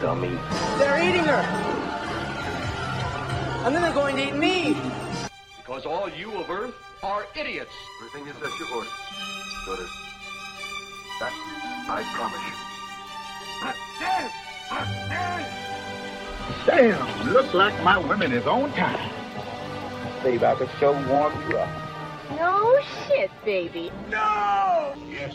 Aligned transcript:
dummy. 0.00 0.38
They're 0.78 1.02
eating 1.02 1.24
her. 1.24 1.42
And 3.64 3.74
then 3.74 3.82
they're 3.82 3.92
going 3.92 4.16
to 4.16 4.28
eat 4.28 4.34
me. 4.34 4.76
Because 5.58 5.84
all 5.84 6.08
you 6.08 6.36
of 6.38 6.48
Earth 6.50 6.74
are 7.02 7.26
idiots. 7.36 7.72
Everything 8.00 8.26
is 8.26 8.36
as 8.42 8.58
you 8.58 8.66
ordered. 8.74 8.90
Daughter, 9.66 9.86
that 11.20 11.32
I 11.88 12.02
promise 12.14 12.40
you. 12.46 12.54
Damn, 16.66 17.32
look 17.32 17.52
like 17.52 17.82
my 17.82 17.98
women 17.98 18.32
is 18.32 18.46
on 18.46 18.72
time. 18.72 19.10
Babe, 20.22 20.42
I 20.42 20.54
could 20.54 20.70
show 20.78 20.92
warm 21.08 21.32
you 21.48 21.58
up. 21.58 21.68
No 22.36 22.78
shit, 23.06 23.30
baby. 23.44 23.90
No! 24.08 24.94
Yes. 25.10 25.34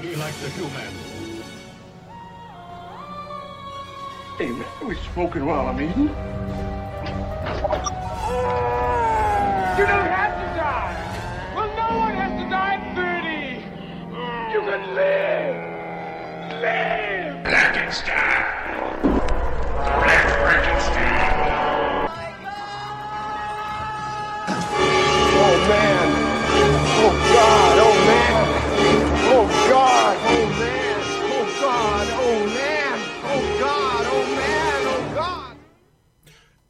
He 0.00 0.16
likes 0.16 0.40
the 0.42 0.50
human. 0.50 1.05
Hey, 4.38 4.50
man, 4.50 4.66
we 4.86 4.94
smoking 5.14 5.46
while 5.46 5.66
I'm 5.66 5.80
eating. 5.80 6.02
You 6.02 6.08
don't 9.86 10.10
have 10.12 10.34
to 10.36 10.46
die. 10.60 10.94
Well, 11.56 11.68
no 11.74 11.88
one 11.96 12.14
has 12.16 12.32
to 12.42 12.48
die, 12.50 12.76
Birdie. 12.94 13.64
You 14.52 14.60
can 14.60 14.94
live. 14.94 15.56
Live. 16.60 17.44
Blackenstein. 17.44 18.44
Black 19.80 20.24
Frankenstein. 20.42 20.75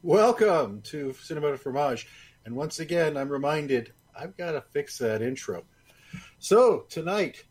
Welcome 0.07 0.83
to 0.83 1.15
Cinema 1.15 1.51
de 1.51 1.59
Fromage. 1.59 2.07
And 2.45 2.55
once 2.55 2.79
again, 2.79 3.17
I'm 3.17 3.29
reminded 3.29 3.93
I've 4.17 4.37
got 4.37 4.53
to 4.53 4.61
fix 4.61 4.99
that 4.99 5.21
intro. 5.21 5.65
So, 6.39 6.87
tonight, 6.89 7.43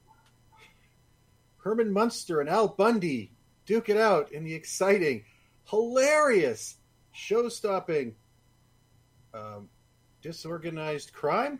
Herman 1.58 1.92
Munster 1.92 2.40
and 2.40 2.50
Al 2.50 2.70
Bundy 2.70 3.34
duke 3.66 3.90
it 3.90 3.98
out 3.98 4.32
in 4.32 4.46
the 4.46 4.54
exciting, 4.54 5.26
hilarious, 5.66 6.78
show 7.12 7.50
stopping, 7.50 8.16
um, 9.34 9.68
disorganized 10.22 11.12
crime 11.12 11.60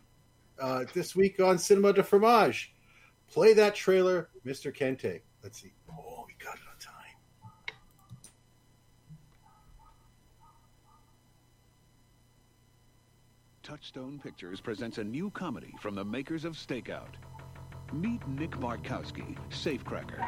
uh, 0.62 0.86
this 0.94 1.14
week 1.14 1.42
on 1.42 1.58
Cinema 1.58 1.92
de 1.92 2.04
Fromage. 2.04 2.74
Play 3.28 3.52
that 3.52 3.76
trailer, 3.76 4.30
Mr. 4.46 4.74
Kente. 4.74 5.20
Let's 5.44 5.62
see. 5.62 5.74
Oh, 5.92 6.24
we 6.26 6.36
got 6.42 6.56
it 6.56 6.62
on 6.72 6.80
time. 6.80 6.96
Touchstone 13.66 14.20
Pictures 14.24 14.62
presents 14.62 15.00
a 15.00 15.04
new 15.04 15.32
comedy 15.32 15.74
from 15.82 15.96
the 15.96 16.06
makers 16.06 16.46
of 16.46 16.54
Stakeout. 16.54 17.16
Meet 17.92 18.28
Nick 18.28 18.52
Bartkowski, 18.52 19.36
safecracker. 19.50 20.20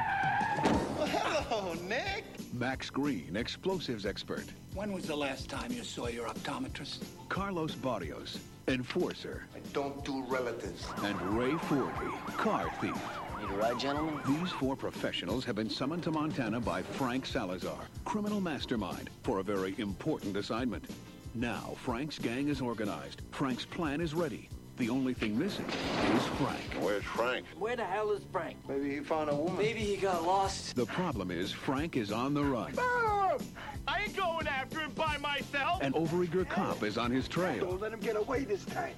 Hello, 1.05 1.75
Nick. 1.87 2.23
Max 2.53 2.89
Green, 2.89 3.35
explosives 3.35 4.07
expert. 4.07 4.45
When 4.73 4.91
was 4.91 5.05
the 5.05 5.15
last 5.15 5.51
time 5.51 5.71
you 5.71 5.83
saw 5.83 6.07
your 6.07 6.27
optometrist? 6.27 7.03
Carlos 7.29 7.75
Barrios, 7.75 8.39
enforcer. 8.67 9.45
I 9.55 9.59
don't 9.71 10.03
do 10.03 10.23
relatives. 10.23 10.87
And 11.03 11.21
Ray 11.37 11.51
Forgy, 11.51 12.37
car 12.37 12.71
thief. 12.81 12.97
Need 13.39 13.51
a 13.51 13.53
ride, 13.53 13.79
gentlemen? 13.79 14.19
These 14.25 14.49
four 14.53 14.75
professionals 14.75 15.45
have 15.45 15.55
been 15.55 15.69
summoned 15.69 16.01
to 16.03 16.11
Montana 16.11 16.59
by 16.59 16.81
Frank 16.81 17.27
Salazar, 17.27 17.81
criminal 18.03 18.41
mastermind, 18.41 19.11
for 19.21 19.37
a 19.37 19.43
very 19.43 19.75
important 19.77 20.35
assignment. 20.37 20.85
Now, 21.37 21.75
Frank's 21.83 22.17
gang 22.17 22.47
is 22.47 22.61
organized. 22.61 23.21
Frank's 23.29 23.63
plan 23.63 24.01
is 24.01 24.15
ready. 24.15 24.49
The 24.77 24.89
only 24.91 25.15
thing 25.15 25.37
missing 25.37 25.65
is 25.65 26.23
Frank. 26.37 26.61
Where's 26.79 27.03
Frank? 27.03 27.47
Where 27.57 27.75
the 27.75 27.83
hell 27.83 28.11
is 28.11 28.21
Frank? 28.31 28.57
Maybe 28.69 28.91
he 28.91 28.99
found 28.99 29.27
a 29.31 29.35
woman. 29.35 29.57
Maybe 29.57 29.79
he 29.79 29.97
got 29.97 30.23
lost. 30.23 30.75
The 30.75 30.85
problem 30.85 31.31
is 31.31 31.51
Frank 31.51 31.97
is 31.97 32.11
on 32.11 32.35
the 32.35 32.43
run. 32.43 32.73
I 33.87 34.01
ain't 34.01 34.17
going 34.17 34.47
after 34.47 34.81
him 34.81 34.91
by 34.91 35.17
myself. 35.17 35.81
An 35.81 35.93
overeager 35.93 36.47
cop 36.47 36.83
is 36.83 36.97
on 36.97 37.09
his 37.09 37.27
trail. 37.29 37.65
Don't 37.65 37.79
let 37.79 37.93
him 37.93 38.01
get 38.01 38.17
away 38.17 38.43
this 38.43 38.65
time. 38.65 38.93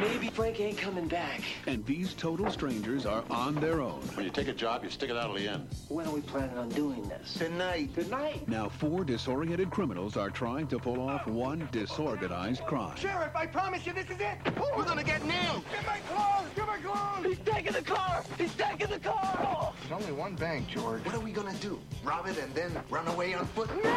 Maybe 0.00 0.28
Frank 0.28 0.60
ain't 0.60 0.76
coming 0.76 1.06
back. 1.06 1.42
And 1.68 1.86
these 1.86 2.12
total 2.12 2.50
strangers 2.50 3.06
are 3.06 3.22
on 3.30 3.54
their 3.54 3.80
own. 3.80 4.00
When 4.14 4.24
you 4.24 4.32
take 4.32 4.48
a 4.48 4.52
job, 4.52 4.82
you 4.82 4.90
stick 4.90 5.10
it 5.10 5.16
out 5.16 5.32
to 5.32 5.40
the 5.40 5.48
end. 5.48 5.68
When 5.88 6.08
are 6.08 6.12
we 6.12 6.22
planning 6.22 6.58
on 6.58 6.70
doing 6.70 7.08
this? 7.08 7.34
Tonight. 7.34 7.94
Tonight. 7.94 8.48
Now, 8.48 8.68
four 8.68 9.04
disoriented 9.04 9.70
criminals 9.70 10.16
are 10.16 10.30
trying 10.30 10.66
to 10.68 10.78
pull 10.80 11.00
off 11.00 11.28
one 11.28 11.68
disorganized 11.70 12.62
crime. 12.64 12.96
Sheriff, 12.96 13.36
I 13.36 13.46
promise 13.46 13.86
you 13.86 13.92
this 13.92 14.10
is 14.10 14.18
it. 14.18 14.38
We're 14.76 14.84
gonna 14.84 15.04
get 15.04 15.24
nailed. 15.24 15.62
Get 15.70 15.86
my 15.86 15.98
clothes. 16.08 16.50
Get 16.56 16.66
my 16.66 16.78
clothes. 16.78 17.26
He's 17.26 17.38
taking 17.44 17.72
the 17.72 17.82
car! 17.82 18.24
He's 18.36 18.54
taking 18.54 18.88
the 18.88 18.98
car! 18.98 19.72
There's 19.80 20.02
only 20.02 20.12
one 20.12 20.34
bank, 20.34 20.66
George. 20.68 21.04
What 21.04 21.14
are 21.14 21.20
we 21.20 21.30
gonna 21.30 21.54
do? 21.54 21.78
Rob 22.02 22.26
it 22.26 22.38
and 22.38 22.52
then 22.54 22.72
run 22.90 23.06
away 23.06 23.34
on 23.34 23.46
foot? 23.46 23.68
No! 23.70 23.90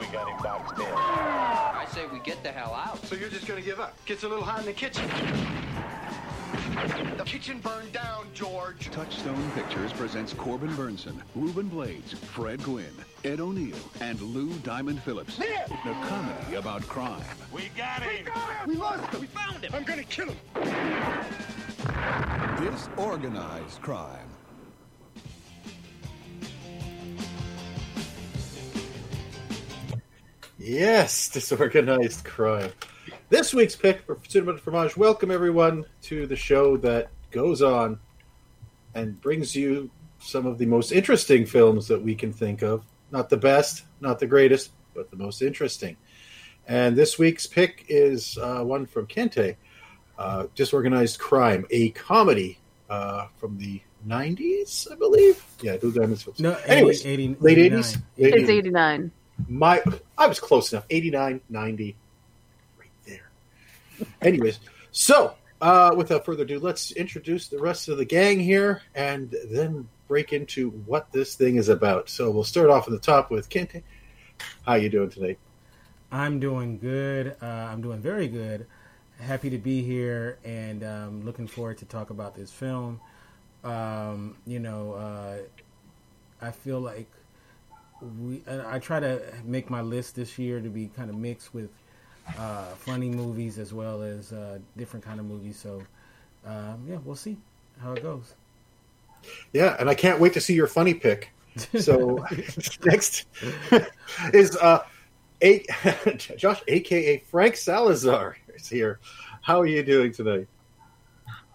We 0.00 0.06
got 0.06 0.28
him 0.28 0.42
boxed 0.42 0.78
in. 0.80 0.86
I 0.86 1.86
say 1.92 2.06
we 2.12 2.18
get 2.20 2.42
the 2.42 2.50
hell 2.50 2.74
out. 2.74 3.04
So 3.06 3.14
you're 3.14 3.28
just 3.28 3.46
gonna 3.46 3.60
give 3.60 3.78
up? 3.78 3.96
Gets 4.06 4.24
a 4.24 4.28
little 4.28 4.44
hot 4.44 4.60
in 4.60 4.66
the 4.66 4.72
kitchen. 4.72 5.08
The 6.86 7.24
kitchen 7.24 7.58
burned 7.58 7.92
down, 7.92 8.28
George. 8.34 8.88
Touchstone 8.92 9.50
Pictures 9.50 9.92
presents 9.92 10.32
Corbin 10.32 10.70
Bernsen, 10.70 11.20
Ruben 11.34 11.66
Blades, 11.66 12.12
Fred 12.12 12.62
Gwynne, 12.62 12.86
Ed 13.24 13.40
O'Neill, 13.40 13.76
and 14.00 14.20
Lou 14.20 14.52
Diamond 14.60 15.02
Phillips. 15.02 15.40
A 15.40 15.66
comedy 16.06 16.54
about 16.54 16.82
crime. 16.82 17.20
We 17.52 17.70
got 17.76 18.02
him. 18.02 18.28
We 18.66 18.76
lost 18.76 19.12
him. 19.12 19.20
We 19.20 19.26
found 19.26 19.64
him. 19.64 19.74
I'm 19.74 19.82
gonna 19.82 20.04
kill 20.04 20.28
him. 20.28 20.36
Disorganized 22.62 23.80
crime. 23.82 24.28
Yes, 30.58 31.28
disorganized 31.28 32.24
crime. 32.24 32.70
This 33.30 33.52
week's 33.52 33.76
pick 33.76 34.00
for 34.06 34.18
Cinema 34.26 34.54
de 34.54 34.58
Fromage. 34.58 34.96
Welcome 34.96 35.30
everyone 35.30 35.84
to 36.04 36.26
the 36.26 36.34
show 36.34 36.78
that 36.78 37.10
goes 37.30 37.60
on 37.60 38.00
and 38.94 39.20
brings 39.20 39.54
you 39.54 39.90
some 40.18 40.46
of 40.46 40.56
the 40.56 40.64
most 40.64 40.92
interesting 40.92 41.44
films 41.44 41.88
that 41.88 42.00
we 42.00 42.14
can 42.14 42.32
think 42.32 42.62
of. 42.62 42.86
Not 43.10 43.28
the 43.28 43.36
best, 43.36 43.84
not 44.00 44.18
the 44.18 44.26
greatest, 44.26 44.70
but 44.94 45.10
the 45.10 45.16
most 45.18 45.42
interesting. 45.42 45.98
And 46.66 46.96
this 46.96 47.18
week's 47.18 47.46
pick 47.46 47.84
is 47.90 48.38
uh, 48.38 48.62
one 48.62 48.86
from 48.86 49.06
Kente, 49.06 49.56
uh, 50.18 50.46
Disorganized 50.54 51.18
Crime, 51.18 51.66
a 51.70 51.90
comedy 51.90 52.58
uh, 52.88 53.26
from 53.36 53.58
the 53.58 53.82
90s, 54.06 54.90
I 54.90 54.94
believe. 54.94 55.44
Yeah, 55.60 55.76
Blue 55.76 55.92
Diamonds. 55.92 56.22
Films. 56.22 56.40
No, 56.40 56.54
Anyways, 56.64 57.04
80, 57.04 57.36
late 57.40 57.58
89. 57.58 57.82
80s? 57.82 58.02
It's 58.16 58.48
89. 58.48 59.10
My, 59.48 59.82
I 60.16 60.26
was 60.26 60.40
close 60.40 60.72
enough. 60.72 60.86
89, 60.88 61.42
90, 61.50 61.84
right 61.84 61.94
there. 61.94 61.98
Anyways, 64.22 64.60
so 64.90 65.34
uh, 65.60 65.92
without 65.96 66.24
further 66.24 66.42
ado, 66.44 66.58
let's 66.58 66.92
introduce 66.92 67.48
the 67.48 67.58
rest 67.58 67.88
of 67.88 67.98
the 67.98 68.04
gang 68.04 68.40
here 68.40 68.82
and 68.94 69.34
then 69.50 69.88
break 70.06 70.32
into 70.32 70.70
what 70.70 71.12
this 71.12 71.34
thing 71.34 71.56
is 71.56 71.68
about. 71.68 72.08
So 72.08 72.30
we'll 72.30 72.44
start 72.44 72.70
off 72.70 72.86
at 72.86 72.92
the 72.92 72.98
top 72.98 73.30
with 73.30 73.48
Kente. 73.48 73.82
How 74.64 74.74
you 74.74 74.88
doing 74.88 75.10
today? 75.10 75.36
I'm 76.10 76.40
doing 76.40 76.78
good. 76.78 77.36
Uh, 77.42 77.46
I'm 77.46 77.82
doing 77.82 78.00
very 78.00 78.28
good. 78.28 78.66
Happy 79.20 79.50
to 79.50 79.58
be 79.58 79.82
here 79.82 80.38
and 80.44 80.84
um, 80.84 81.24
looking 81.24 81.46
forward 81.46 81.78
to 81.78 81.84
talk 81.84 82.10
about 82.10 82.34
this 82.34 82.50
film. 82.50 83.00
Um, 83.64 84.36
you 84.46 84.60
know, 84.60 84.92
uh, 84.92 85.38
I 86.40 86.52
feel 86.52 86.80
like 86.80 87.10
we. 88.20 88.42
I 88.48 88.76
I 88.76 88.78
try 88.78 89.00
to 89.00 89.20
make 89.44 89.68
my 89.68 89.80
list 89.80 90.14
this 90.14 90.38
year 90.38 90.60
to 90.60 90.68
be 90.68 90.86
kind 90.86 91.10
of 91.10 91.16
mixed 91.16 91.52
with 91.52 91.70
uh, 92.36 92.64
funny 92.74 93.08
movies 93.10 93.58
as 93.58 93.72
well 93.72 94.02
as 94.02 94.32
uh, 94.32 94.58
different 94.76 95.04
kind 95.04 95.20
of 95.20 95.26
movies. 95.26 95.56
So, 95.56 95.82
um, 96.46 96.82
yeah, 96.88 96.98
we'll 97.04 97.16
see 97.16 97.36
how 97.80 97.92
it 97.92 98.02
goes. 98.02 98.34
Yeah, 99.52 99.76
and 99.78 99.88
I 99.88 99.94
can't 99.94 100.20
wait 100.20 100.32
to 100.34 100.40
see 100.40 100.54
your 100.54 100.66
funny 100.66 100.94
pick. 100.94 101.30
So 101.80 102.24
next 102.84 103.26
is 104.32 104.56
uh, 104.56 104.84
a 105.42 105.64
Josh, 106.36 106.62
aka 106.68 107.18
Frank 107.18 107.56
Salazar, 107.56 108.36
is 108.54 108.68
here. 108.68 109.00
How 109.42 109.60
are 109.60 109.66
you 109.66 109.82
doing 109.82 110.12
today? 110.12 110.46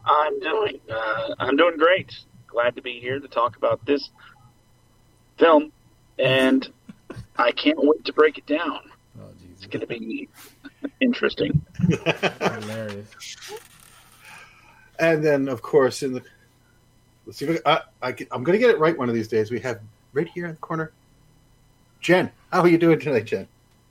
I'm 0.06 0.40
doing. 0.40 0.80
Uh, 0.90 1.36
I'm 1.40 1.56
doing 1.56 1.78
great. 1.78 2.14
Glad 2.48 2.76
to 2.76 2.82
be 2.82 3.00
here 3.00 3.20
to 3.20 3.28
talk 3.28 3.56
about 3.56 3.86
this 3.86 4.10
film, 5.38 5.72
and 6.20 6.70
I 7.38 7.52
can't 7.52 7.80
wait 7.82 8.04
to 8.06 8.14
break 8.14 8.38
it 8.38 8.46
down. 8.46 8.80
Oh, 9.20 9.30
It's 9.54 9.66
going 9.66 9.82
to 9.82 9.88
be 9.88 10.28
interesting. 11.00 11.66
Hilarious. 11.80 13.08
And 15.00 15.24
then, 15.24 15.48
of 15.48 15.62
course, 15.62 16.04
in 16.04 16.14
the 16.14 16.22
let's 17.26 17.38
see, 17.38 17.46
if 17.46 17.62
I, 17.66 17.82
I, 18.02 18.10
I'm 18.32 18.44
going 18.44 18.58
to 18.58 18.60
get 18.60 18.70
it 18.70 18.80
right 18.80 18.98
one 18.98 19.10
of 19.10 19.16
these 19.16 19.28
days. 19.28 19.52
We 19.52 19.60
have 19.62 19.80
right 20.14 20.28
here 20.28 20.46
in 20.46 20.52
the 20.52 20.58
corner. 20.58 20.92
Jen, 22.00 22.32
how 22.52 22.62
are 22.62 22.68
you 22.68 22.78
doing 22.78 23.00
tonight, 23.00 23.26
Jen? 23.26 23.48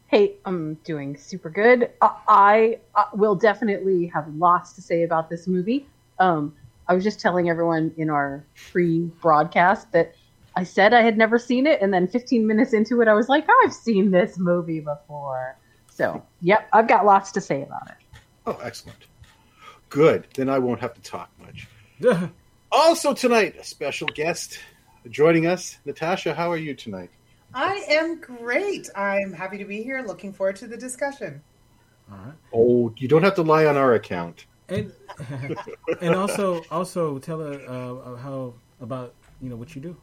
Hey, 0.08 0.34
I'm 0.44 0.74
doing 0.84 1.16
super 1.16 1.48
good. 1.48 1.90
I, 2.02 2.14
I, 2.28 2.78
I 2.94 3.06
will 3.14 3.34
definitely 3.34 4.06
have 4.06 4.28
lots 4.34 4.74
to 4.74 4.82
say 4.82 5.04
about 5.04 5.30
this 5.30 5.46
movie. 5.46 5.86
Um, 6.18 6.54
I 6.86 6.94
was 6.94 7.04
just 7.04 7.20
telling 7.20 7.48
everyone 7.48 7.94
in 7.96 8.10
our 8.10 8.44
pre-broadcast 8.70 9.90
that 9.92 10.14
I 10.54 10.64
said 10.64 10.92
I 10.92 11.00
had 11.00 11.16
never 11.16 11.38
seen 11.38 11.66
it, 11.66 11.80
and 11.80 11.92
then 11.94 12.06
15 12.06 12.46
minutes 12.46 12.74
into 12.74 13.00
it, 13.00 13.08
I 13.08 13.14
was 13.14 13.30
like, 13.30 13.46
I've 13.64 13.72
seen 13.72 14.10
this 14.10 14.38
movie 14.38 14.80
before. 14.80 15.56
So, 15.94 16.24
yep, 16.40 16.68
I've 16.72 16.88
got 16.88 17.04
lots 17.04 17.32
to 17.32 17.40
say 17.40 17.62
about 17.62 17.88
it. 17.88 18.18
Oh, 18.46 18.58
excellent. 18.62 18.98
Good. 19.90 20.26
Then 20.34 20.48
I 20.48 20.58
won't 20.58 20.80
have 20.80 20.94
to 20.94 21.02
talk 21.02 21.30
much. 21.38 21.68
also 22.72 23.12
tonight, 23.12 23.56
a 23.60 23.64
special 23.64 24.08
guest 24.08 24.58
joining 25.10 25.46
us. 25.46 25.76
Natasha, 25.84 26.32
how 26.32 26.50
are 26.50 26.56
you 26.56 26.74
tonight? 26.74 27.10
I 27.52 27.84
am 27.90 28.18
great. 28.22 28.88
I'm 28.96 29.34
happy 29.34 29.58
to 29.58 29.66
be 29.66 29.82
here. 29.82 30.02
Looking 30.02 30.32
forward 30.32 30.56
to 30.56 30.66
the 30.66 30.78
discussion. 30.78 31.42
All 32.10 32.16
right. 32.16 32.34
Oh, 32.54 32.94
you 32.96 33.06
don't 33.06 33.22
have 33.22 33.34
to 33.34 33.42
lie 33.42 33.66
on 33.66 33.76
our 33.76 33.92
account. 33.92 34.46
And 34.70 34.92
and 36.00 36.14
also 36.14 36.62
also 36.70 37.18
tell 37.18 37.40
her 37.40 37.60
uh, 37.68 38.16
how 38.16 38.54
about 38.80 39.12
you 39.42 39.50
know 39.50 39.56
what 39.56 39.74
you 39.74 39.82
do. 39.82 39.96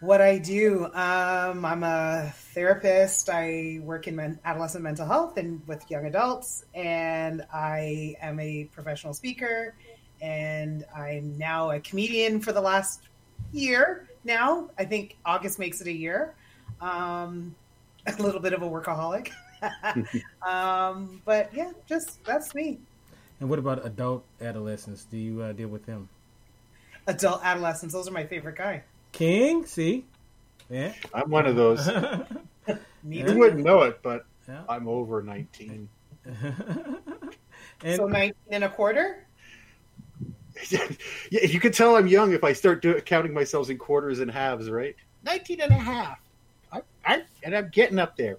What 0.00 0.20
I 0.20 0.38
do, 0.38 0.86
um, 0.86 1.64
I'm 1.64 1.82
a 1.82 2.32
therapist. 2.52 3.30
I 3.30 3.80
work 3.82 4.06
in 4.06 4.16
men- 4.16 4.38
adolescent 4.44 4.82
mental 4.82 5.06
health 5.06 5.38
and 5.38 5.66
with 5.66 5.88
young 5.90 6.06
adults, 6.06 6.64
and 6.74 7.46
I 7.52 8.16
am 8.20 8.38
a 8.40 8.64
professional 8.64 9.14
speaker. 9.14 9.74
And 10.20 10.84
I'm 10.94 11.38
now 11.38 11.70
a 11.70 11.80
comedian 11.80 12.40
for 12.40 12.52
the 12.52 12.60
last 12.60 13.02
year. 13.52 14.08
Now, 14.24 14.68
I 14.78 14.84
think 14.84 15.16
August 15.24 15.58
makes 15.58 15.80
it 15.80 15.86
a 15.86 15.92
year. 15.92 16.34
Um, 16.80 17.54
a 18.06 18.22
little 18.22 18.40
bit 18.40 18.52
of 18.52 18.62
a 18.62 18.68
workaholic, 18.68 19.30
um, 20.46 21.22
but 21.24 21.54
yeah, 21.54 21.70
just 21.86 22.22
that's 22.24 22.54
me. 22.54 22.78
And 23.40 23.48
what 23.48 23.58
about 23.58 23.84
adult 23.86 24.24
adolescents? 24.40 25.04
Do 25.04 25.16
you 25.16 25.40
uh, 25.40 25.52
deal 25.52 25.68
with 25.68 25.86
them? 25.86 26.08
Adult 27.06 27.40
adolescents; 27.42 27.94
those 27.94 28.06
are 28.06 28.12
my 28.12 28.26
favorite 28.26 28.56
guy. 28.56 28.82
King, 29.14 29.64
see, 29.64 30.04
yeah, 30.68 30.92
I'm 31.14 31.30
one 31.30 31.46
of 31.46 31.56
those. 31.56 31.88
You 33.06 33.36
wouldn't 33.38 33.62
know 33.64 33.82
it, 33.82 34.00
but 34.02 34.24
Yeah. 34.48 34.62
I'm 34.68 34.88
over 34.88 35.22
19. 35.22 35.88
And- 37.84 37.96
so 37.96 38.06
19 38.06 38.32
and 38.50 38.64
a 38.64 38.68
quarter. 38.70 39.26
yeah, 40.70 41.44
you 41.44 41.60
can 41.60 41.70
tell 41.70 41.96
I'm 41.96 42.06
young 42.06 42.32
if 42.32 42.42
I 42.44 42.54
start 42.54 42.80
do- 42.80 42.98
counting 43.02 43.34
myself 43.34 43.68
in 43.68 43.76
quarters 43.76 44.20
and 44.20 44.30
halves, 44.30 44.70
right? 44.70 44.96
19 45.24 45.60
and 45.60 45.70
a 45.70 45.74
half. 45.74 46.18
I, 46.72 46.80
I, 47.04 47.22
and 47.42 47.54
I'm 47.54 47.68
getting 47.68 47.98
up 47.98 48.16
there. 48.16 48.38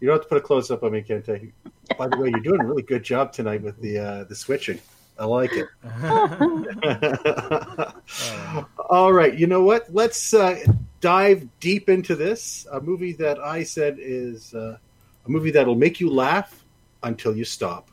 You 0.00 0.08
don't 0.08 0.16
have 0.16 0.22
to 0.24 0.28
put 0.28 0.38
a 0.38 0.42
close 0.42 0.70
up 0.70 0.82
on 0.82 0.92
me, 0.92 1.00
Kente. 1.02 1.50
By 1.96 2.08
the 2.08 2.18
way, 2.18 2.28
you're 2.28 2.40
doing 2.40 2.60
a 2.60 2.64
really 2.66 2.82
good 2.82 3.02
job 3.02 3.32
tonight 3.32 3.62
with 3.62 3.80
the 3.80 3.98
uh, 3.98 4.24
the 4.24 4.34
switching. 4.34 4.78
I 5.18 5.24
like 5.24 5.50
it. 5.52 5.68
All 8.90 9.12
right, 9.12 9.34
you 9.34 9.46
know 9.46 9.62
what? 9.62 9.92
Let's 9.92 10.32
uh, 10.32 10.58
dive 11.00 11.48
deep 11.60 11.88
into 11.88 12.14
this. 12.14 12.66
A 12.70 12.80
movie 12.80 13.12
that 13.14 13.38
I 13.40 13.64
said 13.64 13.96
is 13.98 14.54
uh, 14.54 14.78
a 15.26 15.30
movie 15.30 15.50
that'll 15.50 15.74
make 15.74 16.00
you 16.00 16.10
laugh 16.10 16.64
until 17.02 17.36
you 17.36 17.44
stop. 17.44 17.90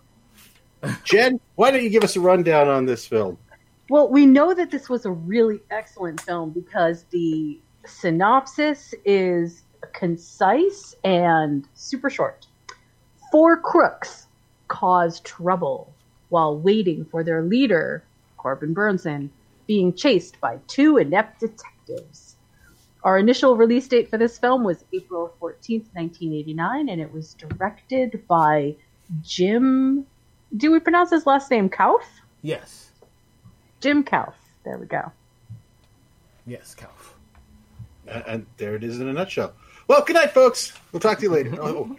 Jen, 1.03 1.39
why 1.55 1.71
don't 1.71 1.83
you 1.83 1.89
give 1.89 2.03
us 2.03 2.15
a 2.15 2.19
rundown 2.19 2.67
on 2.67 2.85
this 2.85 3.07
film? 3.07 3.37
Well, 3.89 4.09
we 4.09 4.25
know 4.25 4.53
that 4.53 4.71
this 4.71 4.89
was 4.89 5.05
a 5.05 5.11
really 5.11 5.59
excellent 5.71 6.21
film 6.21 6.51
because 6.51 7.05
the 7.11 7.59
synopsis 7.85 8.93
is 9.03 9.63
concise 9.93 10.95
and 11.03 11.67
super 11.75 12.09
short. 12.09 12.47
Four 13.31 13.57
crooks 13.57 14.27
cause 14.67 15.19
trouble 15.21 15.94
while 16.29 16.57
waiting 16.57 17.05
for 17.05 17.23
their 17.23 17.41
leader, 17.41 18.03
Corbin 18.37 18.73
Bernsen, 18.73 19.29
being 19.67 19.93
chased 19.93 20.39
by 20.39 20.59
two 20.67 20.97
inept 20.97 21.39
detectives. 21.39 22.35
Our 23.03 23.19
initial 23.19 23.55
release 23.55 23.87
date 23.87 24.09
for 24.09 24.17
this 24.17 24.39
film 24.39 24.63
was 24.63 24.83
April 24.93 25.33
14th, 25.39 25.85
1989, 25.93 26.89
and 26.89 26.99
it 27.01 27.11
was 27.13 27.35
directed 27.35 28.25
by 28.27 28.75
Jim. 29.21 30.05
Do 30.57 30.71
we 30.71 30.79
pronounce 30.79 31.11
his 31.11 31.25
last 31.27 31.51
name 31.51 31.69
Kouf? 31.69 32.01
yes, 32.41 32.91
Jim 33.81 34.03
Kouf. 34.03 34.33
There 34.63 34.77
we 34.79 34.87
go. 34.87 35.11
yes, 36.47 36.75
Kouf. 36.77 37.13
And, 38.27 38.45
there 38.57 38.75
it 38.75 38.83
is 38.83 38.99
in 38.99 39.07
a 39.07 39.13
nutshell. 39.13 39.53
Well, 39.87 40.03
good 40.03 40.13
night, 40.15 40.31
folks. 40.31 40.73
We'll 40.91 40.99
talk 40.99 41.17
to 41.19 41.23
you 41.23 41.31
later. 41.31 41.51
Oh, 41.61 41.95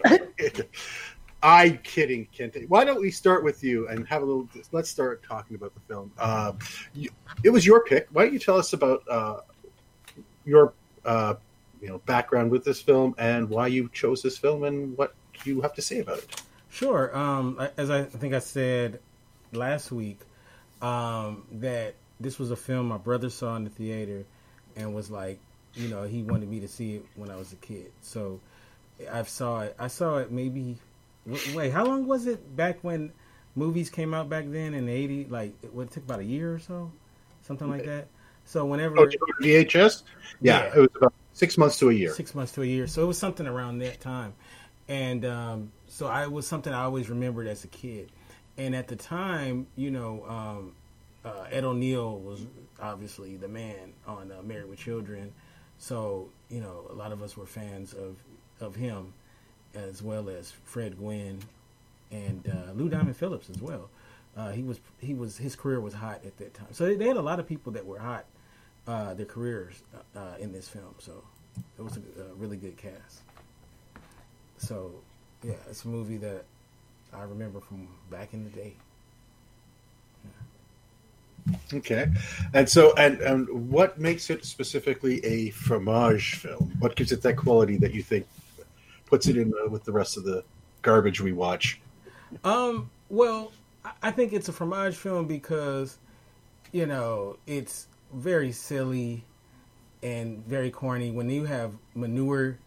I'm 1.42 1.78
kidding, 1.78 2.26
Kente. 2.36 2.68
Why 2.68 2.84
don't 2.84 3.00
we 3.00 3.10
start 3.10 3.44
with 3.44 3.62
you 3.62 3.88
and 3.88 4.06
have 4.08 4.22
a 4.22 4.24
little? 4.24 4.48
Let's 4.72 4.90
start 4.90 5.22
talking 5.22 5.56
about 5.56 5.74
the 5.74 5.80
film. 5.80 6.10
Uh, 6.18 6.52
you, 6.94 7.10
it 7.44 7.50
was 7.50 7.66
your 7.66 7.84
pick. 7.84 8.08
Why 8.12 8.24
don't 8.24 8.32
you 8.32 8.38
tell 8.38 8.56
us 8.56 8.72
about 8.72 9.02
uh, 9.08 9.40
your 10.44 10.72
uh, 11.04 11.34
you 11.80 11.88
know 11.88 11.98
background 11.98 12.50
with 12.50 12.64
this 12.64 12.80
film 12.80 13.14
and 13.18 13.48
why 13.48 13.68
you 13.68 13.88
chose 13.92 14.22
this 14.22 14.38
film 14.38 14.64
and 14.64 14.96
what 14.96 15.14
you 15.44 15.60
have 15.60 15.74
to 15.74 15.82
say 15.82 16.00
about 16.00 16.18
it? 16.18 16.42
Sure. 16.68 17.16
Um, 17.16 17.68
as 17.76 17.90
I 17.90 18.04
think 18.04 18.34
I 18.34 18.38
said 18.38 19.00
last 19.52 19.92
week, 19.92 20.20
um, 20.82 21.44
that 21.52 21.94
this 22.20 22.38
was 22.38 22.50
a 22.50 22.56
film 22.56 22.88
my 22.88 22.98
brother 22.98 23.30
saw 23.30 23.56
in 23.56 23.64
the 23.64 23.70
theater 23.70 24.24
and 24.74 24.94
was 24.94 25.10
like, 25.10 25.38
you 25.74 25.88
know, 25.88 26.04
he 26.04 26.22
wanted 26.22 26.48
me 26.48 26.60
to 26.60 26.68
see 26.68 26.96
it 26.96 27.06
when 27.14 27.30
I 27.30 27.36
was 27.36 27.52
a 27.52 27.56
kid. 27.56 27.92
So 28.02 28.40
I 29.10 29.22
saw 29.22 29.60
it. 29.60 29.76
I 29.78 29.88
saw 29.88 30.18
it 30.18 30.30
maybe. 30.30 30.78
Wait, 31.54 31.72
how 31.72 31.84
long 31.84 32.06
was 32.06 32.26
it 32.26 32.56
back 32.56 32.78
when 32.82 33.12
movies 33.54 33.90
came 33.90 34.14
out 34.14 34.28
back 34.28 34.44
then 34.48 34.74
in 34.74 34.86
the 34.86 34.92
'80s? 34.92 35.30
Like, 35.30 35.54
it 35.62 35.74
would 35.74 35.90
took 35.90 36.04
about 36.04 36.20
a 36.20 36.24
year 36.24 36.54
or 36.54 36.58
so, 36.58 36.90
something 37.42 37.68
like 37.68 37.84
that. 37.84 38.08
So 38.44 38.64
whenever 38.64 38.98
Oh, 39.00 39.06
VHS. 39.42 40.04
Yeah, 40.40 40.64
Yeah. 40.64 40.76
it 40.76 40.78
was 40.80 40.88
about 40.96 41.14
six 41.32 41.58
months 41.58 41.78
to 41.80 41.90
a 41.90 41.92
year. 41.92 42.12
Six 42.12 42.34
months 42.34 42.52
to 42.52 42.62
a 42.62 42.66
year. 42.66 42.86
So 42.86 43.02
it 43.02 43.06
was 43.06 43.18
something 43.18 43.46
around 43.46 43.78
that 43.78 44.00
time. 44.00 44.34
And 44.88 45.24
um, 45.24 45.72
so 45.88 46.06
I 46.06 46.22
it 46.22 46.32
was 46.32 46.46
something 46.46 46.72
I 46.72 46.84
always 46.84 47.10
remembered 47.10 47.48
as 47.48 47.64
a 47.64 47.68
kid. 47.68 48.10
And 48.56 48.74
at 48.74 48.86
the 48.88 48.96
time, 48.96 49.66
you 49.74 49.90
know, 49.90 50.24
um, 50.28 50.72
uh, 51.24 51.46
Ed 51.50 51.64
O'Neill 51.64 52.18
was 52.20 52.46
obviously 52.80 53.36
the 53.36 53.48
man 53.48 53.92
on 54.06 54.30
uh, 54.30 54.42
Married 54.42 54.68
with 54.70 54.78
Children. 54.78 55.32
So, 55.78 56.28
you 56.48 56.60
know, 56.60 56.86
a 56.88 56.94
lot 56.94 57.10
of 57.12 57.20
us 57.20 57.36
were 57.36 57.46
fans 57.46 57.92
of, 57.94 58.16
of 58.60 58.76
him 58.76 59.12
as 59.76 60.02
well 60.02 60.28
as 60.28 60.52
Fred 60.64 60.98
Gwynne 60.98 61.40
and 62.10 62.48
uh, 62.48 62.72
Lou 62.72 62.88
Diamond 62.88 63.16
Phillips 63.16 63.50
as 63.50 63.60
well. 63.60 63.88
Uh, 64.36 64.52
he 64.52 64.62
was 64.62 64.80
he 65.00 65.14
was 65.14 65.38
his 65.38 65.56
career 65.56 65.80
was 65.80 65.94
hot 65.94 66.20
at 66.24 66.36
that 66.38 66.52
time. 66.54 66.68
So 66.72 66.94
they, 66.94 67.06
had 67.06 67.16
a 67.16 67.22
lot 67.22 67.40
of 67.40 67.46
people 67.46 67.72
that 67.72 67.86
were 67.86 67.98
hot 67.98 68.26
uh, 68.86 69.14
their 69.14 69.26
careers 69.26 69.82
uh, 70.14 70.34
in 70.38 70.52
this 70.52 70.68
film. 70.68 70.94
So 70.98 71.22
it 71.78 71.82
was 71.82 71.96
a, 71.96 72.22
a 72.22 72.34
really 72.34 72.56
good 72.56 72.76
cast. 72.76 73.22
So 74.58 74.92
yeah, 75.42 75.54
it's 75.70 75.84
a 75.84 75.88
movie 75.88 76.18
that 76.18 76.44
I 77.14 77.22
remember 77.22 77.60
from 77.60 77.88
back 78.10 78.34
in 78.34 78.44
the 78.44 78.50
day. 78.50 78.74
Okay, 81.72 82.08
and 82.52 82.68
so 82.68 82.92
and 82.96 83.20
and 83.20 83.70
what 83.70 83.98
makes 83.98 84.28
it 84.30 84.44
specifically 84.44 85.24
a 85.24 85.50
fromage 85.50 86.34
film? 86.34 86.72
What 86.80 86.96
gives 86.96 87.12
it 87.12 87.22
that 87.22 87.36
quality 87.36 87.76
that 87.78 87.94
you 87.94 88.02
think 88.02 88.26
puts 89.06 89.26
it 89.28 89.36
in 89.36 89.52
uh, 89.54 89.68
with 89.68 89.84
the 89.84 89.92
rest 89.92 90.16
of 90.16 90.24
the 90.24 90.44
garbage 90.82 91.20
we 91.20 91.32
watch? 91.32 91.80
Um, 92.44 92.90
well, 93.08 93.52
I- 94.02 94.10
think 94.10 94.32
it's 94.32 94.48
a 94.48 94.52
fromage 94.52 94.96
film 94.96 95.26
because, 95.26 95.98
you 96.72 96.86
know, 96.86 97.36
it's 97.46 97.86
very 98.12 98.52
silly 98.52 99.24
and 100.02 100.44
very 100.46 100.70
corny. 100.70 101.10
When 101.10 101.30
you 101.30 101.44
have 101.44 101.72
manure 101.94 102.58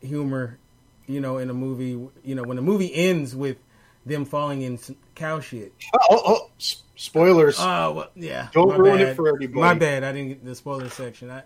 humor, 0.00 0.58
you 1.06 1.20
know, 1.20 1.38
in 1.38 1.50
a 1.50 1.54
movie, 1.54 2.08
you 2.24 2.34
know, 2.34 2.42
when 2.42 2.56
the 2.56 2.62
movie 2.62 2.94
ends 2.94 3.36
with 3.36 3.58
them 4.06 4.24
falling 4.24 4.62
in 4.62 4.78
cow 5.14 5.40
shit. 5.40 5.72
Oh, 5.94 5.98
oh, 6.10 6.22
oh, 6.26 6.50
spoilers! 6.96 7.56
Oh, 7.58 7.92
well, 7.92 8.10
yeah. 8.14 8.48
Don't 8.52 8.78
ruin 8.78 8.98
bad. 8.98 9.08
it 9.08 9.16
for 9.16 9.28
everybody. 9.28 9.60
My 9.60 9.74
bad. 9.74 10.04
I 10.04 10.12
didn't 10.12 10.28
get 10.28 10.44
the 10.44 10.54
spoiler 10.54 10.88
section. 10.88 11.30
I, 11.30 11.42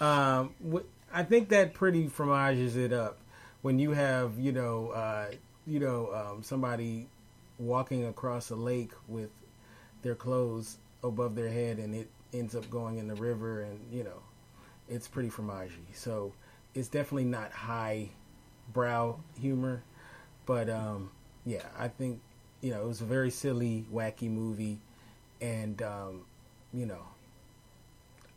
um, 0.00 0.54
I 1.12 1.22
think 1.22 1.50
that 1.50 1.74
pretty 1.74 2.08
fromages 2.08 2.76
it 2.76 2.92
up 2.92 3.18
when 3.62 3.78
you 3.78 3.92
have, 3.92 4.38
you 4.38 4.52
know, 4.52 4.88
uh, 4.90 5.30
you 5.66 5.80
know, 5.80 6.10
um, 6.14 6.42
somebody 6.42 7.06
walking 7.58 8.06
across 8.06 8.50
a 8.50 8.56
lake 8.56 8.92
with 9.08 9.30
their 10.02 10.14
clothes 10.14 10.78
above 11.04 11.34
their 11.34 11.48
head 11.48 11.78
and 11.78 11.94
it 11.94 12.08
ends 12.32 12.54
up 12.54 12.68
going 12.70 12.98
in 12.98 13.08
the 13.08 13.14
river 13.14 13.62
and, 13.62 13.78
you 13.92 14.02
know, 14.02 14.22
it's 14.88 15.06
pretty 15.06 15.28
fromagey. 15.28 15.94
So 15.94 16.32
it's 16.74 16.88
definitely 16.88 17.24
not 17.24 17.52
high 17.52 18.08
brow 18.72 19.20
humor, 19.38 19.82
but, 20.46 20.70
um, 20.70 21.10
yeah, 21.44 21.66
I 21.78 21.88
think, 21.88 22.20
you 22.60 22.70
know, 22.70 22.82
it 22.82 22.86
was 22.86 23.00
a 23.00 23.04
very 23.04 23.30
silly, 23.30 23.84
wacky 23.92 24.30
movie 24.30 24.78
and 25.40 25.80
um, 25.82 26.22
you 26.72 26.86
know, 26.86 27.02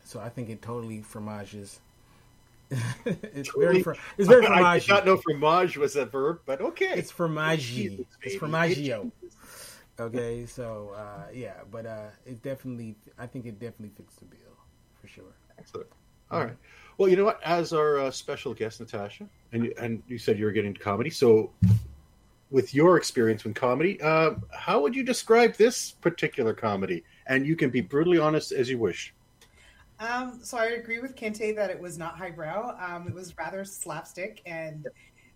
so 0.04 0.20
I 0.20 0.28
think 0.28 0.48
it 0.48 0.62
totally 0.62 1.00
fromages. 1.00 1.78
it's 3.04 3.50
very 3.56 3.82
fr- 3.82 3.92
it's 4.18 4.28
very 4.28 4.46
I, 4.46 4.74
I 4.74 4.78
did 4.78 4.88
not 4.88 5.06
know 5.06 5.16
fromage 5.16 5.76
was 5.76 5.96
a 5.96 6.06
verb, 6.06 6.40
but 6.46 6.60
okay. 6.60 6.94
It's 6.94 7.10
fromage. 7.10 7.78
It's 7.78 8.16
baby. 8.22 8.38
formaggio. 8.38 9.12
Okay, 9.98 10.44
so 10.46 10.92
uh, 10.96 11.30
yeah, 11.32 11.54
but 11.70 11.86
uh, 11.86 12.08
it 12.26 12.42
definitely, 12.42 12.96
I 13.18 13.26
think 13.26 13.46
it 13.46 13.60
definitely 13.60 13.92
fits 13.96 14.16
the 14.16 14.24
bill 14.24 14.56
for 15.00 15.06
sure. 15.06 15.36
Excellent. 15.58 15.86
All 16.30 16.40
right. 16.40 16.56
Well, 16.98 17.08
you 17.08 17.16
know 17.16 17.24
what? 17.24 17.40
As 17.44 17.72
our 17.72 18.00
uh, 18.00 18.10
special 18.10 18.54
guest, 18.54 18.80
Natasha, 18.80 19.28
and 19.52 19.72
and 19.78 20.02
you 20.08 20.18
said 20.18 20.38
you 20.38 20.46
were 20.46 20.52
getting 20.52 20.70
into 20.70 20.80
comedy. 20.80 21.10
So, 21.10 21.52
with 22.50 22.74
your 22.74 22.96
experience 22.96 23.44
with 23.44 23.54
comedy, 23.54 24.00
uh, 24.00 24.32
how 24.50 24.80
would 24.80 24.96
you 24.96 25.04
describe 25.04 25.54
this 25.54 25.92
particular 25.92 26.54
comedy? 26.54 27.04
And 27.26 27.46
you 27.46 27.56
can 27.56 27.70
be 27.70 27.80
brutally 27.80 28.18
honest 28.18 28.52
as 28.52 28.68
you 28.68 28.78
wish. 28.78 29.14
Um, 30.00 30.40
so 30.42 30.58
I 30.58 30.66
agree 30.66 30.98
with 30.98 31.14
Kente 31.16 31.54
that 31.56 31.70
it 31.70 31.80
was 31.80 31.98
not 31.98 32.18
highbrow. 32.18 32.76
Um, 32.80 33.06
it 33.08 33.14
was 33.14 33.36
rather 33.38 33.64
slapstick 33.64 34.42
and, 34.44 34.88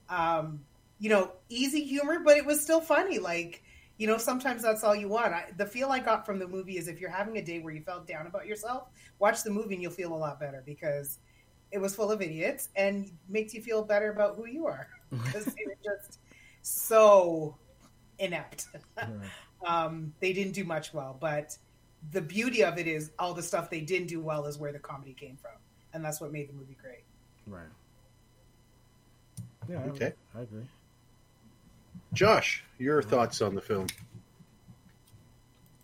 um, 0.09 0.61
you 0.99 1.09
know, 1.09 1.33
easy 1.49 1.85
humor, 1.85 2.21
but 2.25 2.37
it 2.37 2.45
was 2.45 2.61
still 2.61 2.81
funny. 2.81 3.19
Like, 3.19 3.63
you 3.99 4.07
know, 4.07 4.19
sometimes 4.19 4.63
that's 4.63 4.83
all 4.83 4.95
you 4.95 5.09
want. 5.09 5.33
I, 5.33 5.47
the 5.57 5.67
feel 5.67 5.91
I 5.91 6.01
got 6.01 6.27
from 6.27 6.39
the 6.39 6.49
movie 6.49 6.77
is 6.77 6.89
if 6.89 7.01
you're 7.01 7.11
having 7.11 7.37
a 7.39 7.43
day 7.43 7.61
where 7.61 7.73
you 7.73 7.83
felt 7.83 8.07
down 8.07 8.27
about 8.27 8.47
yourself, 8.47 8.89
watch 9.19 9.43
the 9.43 9.51
movie 9.51 9.75
and 9.75 9.83
you'll 9.83 9.93
feel 9.93 10.13
a 10.13 10.17
lot 10.17 10.41
better 10.41 10.63
because 10.67 11.19
it 11.71 11.79
was 11.79 11.95
full 11.95 12.11
of 12.11 12.23
idiots 12.23 12.69
and 12.77 13.11
makes 13.29 13.55
you 13.55 13.63
feel 13.63 13.85
better 13.85 14.11
about 14.11 14.37
who 14.37 14.47
you 14.47 14.67
are 14.67 14.89
because 15.11 15.45
they 15.45 15.65
were 15.67 15.77
just 15.85 16.19
so 16.63 17.57
inept. 18.19 18.67
um, 19.67 20.13
they 20.21 20.33
didn't 20.33 20.53
do 20.53 20.65
much 20.65 20.95
well, 20.95 21.17
but 21.21 21.57
the 22.13 22.21
beauty 22.21 22.63
of 22.65 22.79
it 22.79 22.87
is 22.87 23.11
all 23.19 23.35
the 23.35 23.43
stuff 23.43 23.71
they 23.71 23.81
didn't 23.81 24.09
do 24.09 24.21
well 24.21 24.47
is 24.47 24.59
where 24.59 24.73
the 24.73 24.79
comedy 24.79 25.13
came 25.13 25.37
from, 25.37 25.53
and 25.93 26.05
that's 26.05 26.21
what 26.21 26.33
made 26.33 26.49
the 26.49 26.53
movie 26.55 26.77
great. 26.81 27.03
Right. 27.47 27.67
Yeah. 29.69 29.81
I- 29.81 29.89
Okay. 29.89 30.13
I 30.35 30.41
agree. 30.43 30.67
Josh, 32.15 32.65
your 32.79 33.03
thoughts 33.03 33.43
on 33.43 33.55
the 33.55 33.61
film? 33.61 33.87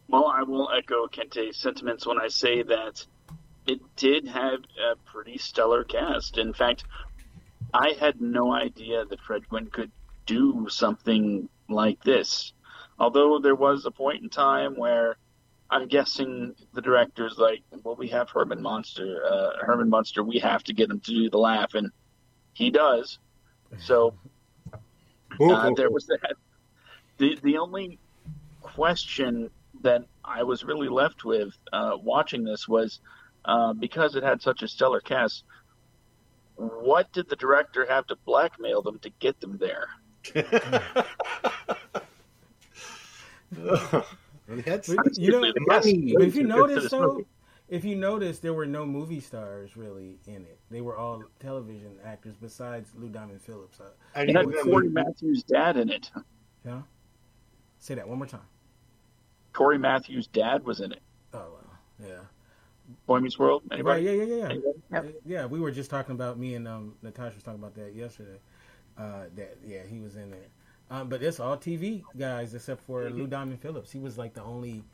Well, 0.09 0.27
I 0.27 0.43
will 0.43 0.71
echo 0.71 1.07
Kente's 1.09 1.57
sentiments 1.57 2.07
when 2.07 2.19
I 2.19 2.29
say 2.29 2.63
that 2.63 3.05
it 3.67 3.81
did 3.97 4.29
have 4.29 4.61
a 4.81 4.97
pretty 5.05 5.39
stellar 5.39 5.85
cast. 5.85 6.39
In 6.39 6.53
fact, 6.53 6.85
I 7.73 7.91
had 7.99 8.21
no 8.21 8.53
idea 8.53 9.05
that 9.05 9.21
Fred 9.21 9.49
Gwynne 9.49 9.71
could 9.71 9.91
do 10.27 10.69
something 10.71 11.49
like 11.69 12.03
this. 12.05 12.53
Although 12.99 13.39
there 13.41 13.55
was 13.55 13.85
a 13.85 13.91
point 13.91 14.23
in 14.23 14.31
time 14.31 14.77
where 14.77 15.17
I'm 15.75 15.89
guessing 15.89 16.55
the 16.73 16.81
director's 16.81 17.37
like, 17.37 17.63
well, 17.83 17.97
we 17.97 18.09
have 18.09 18.31
Herman 18.31 18.63
Monster. 18.63 19.21
Uh, 19.29 19.51
Herman 19.61 19.91
Munster, 19.91 20.23
we 20.23 20.39
have 20.39 20.63
to 20.65 20.73
get 20.73 20.89
him 20.89 21.01
to 21.01 21.11
do 21.11 21.29
the 21.29 21.39
laugh, 21.39 21.75
and 21.75 21.91
he 22.53 22.71
does. 22.71 23.19
So 23.81 24.15
uh, 24.73 25.71
there 25.75 25.91
was 25.91 26.07
that. 26.07 26.35
The 27.19 27.37
the 27.43 27.59
only 27.59 27.99
question 28.63 29.51
that 29.83 30.05
I 30.25 30.45
was 30.45 30.63
really 30.63 30.89
left 30.89 31.25
with 31.25 31.53
uh, 31.73 31.97
watching 32.01 32.45
this 32.45 32.69
was 32.69 33.01
uh, 33.45 33.73
because 33.73 34.15
it 34.15 34.23
had 34.23 34.43
such 34.43 34.63
a 34.63 34.69
stellar 34.69 35.01
cast. 35.01 35.43
What 36.55 37.13
did 37.13 37.29
the 37.29 37.35
director 37.35 37.85
have 37.89 38.07
to 38.07 38.17
blackmail 38.25 38.83
them 38.83 39.01
to 39.01 39.11
get 39.11 39.41
them 39.41 39.59
there? 39.59 39.89
They 44.47 44.61
had 44.63 44.85
But, 44.87 45.17
you 45.19 45.31
know, 45.33 45.41
Basically, 45.41 46.13
the 46.13 46.15
but 46.19 46.27
if 46.29 46.37
you 46.37 46.45
notice 46.45 46.83
this 46.83 46.91
though, 46.91 47.25
if 47.69 47.85
you 47.85 47.97
notice, 47.97 48.41
there 48.41 48.53
were 48.53 48.67
no 48.67 48.85
movie 48.85 49.21
stars 49.21 49.77
really 49.77 50.19
in 50.27 50.43
it. 50.43 50.59
They 50.71 50.83
were 50.83 50.97
all 50.99 51.25
television 51.41 51.97
actors 52.05 52.35
besides 52.41 52.91
Lou 52.95 53.09
Diamond 53.09 53.41
Phillips. 53.41 53.81
Uh, 53.81 53.85
And 54.15 54.29
It 54.29 54.37
had 54.37 54.47
Cory 54.65 54.89
Matthews' 54.91 55.43
dad 55.45 55.77
in 55.79 55.89
it. 55.91 56.11
yeah. 56.65 56.83
Say 57.79 57.95
that 57.95 58.07
one 58.09 58.19
more 58.19 58.27
time. 58.27 58.41
Cory 59.53 59.79
Matthews' 59.79 60.27
dad 60.27 60.65
was 60.65 60.81
in 60.81 60.93
it. 60.93 61.01
Oh 61.33 61.39
well, 61.39 61.79
yeah. 62.11 62.21
Boy 63.07 63.21
Meets 63.21 63.39
World. 63.39 63.63
Right, 63.71 63.79
Anybody? 63.79 64.03
yeah, 64.03 64.11
yeah, 64.13 64.25
yeah. 64.25 64.45
Anybody? 64.45 64.73
Uh, 64.93 65.03
Yeah, 65.25 65.47
we 65.47 65.59
were 65.59 65.71
just 65.71 65.91
talking 65.91 66.15
about 66.15 66.39
me 66.39 66.55
and 66.55 66.69
um, 66.69 66.95
Natasha 67.03 67.35
was 67.35 67.43
talking 67.43 67.61
about 67.61 67.75
that 67.77 67.95
yesterday. 67.95 68.39
Uh, 68.99 69.25
that 69.37 69.57
yeah, 69.67 69.81
he 69.89 70.01
was 70.01 70.17
in 70.17 70.31
there. 70.31 70.49
Um, 70.95 71.09
but 71.09 71.23
it's 71.23 71.41
all 71.41 71.57
TV 71.57 72.05
guys 72.17 72.55
except 72.55 72.81
for 72.83 73.11
Lou 73.11 73.27
Diamond 73.27 73.61
Phillips. 73.61 73.91
He 73.91 73.99
was 73.99 74.17
like 74.17 74.33
the 74.33 74.43
only 74.43 74.85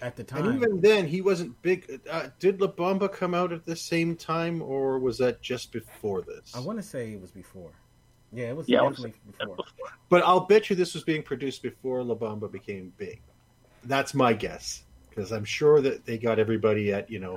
at 0.00 0.16
the 0.16 0.24
time. 0.24 0.46
And 0.46 0.56
even 0.56 0.80
then, 0.80 1.06
he 1.06 1.20
wasn't 1.20 1.60
big. 1.60 2.00
Uh, 2.10 2.28
did 2.38 2.60
La 2.60 2.68
Bamba 2.68 3.12
come 3.12 3.34
out 3.34 3.52
at 3.52 3.66
the 3.66 3.76
same 3.76 4.16
time, 4.16 4.62
or 4.62 4.98
was 4.98 5.18
that 5.18 5.42
just 5.42 5.70
before 5.70 6.22
this? 6.22 6.54
I 6.54 6.60
want 6.60 6.78
to 6.78 6.82
say 6.82 7.12
it 7.12 7.20
was 7.20 7.30
before. 7.30 7.70
Yeah, 8.32 8.46
it 8.46 8.56
was 8.56 8.68
Yeah, 8.68 8.80
I 8.80 8.82
wanna 8.82 8.96
definitely 8.96 9.20
before. 9.38 9.56
But 10.08 10.24
I'll 10.24 10.40
bet 10.40 10.70
you 10.70 10.76
this 10.76 10.94
was 10.94 11.04
being 11.04 11.22
produced 11.22 11.62
before 11.62 12.02
La 12.02 12.14
Bamba 12.14 12.50
became 12.50 12.92
big. 12.96 13.20
That's 13.84 14.14
my 14.14 14.32
guess, 14.32 14.84
because 15.10 15.30
I'm 15.30 15.44
sure 15.44 15.82
that 15.82 16.06
they 16.06 16.16
got 16.16 16.38
everybody 16.38 16.92
at 16.92 17.10
you 17.10 17.20
know, 17.20 17.36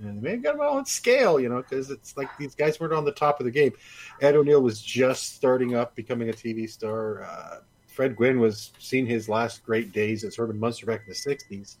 and 0.00 0.18
they 0.18 0.20
may 0.22 0.30
have 0.32 0.42
got 0.42 0.56
them 0.56 0.66
all 0.66 0.78
at 0.78 0.88
scale, 0.88 1.38
you 1.38 1.48
know, 1.48 1.58
because 1.58 1.90
it's 1.90 2.16
like 2.16 2.28
these 2.38 2.54
guys 2.54 2.80
weren't 2.80 2.92
on 2.92 3.04
the 3.04 3.12
top 3.12 3.40
of 3.40 3.46
the 3.46 3.50
game. 3.50 3.72
Ed 4.20 4.34
O'Neill 4.34 4.60
was 4.60 4.80
just 4.80 5.34
starting 5.36 5.74
up, 5.74 5.94
becoming 5.94 6.28
a 6.28 6.32
TV 6.32 6.68
star. 6.68 7.22
Uh, 7.22 7.60
Fred 7.86 8.16
Gwynne 8.16 8.40
was 8.40 8.72
seeing 8.78 9.06
his 9.06 9.28
last 9.28 9.64
great 9.64 9.92
days 9.92 10.24
as 10.24 10.36
Herman 10.36 10.58
Munster 10.58 10.86
back 10.86 11.02
in 11.06 11.08
the 11.08 11.14
'60s, 11.14 11.76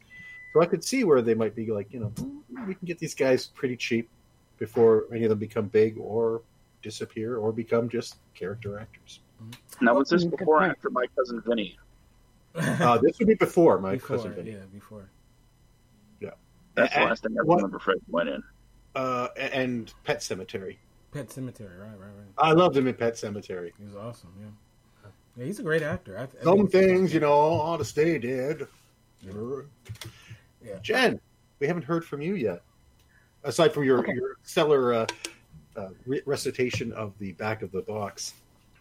so 0.52 0.62
I 0.62 0.66
could 0.66 0.84
see 0.84 1.04
where 1.04 1.22
they 1.22 1.34
might 1.34 1.54
be 1.56 1.66
like, 1.66 1.92
you 1.92 2.00
know, 2.00 2.12
"Hmm, 2.18 2.66
we 2.66 2.74
can 2.74 2.86
get 2.86 2.98
these 2.98 3.14
guys 3.14 3.46
pretty 3.46 3.76
cheap 3.76 4.08
before 4.58 5.06
any 5.12 5.24
of 5.24 5.30
them 5.30 5.38
become 5.38 5.66
big 5.66 5.98
or 5.98 6.42
disappear 6.82 7.38
or 7.38 7.52
become 7.52 7.88
just 7.88 8.16
character 8.34 8.78
actors. 8.78 9.20
Now, 9.80 9.94
was 9.94 10.10
this 10.10 10.24
before 10.24 10.62
or 10.62 10.64
after 10.64 10.90
my 10.90 11.06
cousin 11.16 11.42
Vinny? 11.44 11.76
Uh, 12.54 12.98
this 12.98 13.18
would 13.18 13.26
be 13.26 13.34
before 13.34 13.78
my 13.80 13.94
before, 13.94 14.16
cousin 14.16 14.34
Vinny. 14.34 14.52
yeah, 14.52 14.58
before. 14.72 15.10
That's 16.74 16.94
the 16.94 17.00
last 17.00 17.22
thing 17.22 17.36
I 17.38 17.42
what- 17.42 17.56
remember 17.56 17.78
Fred 17.78 17.98
went 18.08 18.28
in. 18.28 18.42
Uh, 18.94 19.28
and 19.36 19.92
Pet 20.04 20.18
Sematary. 20.20 20.76
Pet 21.12 21.28
Sematary, 21.28 21.78
right, 21.80 21.90
right, 21.98 21.98
right. 21.98 22.26
I 22.38 22.52
loved 22.52 22.76
him 22.76 22.86
in 22.86 22.94
Pet 22.94 23.14
Sematary. 23.14 23.70
He 23.78 23.84
was 23.84 23.94
awesome. 23.96 24.30
Yeah, 24.40 25.10
yeah, 25.36 25.44
he's 25.44 25.58
a 25.58 25.62
great 25.62 25.82
actor. 25.82 26.16
I, 26.18 26.22
I 26.24 26.44
Some 26.44 26.66
things, 26.68 27.12
you 27.14 27.20
know, 27.20 27.32
ought 27.32 27.78
to 27.78 27.84
stay 27.84 28.18
dead. 28.18 28.66
Yeah. 29.22 30.78
Jen, 30.82 31.20
we 31.60 31.66
haven't 31.66 31.84
heard 31.84 32.04
from 32.04 32.20
you 32.20 32.34
yet. 32.34 32.62
Aside 33.44 33.72
from 33.72 33.84
your, 33.84 33.98
Okay. 34.00 34.14
your 34.14 34.36
stellar 34.42 34.92
uh, 34.94 35.06
uh, 35.76 35.88
recitation 36.26 36.92
of 36.92 37.12
the 37.18 37.32
back 37.32 37.62
of 37.62 37.70
the 37.72 37.82
box. 37.82 38.34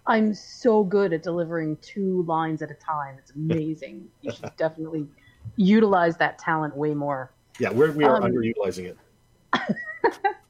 I'm 0.06 0.34
so 0.34 0.84
good 0.84 1.14
at 1.14 1.24
delivering 1.24 1.78
two 1.82 2.24
lines 2.24 2.62
at 2.62 2.70
a 2.72 2.76
time. 2.76 3.16
It's 3.20 3.32
amazing. 3.32 4.08
you 4.22 4.32
should 4.32 4.52
definitely 4.58 5.08
utilize 5.56 6.18
that 6.18 6.40
talent 6.40 6.76
way 6.76 6.94
more. 6.94 7.32
Yeah, 7.60 7.72
we're, 7.72 7.92
we 7.92 8.04
are 8.04 8.18
Um, 8.18 8.32
underutilizing 8.32 8.86
it. 8.86 8.98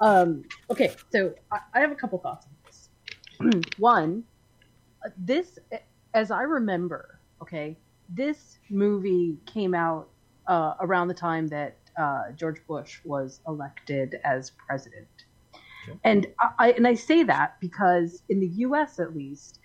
Um, 0.00 0.44
okay, 0.70 0.94
so 1.12 1.34
I, 1.52 1.58
I 1.74 1.80
have 1.80 1.92
a 1.92 1.94
couple 1.94 2.18
thoughts 2.18 2.46
on 2.46 3.52
this. 3.52 3.60
One, 3.78 4.24
uh, 5.04 5.10
this, 5.16 5.58
as 6.14 6.30
I 6.30 6.42
remember, 6.42 7.20
okay, 7.42 7.76
this 8.08 8.58
movie 8.70 9.36
came 9.46 9.74
out 9.74 10.08
uh, 10.46 10.74
around 10.80 11.08
the 11.08 11.14
time 11.14 11.48
that 11.48 11.76
uh, 11.98 12.32
George 12.34 12.66
Bush 12.66 13.00
was 13.04 13.40
elected 13.46 14.18
as 14.24 14.52
president, 14.66 15.26
and 16.04 16.26
I, 16.40 16.48
I 16.58 16.72
and 16.72 16.86
I 16.86 16.94
say 16.94 17.22
that 17.24 17.60
because 17.60 18.22
in 18.30 18.40
the 18.40 18.48
U.S. 18.64 18.98
at 18.98 19.14
least, 19.14 19.60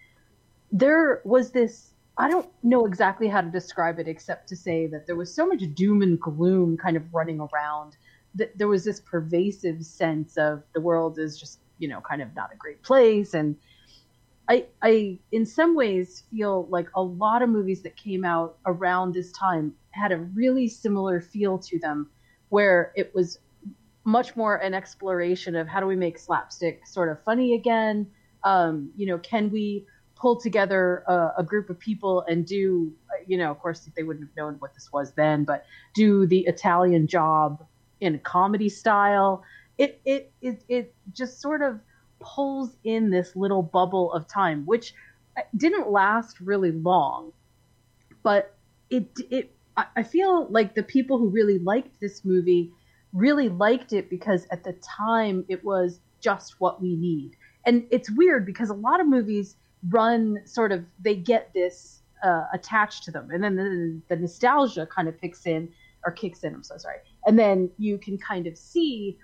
there 0.71 1.21
was 1.23 1.51
this. 1.51 1.91
I 2.17 2.29
don't 2.29 2.49
know 2.63 2.85
exactly 2.85 3.27
how 3.27 3.41
to 3.41 3.49
describe 3.49 3.99
it 3.99 4.07
except 4.07 4.47
to 4.49 4.55
say 4.55 4.87
that 4.87 5.05
there 5.05 5.15
was 5.15 5.33
so 5.33 5.45
much 5.45 5.61
doom 5.73 6.01
and 6.01 6.19
gloom 6.19 6.77
kind 6.77 6.95
of 6.95 7.13
running 7.13 7.39
around 7.39 7.97
that 8.35 8.57
there 8.57 8.67
was 8.67 8.85
this 8.85 9.01
pervasive 9.01 9.83
sense 9.83 10.37
of 10.37 10.63
the 10.73 10.81
world 10.81 11.19
is 11.19 11.39
just 11.39 11.59
you 11.77 11.87
know 11.87 12.01
kind 12.01 12.21
of 12.21 12.33
not 12.35 12.53
a 12.53 12.57
great 12.57 12.81
place. 12.83 13.33
And 13.33 13.55
i 14.47 14.65
i 14.81 15.17
in 15.31 15.45
some 15.45 15.75
ways 15.75 16.23
feel 16.31 16.67
like 16.69 16.87
a 16.95 17.01
lot 17.01 17.41
of 17.41 17.49
movies 17.49 17.81
that 17.81 17.95
came 17.97 18.23
out 18.23 18.57
around 18.65 19.13
this 19.13 19.31
time 19.31 19.73
had 19.91 20.11
a 20.11 20.17
really 20.17 20.67
similar 20.67 21.19
feel 21.19 21.57
to 21.57 21.79
them 21.79 22.09
where 22.49 22.91
it 22.95 23.13
was 23.15 23.39
much 24.03 24.35
more 24.35 24.57
an 24.57 24.73
exploration 24.73 25.55
of 25.55 25.67
how 25.67 25.79
do 25.79 25.87
we 25.87 25.95
make 25.95 26.17
slapstick 26.19 26.85
sort 26.85 27.09
of 27.09 27.21
funny 27.23 27.55
again? 27.55 28.07
Um, 28.43 28.91
you 28.95 29.07
know 29.07 29.17
can 29.17 29.51
we 29.51 29.85
pull 30.15 30.35
together 30.35 31.03
a, 31.07 31.33
a 31.39 31.43
group 31.43 31.69
of 31.69 31.77
people 31.77 32.23
and 32.27 32.45
do 32.45 32.91
you 33.27 33.37
know 33.37 33.51
of 33.51 33.59
course 33.59 33.89
they 33.95 34.03
wouldn't 34.03 34.27
have 34.27 34.35
known 34.35 34.55
what 34.59 34.73
this 34.73 34.91
was 34.91 35.11
then 35.13 35.43
but 35.43 35.65
do 35.93 36.25
the 36.25 36.41
italian 36.47 37.05
job 37.05 37.65
in 38.01 38.19
comedy 38.19 38.69
style. 38.69 39.43
It 39.77 39.99
it 40.05 40.31
it 40.41 40.63
it 40.67 40.95
just 41.13 41.41
sort 41.41 41.61
of 41.61 41.79
pulls 42.19 42.77
in 42.83 43.09
this 43.09 43.35
little 43.35 43.61
bubble 43.61 44.13
of 44.13 44.27
time, 44.27 44.65
which 44.65 44.93
uh, 45.37 45.41
didn't 45.57 45.91
last 45.91 46.39
really 46.39 46.71
long, 46.71 47.33
but 48.23 48.55
it 48.89 49.07
it 49.29 49.51
I 49.95 50.03
feel 50.03 50.47
like 50.49 50.73
the 50.73 50.83
people 50.83 51.17
who 51.17 51.27
really 51.27 51.59
liked 51.59 51.99
this 51.99 52.23
movie 52.23 52.71
really 53.11 53.49
liked 53.49 53.91
it 53.91 54.09
because 54.09 54.47
at 54.51 54.63
the 54.63 54.73
time 54.73 55.43
it 55.49 55.65
was 55.65 55.99
just 56.21 56.55
what 56.59 56.81
we 56.81 56.95
need. 56.95 57.35
And 57.65 57.85
it's 57.91 58.09
weird 58.09 58.45
because 58.45 58.69
a 58.69 58.73
lot 58.73 59.01
of 59.01 59.07
movies 59.07 59.57
run 59.89 60.39
sort 60.45 60.71
of 60.71 60.83
they 60.99 61.15
get 61.15 61.53
this 61.53 62.01
uh, 62.23 62.45
attached 62.53 63.03
to 63.03 63.11
them, 63.11 63.29
and 63.31 63.43
then 63.43 63.55
the, 63.55 64.15
the 64.15 64.21
nostalgia 64.21 64.85
kind 64.85 65.07
of 65.07 65.19
kicks 65.19 65.45
in 65.45 65.69
or 66.05 66.11
kicks 66.11 66.43
in. 66.43 66.53
I'm 66.53 66.63
so 66.63 66.77
sorry, 66.77 66.97
and 67.25 67.37
then 67.37 67.69
you 67.77 67.97
can 67.97 68.17
kind 68.17 68.47
of 68.47 68.57
see 68.57 69.17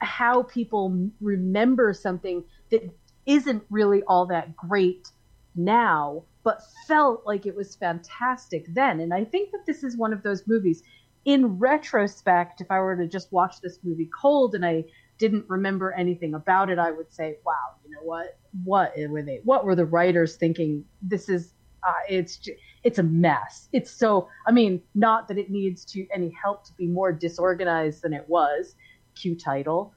how 0.00 0.44
people 0.44 1.10
remember 1.20 1.92
something 1.92 2.44
that 2.70 2.88
isn't 3.26 3.62
really 3.70 4.02
all 4.04 4.26
that 4.26 4.56
great 4.56 5.08
now, 5.54 6.22
but 6.44 6.62
felt 6.86 7.26
like 7.26 7.46
it 7.46 7.54
was 7.54 7.76
fantastic 7.76 8.66
then. 8.74 9.00
And 9.00 9.12
I 9.12 9.24
think 9.24 9.50
that 9.52 9.66
this 9.66 9.82
is 9.82 9.96
one 9.96 10.12
of 10.12 10.22
those 10.22 10.46
movies. 10.46 10.82
In 11.24 11.58
retrospect, 11.58 12.60
if 12.60 12.70
I 12.70 12.78
were 12.78 12.96
to 12.96 13.06
just 13.06 13.32
watch 13.32 13.60
this 13.60 13.80
movie 13.82 14.08
cold 14.18 14.54
and 14.54 14.64
I 14.64 14.84
didn't 15.18 15.44
remember 15.48 15.92
anything 15.92 16.34
about 16.34 16.70
it, 16.70 16.78
I 16.78 16.90
would 16.90 17.12
say, 17.12 17.38
"Wow, 17.44 17.76
you 17.84 17.90
know 17.90 18.02
what? 18.02 18.38
What 18.64 18.92
were 19.08 19.22
they? 19.22 19.40
What 19.44 19.64
were 19.64 19.74
the 19.74 19.86
writers 19.86 20.36
thinking? 20.36 20.84
This 21.02 21.28
is 21.28 21.54
uh, 21.86 21.92
it's 22.08 22.48
it's 22.84 22.98
a 22.98 23.02
mess. 23.02 23.68
It's 23.72 23.90
so. 23.90 24.28
I 24.46 24.52
mean, 24.52 24.82
not 24.94 25.28
that 25.28 25.38
it 25.38 25.50
needs 25.50 25.84
to 25.86 26.06
any 26.12 26.30
help 26.30 26.64
to 26.66 26.72
be 26.74 26.86
more 26.86 27.12
disorganized 27.12 28.02
than 28.02 28.12
it 28.12 28.28
was. 28.28 28.74
Cue 29.14 29.36
title, 29.36 29.94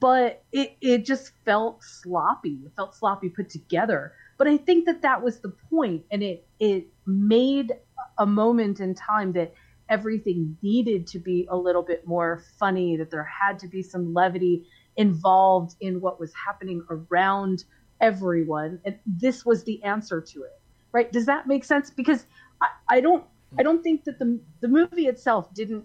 but 0.00 0.42
it 0.52 0.76
it 0.80 1.04
just 1.04 1.32
felt 1.44 1.82
sloppy. 1.82 2.60
It 2.64 2.72
felt 2.76 2.94
sloppy 2.94 3.28
put 3.28 3.48
together. 3.48 4.12
But 4.36 4.46
I 4.46 4.56
think 4.56 4.86
that 4.86 5.02
that 5.02 5.22
was 5.22 5.40
the 5.40 5.50
point, 5.70 6.04
and 6.10 6.22
it 6.22 6.46
it 6.60 6.86
made 7.06 7.72
a 8.18 8.26
moment 8.26 8.80
in 8.80 8.94
time 8.94 9.32
that 9.32 9.54
everything 9.88 10.56
needed 10.62 11.06
to 11.08 11.18
be 11.18 11.46
a 11.50 11.56
little 11.56 11.82
bit 11.82 12.06
more 12.06 12.42
funny. 12.58 12.96
That 12.96 13.10
there 13.10 13.24
had 13.24 13.58
to 13.60 13.68
be 13.68 13.82
some 13.82 14.14
levity 14.14 14.66
involved 14.96 15.76
in 15.80 16.00
what 16.00 16.18
was 16.18 16.32
happening 16.34 16.84
around 16.90 17.64
everyone, 18.00 18.80
and 18.84 18.98
this 19.06 19.44
was 19.44 19.64
the 19.64 19.82
answer 19.84 20.20
to 20.20 20.42
it. 20.42 20.60
Right? 20.92 21.10
Does 21.12 21.26
that 21.26 21.46
make 21.46 21.64
sense? 21.64 21.90
Because 21.90 22.24
I, 22.60 22.68
I 22.88 23.00
don't 23.00 23.24
I 23.58 23.62
don't 23.62 23.82
think 23.82 24.04
that 24.04 24.18
the 24.18 24.40
the 24.60 24.68
movie 24.68 25.06
itself 25.06 25.52
didn't 25.54 25.84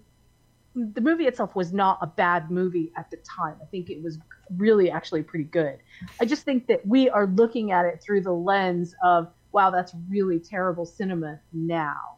the 0.75 1.01
movie 1.01 1.27
itself 1.27 1.55
was 1.55 1.72
not 1.72 2.00
a 2.01 2.07
bad 2.07 2.50
movie 2.50 2.91
at 2.98 3.10
the 3.12 3.17
time. 3.17 3.55
I 3.62 3.65
think 3.65 3.89
it 3.89 4.01
was 4.01 4.17
really 4.57 4.89
actually 4.89 5.22
pretty 5.22 5.45
good. 5.45 5.77
I 6.19 6.25
just 6.25 6.43
think 6.43 6.67
that 6.67 6.86
we 6.86 7.10
are 7.10 7.27
looking 7.27 7.72
at 7.72 7.86
it 7.86 8.01
through 8.01 8.22
the 8.22 8.31
lens 8.31 8.95
of 9.03 9.31
wow, 9.51 9.69
that's 9.69 9.93
really 10.10 10.39
terrible 10.39 10.86
cinema 10.86 11.39
now. 11.53 12.17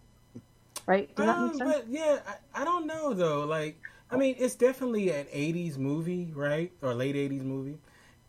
Right? 0.88 1.10
Does 1.16 1.30
Um, 1.30 1.60
but 1.60 1.88
yeah, 1.90 2.20
I, 2.28 2.62
I 2.62 2.66
don't 2.66 2.88
know 2.88 3.14
though. 3.14 3.46
Like, 3.46 3.78
I 4.12 4.18
mean, 4.18 4.36
it's 4.38 4.56
definitely 4.56 5.10
an 5.12 5.28
'80s 5.32 5.78
movie, 5.78 6.32
right, 6.36 6.72
or 6.82 6.94
late 6.94 7.16
'80s 7.16 7.44
movie, 7.44 7.80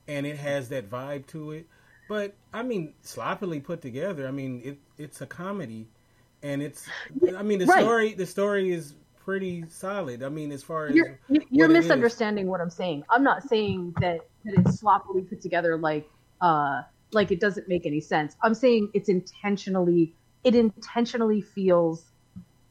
and 0.09 0.27
it 0.27 0.37
has 0.37 0.69
that 0.71 0.89
vibe 0.91 1.27
to 1.29 1.53
it. 1.53 1.67
But 2.09 2.35
I 2.53 2.63
mean, 2.63 2.95
sloppily 3.03 3.61
put 3.61 3.83
together. 3.83 4.29
I 4.29 4.31
mean, 4.31 4.63
it 4.65 4.79
it's 4.99 5.21
a 5.21 5.27
comedy, 5.27 5.89
and 6.43 6.63
it's. 6.63 6.93
I 7.37 7.43
mean, 7.43 7.59
the 7.59 7.67
Right. 7.67 7.83
story 7.83 8.15
the 8.15 8.27
story 8.27 8.71
is 8.73 8.95
pretty 9.25 9.69
solid. 9.69 10.23
I 10.23 10.29
mean, 10.29 10.53
as 10.53 10.63
far 10.63 10.89
as 10.89 10.95
You're, 10.95 11.19
you- 11.29 11.47
you're 11.51 11.69
what 11.69 11.71
it 11.71 11.83
is. 11.83 12.15
misunderstanding 12.15 12.47
what 12.49 12.61
I'm 12.61 12.71
saying. 12.71 13.05
I'm 13.11 13.23
not 13.25 13.43
saying 13.43 13.95
that, 14.01 14.21
that 14.45 14.55
it's 14.55 14.81
sloppily 14.81 15.23
put 15.23 15.41
together 15.41 15.77
like 15.77 16.09
uh 16.41 16.83
like 17.13 17.31
it 17.31 17.41
doesn't 17.41 17.69
make 17.69 17.87
any 17.87 18.01
sense. 18.01 18.37
I'm 18.43 18.55
saying 18.55 18.91
it's 18.95 19.09
intentionally 19.09 20.15
it 20.45 20.55
intentionally 20.55 21.41
feels 21.41 22.13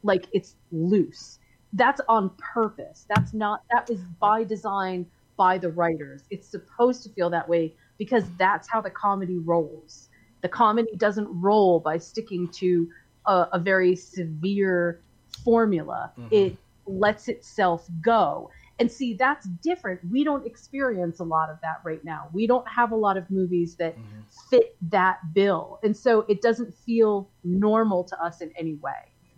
like 0.06 0.26
it's 0.32 0.54
loose. 0.72 1.38
That's 1.72 2.00
on 2.08 2.30
purpose. 2.38 3.06
That's 3.14 3.34
not 3.34 3.62
that 3.70 3.90
is 3.90 4.00
by 4.20 4.44
design 4.44 5.06
by 5.36 5.58
the 5.58 5.70
writers. 5.70 6.22
It's 6.30 6.48
supposed 6.48 7.02
to 7.02 7.10
feel 7.10 7.28
that 7.30 7.48
way 7.48 7.74
because 7.98 8.24
that's 8.38 8.68
how 8.70 8.80
the 8.80 8.90
comedy 8.90 9.38
rolls. 9.38 10.08
The 10.42 10.48
comedy 10.48 10.96
doesn't 10.96 11.28
roll 11.30 11.80
by 11.80 11.98
sticking 11.98 12.48
to 12.52 12.88
a, 13.26 13.48
a 13.54 13.58
very 13.58 13.96
severe 13.96 15.00
formula. 15.44 16.12
Mm-hmm. 16.18 16.28
It 16.30 16.56
lets 16.86 17.28
itself 17.28 17.86
go. 18.00 18.50
And 18.78 18.90
see, 18.92 19.14
that's 19.14 19.46
different. 19.62 20.00
We 20.10 20.22
don't 20.22 20.46
experience 20.46 21.20
a 21.20 21.24
lot 21.24 21.48
of 21.48 21.56
that 21.62 21.80
right 21.82 22.04
now. 22.04 22.28
We 22.32 22.46
don't 22.46 22.68
have 22.68 22.92
a 22.92 22.96
lot 22.96 23.16
of 23.16 23.30
movies 23.30 23.74
that 23.76 23.96
mm-hmm. 23.96 24.20
fit 24.50 24.76
that 24.90 25.18
bill. 25.32 25.78
And 25.82 25.96
so 25.96 26.20
it 26.28 26.42
doesn't 26.42 26.74
feel 26.74 27.28
normal 27.42 28.04
to 28.04 28.22
us 28.22 28.42
in 28.42 28.52
any 28.58 28.74
way. 28.74 28.92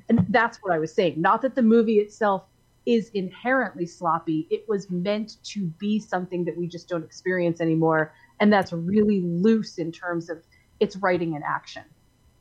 And 0.09 0.25
that's 0.31 0.59
what 0.59 0.73
I 0.73 0.79
was 0.79 0.93
saying. 0.93 1.21
Not 1.21 1.43
that 1.43 1.55
the 1.55 1.63
movie 1.63 1.99
itself 1.99 2.45
is 2.87 3.11
inherently 3.11 3.85
sloppy, 3.85 4.47
it 4.51 4.67
was 4.67 4.91
meant 4.91 5.37
to 5.45 5.67
be 5.79 6.01
something 6.01 6.45
that 6.47 6.57
we 6.57 6.67
just 6.67 6.89
don't 6.89 7.05
experience 7.05 7.61
anymore. 7.61 8.15
And 8.41 8.51
that's 8.51 8.73
really 8.73 9.21
loose 9.21 9.77
in 9.77 9.93
terms 9.93 10.31
of 10.31 10.43
its 10.81 10.97
writing 10.97 11.35
and 11.35 11.45
action. 11.45 11.83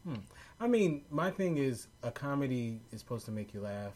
Hmm. 0.05 0.15
I 0.59 0.67
mean, 0.67 1.03
my 1.11 1.31
thing 1.31 1.57
is 1.57 1.87
a 2.01 2.11
comedy 2.11 2.79
is 2.91 2.99
supposed 2.99 3.25
to 3.25 3.31
make 3.31 3.53
you 3.53 3.61
laugh. 3.61 3.91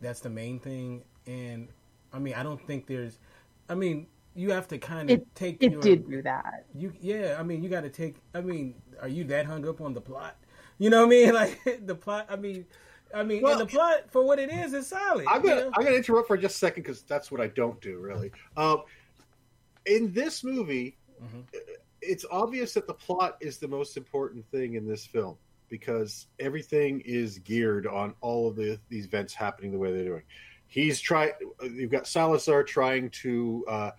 That's 0.00 0.20
the 0.20 0.30
main 0.30 0.58
thing, 0.58 1.04
and 1.26 1.68
I 2.12 2.18
mean, 2.18 2.34
I 2.34 2.42
don't 2.42 2.64
think 2.66 2.86
there's. 2.86 3.18
I 3.68 3.74
mean, 3.74 4.06
you 4.34 4.50
have 4.50 4.66
to 4.68 4.78
kind 4.78 5.10
of 5.10 5.20
It, 5.20 5.34
take. 5.34 5.62
it 5.62 5.72
your, 5.72 5.80
did 5.80 6.08
do 6.08 6.22
that. 6.22 6.64
You 6.74 6.92
yeah, 7.00 7.36
I 7.38 7.42
mean, 7.42 7.62
you 7.62 7.68
got 7.68 7.82
to 7.82 7.90
take. 7.90 8.16
I 8.34 8.40
mean, 8.40 8.74
are 9.00 9.08
you 9.08 9.22
that 9.24 9.46
hung 9.46 9.68
up 9.68 9.80
on 9.80 9.94
the 9.94 10.00
plot? 10.00 10.36
You 10.78 10.90
know 10.90 11.06
what 11.06 11.06
I 11.06 11.10
mean? 11.10 11.34
Like 11.34 11.86
the 11.86 11.94
plot. 11.94 12.26
I 12.28 12.36
mean, 12.36 12.66
I 13.14 13.22
mean, 13.22 13.42
Well, 13.42 13.52
and 13.52 13.60
the 13.60 13.66
plot 13.66 14.10
for 14.10 14.24
what 14.24 14.38
it 14.38 14.50
is 14.50 14.72
is 14.72 14.86
solid. 14.88 15.26
I'm 15.28 15.42
gonna 15.42 15.62
know? 15.62 15.70
I'm 15.74 15.84
gonna 15.84 15.96
interrupt 15.96 16.28
for 16.28 16.36
just 16.36 16.56
a 16.56 16.58
second 16.58 16.82
because 16.82 17.02
that's 17.02 17.30
what 17.30 17.40
I 17.40 17.48
don't 17.48 17.80
do 17.80 17.98
really. 17.98 18.32
Um, 18.56 18.82
in 19.86 20.12
this 20.12 20.44
movie, 20.44 20.96
it's 22.00 22.24
obvious 22.30 22.74
that 22.74 22.86
the 22.86 22.94
plot 22.94 23.36
is 23.40 23.58
the 23.58 23.68
most 23.68 23.96
important 23.96 24.44
thing 24.50 24.74
in 24.74 24.86
this 24.86 25.06
film 25.06 25.36
because 25.68 26.26
everything 26.38 27.00
is 27.04 27.38
geared 27.38 27.86
on 27.86 28.14
all 28.20 28.48
of 28.48 28.56
the 28.56 28.78
these 28.88 29.06
events 29.06 29.34
happening 29.34 29.72
the 29.72 29.78
way 29.78 29.92
they're 29.92 30.04
doing. 30.04 30.22
He's 30.66 31.00
trying. 31.00 31.32
You've 31.62 31.90
got 31.90 32.06
Salazar 32.06 32.64
trying 32.64 33.10
to, 33.10 33.64
uh, 33.68 33.90
you 33.90 33.92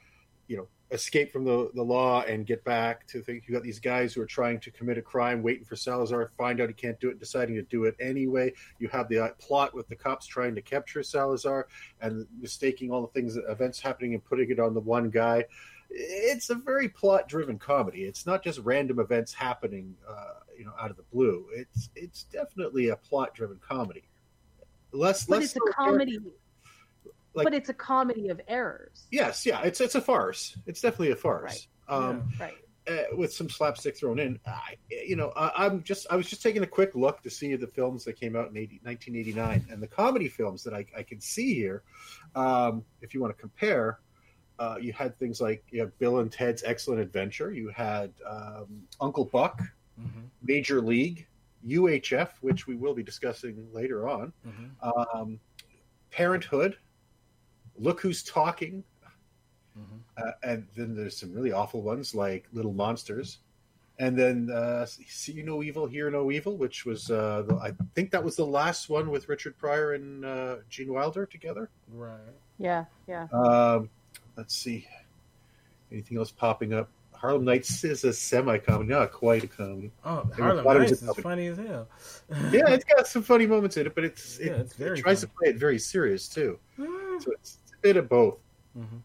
escape 0.94 1.32
from 1.32 1.44
the, 1.44 1.72
the 1.74 1.82
law 1.82 2.22
and 2.22 2.46
get 2.46 2.64
back 2.64 3.06
to 3.08 3.22
think. 3.22 3.44
You 3.48 3.54
got 3.54 3.64
these 3.64 3.80
guys 3.80 4.14
who 4.14 4.22
are 4.22 4.28
trying 4.28 4.60
to 4.62 4.72
commit 4.72 4.98
a 4.98 5.02
crime, 5.02 5.42
waiting 5.42 5.66
for 5.66 5.76
Salazar, 5.76 6.32
find 6.38 6.62
out 6.62 6.70
he 6.70 6.74
can't 6.74 7.00
do 7.00 7.10
it, 7.10 7.20
deciding 7.20 7.56
to 7.56 7.64
do 7.64 7.86
it 7.86 7.96
anyway. 8.00 8.54
You 8.80 8.88
have 8.90 9.10
the 9.10 9.20
uh, 9.20 9.30
plot 9.40 9.74
with 9.74 9.88
the 9.88 9.96
cops 9.96 10.28
trying 10.28 10.54
to 10.56 10.62
capture 10.62 11.02
Salazar 11.02 11.68
and 12.00 12.28
mistaking 12.40 12.92
all 12.92 13.02
the 13.02 13.08
things, 13.08 13.38
events 13.50 13.80
happening, 13.80 14.14
and 14.14 14.24
putting 14.24 14.52
it 14.52 14.60
on 14.60 14.74
the 14.76 14.80
one 14.80 15.10
guy. 15.10 15.46
It's 15.90 16.50
a 16.52 16.56
very 16.56 16.90
plot 16.90 17.28
driven 17.28 17.58
comedy. 17.58 18.04
It's 18.04 18.26
not 18.26 18.44
just 18.44 18.60
random 18.60 19.00
events 19.00 19.34
happening, 19.34 19.96
uh, 20.08 20.40
you 20.58 20.66
know, 20.66 20.74
out 20.80 20.92
of 20.92 20.98
the 20.98 21.04
blue. 21.12 21.48
It's 21.54 21.90
it's 21.96 22.24
definitely 22.24 22.90
a 22.90 22.96
plot 22.96 23.34
driven 23.34 23.60
comedy. 23.68 24.04
Less, 24.92 25.26
But 25.26 25.40
less 25.40 25.56
it's 25.56 25.56
a 25.56 25.74
comedy. 25.74 26.20
Like- 27.34 27.44
but 27.46 27.54
it's 27.54 27.70
a 27.70 27.74
comedy 27.74 28.30
of 28.30 28.40
errors. 28.48 29.08
Yes, 29.12 29.46
yeah, 29.46 29.62
it's 29.64 29.82
it's 29.82 29.96
a 29.96 30.02
farce. 30.02 30.58
It's 30.66 30.82
definitely 30.82 31.12
a 31.12 31.16
farce. 31.16 31.68
Um, 31.88 32.30
right. 32.40 32.54
uh, 32.88 33.16
with 33.16 33.34
some 33.34 33.50
slapstick 33.50 33.98
thrown 33.98 34.20
in. 34.20 34.40
I, 34.46 34.76
you 34.90 35.16
know, 35.16 35.32
I, 35.36 35.66
I'm 35.66 35.84
just 35.84 36.08
I 36.10 36.16
was 36.16 36.30
just 36.30 36.42
taking 36.42 36.64
a 36.64 36.68
quick 36.68 36.96
look 36.96 37.22
to 37.24 37.30
see 37.30 37.56
the 37.56 37.68
films 37.68 38.06
that 38.06 38.14
came 38.20 38.36
out 38.36 38.50
in 38.50 38.58
80, 38.58 38.80
1989 38.84 39.68
and 39.72 39.82
the 39.84 39.88
comedy 39.88 40.30
films 40.30 40.64
that 40.64 40.74
I, 40.74 40.86
I 40.98 41.04
can 41.04 41.20
see 41.22 41.54
here. 41.54 41.84
Um, 42.36 42.84
if 43.02 43.14
you 43.14 43.22
want 43.22 43.36
to 43.36 43.40
compare, 43.40 44.00
uh, 44.60 44.76
you 44.80 44.94
had 44.94 45.18
things 45.20 45.42
like 45.42 45.64
you 45.72 45.82
have 45.82 45.98
Bill 46.00 46.20
and 46.20 46.32
Ted's 46.32 46.64
Excellent 46.64 47.02
Adventure. 47.02 47.52
You 47.52 47.70
had 47.70 48.14
um, 48.30 48.84
Uncle 49.02 49.26
Buck, 49.26 49.62
Major 50.42 50.82
League, 50.82 51.28
UHF, 51.68 52.30
which 52.42 52.66
we 52.68 52.76
will 52.76 52.94
be 52.94 53.04
discussing 53.04 53.68
later 53.74 54.08
on. 54.08 54.32
Um, 54.82 55.40
Parenthood. 56.12 56.78
Look 57.78 58.02
Who's 58.02 58.24
Talking. 58.24 58.84
Uh, 60.16 60.32
and 60.44 60.68
then 60.76 60.96
there's 60.96 61.18
some 61.18 61.34
really 61.34 61.52
awful 61.52 61.82
ones 61.82 62.14
like 62.14 62.48
Little 62.54 62.74
Monsters. 62.74 63.40
And 64.00 64.18
then 64.18 64.50
uh, 64.52 64.86
See 64.86 65.32
You 65.32 65.44
No 65.44 65.64
Evil, 65.64 65.88
Hear 65.88 66.10
No 66.12 66.32
Evil, 66.32 66.56
which 66.58 66.86
was, 66.86 67.10
uh, 67.10 67.44
the, 67.48 67.56
I 67.56 67.72
think 67.96 68.12
that 68.12 68.24
was 68.24 68.36
the 68.36 68.46
last 68.46 68.90
one 68.90 69.10
with 69.10 69.28
Richard 69.30 69.58
Pryor 69.58 69.94
and 69.94 70.24
uh, 70.26 70.56
Gene 70.70 70.94
Wilder 70.94 71.26
together. 71.26 71.70
Right. 71.92 72.20
Yeah, 72.60 72.86
yeah. 73.08 73.28
Um, 73.34 73.90
let's 74.38 74.56
see. 74.56 74.88
Anything 75.92 76.18
else 76.18 76.32
popping 76.32 76.74
up? 76.74 76.90
Harlem 77.24 77.46
Nights 77.46 77.84
is 77.86 78.04
a 78.04 78.12
semi 78.12 78.58
comedy, 78.58 78.90
not 78.90 79.12
quite 79.14 79.44
a 79.46 79.48
comedy. 79.48 79.92
Oh, 80.04 80.30
Harlem 80.38 80.64
thought 80.64 80.76
it 80.76 80.80
was 80.80 80.92
Nights 80.92 81.02
is 81.02 81.08
comedy. 81.08 81.22
funny 81.22 81.48
as 81.48 81.58
hell. 81.58 81.88
yeah, 82.52 82.68
it's 82.70 82.84
got 82.84 83.08
some 83.08 83.24
funny 83.24 83.46
moments 83.48 83.78
in 83.78 83.86
it, 83.88 83.96
but 83.96 84.04
it's 84.04 84.38
it, 84.40 84.48
Yeah, 84.48 84.54
it's 84.54 84.74
very 84.74 85.00
it 85.00 85.04
tries 85.04 85.22
to 85.22 85.28
play 85.28 85.50
it 85.52 85.56
very 85.56 85.80
serious 85.80 86.28
too. 86.28 86.60
So 86.78 86.84
it's, 87.16 87.26
it's 87.26 87.58
a 87.63 87.63
bit 87.84 87.98
of 87.98 88.10
both. 88.10 88.40
Mhm. 88.76 89.02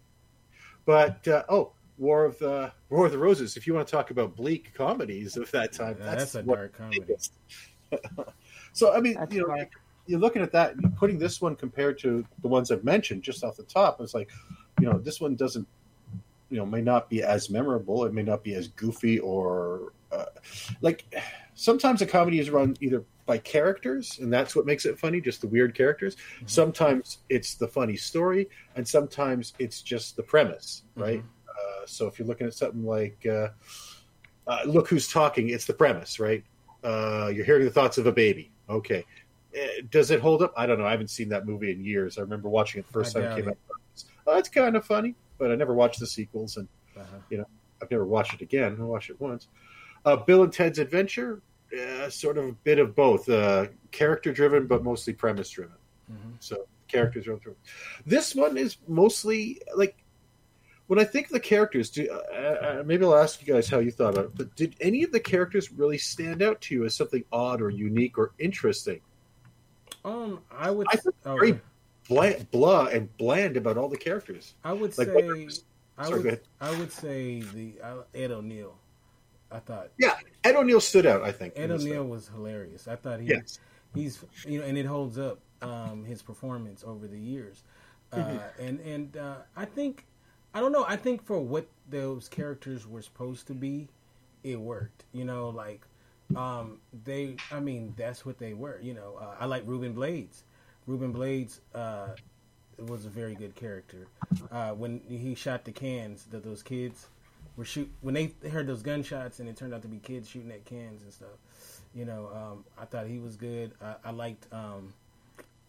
But 0.87 1.29
uh, 1.29 1.45
oh, 1.51 1.73
War 1.99 2.25
of 2.25 2.38
the 2.38 2.73
War 2.88 3.05
of 3.07 3.12
the 3.12 3.19
Roses. 3.19 3.57
If 3.57 3.67
you 3.67 3.75
want 3.75 3.87
to 3.87 3.93
talk 3.93 4.11
about 4.11 4.35
bleak 4.35 4.73
comedies 4.73 5.37
of 5.37 5.51
that 5.51 5.73
time, 5.73 5.97
Yeah, 5.99 6.07
that's, 6.07 6.33
that's 6.33 6.35
a 6.37 6.43
what 6.43 6.57
dark 6.57 6.79
comedy. 6.79 7.03
so 8.73 8.95
I 8.95 9.01
mean, 9.01 9.19
you 9.31 9.47
know, 9.47 9.55
you're 10.07 10.21
looking 10.21 10.41
at 10.41 10.53
that, 10.53 10.81
you're 10.81 10.91
putting 10.93 11.19
this 11.19 11.43
one 11.43 11.55
compared 11.55 11.99
to 11.99 12.25
the 12.41 12.49
ones 12.49 12.71
I've 12.71 12.85
mentioned 12.85 13.23
just 13.23 13.45
off 13.45 13.57
the 13.57 13.64
top. 13.64 14.01
It's 14.01 14.14
like, 14.14 14.31
you 14.81 14.91
know, 14.91 14.99
this 14.99 15.21
one 15.21 15.37
doesn't, 15.37 15.67
you 16.49 16.57
know, 16.57 16.64
may 16.64 16.81
not 16.81 17.11
be 17.11 17.23
as 17.23 17.51
memorable. 17.51 18.05
It 18.07 18.14
may 18.14 18.23
not 18.23 18.43
be 18.43 18.55
as 18.55 18.69
goofy 18.69 19.19
or 19.19 19.93
uh, 20.11 20.27
like 20.81 21.05
sometimes 21.59 22.01
a 22.03 22.07
comedy 22.07 22.38
is 22.38 22.51
run 22.51 22.77
either 22.81 23.05
by 23.27 23.37
characters, 23.38 24.18
and 24.21 24.33
that's 24.33 24.55
what 24.57 24.64
makes 24.64 24.87
it 24.87 24.99
funny, 24.99 25.21
just 25.21 25.40
the 25.40 25.49
weird 25.49 25.75
characters. 25.75 26.14
Mm-hmm. 26.16 26.47
Sometimes 26.47 27.18
it's 27.29 27.55
the 27.57 27.68
funny 27.68 27.97
story, 27.97 28.49
and 28.77 28.87
sometimes 28.87 29.53
it's 29.59 29.83
just 29.83 30.16
the 30.16 30.23
premise, 30.23 30.85
right? 30.94 31.18
Mm-hmm. 31.18 31.83
Uh, 31.83 31.87
so 31.87 32.07
if 32.07 32.18
you're 32.18 32.29
looking 32.29 32.47
at 32.47 32.55
something 32.55 32.85
like 32.85 33.18
uh, 33.27 33.49
uh, 34.47 34.61
"Look 34.66 34.88
Who's 34.88 35.09
Talking," 35.09 35.51
it's 35.51 35.66
the 35.66 35.75
premise, 35.75 36.18
right? 36.21 36.42
Uh, 36.85 37.31
you're 37.35 37.44
hearing 37.44 37.64
the 37.64 37.71
thoughts 37.71 37.99
of 37.99 38.07
a 38.07 38.12
baby. 38.12 38.53
Okay, 38.71 39.05
Eh, 39.55 39.81
does 39.90 40.11
it 40.11 40.21
hold 40.21 40.42
up? 40.42 40.53
I 40.57 40.66
don't 40.66 40.79
know. 40.79 40.87
I 40.87 40.90
haven't 40.90 41.09
seen 41.11 41.31
that 41.31 41.47
movie 41.47 41.73
in 41.73 41.83
years. 41.85 42.18
I 42.18 42.21
remember 42.21 42.49
watching 42.49 42.79
it 42.81 42.87
the 42.87 42.92
first 42.92 43.14
time 43.14 43.25
it 43.25 43.35
came 43.37 43.49
out. 43.49 43.57
Oh, 44.27 44.37
it's 44.38 44.49
kind 44.51 44.77
of 44.77 44.85
funny, 44.85 45.14
but 45.38 45.51
I 45.51 45.55
never 45.57 45.75
watched 45.75 46.01
the 46.01 46.07
sequels, 46.07 46.57
and 46.59 46.68
Uh-huh. 46.97 47.16
you 47.31 47.38
know, 47.38 47.47
I've 47.83 47.90
never 47.90 48.05
watched 48.07 48.35
it 48.35 48.42
again. 48.42 48.77
I 48.79 48.85
watched 48.85 49.11
it 49.11 49.21
once. 49.21 49.49
Uh, 50.05 50.17
Bill 50.17 50.45
and 50.45 50.53
Ted's 50.53 50.79
Adventure, 50.79 51.43
uh, 51.79 52.09
sort 52.09 52.39
of 52.39 52.45
a 52.47 52.53
bit 52.53 52.79
of 52.79 52.95
both, 52.95 53.29
uh, 53.29 53.67
character 53.91 54.33
driven, 54.33 54.67
but 54.67 54.83
mostly 54.83 55.13
premise 55.13 55.51
driven. 55.51 55.77
Mhm. 56.11 56.35
So 56.41 56.67
characters 56.87 57.27
are 57.29 57.37
through. 57.39 57.57
This 58.07 58.35
one 58.35 58.57
is 58.57 58.79
mostly 58.87 59.61
like 59.75 59.97
when 60.87 60.99
I 60.99 61.05
think 61.05 61.27
of 61.27 61.33
the 61.33 61.41
characters. 61.41 61.91
Do, 61.91 62.09
uh, 62.11 62.35
uh, 62.35 62.83
maybe 62.87 63.05
I'll 63.05 63.15
ask 63.15 63.47
you 63.47 63.53
guys 63.53 63.69
how 63.69 63.79
you 63.79 63.91
thought 63.91 64.15
about 64.15 64.25
it. 64.27 64.35
But 64.35 64.57
did 64.57 64.75
any 64.81 65.03
of 65.03 65.13
the 65.13 65.21
characters 65.21 65.71
really 65.71 65.99
stand 65.99 66.43
out 66.43 66.61
to 66.63 66.75
you 66.75 66.85
as 66.87 66.95
something 66.95 67.25
odd 67.31 67.61
or 67.61 67.69
unique 67.71 68.17
or 68.17 68.33
interesting? 68.39 69.01
Um, 70.05 70.41
I 70.51 70.71
would. 70.71 70.87
I 70.91 70.97
think 70.97 71.15
oh, 71.27 71.35
very 71.35 71.61
bland, 72.09 72.51
blah 72.51 72.87
and 72.87 73.15
bland 73.19 73.57
about 73.59 73.77
all 73.77 73.89
the 73.89 73.99
characters. 73.99 74.55
I 74.65 74.73
would 74.73 74.97
Like, 74.97 75.09
say. 75.09 75.49
I 75.99 76.07
Sorry, 76.09 76.23
would. 76.23 76.41
I 76.61 76.79
would 76.79 76.93
say 76.93 77.41
the 77.41 77.75
uh, 77.83 78.03
Ed 78.15 78.31
O'Neill. 78.31 78.79
I 79.51 79.59
thought 79.61 79.89
Yeah, 79.99 80.15
Ed 80.45 80.57
O'Neill 80.57 80.81
stood 80.81 81.07
out. 81.07 81.23
I 81.23 81.33
think 81.33 81.55
Ed 81.57 81.71
O'Neill 81.71 82.05
was 82.05 82.29
hilarious. 82.29 82.87
I 82.89 82.97
thought 82.97 83.21
he, 83.21 83.29
Yes. 83.29 83.59
he's 83.95 84.25
you 84.47 84.61
know, 84.61 84.65
and 84.67 84.77
it 84.77 84.87
holds 84.87 85.19
up 85.19 85.39
um, 85.63 86.05
his 86.05 86.23
performance 86.23 86.85
over 86.87 87.07
the 87.07 87.19
years. 87.19 87.63
Uh, 88.13 88.17
Mhm. 88.17 88.41
And 88.59 88.81
and 88.81 89.17
uh, 89.17 89.37
I 89.57 89.65
think 89.65 90.07
I 90.55 90.61
don't 90.61 90.73
know. 90.73 90.85
I 90.87 90.97
think 90.97 91.25
for 91.25 91.41
what 91.41 91.67
those 91.91 92.29
characters 92.29 92.87
were 92.87 93.03
supposed 93.03 93.47
to 93.49 93.55
be, 93.55 93.89
it 94.45 94.59
worked. 94.61 95.05
You 95.13 95.25
know, 95.25 95.49
like 95.51 95.83
um, 96.37 96.81
they. 97.05 97.37
I 97.51 97.61
mean, 97.61 97.95
that's 97.97 98.25
what 98.25 98.39
they 98.39 98.55
were. 98.55 98.79
You 98.83 98.95
know, 98.95 99.19
uh, 99.21 99.35
I 99.41 99.47
like 99.47 99.63
Ruben 99.67 99.93
Blades. 99.93 100.45
Ruben 100.87 101.13
Blades 101.13 101.61
uh, 101.75 102.09
was 102.79 103.05
a 103.05 103.11
very 103.11 103.35
good 103.35 103.55
character. 103.55 104.07
Uh, 104.51 104.71
when 104.71 105.01
he 105.09 105.35
shot 105.35 105.65
the 105.65 105.73
cans, 105.73 106.25
that 106.31 106.43
those 106.45 106.63
kids 106.63 107.09
were 107.59 107.64
shoot 107.64 107.90
when 108.01 108.14
they 108.14 108.33
heard 108.49 108.68
those 108.68 108.83
gunshots 108.83 109.40
and 109.40 109.49
it 109.49 109.57
turned 109.57 109.75
out 109.75 109.83
to 109.83 109.88
be 109.88 109.99
kids 109.99 110.29
shooting 110.29 110.53
at 110.53 110.64
cans 110.64 111.03
and 111.03 111.12
stuff. 111.12 111.37
You 111.92 112.05
know, 112.05 112.31
um, 112.33 112.64
I 112.81 112.85
thought 112.85 113.09
he 113.09 113.18
was 113.18 113.37
good. 113.37 113.73
I, 113.83 113.97
I 114.05 114.11
liked 114.12 114.47
um, 114.53 114.94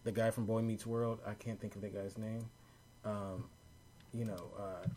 the 0.03 0.11
guy 0.11 0.29
from 0.29 0.45
Boy 0.45 0.61
Meets 0.61 0.85
World. 0.85 1.19
I 1.25 1.33
can't 1.33 1.59
think 1.59 1.75
of 1.75 1.81
the 1.81 1.89
guy's 1.89 2.15
name. 2.17 2.45
Um, 3.03 3.45
you 4.13 4.25
know, 4.25 4.51
uh, 4.57 4.87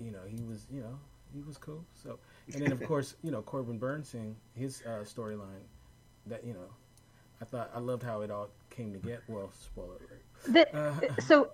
you 0.00 0.12
know, 0.12 0.20
he 0.28 0.44
was, 0.44 0.66
you 0.70 0.80
know, 0.80 0.96
he 1.34 1.42
was 1.42 1.58
cool. 1.58 1.84
So, 2.00 2.20
and 2.54 2.62
then 2.62 2.70
of 2.70 2.82
course, 2.86 3.16
you 3.24 3.32
know, 3.32 3.42
Corbin 3.42 3.80
Bernsen, 3.80 4.34
his 4.54 4.82
uh, 4.86 5.02
storyline. 5.04 5.66
That 6.26 6.44
you 6.44 6.52
know, 6.52 6.68
I 7.40 7.46
thought 7.46 7.70
I 7.74 7.80
loved 7.80 8.02
how 8.02 8.20
it 8.20 8.30
all 8.30 8.48
came 8.70 8.92
together. 8.92 9.22
Well, 9.26 9.50
spoiler 9.58 9.96
alert. 9.96 10.22
That, 10.48 10.74
Uh, 10.74 11.20
so 11.22 11.50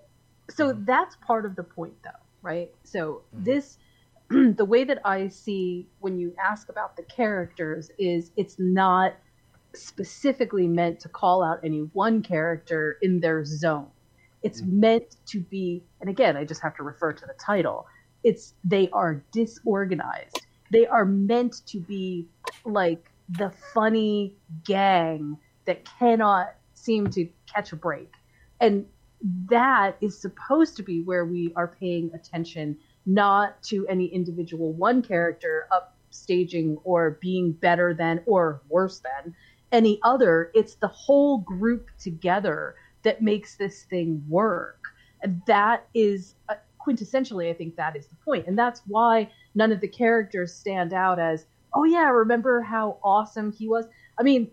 so 0.49 0.73
that's 0.79 1.15
part 1.15 1.45
of 1.45 1.55
the 1.55 1.63
point 1.63 1.95
though 2.03 2.11
right 2.43 2.71
so 2.83 3.23
this 3.33 3.79
the 4.29 4.65
way 4.65 4.83
that 4.83 4.99
i 5.05 5.27
see 5.27 5.87
when 5.99 6.17
you 6.17 6.33
ask 6.43 6.69
about 6.69 6.95
the 6.95 7.03
characters 7.03 7.91
is 7.97 8.31
it's 8.37 8.57
not 8.59 9.13
specifically 9.73 10.67
meant 10.67 10.99
to 10.99 11.09
call 11.09 11.43
out 11.43 11.59
any 11.63 11.79
one 11.91 12.23
character 12.23 12.97
in 13.01 13.19
their 13.19 13.43
zone. 13.43 13.87
It's 14.41 14.61
mm-hmm. 14.61 14.79
meant 14.79 15.17
to 15.25 15.41
be 15.41 15.83
and 15.99 16.09
again 16.09 16.37
i 16.37 16.45
just 16.45 16.61
have 16.61 16.75
to 16.77 16.83
refer 16.83 17.11
to 17.13 17.25
the 17.25 17.33
title 17.33 17.87
it's 18.25 18.55
they 18.63 18.89
are 18.89 19.23
disorganized. 19.31 20.41
They 20.71 20.87
are 20.87 21.05
meant 21.05 21.61
to 21.67 21.79
be 21.79 22.27
like 22.65 23.11
the 23.29 23.51
funny 23.73 24.33
gang 24.65 25.37
that 25.65 25.85
cannot 25.99 26.55
seem 26.73 27.07
to 27.11 27.29
catch 27.53 27.71
a 27.71 27.75
break. 27.75 28.11
And 28.59 28.87
that 29.51 29.97
is 30.01 30.19
supposed 30.19 30.75
to 30.77 30.83
be 30.83 31.01
where 31.01 31.23
we 31.25 31.53
are 31.55 31.67
paying 31.67 32.11
attention 32.15 32.77
not 33.05 33.61
to 33.63 33.85
any 33.87 34.05
individual 34.05 34.73
one 34.73 35.01
character 35.01 35.67
upstaging 35.71 36.77
or 36.83 37.17
being 37.21 37.51
better 37.51 37.93
than 37.93 38.21
or 38.25 38.61
worse 38.69 38.99
than 38.99 39.35
any 39.71 39.99
other. 40.03 40.51
It's 40.53 40.75
the 40.75 40.87
whole 40.87 41.39
group 41.39 41.89
together 41.99 42.75
that 43.03 43.21
makes 43.21 43.55
this 43.55 43.83
thing 43.83 44.23
work. 44.27 44.79
And 45.21 45.41
that 45.47 45.87
is 45.93 46.35
uh, 46.49 46.55
quintessentially 46.85 47.49
i 47.49 47.53
think 47.53 47.75
that 47.75 47.95
is 47.95 48.05
the 48.05 48.15
point. 48.23 48.45
and 48.45 48.55
that's 48.55 48.83
why 48.85 49.27
none 49.55 49.71
of 49.71 49.81
the 49.81 49.87
characters 49.87 50.53
stand 50.53 50.93
out 50.93 51.17
as 51.17 51.47
oh 51.73 51.83
yeah 51.83 52.09
remember 52.09 52.61
how 52.61 52.99
awesome 53.03 53.51
he 53.51 53.67
was? 53.67 53.85
I 54.19 54.23
mean 54.23 54.51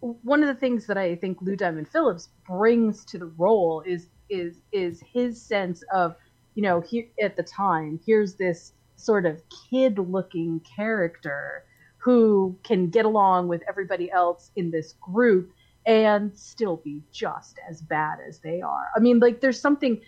one 0.00 0.42
of 0.42 0.48
the 0.48 0.58
things 0.58 0.86
that 0.86 0.96
I 0.96 1.14
think 1.14 1.38
Lou 1.42 1.56
Diamond 1.56 1.88
Phillips 1.88 2.30
brings 2.46 3.04
to 3.06 3.18
the 3.18 3.26
role 3.26 3.82
is 3.86 4.08
is 4.28 4.62
is 4.72 5.02
his 5.12 5.40
sense 5.40 5.82
of, 5.92 6.16
you 6.54 6.62
know, 6.62 6.80
here 6.80 7.06
at 7.22 7.36
the 7.36 7.42
time, 7.42 8.00
here's 8.04 8.34
this 8.34 8.72
sort 8.96 9.26
of 9.26 9.42
kid 9.70 9.98
looking 9.98 10.60
character 10.60 11.64
who 11.98 12.56
can 12.62 12.88
get 12.88 13.04
along 13.04 13.48
with 13.48 13.62
everybody 13.68 14.10
else 14.10 14.50
in 14.56 14.70
this 14.70 14.94
group 15.00 15.52
and 15.86 16.36
still 16.36 16.76
be 16.76 17.02
just 17.12 17.58
as 17.68 17.80
bad 17.82 18.18
as 18.26 18.38
they 18.38 18.60
are. 18.60 18.88
I 18.94 19.00
mean, 19.00 19.18
like 19.18 19.40
there's 19.40 19.60
something 19.60 20.00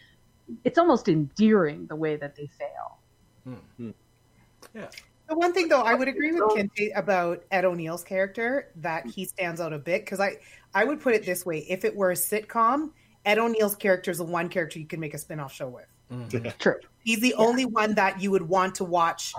it's 0.64 0.78
almost 0.78 1.08
endearing 1.08 1.86
the 1.86 1.96
way 1.96 2.16
that 2.16 2.34
they 2.36 2.48
fail. 2.58 2.98
Hmm. 3.44 3.54
Hmm. 3.76 3.90
Yeah. 4.74 4.88
The 5.28 5.36
one 5.36 5.52
thing, 5.54 5.68
though, 5.68 5.80
I 5.80 5.94
would 5.94 6.08
agree 6.08 6.32
with 6.32 6.42
Kente 6.42 6.90
about 6.94 7.44
Ed 7.50 7.64
O'Neill's 7.64 8.04
character 8.04 8.68
that 8.76 9.06
he 9.06 9.24
stands 9.24 9.60
out 9.60 9.72
a 9.72 9.78
bit 9.78 10.04
because 10.04 10.20
I, 10.20 10.36
I 10.74 10.84
would 10.84 11.00
put 11.00 11.14
it 11.14 11.24
this 11.24 11.46
way: 11.46 11.64
if 11.68 11.84
it 11.84 11.94
were 11.96 12.10
a 12.10 12.14
sitcom, 12.14 12.90
Ed 13.24 13.38
O'Neill's 13.38 13.76
character 13.76 14.10
is 14.10 14.18
the 14.18 14.24
one 14.24 14.48
character 14.48 14.78
you 14.78 14.86
could 14.86 14.98
make 14.98 15.14
a 15.14 15.18
spin-off 15.18 15.52
show 15.52 15.68
with. 15.68 15.86
Mm. 16.12 16.58
True. 16.58 16.76
He's 17.04 17.20
the 17.20 17.34
only 17.34 17.64
one 17.64 17.94
that 17.94 18.20
you 18.20 18.30
would 18.30 18.48
want 18.48 18.74
to 18.76 18.84
watch 18.84 19.34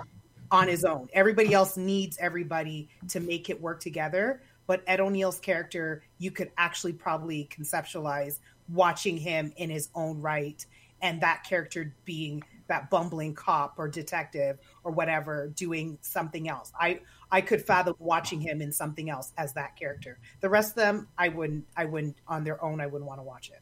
on 0.50 0.68
his 0.68 0.84
own. 0.84 1.08
Everybody 1.12 1.54
else 1.54 1.76
needs 1.76 2.18
everybody 2.20 2.88
to 3.08 3.20
make 3.20 3.48
it 3.48 3.60
work 3.60 3.80
together. 3.80 4.42
But 4.66 4.82
Ed 4.86 5.00
O'Neill's 5.00 5.38
character, 5.40 6.02
you 6.18 6.30
could 6.30 6.50
actually 6.56 6.94
probably 6.94 7.48
conceptualize 7.52 8.40
watching 8.68 9.16
him 9.16 9.52
in 9.56 9.68
his 9.68 9.90
own 9.94 10.20
right, 10.20 10.64
and 11.02 11.20
that 11.20 11.44
character 11.44 11.94
being 12.04 12.42
that 12.66 12.88
bumbling 12.88 13.34
cop 13.34 13.74
or 13.76 13.88
detective 13.88 14.58
or 14.84 14.92
whatever 14.92 15.48
doing 15.54 15.98
something 16.00 16.48
else. 16.48 16.72
I 16.80 17.00
I 17.30 17.40
could 17.40 17.62
fathom 17.62 17.94
watching 17.98 18.40
him 18.40 18.62
in 18.62 18.72
something 18.72 19.10
else 19.10 19.32
as 19.36 19.52
that 19.54 19.76
character. 19.76 20.18
The 20.40 20.48
rest 20.48 20.70
of 20.70 20.76
them, 20.76 21.08
I 21.18 21.28
wouldn't. 21.28 21.66
I 21.76 21.84
wouldn't 21.84 22.16
on 22.26 22.44
their 22.44 22.62
own. 22.64 22.80
I 22.80 22.86
wouldn't 22.86 23.06
want 23.06 23.18
to 23.18 23.24
watch 23.24 23.50
it. 23.50 23.60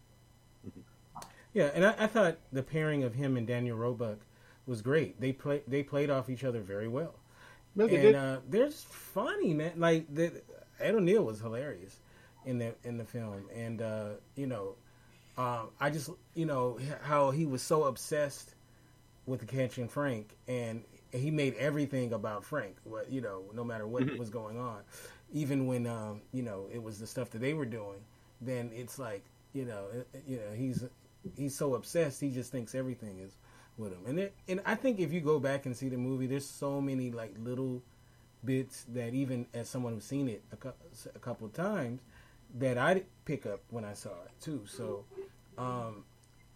Yeah, 1.53 1.71
and 1.75 1.85
I, 1.85 1.95
I 1.99 2.07
thought 2.07 2.39
the 2.53 2.63
pairing 2.63 3.03
of 3.05 3.15
him 3.15 3.37
and 3.37 3.47
Daniel 3.47 3.77
Roebuck 3.77 4.19
was 4.67 4.81
great. 4.81 5.21
They 5.21 5.33
play 5.33 5.63
they 5.67 5.83
played 5.83 6.11
off 6.11 6.31
each 6.31 6.45
other 6.45 6.61
very 6.61 6.89
well. 6.89 7.15
No, 7.75 7.87
they 7.87 7.95
and 7.97 8.03
did. 8.03 8.15
Uh, 8.15 8.39
they're 8.49 8.67
just 8.67 8.87
funny, 8.87 9.55
man. 9.55 9.73
Like 9.77 10.13
the, 10.15 10.43
Ed 10.81 10.95
O'Neill 10.95 11.25
was 11.25 11.41
hilarious 11.41 12.01
in 12.45 12.59
the 12.59 12.75
in 12.85 12.97
the 12.99 13.05
film, 13.05 13.45
and 13.55 13.83
uh, 13.83 14.09
you 14.37 14.47
know, 14.47 14.77
um, 15.37 15.71
I 15.81 15.91
just 15.91 16.11
you 16.35 16.47
know 16.47 16.79
how 17.03 17.31
he 17.31 17.47
was 17.47 17.63
so 17.63 17.85
obsessed 17.85 18.55
with 19.27 19.41
the 19.41 19.47
catching 19.47 19.89
Frank, 19.89 20.37
and 20.49 20.85
he 21.13 21.31
made 21.31 21.55
everything 21.57 22.13
about 22.13 22.45
Frank. 22.45 22.77
What 22.85 23.11
you 23.11 23.21
know, 23.21 23.45
no 23.55 23.65
matter 23.65 23.87
what 23.87 24.05
Mhm. 24.05 24.17
was 24.17 24.31
going 24.31 24.59
on, 24.59 24.81
even 25.33 25.67
when 25.67 25.87
um, 25.87 26.23
you 26.33 26.43
know 26.43 26.69
it 26.73 26.83
was 26.83 26.99
the 26.99 27.07
stuff 27.07 27.31
that 27.31 27.41
they 27.41 27.55
were 27.55 27.67
doing, 27.67 28.01
then 28.41 28.71
it's 28.75 28.99
like 28.99 29.25
you 29.55 29.65
know, 29.65 29.87
it, 29.93 30.09
it- 30.15 30.25
you 30.27 30.37
know, 30.39 30.53
he's 30.55 30.85
he's 31.37 31.55
so 31.55 31.75
obsessed, 31.75 32.21
he 32.21 32.31
just 32.31 32.53
thinks 32.53 32.75
everything 32.75 33.19
is 33.21 33.37
with 33.77 33.93
him. 33.93 34.07
And 34.07 34.31
and 34.49 34.61
I 34.65 34.75
think 34.75 35.01
if 35.01 35.13
you 35.13 35.21
go 35.21 35.39
back 35.39 35.67
and 35.67 35.77
see 35.77 35.89
the 35.89 35.97
movie, 35.97 36.27
there's 36.27 36.49
so 36.49 36.81
many 36.81 37.11
like 37.11 37.35
little 37.39 37.83
bits 38.45 38.85
that 38.89 39.15
even 39.15 39.47
as 39.55 39.69
someone 39.69 39.93
who's 39.93 40.05
seen 40.05 40.29
it 40.29 40.43
a, 40.53 40.57
cou- 40.57 40.75
a 41.15 41.19
couple 41.19 41.47
of 41.47 41.53
times, 41.53 42.01
that 42.59 42.77
I 42.77 43.03
pick 43.25 43.47
up 43.47 43.61
when 43.71 43.85
I 43.85 43.95
saw 43.95 44.11
it 44.11 44.33
too. 44.41 44.63
So, 44.67 45.05
um, 45.57 46.05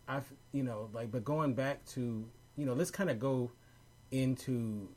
I 0.09 0.21
you 0.53 0.63
know 0.63 0.89
like, 0.93 1.11
but 1.11 1.25
going 1.25 1.55
back 1.55 1.85
to 1.95 2.25
you 2.57 2.65
know, 2.65 2.73
let's 2.73 2.91
kind 2.91 3.11
of 3.11 3.19
go 3.19 3.51
into 4.11 4.89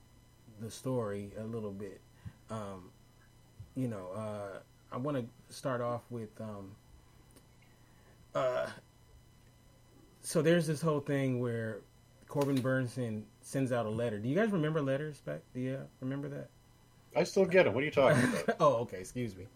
the 0.61 0.71
story 0.71 1.31
a 1.37 1.43
little 1.43 1.71
bit. 1.71 2.01
Um, 2.49 2.91
you 3.75 3.87
know, 3.87 4.09
uh, 4.15 4.59
I 4.91 4.97
want 4.97 5.17
to 5.17 5.53
start 5.53 5.81
off 5.81 6.01
with 6.09 6.29
um, 6.39 6.71
uh, 8.33 8.67
so 10.29 10.43
there's 10.43 10.67
this 10.67 10.79
whole 10.79 10.99
thing 10.99 11.39
where 11.39 11.79
Corbin 12.27 12.61
Bernsen 12.61 13.23
sends 13.41 13.71
out 13.71 13.87
a 13.87 13.89
letter. 13.89 14.19
Do 14.19 14.29
you 14.29 14.35
guys 14.35 14.51
remember 14.51 14.79
letters 14.79 15.21
back? 15.21 15.41
Do 15.55 15.59
you 15.59 15.73
uh, 15.73 15.85
remember 16.01 16.29
that? 16.29 16.49
I 17.15 17.23
still 17.23 17.45
get 17.45 17.63
them. 17.63 17.73
What 17.73 17.81
are 17.81 17.85
you 17.85 17.91
talking 17.91 18.23
about? 18.23 18.55
oh, 18.59 18.73
okay. 18.81 18.99
Excuse 18.99 19.35
me. 19.35 19.47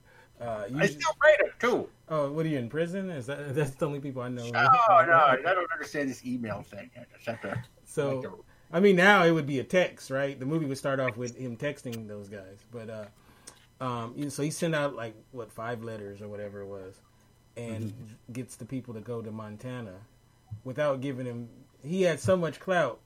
Uh, 0.42 0.64
you, 0.68 0.80
I 0.80 0.88
still 0.88 1.16
read 1.24 1.42
it 1.42 1.52
too. 1.60 1.88
Oh, 2.10 2.32
what 2.32 2.44
are 2.48 2.50
you 2.50 2.58
in 2.58 2.70
prison? 2.70 3.12
Is 3.12 3.28
that 3.28 3.54
that's 3.56 3.76
the 3.76 3.86
only 3.86 4.00
people 4.00 4.24
I 4.24 4.30
know? 4.30 4.46
No, 4.46 4.50
no, 4.50 4.60
I 4.60 5.38
don't 5.44 5.72
understand 5.72 6.10
this 6.10 6.26
email 6.26 6.64
thing. 6.64 6.90
I 6.98 7.04
just 7.14 7.28
have 7.28 7.42
to. 7.42 7.64
So, 7.86 8.16
like 8.16 8.24
to- 8.24 8.44
I 8.72 8.80
mean, 8.80 8.96
now 8.96 9.26
it 9.26 9.32
would 9.32 9.46
be 9.46 9.60
a 9.60 9.64
text, 9.64 10.10
right? 10.10 10.40
The 10.40 10.48
movie 10.48 10.66
would 10.66 10.80
start 10.80 11.00
off 11.00 11.18
with 11.18 11.38
him 11.38 11.56
texting 11.56 12.08
those 12.08 12.30
guys, 12.30 12.66
but 12.72 12.90
uh, 12.90 13.86
um, 13.86 14.28
so 14.32 14.42
he 14.42 14.50
sent 14.50 14.74
out 14.74 14.96
like 14.96 15.14
what 15.34 15.52
five 15.52 15.84
letters 15.84 16.20
or 16.20 16.28
whatever 16.30 16.62
it 16.62 16.68
was, 16.68 17.00
and 17.58 17.94
gets 18.32 18.56
the 18.56 18.66
people 18.66 18.96
to 18.96 19.02
go 19.02 19.22
to 19.22 19.32
Montana 19.32 19.94
without 20.64 21.02
giving 21.02 21.26
him. 21.26 21.50
He 21.84 22.04
had 22.04 22.20
so 22.20 22.38
much 22.38 22.60
clout 22.60 23.00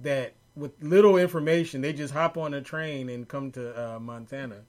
that 0.00 0.34
with 0.54 0.72
little 0.82 1.16
information, 1.16 1.80
they 1.80 1.92
just 1.92 2.12
hop 2.12 2.36
on 2.36 2.54
a 2.54 2.60
train 2.60 3.08
and 3.08 3.26
come 3.26 3.50
to 3.52 3.94
uh, 3.94 3.98
Montana 3.98 4.62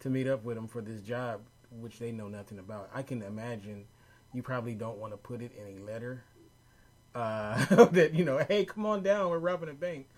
to 0.00 0.10
meet 0.10 0.26
up 0.26 0.44
with 0.44 0.56
him 0.56 0.68
for 0.68 0.80
this 0.80 1.00
job, 1.00 1.40
which 1.80 1.98
they 1.98 2.12
know 2.12 2.28
nothing 2.28 2.58
about. 2.58 2.90
I 2.94 3.02
can 3.02 3.22
imagine 3.22 3.84
you 4.32 4.42
probably 4.42 4.74
don't 4.74 4.98
want 4.98 5.12
to 5.12 5.16
put 5.16 5.42
it 5.42 5.52
in 5.56 5.78
a 5.78 5.84
letter 5.84 6.24
uh, 7.14 7.64
that 7.86 8.14
you 8.14 8.24
know, 8.24 8.38
hey, 8.48 8.64
come 8.64 8.86
on 8.86 9.02
down, 9.02 9.30
we're 9.30 9.38
robbing 9.38 9.68
a 9.68 9.74
bank, 9.74 10.08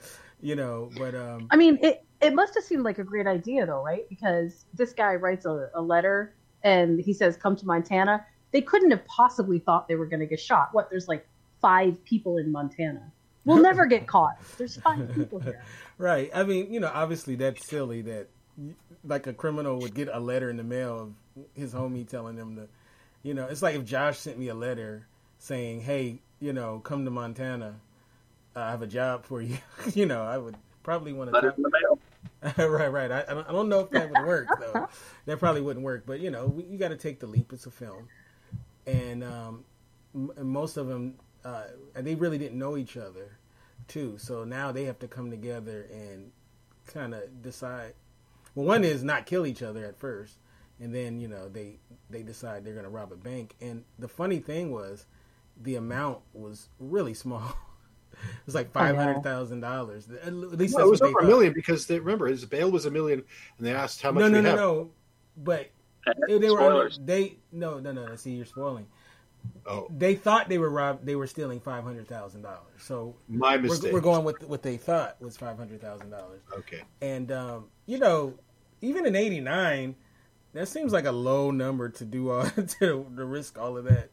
you 0.41 0.57
know. 0.57 0.91
But 0.97 1.15
um, 1.15 1.49
I 1.51 1.57
mean, 1.57 1.79
it 1.83 2.05
it 2.21 2.35
must 2.35 2.55
have 2.55 2.65
seemed 2.65 2.83
like 2.83 2.99
a 2.99 3.05
great 3.05 3.27
idea 3.27 3.67
though, 3.67 3.83
right? 3.83 4.09
Because 4.09 4.67
this 4.75 4.93
guy 4.93 5.15
writes 5.15 5.47
a, 5.47 5.71
a 5.75 5.83
letter 5.83 6.35
and 6.63 7.01
he 7.01 7.13
says, 7.13 7.37
"Come 7.37 7.57
to 7.57 7.67
Montana." 7.67 8.25
They 8.53 8.61
couldn't 8.61 8.93
have 8.93 9.05
possibly 9.07 9.59
thought 9.59 9.89
they 9.89 9.97
were 9.97 10.07
going 10.07 10.21
to 10.21 10.27
get 10.27 10.39
shot. 10.39 10.69
What? 10.71 10.89
There's 10.89 11.09
like 11.09 11.27
five 11.65 12.05
people 12.05 12.37
in 12.37 12.53
Montana. 12.53 13.11
We'll 13.47 13.63
never 13.63 13.87
get 13.87 14.07
caught. 14.15 14.37
There's 14.59 14.77
five 14.77 15.15
people 15.15 15.39
here. 15.41 15.63
right. 15.99 16.31
I 16.35 16.43
mean, 16.45 16.71
you 16.71 16.79
know, 16.79 16.91
obviously 16.93 17.37
that's 17.37 17.67
silly 17.67 18.03
that 18.03 18.29
like 19.03 19.27
a 19.27 19.33
criminal 19.33 19.79
would 19.79 19.95
get 19.95 20.09
a 20.13 20.21
letter 20.21 20.51
in 20.51 20.59
the 20.59 20.63
mail 20.65 21.01
of 21.01 21.47
his 21.55 21.73
homie 21.73 22.07
telling 22.07 22.37
him 22.37 22.57
to, 22.57 22.69
you 23.23 23.33
know, 23.33 23.47
it's 23.47 23.63
like 23.63 23.77
if 23.77 23.85
Josh 23.87 24.19
sent 24.19 24.39
me 24.39 24.49
a 24.49 24.55
letter 24.55 25.07
saying, 25.39 25.81
"Hey, 25.81 26.21
you 26.39 26.53
know, 26.53 26.81
come 26.81 27.07
to 27.07 27.11
Montana. 27.11 27.77
I 28.55 28.71
have 28.71 28.83
a 28.83 28.87
job 28.87 29.25
for 29.25 29.41
you." 29.41 29.57
you 29.95 30.05
know, 30.05 30.23
I 30.23 30.37
would 30.37 30.57
probably 30.83 31.15
want 31.15 31.31
to. 31.31 31.35
Letter 31.35 31.55
in 31.57 31.63
the 31.63 31.71
mail. 31.71 31.99
right, 32.69 32.93
right. 32.93 33.11
I, 33.11 33.23
I 33.23 33.35
don't- 33.35 33.49
I 33.49 33.53
don't 33.53 33.69
know 33.71 33.81
if 33.81 33.91
that 33.91 34.11
would 34.11 34.27
work 34.27 34.49
though. 34.61 34.87
that 35.25 35.39
probably 35.39 35.63
wouldn't 35.63 35.85
work. 35.85 36.05
But 36.07 36.21
you 36.21 36.31
know, 36.31 36.47
we, 36.47 36.65
you 36.65 36.77
got 36.79 36.89
to 36.89 36.97
take 36.97 37.19
the 37.21 37.27
leap. 37.27 37.53
It's 37.55 37.65
a 37.67 37.71
film, 37.71 38.07
and 38.87 39.25
um, 39.25 39.65
m- 40.15 40.31
and 40.37 40.47
most 40.49 40.77
of 40.77 40.87
them, 40.87 41.15
uh, 41.45 41.65
and 41.95 42.07
they 42.07 42.15
really 42.15 42.39
didn't 42.39 42.59
know 42.59 42.77
each 42.77 42.97
other, 42.97 43.39
too. 43.89 44.17
So 44.19 44.45
now 44.45 44.73
they 44.73 44.85
have 44.85 44.99
to 45.01 45.09
come 45.09 45.31
together 45.31 45.87
and 45.93 46.31
kind 46.87 47.15
of 47.15 47.43
decide. 47.43 47.95
Well, 48.55 48.67
one 48.67 48.85
is 48.85 49.03
not 49.03 49.27
kill 49.27 49.47
each 49.47 49.63
other 49.63 49.85
at 49.85 49.99
first, 49.99 50.39
and 50.81 50.95
then 50.95 51.21
you 51.21 51.29
know 51.29 51.49
they 51.49 51.79
they 52.11 52.23
decide 52.23 52.65
they're 52.65 52.73
going 52.73 52.85
to 52.85 52.91
rob 52.91 53.13
a 53.13 53.17
bank. 53.17 53.57
And 53.61 53.85
the 53.99 54.09
funny 54.09 54.39
thing 54.39 54.71
was, 54.71 55.07
the 55.61 55.77
amount 55.77 56.21
was 56.33 56.69
really 56.79 57.15
small. 57.15 57.43
it 58.13 58.47
was 58.47 58.55
like 58.55 58.71
I 58.75 58.81
know. 58.81 58.87
five 58.87 58.97
hundred 58.97 59.23
thousand 59.23 59.61
dollars. 59.61 60.09
At 60.23 60.33
least 60.33 60.75
Well, 60.75 60.87
that's 60.87 60.89
it 60.89 60.91
was 60.91 61.01
what 61.01 61.07
they 61.09 61.15
over 61.15 61.19
a 61.21 61.27
million 61.27 61.53
because 61.53 61.87
they, 61.87 61.99
remember 61.99 62.27
his 62.27 62.45
bail 62.45 62.71
was 62.71 62.87
a 62.87 62.91
million, 62.91 63.23
and 63.59 63.67
they 63.67 63.75
asked 63.75 64.03
how 64.03 64.13
much. 64.13 64.21
No, 64.23 64.29
no, 64.29 64.41
no, 64.41 64.51
have. 64.51 64.59
no. 64.59 64.91
But 65.37 65.71
they, 66.29 66.39
they 66.39 66.51
were 66.51 66.59
Spoilers. 66.59 67.01
they 67.05 67.37
no 67.53 67.81
no 67.81 67.93
no. 67.93 68.15
See, 68.17 68.33
you're 68.33 68.47
spoiling. 68.47 68.87
Oh. 69.67 69.87
They 69.97 70.15
thought 70.15 70.49
they 70.49 70.59
were 70.59 70.69
robbed. 70.71 71.07
They 71.07 71.17
were 71.17 71.27
stealing 71.27 71.59
five 71.61 71.85
hundred 71.85 72.07
thousand 72.07 72.43
dollars. 72.43 72.61
So 72.79 73.15
My 73.29 73.57
we're- 73.57 73.69
mistake. 73.69 73.93
We're, 73.93 74.01
going 74.01 74.25
with 74.25 74.43
what 74.47 74.63
they 74.63 74.77
thought 74.77 75.21
was 75.23 75.37
five 75.37 75.57
hundred 75.57 75.81
thousand 75.81 76.11
dollars. 76.11 76.43
Okay. 76.59 76.83
And 77.01 77.33
um, 77.33 77.67
you 77.87 77.99
know, 77.99 78.35
even 78.83 79.07
in 79.07 79.17
'89, 79.17 79.95
that 80.53 80.69
seems 80.69 80.93
like 80.93 81.07
a 81.07 81.13
low 81.13 81.51
number 81.51 81.89
to 81.89 82.05
do 82.05 82.31
all 82.31 82.45
to, 82.51 82.67
to 83.17 83.25
risk 83.25 83.59
all 83.59 83.79
of 83.79 83.85
that 83.87 84.11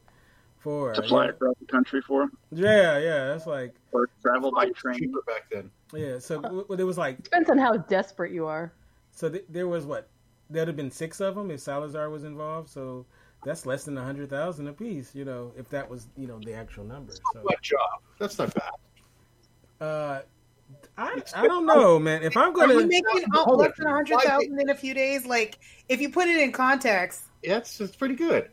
for. 0.59 0.93
To 0.93 1.03
fly 1.03 1.27
across 1.27 1.55
the 1.59 1.65
country 1.65 2.01
for 2.01 2.29
Yeah, 2.51 2.97
yeah. 2.99 3.27
That's 3.27 3.45
like 3.45 3.73
or 3.91 4.09
travel 4.21 4.51
by 4.53 4.69
train. 4.69 4.99
Cheaper 4.99 5.21
back 5.27 5.49
then. 5.51 5.69
yeah. 5.93 6.19
So 6.19 6.41
w- 6.41 6.61
w- 6.61 6.77
there 6.77 6.85
was 6.85 6.97
like 6.97 7.23
Depends 7.23 7.49
on 7.49 7.57
how 7.57 7.75
desperate 7.75 8.31
you 8.31 8.47
are. 8.47 8.71
So 9.11 9.29
th- 9.29 9.43
there 9.49 9.67
was 9.67 9.85
what? 9.85 10.07
There'd 10.49 10.67
have 10.69 10.77
been 10.77 10.91
six 10.91 11.19
of 11.19 11.35
them 11.35 11.51
if 11.51 11.59
Salazar 11.59 12.09
was 12.09 12.23
involved. 12.23 12.69
So 12.69 13.05
that's 13.43 13.65
less 13.65 13.83
than 13.85 13.97
a 13.97 14.03
hundred 14.03 14.29
thousand 14.29 14.67
apiece. 14.67 15.13
You 15.15 15.25
know, 15.25 15.51
if 15.57 15.69
that 15.69 15.89
was 15.89 16.07
you 16.17 16.27
know 16.27 16.39
the 16.39 16.53
actual 16.53 16.83
number. 16.83 17.13
So 17.33 17.39
What 17.41 17.61
job? 17.61 18.01
That's 18.19 18.37
not 18.37 18.53
bad. 18.53 19.85
uh, 19.85 20.21
I 20.97 21.21
I 21.35 21.47
don't 21.47 21.65
know, 21.65 21.99
man. 21.99 22.23
If 22.23 22.37
I'm 22.37 22.53
gonna 22.53 22.73
you 22.73 22.87
making 22.87 23.25
Hold 23.33 23.47
oh, 23.47 23.55
less 23.55 23.71
than 23.77 23.87
a 23.87 23.91
hundred 23.91 24.19
thousand 24.21 24.59
in 24.59 24.69
a 24.69 24.75
few 24.75 24.93
days? 24.93 25.25
Like, 25.25 25.59
if 25.89 25.99
you 26.01 26.09
put 26.09 26.27
it 26.27 26.37
in 26.37 26.51
context, 26.51 27.23
Yeah, 27.43 27.57
it's, 27.57 27.79
it's 27.81 27.95
pretty 27.95 28.15
good. 28.15 28.49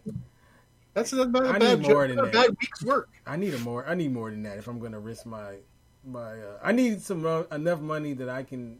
That's 0.95 1.13
not 1.13 1.29
a 1.35 1.49
I 1.49 1.59
bad 1.59 1.79
need 1.81 1.89
more 1.89 2.07
job, 2.07 2.09
than 2.09 2.17
not 2.17 2.29
a 2.29 2.31
that. 2.31 2.49
bad 2.49 2.57
week's 2.61 2.83
work. 2.83 3.09
I 3.27 3.37
need 3.37 3.55
a 3.55 3.59
more. 3.59 3.87
I 3.87 3.95
need 3.95 4.13
more 4.13 4.31
than 4.31 4.43
that 4.45 4.59
if 4.59 4.67
I'm 4.67 4.81
gonna 4.81 4.99
risk 4.99 5.27
my 5.27 5.57
my. 6.05 6.33
Uh, 6.33 6.59
I 6.63 6.73
need 6.73 7.01
some 7.03 7.25
uh, 7.25 7.43
enough 7.53 7.81
money 7.81 8.15
that 8.15 8.29
I 8.29 8.43
can, 8.43 8.79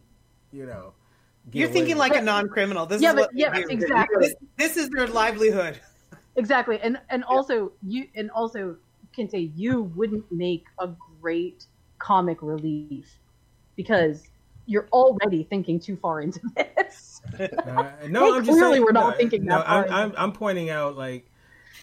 you 0.51 0.65
know. 0.65 0.93
get 1.49 1.59
you're 1.59 1.67
away 1.69 1.73
thinking 1.73 1.95
with. 1.95 2.09
like 2.09 2.15
a 2.15 2.21
non-criminal. 2.21 2.87
This 2.87 3.01
Yeah, 3.01 3.09
is 3.11 3.15
but- 3.15 3.21
what 3.21 3.29
yeah, 3.35 3.55
exactly. 3.69 4.17
This, 4.27 4.35
this 4.57 4.77
is 4.77 4.89
their 4.89 5.07
livelihood. 5.07 5.79
Exactly, 6.35 6.79
and 6.81 6.99
and 7.09 7.23
also 7.23 7.71
you 7.85 8.07
and 8.15 8.31
also 8.31 8.77
can 9.15 9.29
say 9.29 9.51
you 9.55 9.83
wouldn't 9.95 10.25
make 10.31 10.65
a 10.79 10.89
great 11.21 11.65
comic 11.97 12.37
relief 12.41 13.07
because 13.75 14.29
you're 14.65 14.87
already 14.93 15.43
thinking 15.43 15.79
too 15.79 15.97
far 15.97 16.21
into 16.21 16.39
this. 16.55 17.21
Uh, 17.39 17.91
no, 18.07 18.35
I'm 18.35 18.43
just 18.43 18.57
clearly 18.57 18.75
saying, 18.75 18.83
we're 18.83 18.91
not 18.91 19.11
no, 19.11 19.17
thinking 19.17 19.45
no, 19.45 19.57
that 19.57 19.67
far 19.67 19.87
I'm, 19.87 19.93
I'm, 19.93 20.13
I'm 20.17 20.31
pointing 20.31 20.69
out 20.69 20.95
like 20.95 21.29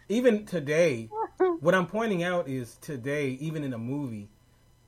even 0.09 0.47
today, 0.47 1.11
what 1.61 1.75
I'm 1.75 1.87
pointing 1.87 2.23
out 2.23 2.49
is 2.49 2.77
today, 2.81 3.31
even 3.41 3.65
in 3.65 3.73
a 3.73 3.79
movie, 3.79 4.29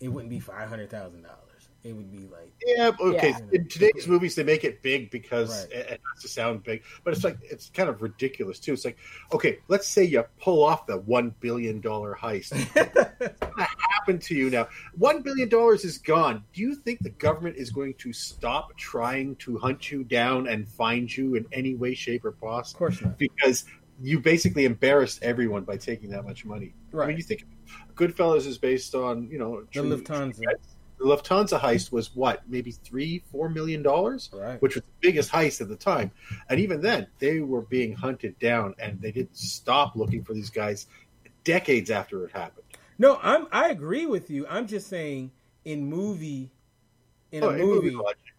it 0.00 0.08
wouldn't 0.08 0.30
be 0.30 0.40
five 0.40 0.68
hundred 0.68 0.90
thousand 0.90 1.22
dollars. 1.22 1.47
It 1.84 1.92
would 1.94 2.10
be 2.10 2.26
like 2.26 2.52
Yeah, 2.66 2.90
okay. 3.00 3.30
Yeah. 3.30 3.38
In 3.52 3.68
today's 3.68 4.08
movies, 4.08 4.34
they 4.34 4.42
make 4.42 4.64
it 4.64 4.82
big 4.82 5.10
because 5.10 5.64
Right. 5.66 5.72
it, 5.72 5.86
it 5.92 6.00
has 6.14 6.22
to 6.22 6.28
sound 6.28 6.64
big, 6.64 6.82
but 7.04 7.14
it's 7.14 7.22
like 7.22 7.38
it's 7.42 7.70
kind 7.70 7.88
of 7.88 8.02
ridiculous 8.02 8.58
too. 8.58 8.72
It's 8.72 8.84
like, 8.84 8.98
okay, 9.32 9.58
let's 9.68 9.86
say 9.88 10.02
you 10.04 10.24
pull 10.40 10.64
off 10.64 10.86
the 10.86 10.98
one 10.98 11.34
billion 11.40 11.80
dollar 11.80 12.16
heist. 12.20 12.52
What's 12.74 13.38
going 13.38 13.66
to 13.68 13.76
happen 13.90 14.18
to 14.18 14.34
you 14.34 14.50
now? 14.50 14.68
One 14.96 15.22
billion 15.22 15.48
dollars 15.48 15.84
is 15.84 15.98
gone. 15.98 16.42
Do 16.52 16.62
you 16.62 16.74
think 16.74 16.98
the 17.00 17.10
government 17.10 17.56
is 17.56 17.70
going 17.70 17.94
to 17.94 18.12
stop 18.12 18.76
trying 18.76 19.36
to 19.36 19.56
hunt 19.58 19.90
you 19.92 20.02
down 20.02 20.48
and 20.48 20.68
find 20.68 21.14
you 21.16 21.36
in 21.36 21.46
any 21.52 21.74
way, 21.76 21.94
shape, 21.94 22.24
or 22.24 22.32
possible? 22.32 22.86
Of 22.86 22.92
course 22.92 23.02
not. 23.02 23.18
Because 23.18 23.64
you 24.02 24.18
basically 24.20 24.64
embarrassed 24.64 25.20
everyone 25.22 25.62
by 25.62 25.76
taking 25.76 26.10
that 26.10 26.24
much 26.24 26.44
money. 26.44 26.74
I 26.92 26.96
Right. 26.96 27.08
mean, 27.08 27.16
you 27.18 27.22
think 27.22 27.46
Goodfellas 27.94 28.46
is 28.46 28.58
based 28.58 28.94
on 28.96 29.28
you 29.30 29.38
know 29.38 29.60
the 29.62 29.66
true- 29.80 29.96
Lufthansa. 29.96 30.42
The 30.98 31.04
Lufthansa 31.04 31.60
heist 31.60 31.92
was 31.92 32.14
what, 32.14 32.42
maybe 32.48 32.72
three, 32.72 33.22
four 33.30 33.48
million 33.48 33.82
dollars, 33.82 34.30
Right. 34.32 34.60
which 34.60 34.74
was 34.74 34.82
the 34.84 34.90
biggest 35.00 35.30
heist 35.30 35.60
at 35.60 35.68
the 35.68 35.76
time. 35.76 36.10
And 36.50 36.58
even 36.60 36.80
then, 36.80 37.06
they 37.18 37.40
were 37.40 37.62
being 37.62 37.92
hunted 37.94 38.38
down, 38.38 38.74
and 38.78 39.00
they 39.00 39.12
didn't 39.12 39.36
stop 39.36 39.94
looking 39.96 40.24
for 40.24 40.34
these 40.34 40.50
guys 40.50 40.86
decades 41.44 41.90
after 41.90 42.24
it 42.24 42.32
happened. 42.32 42.64
No, 42.98 43.18
I'm 43.22 43.46
I 43.52 43.70
agree 43.70 44.06
with 44.06 44.28
you. 44.30 44.46
I'm 44.48 44.66
just 44.66 44.88
saying 44.88 45.30
in 45.64 45.86
movie, 45.86 46.50
in 47.32 47.44
Oh, 47.44 47.50
a 47.50 47.56
movie 47.58 47.90
movie, 47.90 47.96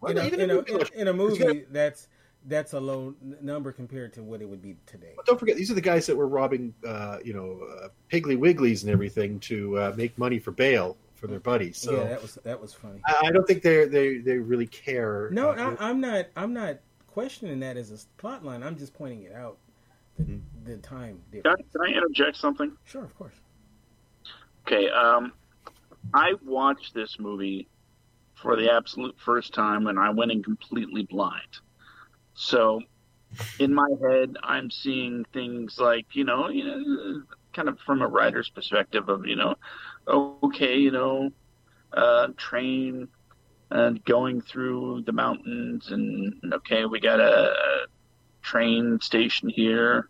in 0.08 0.18
a, 0.18 0.26
in 0.26 0.50
a, 0.50 0.54
movie 0.54 0.72
in, 0.72 0.78
logic. 0.78 0.94
in 0.94 1.08
a 1.08 1.10
It's 1.10 1.16
movie 1.18 1.38
gotta- 1.38 1.64
that's 1.70 2.08
that's 2.46 2.72
a 2.72 2.80
low 2.80 3.14
number 3.42 3.70
compared 3.70 4.12
to 4.14 4.22
what 4.22 4.40
it 4.40 4.48
would 4.48 4.62
be 4.62 4.74
today. 4.86 5.12
But 5.16 5.26
don't 5.26 5.38
forget, 5.38 5.56
these 5.56 5.70
are 5.70 5.74
the 5.74 5.80
guys 5.82 6.06
that 6.06 6.16
were 6.16 6.26
robbing, 6.26 6.72
uh, 6.86 7.18
you 7.22 7.34
know, 7.34 7.60
uh, 7.84 7.88
Piggly 8.10 8.38
Wigglies 8.38 8.82
and 8.82 8.90
everything 8.90 9.38
to 9.40 9.78
uh, 9.78 9.94
make 9.96 10.16
money 10.18 10.38
for 10.38 10.50
bail 10.50 10.96
for 11.20 11.26
their 11.26 11.40
buddies. 11.40 11.78
So 11.78 11.96
yeah, 11.96 12.08
that 12.08 12.22
was 12.22 12.38
that 12.44 12.60
was 12.60 12.72
funny. 12.72 13.00
I, 13.06 13.26
I 13.26 13.30
don't 13.30 13.46
think 13.46 13.62
they 13.62 13.84
they 13.84 14.18
they 14.18 14.38
really 14.38 14.66
care. 14.66 15.28
No, 15.30 15.50
uh, 15.50 15.76
I, 15.78 15.88
I'm 15.88 16.00
not. 16.00 16.26
I'm 16.36 16.52
not 16.54 16.78
questioning 17.08 17.60
that 17.60 17.76
as 17.76 17.90
a 17.90 17.98
plot 18.20 18.44
line. 18.44 18.62
I'm 18.62 18.76
just 18.76 18.94
pointing 18.94 19.22
it 19.24 19.34
out. 19.34 19.58
The, 20.16 20.24
Mm-hmm. 20.24 20.64
the 20.64 20.76
time 20.78 21.20
Can, 21.30 21.42
difference. 21.42 21.72
can 21.72 21.80
I 21.82 21.96
interject 21.96 22.36
something? 22.36 22.72
Sure, 22.84 23.04
of 23.04 23.14
course. 23.16 23.34
Okay, 24.66 24.90
um, 24.90 25.32
I 26.12 26.34
watched 26.44 26.94
this 26.94 27.18
movie 27.18 27.68
for 28.34 28.56
the 28.56 28.70
absolute 28.72 29.16
first 29.18 29.54
time, 29.54 29.86
and 29.86 29.98
I 29.98 30.10
went 30.10 30.30
in 30.32 30.42
completely 30.42 31.04
blind. 31.04 31.58
So, 32.34 32.80
in 33.58 33.72
my 33.74 33.88
head, 34.02 34.36
I'm 34.42 34.70
seeing 34.70 35.24
things 35.32 35.78
like 35.78 36.06
you 36.12 36.24
know, 36.24 36.48
you 36.48 36.64
know, 36.64 37.22
kind 37.52 37.68
of 37.68 37.78
from 37.80 38.02
a 38.02 38.06
writer's 38.06 38.48
perspective 38.50 39.08
of 39.08 39.26
you 39.26 39.36
know, 39.36 39.54
okay, 40.08 40.76
you 40.76 40.90
know, 40.90 41.30
uh, 41.92 42.28
train 42.36 43.08
and 43.70 44.04
going 44.04 44.40
through 44.40 45.02
the 45.06 45.12
mountains, 45.12 45.90
and 45.90 46.34
okay, 46.52 46.84
we 46.84 47.00
got 47.00 47.20
a, 47.20 47.86
train 48.42 48.98
station 49.00 49.48
here. 49.48 50.08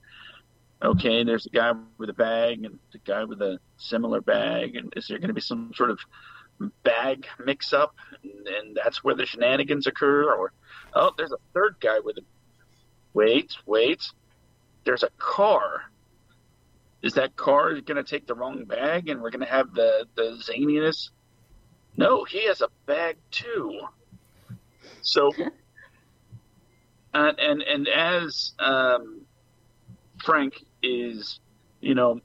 okay, 0.83 1.25
there's 1.25 1.47
a 1.47 1.51
guy 1.51 1.73
with 1.99 2.09
a 2.09 2.15
bag 2.15 2.65
and 2.65 2.79
a 2.95 2.99
guy 2.99 3.25
with 3.25 3.43
a 3.43 3.59
similar 3.77 4.21
bag, 4.21 4.77
and 4.77 4.93
is 4.97 5.09
there 5.09 5.19
going 5.19 5.29
to 5.29 5.35
be 5.35 5.41
some 5.41 5.73
sort 5.75 5.91
of 5.91 5.99
bag 6.83 7.27
mix 7.45 7.73
up, 7.73 7.95
and, 8.23 8.47
and 8.47 8.77
that's 8.77 9.05
where 9.05 9.15
the 9.15 9.27
shenanigans 9.27 9.87
occur? 9.87 10.33
Or 10.33 10.53
oh, 10.95 11.13
there's 11.17 11.33
a 11.33 11.39
third 11.53 11.77
guy 11.81 11.99
with 12.01 12.19
a 12.19 12.23
wait, 13.13 13.57
wait, 13.67 14.03
there's 14.85 15.03
a 15.03 15.11
car. 15.19 15.83
Is 17.03 17.15
that 17.15 17.37
car 17.37 17.81
going 17.81 17.97
to 17.97 18.05
take 18.05 18.27
the 18.27 18.35
wrong 18.35 18.65
bag, 18.65 19.09
and 19.09 19.23
we're 19.23 19.31
going 19.31 19.45
to 19.45 19.51
have 19.51 19.73
the 19.73 20.07
the 20.17 20.43
zaniness? 20.43 21.11
No, 21.97 22.25
he 22.25 22.47
has 22.47 22.61
a 22.61 22.69
bag 22.87 23.17
too. 23.31 23.81
So, 25.03 25.31
and 27.15 27.39
and, 27.39 27.63
and 27.63 27.89
as 27.89 28.53
um, 28.59 29.23
Frank 30.23 30.55
is, 30.83 31.41
you 31.81 31.95
know, 31.95 32.21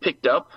picked 0.00 0.26
up, 0.26 0.50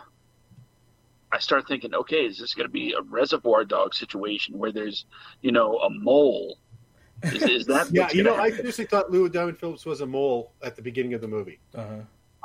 I 1.32 1.40
start 1.40 1.68
thinking, 1.68 1.96
okay, 1.96 2.26
is 2.26 2.40
this 2.40 2.54
going 2.54 2.68
to 2.68 2.72
be 2.72 2.94
a 2.94 3.02
Reservoir 3.02 3.64
Dog 3.64 3.94
situation 3.94 4.58
where 4.58 4.72
there's, 4.72 5.06
you 5.42 5.52
know, 5.52 5.78
a 5.78 5.90
mole? 5.90 6.58
Is, 7.24 7.44
is 7.44 7.66
that 7.68 7.88
yeah, 7.92 8.04
what's 8.04 8.16
you 8.16 8.24
know, 8.24 8.32
gonna 8.32 8.42
I 8.44 8.46
happen? 8.46 8.58
seriously 8.60 8.86
thought 8.86 9.12
Lou 9.12 9.30
Diamond 9.30 9.58
Phillips 9.60 9.86
was 9.86 10.02
a 10.02 10.06
mole 10.06 10.54
at 10.64 10.76
the 10.76 10.82
beginning 10.82 11.14
of 11.14 11.22
the 11.22 11.28
movie. 11.28 11.60
Uh-huh. 11.76 11.96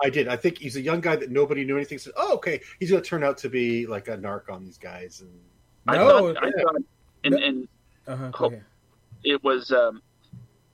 I 0.05 0.11
did. 0.11 0.29
I 0.29 0.37
think 0.37 0.59
he's 0.59 0.77
a 0.77 0.81
young 0.83 1.01
guy 1.01 1.17
that 1.17 1.31
nobody 1.31 1.65
knew 1.65 1.77
anything. 1.77 1.97
Said, 1.99 2.13
"Oh, 2.17 2.35
okay, 2.35 2.61
he's 2.79 2.91
going 2.91 3.03
to 3.03 3.09
turn 3.09 3.25
out 3.25 3.39
to 3.39 3.49
be 3.49 3.87
like 3.87 4.09
a 4.09 4.17
narc 4.19 4.51
on 4.51 4.65
these 4.65 4.77
guys." 4.77 5.23
And 5.23 5.31
I 5.87 5.97
No, 5.97 6.35
thought, 6.35 6.45
I 6.45 6.51
thought, 6.51 6.77
and, 7.25 7.35
and 7.35 7.69
Uh-huh. 8.07 8.31
Oh. 8.39 8.45
Okay. 8.47 8.61
it 9.25 9.43
was 9.43 9.71
um, 9.73 10.03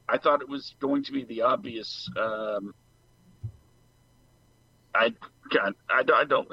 I 0.08 0.18
thought 0.18 0.42
it 0.42 0.48
was 0.48 0.74
going 0.80 1.04
to 1.04 1.12
be 1.12 1.24
the 1.24 1.42
obvious 1.42 2.10
um, 2.20 2.74
I 4.94 5.14
God, 5.50 5.74
I, 5.90 6.02
don't- 6.02 6.16
I 6.16 6.24
don't 6.24 6.48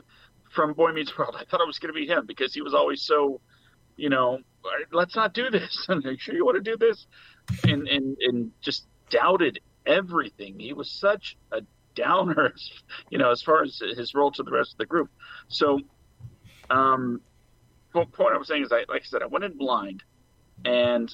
from 0.53 0.73
Boy 0.73 0.91
Meets 0.91 1.17
World 1.17 1.35
I 1.37 1.45
thought 1.45 1.61
it 1.61 1.67
was 1.67 1.79
going 1.79 1.93
to 1.93 1.99
be 1.99 2.07
him 2.07 2.25
because 2.25 2.53
he 2.53 2.61
was 2.61 2.73
always 2.73 3.01
so 3.01 3.41
you 3.97 4.09
know 4.09 4.39
let's 4.91 5.15
not 5.15 5.33
do 5.33 5.49
this 5.49 5.85
I'm 5.89 6.01
like, 6.01 6.19
sure 6.19 6.35
you 6.35 6.45
want 6.45 6.63
to 6.63 6.71
do 6.71 6.77
this 6.77 7.05
and 7.63 7.87
and 7.87 8.17
and 8.21 8.51
just 8.61 8.87
doubted 9.09 9.59
everything. 9.85 10.59
He 10.59 10.73
was 10.73 10.89
such 10.89 11.37
a 11.51 11.61
downer 11.95 12.53
you 13.09 13.17
know 13.17 13.31
as 13.31 13.41
far 13.41 13.63
as 13.63 13.79
his 13.79 14.13
role 14.13 14.31
to 14.31 14.43
the 14.43 14.51
rest 14.51 14.73
of 14.73 14.77
the 14.77 14.85
group. 14.85 15.09
So 15.47 15.79
um 16.69 17.21
the 17.93 18.05
point 18.05 18.35
I 18.35 18.37
was 18.37 18.47
saying 18.47 18.63
is 18.63 18.71
I 18.71 18.85
like 18.87 19.01
I 19.01 19.05
said 19.05 19.23
I 19.23 19.27
went 19.27 19.45
in 19.45 19.57
blind. 19.57 20.03
And 20.65 21.13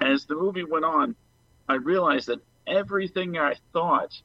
as 0.00 0.26
the 0.26 0.34
movie 0.34 0.64
went 0.64 0.84
on, 0.84 1.16
I 1.68 1.74
realized 1.74 2.28
that 2.28 2.40
everything 2.66 3.38
I 3.38 3.54
thought 3.72 4.20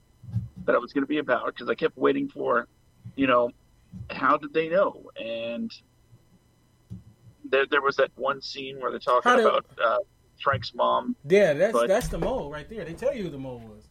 that 0.66 0.76
it 0.76 0.82
was 0.82 0.94
going 0.94 1.04
to 1.04 1.08
be 1.08 1.18
about, 1.18 1.46
because 1.48 1.70
I 1.70 1.76
kept 1.76 1.98
waiting 1.98 2.28
for, 2.28 2.68
you 3.16 3.28
know, 3.28 3.52
how 4.10 4.38
did 4.38 4.54
they 4.54 4.70
know? 4.70 5.10
And 5.20 5.72
there, 7.46 7.66
there 7.66 7.82
was 7.82 7.96
that 7.98 8.12
one 8.16 8.42
scene 8.42 8.80
where 8.80 8.92
they're 8.92 9.00
talking 9.00 9.32
about 9.32 9.66
uh, 9.84 9.98
Frank's 10.42 10.74
mom. 10.74 11.16
Yeah, 11.28 11.54
that's 11.54 11.74
But- 11.74 11.88
that's 11.88 12.08
the 12.08 12.18
mole 12.18 12.52
right 12.52 12.68
there. 12.70 12.84
They 12.86 12.94
tell 12.94 13.16
you 13.16 13.24
who 13.24 13.30
the 13.30 13.38
mole 13.38 13.60
was. 13.60 13.88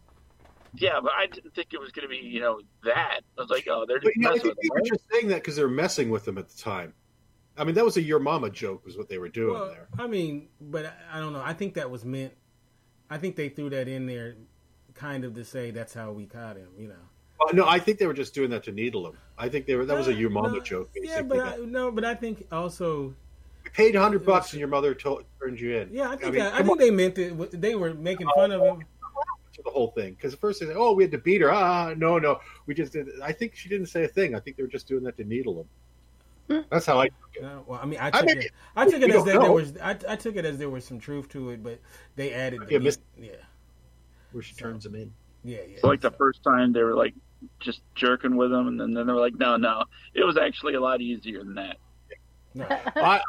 Yeah, 0.75 1.01
but 1.03 1.13
I 1.17 1.27
didn't 1.27 1.53
think 1.55 1.69
it 1.73 1.81
was 1.81 1.91
going 1.91 2.05
to 2.05 2.09
be, 2.09 2.19
you 2.19 2.39
know, 2.41 2.61
that. 2.85 3.21
I 3.37 3.41
was 3.41 3.51
like, 3.51 3.67
oh, 3.69 3.85
they're 3.89 3.99
But 3.99 4.05
just 4.05 4.17
you 4.17 4.23
know, 4.23 4.29
I 4.29 4.33
messing 4.35 4.43
think 4.45 4.57
with 4.57 4.71
they 4.73 4.81
right? 4.81 4.85
just 4.93 5.11
saying 5.11 5.29
that 5.29 5.35
because 5.37 5.57
they're 5.57 5.69
messing 5.69 6.11
with 6.11 6.25
them 6.25 6.39
at 6.39 6.49
the 6.49 6.57
time. 6.57 6.95
I 7.57 7.65
mean, 7.65 7.75
that 7.75 7.85
was 7.85 7.97
a 7.97 8.03
"your 8.03 8.21
mama" 8.21 8.49
joke, 8.51 8.85
was 8.87 8.97
what 8.97 9.09
they 9.09 9.19
were 9.19 9.29
doing 9.29 9.55
Well, 9.55 9.69
there. 9.69 9.89
I 9.99 10.07
mean, 10.07 10.49
but 10.61 10.87
I- 10.87 11.17
I 11.17 11.21
don't 11.21 11.33
know. 11.33 11.43
I 11.45 11.53
think 11.55 11.75
that 11.75 11.91
was 11.91 12.05
meant. 12.05 12.33
I 13.11 13.19
think 13.19 13.35
they 13.35 13.49
threw 13.49 13.69
that 13.71 13.89
in 13.89 14.07
there, 14.07 14.37
kind 14.95 15.25
of 15.25 15.35
to 15.35 15.45
say 15.45 15.73
that's 15.73 15.93
how 15.93 16.13
we 16.13 16.27
caught 16.27 16.57
him. 16.57 16.69
You 16.79 16.89
know. 16.89 16.95
Well, 17.41 17.53
no, 17.55 17.67
I 17.67 17.81
think 17.81 17.99
they 17.99 18.07
were 18.07 18.15
just 18.15 18.35
doing 18.35 18.51
that 18.51 18.63
to 18.65 18.73
needle 18.73 19.07
him. 19.09 19.19
I 19.37 19.49
think 19.49 19.67
they 19.67 19.75
were. 19.75 19.85
That 19.85 19.99
was 19.99 20.07
a 20.09 20.13
uh, 20.13 20.17
"your 20.17 20.31
mama" 20.31 20.51
no, 20.53 20.61
joke. 20.61 20.93
Basically. 20.95 21.11
Yeah, 21.17 21.23
but 21.23 21.41
I, 21.41 21.57
no, 21.57 21.91
but 21.91 22.05
I 22.05 22.15
think 22.15 22.47
also. 22.53 23.15
We 23.79 23.85
paid 23.85 23.95
hundred 23.95 24.25
bucks 24.25 24.53
and 24.53 24.61
your 24.61 24.69
mother 24.69 24.95
told, 24.95 25.25
turned 25.41 25.61
you 25.61 25.77
in. 25.77 25.91
Yeah, 25.93 26.11
I 26.11 26.17
think 26.17 26.35
mean, 26.35 26.43
that, 26.43 26.55
I 26.55 26.59
think 26.59 26.71
on, 26.71 26.79
they 26.79 26.91
meant 26.91 27.19
it. 27.19 27.61
They 27.61 27.75
were 27.75 27.95
making 27.95 28.29
fun 28.35 28.53
of 28.53 28.61
him. 28.63 28.85
the 29.65 29.71
whole 29.71 29.89
thing 29.91 30.15
because 30.15 30.33
at 30.33 30.41
first 30.41 30.61
they 30.61 30.67
said, 30.67 30.77
"Oh, 30.79 30.93
we 30.95 31.03
had 31.05 31.11
to 31.13 31.19
beat 31.19 31.41
her." 31.43 31.53
Ah, 31.53 31.93
no, 31.97 32.19
no, 32.19 32.41
we 32.67 32.75
just 32.75 32.93
did. 32.93 33.09
I 33.23 33.33
think 33.33 33.55
she 33.55 33.69
didn't 33.69 33.87
say 33.89 34.05
a 34.05 34.09
thing. 34.09 34.35
I 34.35 34.41
think 34.41 34.57
they 34.57 34.63
were 34.63 34.69
just 34.69 34.89
doing 34.89 35.05
that 35.05 35.17
to 35.19 35.25
needle 35.25 35.61
him. 35.61 36.65
That's 36.71 36.87
how 36.87 36.99
I. 36.99 37.09
took 37.09 37.15
it. 37.35 37.45
Uh, 37.45 37.61
well, 37.67 37.79
I 37.81 37.87
mean, 37.87 38.01
I 38.01 38.09
I 38.09 38.11
took 38.11 38.27
mean, 38.27 38.39
it. 38.39 38.51
I 38.75 38.85
took 38.87 38.95
it 39.03 39.11
as 39.11 39.17
don't 39.17 39.27
that 39.27 39.41
there 39.41 39.53
was. 39.53 39.77
I, 39.79 39.91
I 40.09 40.17
took 40.17 40.37
it 40.37 40.45
as 40.45 40.59
there 40.59 40.71
was 40.71 40.85
some 40.85 40.99
truth 40.99 41.29
to 41.31 41.51
it, 41.51 41.63
but 41.63 41.79
they 42.17 42.33
added. 42.33 42.63
The 42.67 42.73
Yeah, 42.73 42.79
miss- 42.79 42.99
yeah, 43.21 43.31
Where 44.33 44.43
she 44.43 44.55
turns 44.55 44.85
him 44.85 44.95
in. 44.95 45.13
yeah, 45.45 45.59
yeah. 45.69 45.79
So 45.81 45.89
like 45.89 46.01
the 46.01 46.11
first 46.11 46.43
time 46.43 46.73
they 46.73 46.83
were 46.83 46.95
like 46.95 47.15
just 47.61 47.83
jerking 47.95 48.37
with 48.37 48.53
him, 48.53 48.67
and 48.67 48.81
then, 48.81 48.93
then 48.93 49.07
they 49.07 49.13
were 49.13 49.21
like, 49.21 49.37
no, 49.39 49.57
no, 49.57 49.85
it 50.15 50.25
was 50.25 50.37
actually 50.37 50.75
a 50.75 50.81
lot 50.81 51.01
easier 51.01 51.39
than 51.39 51.55
that. 51.55 51.77
No. 52.55 52.67
I, 52.97 53.21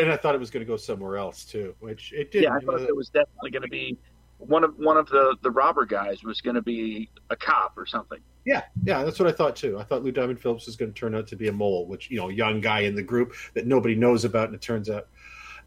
and 0.00 0.10
I 0.10 0.16
thought 0.16 0.34
it 0.34 0.38
was 0.38 0.50
going 0.50 0.64
to 0.64 0.70
go 0.70 0.76
somewhere 0.76 1.16
else 1.16 1.44
too, 1.44 1.74
which 1.80 2.12
it 2.12 2.30
did. 2.30 2.44
Yeah, 2.44 2.54
I 2.54 2.60
thought 2.60 2.80
it 2.80 2.96
was 2.96 3.08
definitely 3.08 3.50
going 3.50 3.62
to 3.62 3.68
be 3.68 3.98
one 4.38 4.64
of 4.64 4.76
one 4.78 4.96
of 4.96 5.08
the 5.08 5.36
the 5.42 5.50
robber 5.50 5.84
guys 5.84 6.22
was 6.24 6.40
going 6.40 6.56
to 6.56 6.62
be 6.62 7.10
a 7.30 7.36
cop 7.36 7.76
or 7.76 7.86
something. 7.86 8.18
Yeah, 8.44 8.62
yeah, 8.84 9.04
that's 9.04 9.18
what 9.20 9.28
I 9.28 9.32
thought 9.32 9.54
too. 9.54 9.78
I 9.78 9.84
thought 9.84 10.02
Lou 10.02 10.10
Diamond 10.10 10.40
Phillips 10.40 10.66
was 10.66 10.76
going 10.76 10.92
to 10.92 10.98
turn 10.98 11.14
out 11.14 11.28
to 11.28 11.36
be 11.36 11.48
a 11.48 11.52
mole, 11.52 11.86
which 11.86 12.10
you 12.10 12.16
know, 12.16 12.28
young 12.28 12.60
guy 12.60 12.80
in 12.80 12.96
the 12.96 13.02
group 13.02 13.34
that 13.54 13.66
nobody 13.66 13.94
knows 13.94 14.24
about, 14.24 14.46
and 14.46 14.54
it 14.54 14.60
turns 14.60 14.90
out 14.90 15.08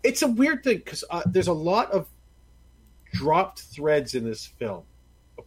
it's 0.03 0.21
a 0.21 0.27
weird 0.27 0.63
thing 0.63 0.77
because 0.77 1.03
uh, 1.09 1.23
there's 1.25 1.47
a 1.47 1.53
lot 1.53 1.91
of 1.91 2.07
dropped 3.13 3.61
threads 3.61 4.13
in 4.13 4.25
this 4.25 4.45
film, 4.45 4.83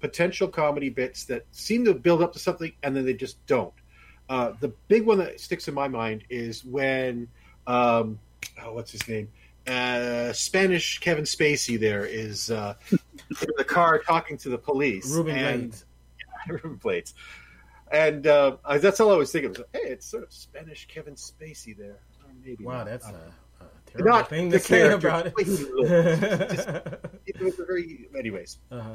potential 0.00 0.48
comedy 0.48 0.88
bits 0.88 1.24
that 1.24 1.44
seem 1.52 1.84
to 1.84 1.94
build 1.94 2.22
up 2.22 2.32
to 2.32 2.38
something, 2.38 2.72
and 2.82 2.96
then 2.96 3.04
they 3.04 3.14
just 3.14 3.44
don't. 3.46 3.74
Uh, 4.28 4.52
the 4.60 4.68
big 4.88 5.06
one 5.06 5.18
that 5.18 5.40
sticks 5.40 5.68
in 5.68 5.74
my 5.74 5.88
mind 5.88 6.24
is 6.28 6.64
when, 6.64 7.28
um, 7.68 8.18
oh, 8.64 8.72
what's 8.72 8.90
his 8.90 9.06
name? 9.06 9.28
Uh, 9.66 10.32
Spanish 10.32 10.98
Kevin 10.98 11.24
Spacey 11.24 11.78
there 11.78 12.04
is 12.06 12.50
uh, 12.50 12.74
in 12.90 12.98
the 13.58 13.64
car 13.64 13.98
talking 13.98 14.36
to 14.38 14.48
the 14.48 14.58
police. 14.58 15.08
Ruben 15.14 15.36
and, 15.36 15.60
Blades. 15.70 15.84
Ruben 16.48 16.74
Blades. 16.76 17.14
And 17.92 18.26
uh, 18.26 18.56
that's 18.80 18.98
all 19.00 19.12
I 19.12 19.16
was 19.16 19.30
thinking. 19.30 19.50
Was, 19.50 19.60
hey, 19.72 19.80
it's 19.90 20.06
sort 20.06 20.22
of 20.22 20.32
Spanish 20.32 20.86
Kevin 20.88 21.14
Spacey 21.14 21.76
there. 21.76 21.98
Or 22.24 22.30
maybe 22.44 22.64
Wow, 22.64 22.78
not. 22.78 22.86
that's 22.86 23.06
a, 23.06 23.10
a 23.60 23.66
terrible 23.86 24.10
Not 24.10 24.28
thing 24.30 24.50
to 24.50 24.58
say 24.58 24.90
about 24.90 25.26
it. 25.26 25.34
but 25.36 25.44
he 25.44 25.50
was 25.50 25.60
just- 25.60 26.68
it 27.26 27.40
was 27.40 27.58
a 27.58 27.64
very, 27.66 28.08
anyways. 28.18 28.58
uh-huh. 28.72 28.90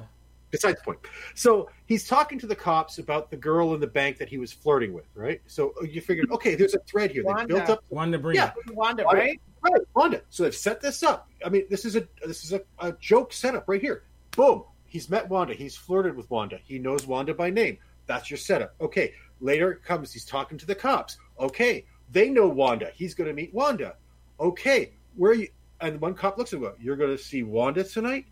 Besides 0.53 0.77
the 0.77 0.85
point. 0.85 0.99
So 1.33 1.67
he's 1.87 2.07
talking 2.07 2.37
to 2.37 2.45
the 2.45 2.55
cops 2.55 2.99
about 2.99 3.31
the 3.31 3.37
girl 3.37 3.73
in 3.73 3.79
the 3.79 3.87
bank 3.87 4.19
that 4.19 4.29
he 4.29 4.37
was 4.37 4.53
flirting 4.53 4.93
with, 4.93 5.07
right? 5.15 5.41
So 5.47 5.73
you 5.83 5.99
figured, 5.99 6.31
okay, 6.31 6.53
there's 6.53 6.75
a 6.75 6.79
thread 6.79 7.09
here. 7.09 7.23
They 7.23 7.33
Wanda. 7.33 7.47
built 7.55 7.69
up 7.71 7.83
Wanda 7.89 8.19
Breen. 8.19 8.35
Yeah. 8.35 8.51
Wanda, 8.71 9.03
Wanda. 9.03 9.19
right? 9.19 9.41
Right, 9.63 9.81
Wanda. 9.95 10.21
So 10.29 10.43
they've 10.43 10.55
set 10.55 10.79
this 10.79 11.01
up. 11.01 11.27
I 11.43 11.49
mean, 11.49 11.63
this 11.71 11.85
is 11.85 11.95
a 11.95 12.07
this 12.23 12.43
is 12.43 12.53
a, 12.53 12.61
a 12.79 12.91
joke 12.93 13.33
setup 13.33 13.67
right 13.67 13.81
here. 13.81 14.03
Boom. 14.37 14.63
He's 14.85 15.09
met 15.09 15.27
Wanda. 15.27 15.55
He's 15.55 15.75
flirted 15.75 16.15
with 16.15 16.29
Wanda. 16.29 16.59
He 16.63 16.77
knows 16.77 17.07
Wanda 17.07 17.33
by 17.33 17.49
name. 17.49 17.79
That's 18.05 18.29
your 18.29 18.37
setup. 18.37 18.75
Okay. 18.79 19.13
Later 19.41 19.71
it 19.71 19.83
comes. 19.83 20.13
He's 20.13 20.25
talking 20.25 20.57
to 20.59 20.67
the 20.67 20.75
cops. 20.75 21.17
Okay. 21.39 21.85
They 22.11 22.29
know 22.29 22.47
Wanda. 22.47 22.91
He's 22.93 23.15
going 23.15 23.27
to 23.27 23.33
meet 23.33 23.51
Wanda. 23.55 23.95
Okay. 24.39 24.91
Where 25.15 25.31
are 25.31 25.35
you? 25.35 25.47
And 25.81 25.99
one 25.99 26.13
cop 26.13 26.37
looks 26.37 26.53
at 26.53 26.59
him. 26.59 26.73
You're 26.79 26.95
going 26.95 27.15
to 27.15 27.21
see 27.21 27.41
Wanda 27.41 27.83
tonight. 27.83 28.27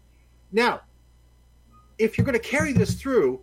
Now, 0.52 0.82
if 2.02 2.18
you're 2.18 2.26
going 2.26 2.38
to 2.38 2.40
carry 2.40 2.74
this 2.74 2.96
through, 2.96 3.42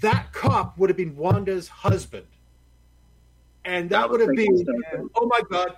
that 0.00 0.32
cop 0.32 0.78
would 0.78 0.90
have 0.90 0.96
been 0.96 1.16
Wanda's 1.16 1.68
husband, 1.68 2.26
and 3.64 3.88
that 3.90 4.04
I 4.04 4.06
would 4.06 4.20
have 4.20 4.34
been. 4.34 4.66
Oh 5.16 5.26
my 5.26 5.40
god, 5.50 5.76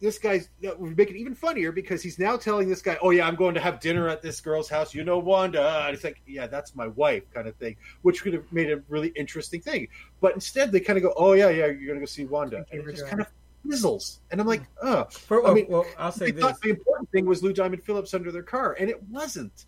this 0.00 0.18
guy's 0.18 0.50
that 0.62 0.78
would 0.78 0.96
make 0.96 1.10
it 1.10 1.16
even 1.16 1.34
funnier 1.34 1.72
because 1.72 2.02
he's 2.02 2.18
now 2.18 2.36
telling 2.36 2.68
this 2.68 2.82
guy, 2.82 2.98
"Oh 3.02 3.10
yeah, 3.10 3.26
I'm 3.26 3.34
going 3.34 3.54
to 3.54 3.60
have 3.60 3.80
dinner 3.80 4.08
at 4.08 4.22
this 4.22 4.40
girl's 4.40 4.68
house. 4.68 4.94
You 4.94 5.02
know 5.02 5.18
Wanda." 5.18 5.84
And 5.86 5.94
it's 5.94 6.04
like, 6.04 6.20
"Yeah, 6.26 6.46
that's 6.46 6.76
my 6.76 6.88
wife," 6.88 7.24
kind 7.32 7.48
of 7.48 7.56
thing, 7.56 7.76
which 8.02 8.22
could 8.22 8.34
have 8.34 8.44
made 8.52 8.70
a 8.70 8.82
really 8.88 9.08
interesting 9.16 9.60
thing. 9.60 9.88
But 10.20 10.34
instead, 10.34 10.70
they 10.70 10.80
kind 10.80 10.98
of 10.98 11.02
go, 11.02 11.14
"Oh 11.16 11.32
yeah, 11.32 11.48
yeah, 11.48 11.66
you're 11.66 11.86
going 11.86 11.94
to 11.94 12.00
go 12.00 12.06
see 12.06 12.26
Wanda," 12.26 12.64
and 12.70 12.86
it 12.86 12.90
just 12.94 13.06
kind 13.08 13.20
of 13.20 13.28
fizzles. 13.68 14.20
And 14.30 14.40
I'm 14.40 14.46
like, 14.46 14.62
"Oh." 14.82 15.04
For, 15.04 15.44
I 15.44 15.50
oh, 15.50 15.54
mean, 15.54 15.66
well, 15.68 15.86
I'll 15.98 16.12
say 16.12 16.26
they 16.26 16.32
this. 16.32 16.42
thought 16.42 16.60
the 16.60 16.70
important 16.70 17.10
thing 17.10 17.26
was 17.26 17.42
Lou 17.42 17.52
Diamond 17.52 17.82
Phillips 17.82 18.14
under 18.14 18.30
their 18.30 18.42
car, 18.44 18.76
and 18.78 18.90
it 18.90 19.02
wasn't. 19.04 19.64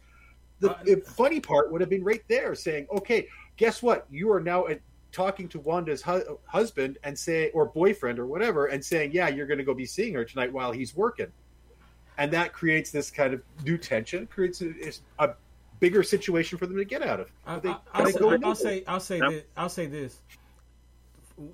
The, 0.61 0.70
Uh, 0.72 0.82
the 0.84 0.96
funny 0.96 1.40
part 1.40 1.70
would 1.70 1.80
have 1.80 1.90
been 1.90 2.02
right 2.04 2.22
there, 2.28 2.54
saying, 2.54 2.86
"Okay, 2.90 3.28
guess 3.56 3.82
what? 3.82 4.06
You 4.11 4.32
are 4.32 4.40
now 4.40 4.66
at, 4.66 4.80
talking 5.12 5.48
to 5.48 5.61
Wanda's 5.61 6.02
hu- 6.02 6.38
husband 6.46 6.98
and 7.04 7.18
say, 7.18 7.50
or 7.50 7.64
boyfriend, 7.66 8.18
or 8.18 8.26
whatever, 8.26 8.66
and 8.66 8.84
saying, 8.84 9.12
yeah, 9.12 9.28
you're 9.28 9.46
going 9.46 9.59
to 9.59 9.64
go 9.64 9.72
be 9.74 9.86
seeing 9.86 10.14
her 10.14 10.24
tonight 10.24 10.52
while 10.52 10.72
he's 10.72 10.94
working." 10.96 11.30
And 12.18 12.32
that 12.32 12.52
creates 12.52 12.90
this 12.90 13.11
kind 13.11 13.32
of 13.32 13.42
new 13.64 13.78
tension, 13.78 14.26
creates 14.26 14.61
a, 14.61 14.92
a 15.20 15.34
bigger 15.78 16.02
situation 16.02 16.59
for 16.59 16.66
them 16.66 16.76
to 16.76 16.84
get 16.84 17.00
out 17.02 17.20
of. 17.20 17.30
I, 17.46 17.54
But 17.54 17.62
they 17.62 17.68
I, 17.70 17.78
I'll, 17.94 18.12
kinda 18.12 18.16
say, 18.18 18.42
I'll 18.44 18.54
say. 18.54 18.84
I'll 18.86 19.00
say 19.00 19.18
Yep. 19.18 19.30
this. 19.30 19.44
I'll 19.56 19.68
say 19.68 19.86
this. 19.86 20.20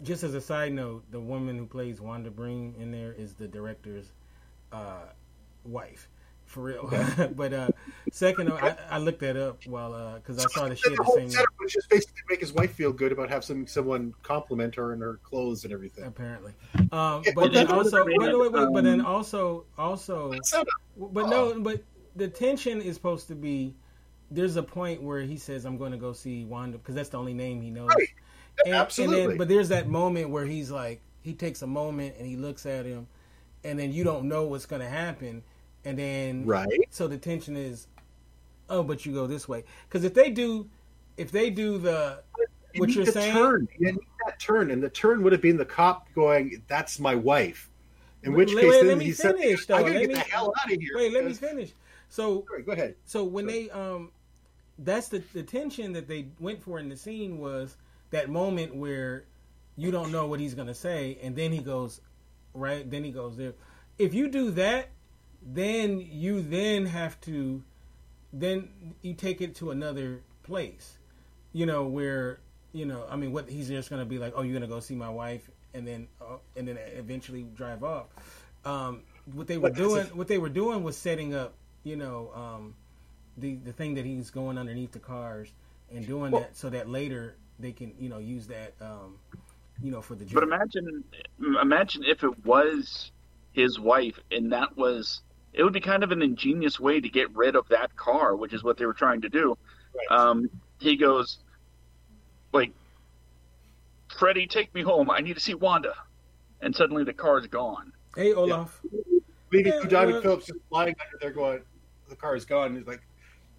Just 0.03 0.23
as 0.23 0.33
a 0.33 0.41
side 0.41 0.73
note, 0.73 1.05
the 1.11 1.21
woman 1.21 1.59
who 1.59 1.67
plays 1.67 2.01
Wanda 2.01 2.31
Breen 2.31 2.75
in 2.79 2.91
there 2.91 3.13
is 3.13 3.35
the 3.35 3.47
director's 3.47 4.07
uh, 4.73 5.03
wife. 5.67 6.09
For 6.55 6.63
real. 6.63 6.89
but 7.37 7.53
uh, 7.53 7.69
second, 8.13 8.53
I, 8.53 8.77
I 8.89 8.99
looked 8.99 9.21
that 9.21 9.37
up 9.37 9.67
while 9.67 10.15
because 10.15 10.39
I 10.39 10.49
saw 10.49 10.69
the 10.69 10.77
shit 10.77 10.93
the 10.93 10.97
the 10.97 11.03
whole 11.03 11.17
same. 11.17 11.31
setup 11.31 11.49
was 11.61 11.73
just 11.73 11.91
basically 11.91 12.23
make 12.31 12.41
his 12.41 12.53
wife 12.53 12.73
feel 12.73 12.93
good 12.93 13.13
about 13.13 13.29
having 13.29 13.67
someone 13.67 14.15
compliment 14.23 14.75
her 14.77 14.93
in 14.93 15.01
her 15.01 15.19
clothes 15.25 15.65
and 15.65 15.73
everything. 15.73 16.05
Apparently, 16.05 16.53
um, 16.93 17.23
Yeah, 17.27 17.33
but 17.35 17.35
but 17.35 17.53
then 17.53 17.67
also, 17.67 18.05
what 18.05 18.07
but, 18.07 18.19
wait, 18.21 18.27
did. 18.31 18.53
wait, 18.53 18.69
but 18.73 18.85
then 18.85 19.01
Um, 19.01 19.07
also, 19.07 19.65
also, 19.77 20.33
but 20.97 21.29
no, 21.29 21.59
but 21.61 21.83
the 22.17 22.29
tension 22.29 22.81
is 22.81 22.95
supposed 22.95 23.27
to 23.29 23.35
be. 23.35 23.75
There's 24.31 24.57
a 24.57 24.63
point 24.63 25.03
where 25.03 25.21
he 25.21 25.37
says, 25.37 25.65
"I'm 25.65 25.77
going 25.77 25.93
to 25.93 25.99
go 25.99 26.13
see 26.13 26.45
Wanda" 26.45 26.79
because 26.79 26.95
that's 26.95 27.11
the 27.11 27.19
only 27.19 27.35
name 27.35 27.61
he 27.61 27.71
knows. 27.71 27.89
Right. 27.89 28.09
And, 28.61 28.69
and 28.69 28.77
Absolutely. 28.77 29.27
then, 29.27 29.37
but 29.37 29.49
there's 29.49 29.69
that 29.71 29.89
moment 29.89 30.31
where 30.31 30.47
he's 30.47 30.71
like, 30.71 31.01
he 31.23 31.35
takes 31.35 31.63
a 31.63 31.67
moment 31.67 32.15
and 32.19 32.27
he 32.27 32.37
looks 32.37 32.67
at 32.67 32.87
him, 32.87 33.07
and 33.65 33.79
then 33.79 33.93
you 33.93 34.05
don't 34.05 34.27
know 34.29 34.45
what's 34.45 34.67
going 34.67 34.81
to 34.81 34.89
happen, 34.89 35.43
and 35.85 35.99
then 35.99 36.47
Right. 36.47 36.69
So 36.91 37.09
the 37.09 37.19
tension 37.19 37.57
is, 37.57 37.87
oh, 38.71 38.83
but 38.83 39.05
you 39.05 39.13
go 39.13 39.27
this 39.27 39.49
way 39.49 39.65
because 39.89 40.05
if 40.05 40.15
they 40.15 40.31
do, 40.31 40.69
if 41.17 41.31
they 41.31 41.51
do 41.51 41.79
the 41.79 42.23
You 42.75 42.81
what 42.81 42.95
you're 42.95 43.05
the 43.05 43.13
saying, 43.13 43.33
Turn. 43.35 43.69
You 43.79 43.93
need 43.93 44.01
that 44.27 44.41
turn, 44.41 44.71
and 44.71 44.83
the 44.83 44.91
turn 44.91 45.23
would 45.23 45.33
have 45.33 45.43
been 45.43 45.57
the 45.57 45.65
cop 45.65 46.13
going, 46.15 46.63
"That's 46.67 46.99
my 46.99 47.15
wife." 47.15 47.71
In 48.25 48.33
which 48.33 48.55
wait, 48.55 48.63
case, 48.63 48.71
wait, 48.71 48.79
then 48.81 48.89
let 48.89 48.99
me 48.99 49.05
he 49.05 49.13
said, 49.13 49.37
finish, 49.37 49.65
"I 49.65 49.83
gotta 49.83 49.85
Let 49.85 50.01
get 50.01 50.09
me- 50.09 50.15
the 50.15 50.21
hell 50.21 50.53
out 50.61 50.73
of 50.73 50.81
here." 50.81 50.93
Wait, 50.97 51.13
let 51.13 51.25
me 51.25 51.35
finish. 51.35 51.73
So 52.09 52.45
Sorry, 52.49 52.63
go 52.63 52.73
ahead. 52.73 52.95
So 53.05 53.23
when 53.25 53.47
they 53.47 53.71
um, 53.71 54.11
that's 54.79 55.09
the 55.09 55.23
the 55.33 55.43
tension 55.43 55.93
that 55.93 56.09
they 56.09 56.27
went 56.41 56.63
for 56.63 56.79
in 56.79 56.89
the 56.89 56.97
scene 56.97 57.39
was 57.39 57.77
that 58.11 58.29
moment 58.31 58.75
where 58.75 59.25
you 59.77 59.91
don't 59.91 60.11
know 60.11 60.27
what 60.27 60.41
he's 60.41 60.55
gonna 60.55 60.75
say, 60.75 61.19
and 61.23 61.37
then 61.37 61.53
he 61.53 61.59
goes 61.59 62.01
right. 62.55 62.89
Then 62.91 63.05
he 63.05 63.11
goes 63.11 63.37
there. 63.37 63.53
If 63.99 64.15
you 64.15 64.29
do 64.29 64.51
that, 64.53 64.89
then 65.45 66.01
you 66.01 66.43
then 66.43 66.87
have 66.87 67.21
to 67.23 67.63
then 68.33 68.69
you 69.03 69.15
take 69.15 69.41
it 69.41 69.55
to 69.57 69.71
another 69.71 70.21
place. 70.43 70.99
You 71.53 71.67
know 71.67 71.85
where 71.85 72.41
you 72.73 72.87
know. 72.87 73.05
I 73.09 73.17
mean, 73.17 73.33
what 73.33 73.49
he's 73.49 73.69
just 73.69 73.91
gonna 73.91 74.05
be 74.05 74.19
like? 74.19 74.33
Oh, 74.37 74.43
you're 74.43 74.55
gonna 74.55 74.67
go 74.67 74.81
see 74.81 74.95
my 74.95 75.11
wife, 75.11 75.49
and 75.73 75.87
then 75.87 76.09
uh, 76.21 76.37
and 76.57 76.67
then 76.67 76.79
eventually 76.97 77.43
drive 77.55 77.85
off. 77.85 78.07
Um, 78.65 79.03
what 79.33 79.47
they 79.47 79.57
were 79.59 79.69
But 79.71 79.77
doing, 79.77 80.07
what 80.09 80.29
they 80.29 80.39
were 80.39 80.49
doing 80.49 80.83
was 80.83 80.97
setting 80.97 81.35
up. 81.35 81.55
You 81.85 81.97
know, 81.97 82.31
um, 82.35 82.75
the 83.37 83.55
the 83.57 83.73
thing 83.73 83.95
that 83.95 84.05
he's 84.05 84.31
going 84.31 84.59
underneath 84.59 84.93
the 84.93 84.99
cars 84.99 85.53
and 85.93 86.07
doing 86.07 86.33
Well- 86.33 86.43
that 86.43 86.57
so 86.57 86.71
that 86.71 86.89
later 86.89 87.37
they 87.59 87.73
can 87.73 87.95
you 88.01 88.09
know 88.09 88.19
use 88.19 88.49
that 88.49 88.75
um, 88.81 89.19
you 89.83 89.91
know 89.91 90.01
for 90.01 90.15
the 90.15 90.25
But 90.25 90.43
imagine, 90.43 91.05
imagine 91.63 92.03
if 92.05 92.25
it 92.25 92.45
was 92.45 93.13
his 93.53 93.79
wife, 93.79 94.19
and 94.33 94.53
that 94.53 94.77
was 94.77 95.21
it 95.55 95.63
would 95.63 95.73
be 95.73 95.81
kind 95.81 96.03
of 96.03 96.11
an 96.11 96.21
ingenious 96.21 96.81
way 96.81 97.01
to 97.01 97.09
get 97.09 97.35
rid 97.35 97.55
of 97.55 97.69
that 97.69 97.95
car, 97.97 98.35
which 98.35 98.53
is 98.53 98.65
what 98.65 98.77
they 98.77 98.87
were 98.87 98.93
trying 98.93 99.21
to 99.23 99.29
do. 99.29 99.57
Um, 100.11 100.51
he 100.81 100.97
goes, 100.97 101.39
like, 102.53 102.73
Freddie, 104.19 104.49
take 104.49 104.75
me 104.75 104.83
home. 104.83 105.11
I 105.11 105.21
need 105.21 105.35
to 105.35 105.41
see 105.41 105.55
Wanda, 105.55 105.95
and 106.61 106.75
suddenly 106.75 107.05
the 107.05 107.13
car's 107.13 107.47
gone. 107.47 107.93
Hey, 108.17 108.35
Olaf. 108.35 108.81
Leaving 109.53 109.73
Yeah, 109.73 109.79
Lou 109.81 109.89
Diamond 109.89 110.23
Phillips 110.23 110.47
just 110.47 110.59
lying 110.71 110.95
under 111.01 111.19
there, 111.21 111.31
going, 111.31 111.61
"The 112.09 112.17
car 112.17 112.35
is 112.35 112.45
gone." 112.45 112.69
And 112.69 112.79
he's 112.79 112.87
like, 112.87 113.03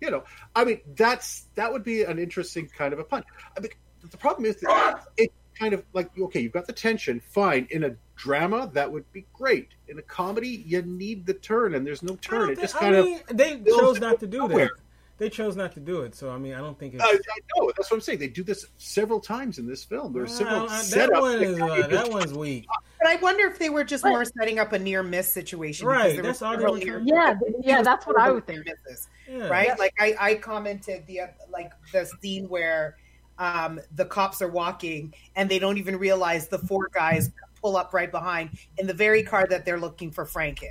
you 0.02 0.12
know, 0.12 0.24
I 0.56 0.66
mean, 0.66 0.82
that's 0.96 1.46
that 1.56 1.72
would 1.72 1.84
be 1.84 2.04
an 2.04 2.20
interesting 2.20 2.68
kind 2.68 2.94
of 2.94 3.00
a 3.00 3.04
punch. 3.04 3.26
I 3.58 3.62
mean, 3.62 3.72
the 4.10 4.18
problem 4.18 4.46
is 4.46 4.60
that 4.62 5.06
it 5.18 5.32
kind 5.58 5.74
of 5.74 5.84
like 5.94 6.18
okay, 6.18 6.42
you've 6.42 6.52
got 6.52 6.68
the 6.68 6.74
tension, 6.74 7.22
fine. 7.22 7.68
In 7.72 7.86
a 7.86 7.96
drama, 8.16 8.70
that 8.74 8.92
would 8.92 9.12
be 9.12 9.26
great. 9.34 9.70
In 9.88 10.00
a 10.00 10.02
comedy, 10.02 10.64
you 10.66 10.82
need 10.82 11.26
the 11.26 11.34
turn, 11.34 11.76
and 11.76 11.86
there's 11.86 12.04
no 12.04 12.16
turn. 12.18 12.50
It 12.50 12.60
just 12.60 12.76
I 12.76 12.80
kind 12.80 12.96
mean, 13.06 13.20
of 13.30 13.38
they 13.38 13.58
chose 13.64 14.00
not 14.00 14.20
to 14.22 14.28
do 14.28 14.40
nowhere. 14.40 14.66
that. 14.66 14.82
They 15.18 15.30
chose 15.30 15.56
not 15.56 15.72
to 15.76 15.80
do 15.80 16.02
it. 16.02 16.14
So 16.14 16.30
I 16.30 16.38
mean, 16.38 16.54
I 16.54 16.58
don't 16.58 16.78
think 16.78 16.94
it's. 16.96 17.04
I, 17.04 17.08
I 17.08 17.40
know 17.56 17.72
that's 17.78 17.90
what 17.90 17.98
I'm 17.98 18.02
saying. 18.02 18.20
They 18.20 18.28
do 18.28 18.44
this 18.44 18.66
several 18.78 19.22
times 19.22 19.60
in 19.60 19.66
this 19.66 19.82
film. 19.84 20.12
There's 20.12 20.34
several 20.36 20.64
Uh, 20.64 20.68
that 20.68 21.10
setups. 21.10 21.22
one 21.22 21.42
is 21.44 21.58
that 21.58 21.70
uh, 21.72 21.88
that 21.88 22.10
one's 22.12 22.34
weak. 22.34 22.66
But 23.00 23.08
I 23.10 23.16
wonder 23.18 23.46
if 23.48 23.58
they 23.58 23.70
were 23.70 23.84
just 23.86 24.04
more 24.04 24.26
setting 24.26 24.60
up 24.60 24.74
a 24.74 24.80
near 24.80 25.04
miss 25.04 25.32
situation. 25.32 25.88
Right, 25.88 26.22
that's 26.22 26.42
all 26.42 26.58
they 26.58 26.66
were 26.66 26.78
near- 26.78 27.02
Yeah, 27.06 27.36
yeah, 27.62 27.82
that's 27.82 28.06
what 28.06 28.20
I 28.20 28.30
would 28.32 28.46
near 28.48 28.64
think. 28.64 28.78
misses, 28.88 29.08
Yeah. 29.30 29.48
right? 29.48 29.68
Yeah. 29.68 29.76
Like 29.80 29.94
I, 30.00 30.16
I 30.20 30.36
commented 30.36 31.06
the 31.08 31.22
like 31.50 31.72
the 31.94 32.06
scene 32.22 32.50
where 32.50 32.98
um, 33.38 33.80
the 33.96 34.06
cops 34.06 34.42
are 34.42 34.48
walking 34.50 35.14
and 35.36 35.50
they 35.50 35.60
don't 35.60 35.78
even 35.78 35.98
realize 35.98 36.48
the 36.50 36.58
four 36.60 36.90
guys 36.94 37.32
pull 37.66 37.78
up 37.78 37.96
right 37.96 38.12
behind 38.12 38.52
in 38.78 38.86
the 38.86 38.94
very 38.94 39.24
car 39.24 39.48
that 39.48 39.66
they're 39.66 39.80
looking 39.80 40.12
for 40.12 40.24
Frank 40.24 40.62
in. 40.62 40.70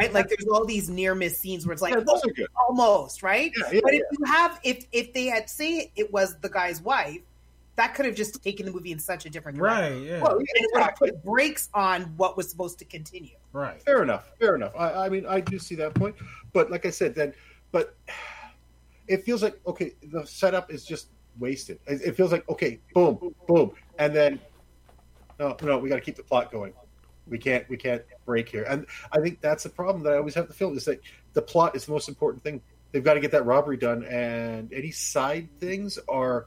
Right. 0.00 0.12
Like 0.12 0.28
there's 0.28 0.48
all 0.50 0.64
these 0.64 0.90
near 0.90 1.14
miss 1.14 1.38
scenes 1.38 1.64
where 1.64 1.72
it's 1.72 1.80
like 1.80 1.94
oh, 1.96 2.20
almost 2.56 3.22
right. 3.22 3.52
Yeah, 3.56 3.70
yeah, 3.70 3.80
but 3.84 3.94
if 3.94 4.02
yeah. 4.10 4.18
you 4.18 4.24
have 4.24 4.60
if 4.64 4.84
if 4.90 5.12
they 5.12 5.26
had 5.26 5.48
say 5.48 5.92
it 5.94 6.12
was 6.12 6.36
the 6.40 6.48
guy's 6.48 6.82
wife, 6.82 7.20
that 7.76 7.94
could 7.94 8.04
have 8.04 8.16
just 8.16 8.42
taken 8.42 8.66
the 8.66 8.72
movie 8.72 8.90
in 8.90 8.98
such 8.98 9.26
a 9.26 9.30
different 9.30 9.58
direction. 9.58 10.02
Right. 10.02 10.10
Yeah. 10.10 10.22
Well, 10.22 10.38
And 10.38 10.48
it 10.54 10.70
would 10.72 10.82
have 10.82 10.96
put 10.96 11.24
brakes 11.24 11.68
on 11.72 12.02
what 12.16 12.36
was 12.36 12.50
supposed 12.50 12.80
to 12.80 12.84
continue. 12.84 13.36
right. 13.52 13.80
Fair 13.80 14.02
enough. 14.02 14.32
Fair 14.40 14.56
enough. 14.56 14.72
I, 14.76 15.06
I 15.06 15.08
mean, 15.08 15.26
I 15.26 15.38
do 15.38 15.60
see 15.60 15.76
that 15.76 15.94
point, 15.94 16.16
but 16.52 16.68
like 16.68 16.84
I 16.84 16.90
said, 16.90 17.14
then, 17.14 17.32
but 17.70 17.94
it 19.06 19.22
feels 19.22 19.40
like 19.40 19.60
okay, 19.68 19.92
the 20.10 20.26
setup 20.26 20.72
is 20.72 20.84
just 20.84 21.10
wasted. 21.38 21.78
It 21.86 22.16
feels 22.16 22.32
like 22.32 22.48
okay, 22.48 22.80
boom, 22.92 23.32
boom, 23.46 23.70
and 24.00 24.16
then 24.16 24.40
no, 25.38 25.56
no, 25.62 25.78
we 25.78 25.88
got 25.88 25.96
to 25.96 26.00
keep 26.00 26.16
the 26.16 26.22
plot 26.22 26.50
going. 26.52 26.72
We 27.26 27.38
can't, 27.38 27.66
we 27.70 27.76
can't 27.78 28.02
break 28.26 28.48
here, 28.50 28.64
and 28.68 28.86
I 29.12 29.20
think 29.20 29.40
that's 29.40 29.62
the 29.62 29.70
problem 29.70 30.02
that 30.04 30.12
I 30.12 30.16
always 30.16 30.34
have 30.34 30.46
to 30.48 30.52
feel 30.52 30.72
is 30.76 30.84
that 30.84 31.00
the 31.32 31.40
plot 31.42 31.74
is 31.74 31.86
the 31.86 31.92
most 31.92 32.08
important 32.08 32.42
thing. 32.42 32.60
They've 32.92 33.02
got 33.02 33.14
to 33.14 33.20
get 33.20 33.30
that 33.32 33.46
robbery 33.46 33.76
done, 33.78 34.04
and 34.04 34.72
any 34.72 34.90
side 34.90 35.48
things 35.58 35.98
are 36.06 36.46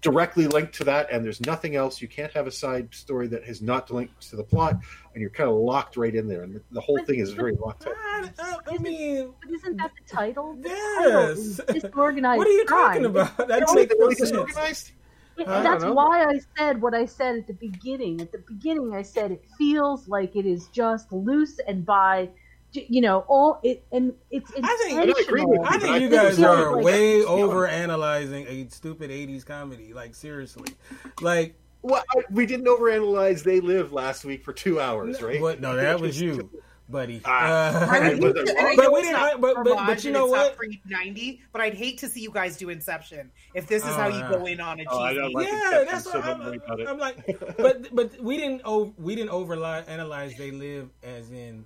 directly 0.00 0.46
linked 0.46 0.74
to 0.76 0.84
that, 0.84 1.10
and 1.10 1.24
there's 1.24 1.40
nothing 1.40 1.76
else. 1.76 2.00
You 2.00 2.08
can't 2.08 2.32
have 2.32 2.46
a 2.46 2.50
side 2.50 2.94
story 2.94 3.26
that 3.28 3.42
is 3.44 3.60
not 3.60 3.90
linked 3.90 4.28
to 4.30 4.36
the 4.36 4.44
plot, 4.44 4.76
and 5.12 5.20
you're 5.20 5.30
kind 5.30 5.50
of 5.50 5.56
locked 5.56 5.96
right 5.96 6.14
in 6.14 6.28
there, 6.28 6.42
and 6.44 6.54
the, 6.54 6.62
the 6.70 6.80
whole 6.80 6.98
thing 7.04 7.18
is 7.18 7.32
very 7.32 7.52
locked 7.52 7.86
up. 7.86 7.92
I, 7.96 8.56
I 8.68 8.78
mean, 8.78 9.32
But 9.42 9.52
isn't 9.52 9.76
that 9.76 9.90
the 9.98 10.14
title? 10.14 10.54
The 10.62 10.68
Yes. 10.68 10.96
title 10.98 11.28
is 11.30 11.60
Disorganized 11.82 12.38
what 12.38 12.46
are 12.46 12.50
you 12.50 12.64
crime. 12.64 12.86
talking 12.86 13.04
about? 13.06 13.36
That 13.48 13.62
It's 13.62 13.74
makes 13.74 13.94
no 13.94 14.04
Really 14.04 14.14
sense. 14.14 14.30
disorganized? 14.30 14.92
It- 15.38 15.48
I 15.48 15.62
that's 15.62 15.84
know. 15.84 15.92
why 15.94 16.24
I 16.24 16.40
said 16.56 16.80
what 16.82 16.94
I 16.94 17.04
said 17.06 17.36
at 17.36 17.46
the 17.46 17.52
beginning. 17.54 18.20
At 18.20 18.32
the 18.32 18.38
beginning, 18.38 18.94
I 18.94 19.02
said 19.02 19.30
it 19.30 19.44
feels 19.56 20.08
like 20.08 20.34
it 20.36 20.46
is 20.46 20.66
just 20.68 21.12
loose 21.12 21.58
and 21.66 21.86
by, 21.86 22.28
you 22.72 23.00
know, 23.00 23.24
all 23.28 23.60
it 23.62 23.84
and 23.92 24.12
it's 24.30 24.50
I 24.62 24.76
think- 24.82 24.98
I 24.98 25.20
agree 25.22 25.44
with 25.44 25.60
I 25.64 25.78
think 25.78 26.00
you 26.02 26.08
guys 26.10 26.38
are 26.42 26.74
like- 26.76 26.84
way 26.84 27.24
over 27.24 27.66
analyzing 27.66 28.46
a 28.48 28.68
stupid 28.70 29.10
'80s 29.10 29.44
comedy. 29.44 29.92
Like 29.94 30.14
seriously, 30.14 30.72
like 31.20 31.54
Well, 31.82 32.02
I, 32.16 32.22
we 32.30 32.44
didn't 32.44 32.66
overanalyze 32.66 33.44
They 33.44 33.60
Live 33.60 33.92
last 33.92 34.24
week 34.24 34.44
for 34.44 34.52
two 34.52 34.80
hours, 34.80 35.22
right? 35.22 35.40
what? 35.40 35.60
No, 35.60 35.76
that 35.76 36.00
was 36.00 36.20
you, 36.20 36.50
buddy. 36.88 37.20
Ah. 37.24 37.84
Uh, 37.84 37.86
I 37.90 38.14
would 38.14 38.20
but 38.20 38.26
hate 38.26 38.34
they're 38.34 38.44
to- 38.44 38.56
and 38.58 38.66
I 38.68 38.76
But 38.76 38.92
we 38.92 39.02
didn't- 39.02 39.40
but- 39.40 39.54
but- 39.64 39.86
but 39.86 40.04
you 40.04 40.10
know 40.12 40.26
what? 40.26 40.56
Ninety, 40.86 41.40
but 41.52 41.60
I'd 41.60 41.74
hate 41.74 41.98
to 41.98 42.08
see 42.08 42.20
you 42.20 42.30
guys 42.30 42.56
do 42.56 42.68
Inception 42.70 43.30
if 43.54 43.66
this 43.66 43.82
is 43.84 43.88
Oh, 43.90 43.92
how 43.94 44.08
you 44.08 44.20
go 44.28 44.46
in 44.46 44.60
on 44.60 44.80
a 44.80 44.84
Oh, 44.88 45.06
cheesy. 45.08 45.20
don't 45.20 45.32
like 45.32 45.46
yeah, 45.48 45.54
Inception, 45.54 45.86
that's 45.86 46.04
so 46.04 46.10
what 46.18 46.24
don't 46.26 46.40
I'm, 46.40 46.46
worry 46.46 46.60
about. 46.64 46.88
I'm 46.88 46.98
like. 46.98 47.56
But 47.58 47.94
but 47.94 48.20
we 48.20 48.36
didn't 48.36 48.62
over 48.64 48.90
we 48.98 49.14
didn't 49.14 49.30
over 49.30 49.54
analyze 49.88 50.34
they 50.38 50.50
live 50.50 50.88
as 51.02 51.30
in 51.30 51.64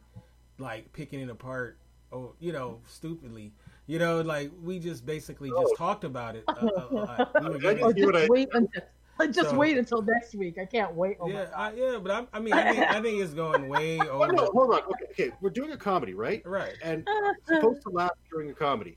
like 0.59 0.93
picking 0.93 1.21
it 1.21 1.31
apart. 1.31 1.79
Oh, 2.13 2.35
you 2.41 2.53
know, 2.53 2.81
stupidly. 2.87 3.53
You 3.87 3.99
know, 3.99 4.21
like 4.21 4.51
we 4.63 4.79
just 4.79 5.05
basically 5.07 5.51
just 5.51 5.73
Oh. 5.73 5.77
talked 5.77 6.05
about 6.05 6.37
it. 6.37 6.45
A, 6.49 6.53
a, 6.53 6.89
a 6.91 6.95
lot. 6.95 7.33
We 7.43 7.49
were 7.49 7.55
I 7.57 7.59
getting- 7.59 7.85
Or 7.85 7.93
You 7.97 8.03
know 8.03 8.07
what 8.13 8.15
just 8.19 8.31
wait 8.31 8.49
until 8.53 8.83
just 9.31 9.51
So- 9.51 9.57
wait 9.57 9.79
until 9.79 10.03
next 10.03 10.35
week. 10.35 10.59
I 10.59 10.65
can't 10.65 10.95
wait. 10.95 11.17
Oh 11.21 11.29
yeah, 11.29 11.47
I, 11.57 11.73
yeah, 11.73 11.99
but 12.03 12.11
I, 12.11 12.27
I 12.33 12.41
mean, 12.41 12.53
I 12.53 12.73
think, 12.73 12.91
I 12.91 13.01
think 13.01 13.21
it's 13.23 13.35
going 13.35 13.69
way 13.69 13.99
Oh, 14.03 14.23
over. 14.23 14.33
no, 14.33 14.47
hold 14.47 14.75
on. 14.75 14.81
Okay, 14.83 15.05
okay, 15.11 15.31
we're 15.41 15.51
doing 15.51 15.73
a 15.73 15.77
comedy, 15.77 16.15
right? 16.15 16.45
Right. 16.47 16.75
And 16.83 17.07
supposed 17.47 17.83
to 17.83 17.91
laugh 17.91 18.13
during 18.31 18.51
a 18.51 18.55
comedy. 18.55 18.97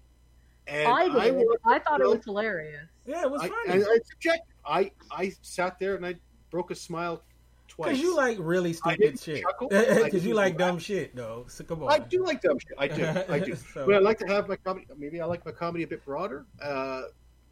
And 0.67 0.87
I 0.87 1.07
did. 1.07 1.15
I, 1.17 1.31
was- 1.31 1.57
thought 1.87 2.01
it 2.01 2.07
was 2.07 2.23
hilarious. 2.25 2.87
Yeah, 3.05 3.21
it 3.21 3.29
was 3.31 3.41
I, 3.41 3.49
funny. 3.49 3.71
and 3.73 3.83
I 3.83 3.99
subject. 4.09 4.39
I 4.65 4.91
I 5.11 5.31
sat 5.43 5.77
there 5.79 5.95
and 5.95 6.03
I 6.05 6.15
broke 6.49 6.71
a 6.71 6.75
smile 6.75 7.21
twice. 7.67 7.89
Because 7.89 8.01
you 8.01 8.15
like 8.15 8.37
really 8.39 8.73
stupid 8.73 9.19
shit. 9.19 9.43
Because 9.59 9.71
you 10.13 10.19
didn't 10.21 10.35
like 10.35 10.53
laugh. 10.59 10.69
dumb 10.69 10.79
shit, 10.79 11.15
though. 11.15 11.45
So 11.47 11.63
come 11.65 11.83
on. 11.83 11.91
I 11.91 11.99
do 11.99 12.23
like 12.25 12.41
dumb 12.41 12.57
shit. 12.57 12.71
I 12.79 12.87
do. 12.87 13.05
I 13.29 13.37
do. 13.39 13.55
So- 13.55 13.85
But 13.85 13.93
I 13.95 13.99
like 13.99 14.17
to 14.19 14.25
have 14.27 14.47
my 14.47 14.55
comedy. 14.55 14.87
Maybe 14.97 15.21
I 15.21 15.25
like 15.25 15.45
my 15.45 15.51
comedy 15.51 15.83
a 15.83 15.87
bit 15.87 16.03
broader. 16.03 16.45
Uh, 16.59 17.03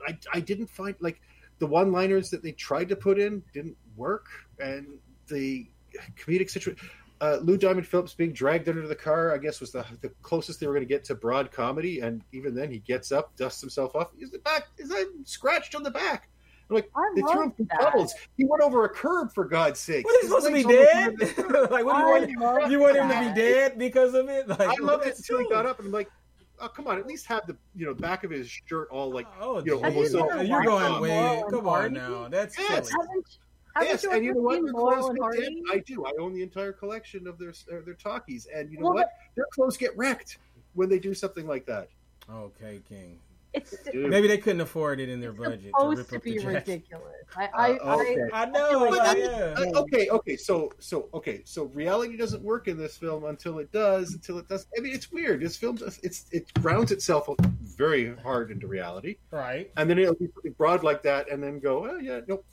I 0.07 0.17
I 0.33 0.39
didn't 0.39 0.67
find 0.71 0.95
like 0.99 1.21
the 1.59 1.67
one-liners 1.67 2.29
that 2.29 2.43
they 2.43 2.51
tried 2.51 2.89
to 2.89 2.95
put 2.95 3.19
in 3.19 3.43
didn't 3.53 3.77
work, 3.95 4.27
and 4.59 4.87
the 5.27 5.67
comedic 6.17 6.49
situation. 6.49 6.89
Uh, 7.21 7.37
Lou 7.41 7.55
Diamond 7.55 7.87
Phillips 7.87 8.13
being 8.13 8.33
dragged 8.33 8.67
under 8.67 8.85
the 8.85 8.95
car, 8.95 9.33
I 9.33 9.37
guess, 9.37 9.61
was 9.61 9.71
the 9.71 9.85
the 10.01 10.09
closest 10.21 10.59
they 10.59 10.67
were 10.67 10.73
going 10.73 10.85
to 10.85 10.93
get 10.93 11.05
to 11.05 11.15
broad 11.15 11.51
comedy. 11.51 12.01
And 12.01 12.21
even 12.33 12.53
then, 12.53 12.69
he 12.69 12.79
gets 12.79 13.13
up, 13.13 13.33
dusts 13.37 13.61
himself 13.61 13.95
off. 13.95 14.09
His 14.19 14.31
back 14.43 14.67
is 14.77 14.91
I 14.93 15.05
scratched 15.23 15.73
on 15.73 15.83
the 15.83 15.91
back, 15.91 16.27
I'm 16.69 16.75
like 16.75 16.89
I 16.95 17.11
they 17.15 17.21
threw 17.21 17.31
him 17.31 17.37
loved 17.37 17.57
through 17.57 17.67
that. 17.71 17.79
puddles. 17.79 18.13
He 18.37 18.45
went 18.45 18.61
over 18.63 18.85
a 18.85 18.89
curb 18.89 19.33
for 19.33 19.45
God's 19.45 19.79
sake. 19.79 20.05
What 20.05 20.15
is 20.15 20.21
he 20.21 20.27
supposed 20.27 20.47
to 20.47 20.53
be 20.53 20.63
dead? 20.63 21.19
like, 21.71 21.85
what 21.85 22.25
do 22.25 22.31
you 22.31 22.39
want? 22.39 22.71
You 22.71 22.79
want 22.79 22.97
him 22.97 23.09
to 23.09 23.29
be 23.29 23.41
dead 23.41 23.77
because 23.77 24.13
of 24.13 24.29
it? 24.29 24.47
Like, 24.47 24.61
I 24.61 24.75
love 24.81 25.01
it 25.01 25.05
that's 25.05 25.19
until 25.19 25.39
he 25.39 25.49
got 25.49 25.65
up 25.65 25.79
and 25.79 25.87
I'm 25.87 25.91
like, 25.91 26.09
oh 26.59 26.67
come 26.67 26.87
on, 26.87 26.97
at 26.97 27.05
least 27.07 27.25
have 27.27 27.45
the 27.47 27.55
you 27.75 27.85
know 27.85 27.93
back 27.93 28.23
of 28.23 28.31
his 28.31 28.49
shirt 28.67 28.87
all 28.91 29.11
like 29.11 29.27
Oh, 29.39 29.59
you 29.63 29.71
know, 29.71 29.83
almost 29.83 30.13
you 30.13 30.19
all, 30.19 30.43
you're 30.43 30.63
going 30.63 31.01
way. 31.01 31.39
and 31.41 31.49
Come 31.49 31.67
on 31.67 31.73
Hardy? 31.73 31.95
now, 31.95 32.27
that's 32.29 32.57
Yes. 32.57 32.67
silly. 32.67 32.91
Haven't, 32.91 33.27
haven't 33.75 33.89
Yes, 33.89 34.03
you 34.03 34.11
and 34.11 34.25
you 34.25 34.33
know 34.33 34.41
what? 34.41 34.55
seen 34.55 34.65
Their 34.65 34.73
clothes 34.73 35.09
and 35.09 35.17
get 35.17 35.21
Hardy? 35.23 35.61
I 35.71 35.79
do. 35.79 36.05
I 36.05 36.11
own 36.19 36.33
the 36.33 36.43
entire 36.43 36.71
collection 36.73 37.27
of 37.27 37.37
their 37.37 37.49
uh, 37.71 37.81
their 37.85 37.95
talkies, 37.95 38.47
and 38.53 38.71
you 38.71 38.77
know 38.79 38.85
Well, 38.85 38.93
what? 38.95 39.09
Their 39.35 39.47
clothes 39.53 39.77
get 39.77 39.95
wrecked 39.97 40.37
when 40.73 40.89
they 40.89 40.99
do 40.99 41.13
something 41.13 41.47
like 41.47 41.65
that. 41.65 41.89
Okay, 42.31 42.81
King. 42.87 43.19
It's 43.53 43.77
Dude. 43.91 44.09
Maybe 44.09 44.27
they 44.27 44.37
couldn't 44.39 44.61
afford 44.61 44.99
it 44.99 45.09
in 45.09 45.19
their 45.21 45.31
budget 45.31 45.61
to 45.61 45.67
supposed 45.67 45.97
rip 45.99 46.07
to 46.09 46.15
up 46.17 46.23
be 46.23 46.37
jacket. 46.39 46.47
ridiculous. 46.47 47.13
I, 47.37 47.49
I, 47.53 47.71
Uh, 47.77 47.95
okay. 47.97 48.17
I 48.33 48.45
know, 48.45 48.79
But 48.79 48.89
but 48.89 49.03
that's- 49.03 49.55
yeah. 49.59 49.63
Uh, 49.75 49.81
okay, 49.81 50.09
okay, 50.09 50.35
so 50.37 50.71
so 50.79 51.09
okay, 51.13 51.41
so 51.45 51.65
reality 51.65 52.17
doesn't 52.17 52.41
work 52.43 52.67
in 52.67 52.77
this 52.77 52.97
film 52.97 53.25
until 53.25 53.59
it 53.59 53.71
does, 53.71 54.13
until 54.13 54.39
it 54.39 54.47
does. 54.49 54.65
I 54.77 54.81
mean, 54.81 54.93
it's 54.95 55.11
weird. 55.11 55.39
This 55.41 55.55
film, 55.55 55.77
it's 56.01 56.25
it 56.31 56.51
grounds 56.61 56.91
itself 56.91 57.27
very 57.77 58.15
hard 58.17 58.49
into 58.51 58.65
reality, 58.67 59.17
Right. 59.31 59.71
and 59.77 59.87
then 59.89 59.99
it'll 59.99 60.15
be 60.15 60.27
something 60.33 60.53
broad 60.53 60.83
like 60.83 61.03
that, 61.03 61.29
and 61.29 61.41
then 61.43 61.59
go, 61.59 61.85
oh 61.87 61.97
yeah, 61.99 62.21
nope. 62.27 62.43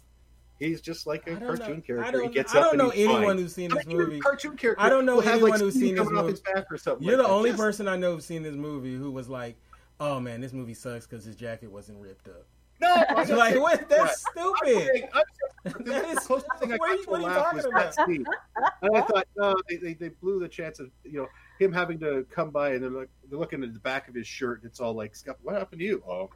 He's 0.58 0.82
just 0.82 1.06
like 1.06 1.26
a 1.26 1.36
cartoon 1.36 1.76
know. 1.76 1.80
character. 1.80 2.22
He 2.22 2.28
gets 2.28 2.54
up. 2.54 2.58
I 2.62 2.66
don't 2.68 2.76
know 2.76 2.90
anyone 2.90 3.24
fine. 3.24 3.38
who's 3.38 3.54
seen 3.54 3.70
this 3.70 3.86
mean, 3.86 3.96
even 3.96 4.04
a 4.04 4.08
movie. 4.08 4.20
cartoon 4.20 4.56
character. 4.58 4.84
I 4.84 4.90
don't 4.90 5.06
know 5.06 5.20
anyone 5.20 5.52
like, 5.52 5.60
who's 5.60 5.72
seen 5.72 5.94
this 5.94 6.04
coming 6.04 6.18
off 6.18 6.24
movie. 6.26 6.32
his 6.32 6.40
back 6.40 6.66
or 6.70 6.76
something. 6.76 7.08
You're 7.08 7.16
like 7.16 7.24
the 7.24 7.28
that. 7.28 7.34
only 7.34 7.50
Just- 7.50 7.62
person 7.62 7.88
I 7.88 7.96
know 7.96 8.16
who's 8.16 8.26
seen 8.26 8.42
this 8.42 8.54
movie 8.54 8.94
who 8.94 9.10
was 9.10 9.26
like, 9.30 9.56
"Oh 10.00 10.18
man, 10.20 10.40
this 10.40 10.52
movie 10.52 10.74
sucks 10.74 11.06
because 11.06 11.24
his 11.24 11.36
jacket 11.36 11.70
wasn't 11.70 12.00
ripped 12.00 12.28
up." 12.28 12.46
No, 12.80 12.94
like 13.36 13.60
what? 13.60 13.88
That's 13.88 14.22
that. 14.22 14.32
stupid. 14.32 15.08
I'm 15.12 15.22
saying- 15.66 15.84
That 15.84 16.04
is- 16.06 16.26
thing 16.26 16.72
I 16.72 16.76
what 16.76 16.90
are 16.90 16.96
got 16.96 16.98
you- 16.98 17.04
to 17.04 17.10
what 17.10 17.18
are 17.18 17.20
you 17.20 17.26
laugh 17.26 17.54
was 17.54 17.64
talking 17.96 18.22
about? 18.22 18.72
And 18.82 18.96
I 18.96 19.00
thought, 19.02 19.26
no, 19.36 19.54
they, 19.68 19.76
they, 19.76 19.92
they 19.92 20.08
blew 20.08 20.40
the 20.40 20.48
chance 20.48 20.80
of 20.80 20.90
you 21.04 21.18
know 21.18 21.28
him 21.58 21.70
having 21.72 21.98
to 22.00 22.24
come 22.30 22.48
by 22.48 22.70
and 22.72 22.82
they're, 22.82 22.90
like, 22.90 23.10
they're 23.28 23.38
looking 23.38 23.62
at 23.62 23.74
the 23.74 23.80
back 23.80 24.08
of 24.08 24.14
his 24.14 24.26
shirt 24.26 24.62
and 24.62 24.70
it's 24.70 24.80
all 24.80 24.94
like, 24.94 25.14
what 25.42 25.54
happened 25.54 25.80
to 25.80 25.84
you? 25.84 26.02
Oh, 26.08 26.30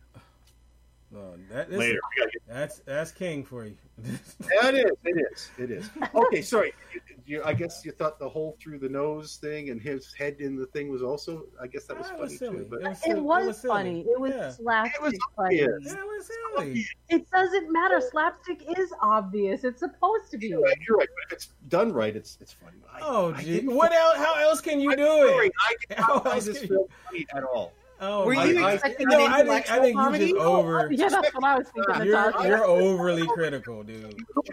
No, 1.15 1.35
that 1.53 1.71
is, 1.71 1.79
later. 1.79 2.01
We 2.19 2.27
That's 2.49 2.81
that's 2.81 3.13
King 3.13 3.45
for 3.45 3.65
you. 3.65 3.77
Yeah, 4.05 4.69
it 4.71 4.75
is. 4.75 4.91
It 5.05 5.17
is. 5.33 5.51
It 5.59 5.71
is. 5.71 5.91
Okay, 6.13 6.43
sorry. 6.43 6.73
You, 6.93 7.01
you, 7.27 7.43
I 7.45 7.53
guess 7.55 7.85
you 7.85 7.93
thought 7.93 8.19
the 8.19 8.29
hole 8.29 8.57
through 8.61 8.81
the 8.81 8.89
nose 8.89 9.37
thing 9.37 9.71
and 9.71 9.81
his 9.81 10.13
head 10.13 10.37
in 10.41 10.57
the 10.57 10.67
thing 10.67 10.91
was 10.91 11.03
also. 11.05 11.45
I 11.63 11.69
guess 11.69 11.85
that 11.85 11.97
was 11.99 12.09
That 12.09 12.19
funny 12.19 12.31
was 12.33 12.39
too. 12.41 12.67
But 12.69 12.81
It 12.81 12.89
was, 12.89 12.99
It 12.99 13.03
silly. 13.05 13.21
was, 13.21 13.61
funny. 13.63 14.01
It 14.01 14.21
was 14.21 14.33
Yeah. 14.35 14.51
slapstick 14.51 14.97
It 15.01 15.03
was 15.05 15.19
funny. 15.37 15.63
obvious. 15.63 15.83
Yeah, 15.87 16.01
it 16.01 16.07
was 16.07 16.31
silly. 16.57 16.87
It 17.11 17.31
doesn't 17.31 17.73
matter. 17.73 18.01
Slapstick 18.01 18.65
is 18.77 18.93
obvious. 19.01 19.63
It's 19.63 19.79
supposed 19.81 20.33
to 20.33 20.39
be. 20.39 20.49
you're 20.49 20.61
right. 20.61 20.77
You're 20.89 20.97
right. 20.99 21.09
But 21.15 21.25
if 21.29 21.33
it's 21.37 21.49
done 21.69 21.93
right, 21.93 22.17
it's 22.17 22.37
it's 22.41 22.53
funny. 22.53 22.79
I, 22.93 22.99
Oh, 23.03 23.33
I 23.35 23.43
gee. 23.45 23.61
What 23.61 23.93
else? 23.93 24.17
How 24.17 24.35
else 24.41 24.61
can 24.61 24.81
you 24.81 24.91
I'm 24.91 24.97
do 24.97 25.05
sorry, 25.07 25.47
it? 25.47 25.53
I 25.69 25.75
did 25.89 25.99
How 25.99 26.15
not 26.15 26.25
find 26.25 26.43
this 26.43 26.59
film 26.65 26.89
funny 27.07 27.27
at 27.37 27.45
all. 27.45 27.73
Oh, 28.01 28.27
Were 28.27 28.35
you 28.35 28.65
I- 28.65 28.73
expecting 28.73 29.07
no, 29.09 29.25
an 29.25 29.33
I 29.33 29.37
think 29.43 29.71
I 29.71 29.79
intellectual 29.79 29.81
think 29.83 29.95
you 29.97 30.03
comedy? 30.03 30.31
just 30.33 30.41
over. 30.41 30.89
Yeah, 30.93 31.09
that's 31.09 31.35
what 31.35 31.45
I 31.45 31.59
was 31.59 31.67
thinking. 31.69 32.07
You're 32.07 32.47
you're 32.47 32.65
overly 32.65 33.27
critical, 33.29 33.83
dude. 33.83 34.15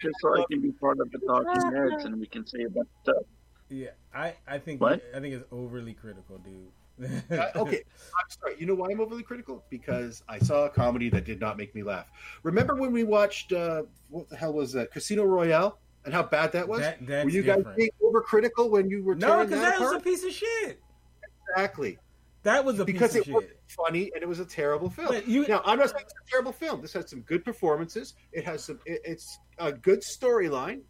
Just 0.00 0.14
so, 0.20 0.40
I 0.40 0.44
can 0.50 0.60
be 0.60 0.70
part 0.72 1.00
of 1.00 1.10
the 1.10 1.18
talking 1.18 1.72
heads 1.72 2.04
and 2.04 2.18
we 2.20 2.26
can 2.26 2.46
say 2.46 2.62
about 2.64 2.86
stuff. 3.02 3.22
Yeah, 3.68 3.88
I 4.14 4.34
I 4.46 4.58
think 4.58 4.80
What? 4.80 5.02
I 5.14 5.20
think 5.20 5.34
it's 5.34 5.44
overly 5.50 5.94
critical, 5.94 6.38
dude. 6.38 7.10
Uh, 7.30 7.48
okay, 7.56 7.82
I'm 8.16 8.30
sorry. 8.40 8.54
You 8.58 8.66
know 8.66 8.74
why 8.76 8.88
I'm 8.90 9.00
overly 9.00 9.24
critical? 9.24 9.64
Because 9.70 10.22
I 10.28 10.38
saw 10.38 10.66
a 10.66 10.70
comedy 10.70 11.08
that 11.10 11.24
did 11.24 11.40
not 11.40 11.56
make 11.58 11.74
me 11.74 11.82
laugh. 11.82 12.06
Remember 12.44 12.76
when 12.76 12.92
we 12.92 13.02
watched 13.02 13.52
uh, 13.52 13.82
what 14.10 14.28
the 14.28 14.36
hell 14.36 14.52
was 14.52 14.72
that? 14.74 14.92
Casino 14.92 15.24
Royale, 15.24 15.78
and 16.04 16.14
how 16.14 16.22
bad 16.22 16.52
that 16.52 16.68
was. 16.68 16.80
That- 16.80 17.04
that's 17.06 17.24
were 17.24 17.30
you 17.30 17.42
guys 17.42 17.56
different. 17.58 17.76
being 17.78 17.90
overcritical 18.02 18.70
when 18.70 18.88
you 18.88 19.02
were 19.02 19.16
No, 19.16 19.26
tearing 19.28 19.48
because 19.48 19.62
that, 19.62 19.78
that 19.78 19.84
was 19.84 19.92
a 19.94 20.00
piece 20.00 20.22
of 20.24 20.30
shit. 20.30 20.80
exactly 21.50 21.98
That 22.44 22.64
was 22.64 22.78
a 22.78 22.84
because 22.84 23.14
piece 23.14 23.26
it 23.26 23.32
wasn't 23.32 23.52
funny 23.68 24.10
and 24.14 24.22
it 24.22 24.28
was 24.28 24.38
a 24.38 24.44
terrible 24.44 24.90
film. 24.90 25.14
You- 25.26 25.46
now 25.48 25.62
I'm 25.64 25.78
not 25.78 25.90
saying 25.90 26.04
it's 26.04 26.14
a 26.26 26.30
terrible 26.30 26.52
film. 26.52 26.80
This 26.82 26.92
has 26.92 27.10
some 27.10 27.22
good 27.22 27.44
performances. 27.44 28.14
It 28.32 28.44
has 28.44 28.62
some. 28.62 28.78
It, 28.86 29.00
it's 29.04 29.38
a 29.58 29.72
good 29.72 30.00
storyline. 30.00 30.82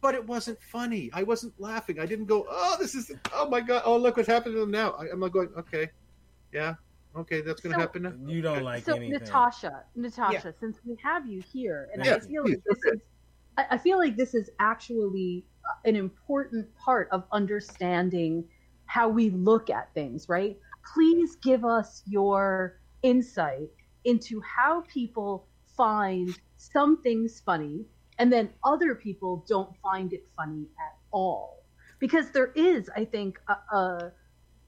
But 0.00 0.16
it 0.16 0.26
wasn't 0.26 0.60
funny. 0.62 1.10
I 1.12 1.22
wasn't 1.22 1.54
laughing. 1.60 2.00
I 2.00 2.06
didn't 2.06 2.26
go, 2.26 2.44
"Oh, 2.50 2.76
this 2.80 2.96
is 2.96 3.12
oh 3.32 3.48
my 3.48 3.60
god! 3.60 3.82
Oh, 3.84 3.96
look 3.96 4.16
what's 4.16 4.28
happening 4.28 4.54
to 4.54 4.60
them 4.60 4.70
now." 4.72 4.92
I, 4.92 5.06
I'm 5.12 5.20
not 5.20 5.30
going, 5.30 5.48
"Okay, 5.56 5.90
yeah, 6.52 6.74
okay, 7.16 7.40
that's 7.40 7.60
going 7.60 7.72
to 7.72 7.76
So- 7.78 7.80
happen 7.80 8.02
now." 8.02 8.12
You 8.26 8.42
don't 8.42 8.64
like 8.64 8.84
so 8.84 8.94
anything. 8.94 9.20
Natasha, 9.20 9.84
Natasha, 9.94 10.54
since 10.58 10.78
we 10.84 10.96
have 11.04 11.28
you 11.28 11.40
here, 11.52 11.88
and 11.92 12.04
Yeah, 12.04 12.16
I 12.16 12.18
feel 12.20 12.42
like 12.42 12.52
please, 12.52 12.62
this 12.66 12.94
is, 12.94 13.00
I 13.58 13.66
I 13.70 13.78
feel 13.78 13.96
like 13.98 14.16
this 14.16 14.34
is 14.34 14.50
actually 14.58 15.44
an 15.84 15.94
important 15.94 16.74
part 16.76 17.08
of 17.12 17.22
understanding 17.30 18.44
how 18.86 19.08
we 19.08 19.30
look 19.30 19.70
at 19.70 19.94
things, 19.94 20.28
right? 20.28 20.58
Please 20.94 21.36
give 21.36 21.64
us 21.64 22.02
your 22.06 22.80
insight 23.02 23.70
into 24.04 24.40
how 24.40 24.82
people 24.82 25.46
find 25.76 26.36
some 26.56 27.02
things 27.02 27.40
funny 27.44 27.84
and 28.18 28.32
then 28.32 28.50
other 28.64 28.94
people 28.94 29.44
don't 29.48 29.76
find 29.82 30.12
it 30.12 30.24
funny 30.36 30.66
at 30.78 30.96
all. 31.12 31.64
Because 31.98 32.30
there 32.30 32.52
is, 32.54 32.90
I 32.94 33.04
think, 33.04 33.38
a, 33.48 33.76
a, 33.76 34.12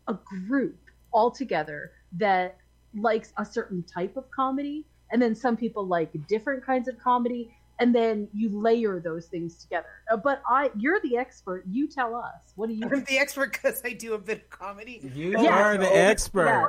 a 0.08 0.18
group 0.48 0.78
altogether 1.12 1.92
that 2.12 2.56
likes 2.94 3.32
a 3.38 3.44
certain 3.44 3.82
type 3.82 4.16
of 4.16 4.30
comedy, 4.30 4.86
and 5.10 5.20
then 5.20 5.34
some 5.34 5.56
people 5.56 5.86
like 5.86 6.10
different 6.28 6.64
kinds 6.64 6.88
of 6.88 6.98
comedy, 6.98 7.54
and 7.78 7.94
then 7.94 8.28
you 8.32 8.48
layer 8.48 9.00
those 9.00 9.26
things 9.26 9.56
together. 9.56 9.86
Uh, 10.10 10.16
But 10.16 10.42
I, 10.48 10.70
you're 10.76 11.00
the 11.00 11.16
expert. 11.16 11.64
You 11.68 11.88
tell 11.88 12.14
us. 12.14 12.52
What 12.54 12.68
do 12.68 12.74
you? 12.74 12.84
I'm 12.84 13.04
the 13.04 13.18
expert 13.18 13.52
because 13.52 13.82
I 13.84 13.92
do 13.92 14.14
a 14.14 14.18
bit 14.18 14.42
of 14.42 14.50
comedy. 14.50 15.00
You 15.14 15.30
Yeah. 15.42 15.60
are 15.60 15.76
the 15.76 15.94
expert. 15.94 16.68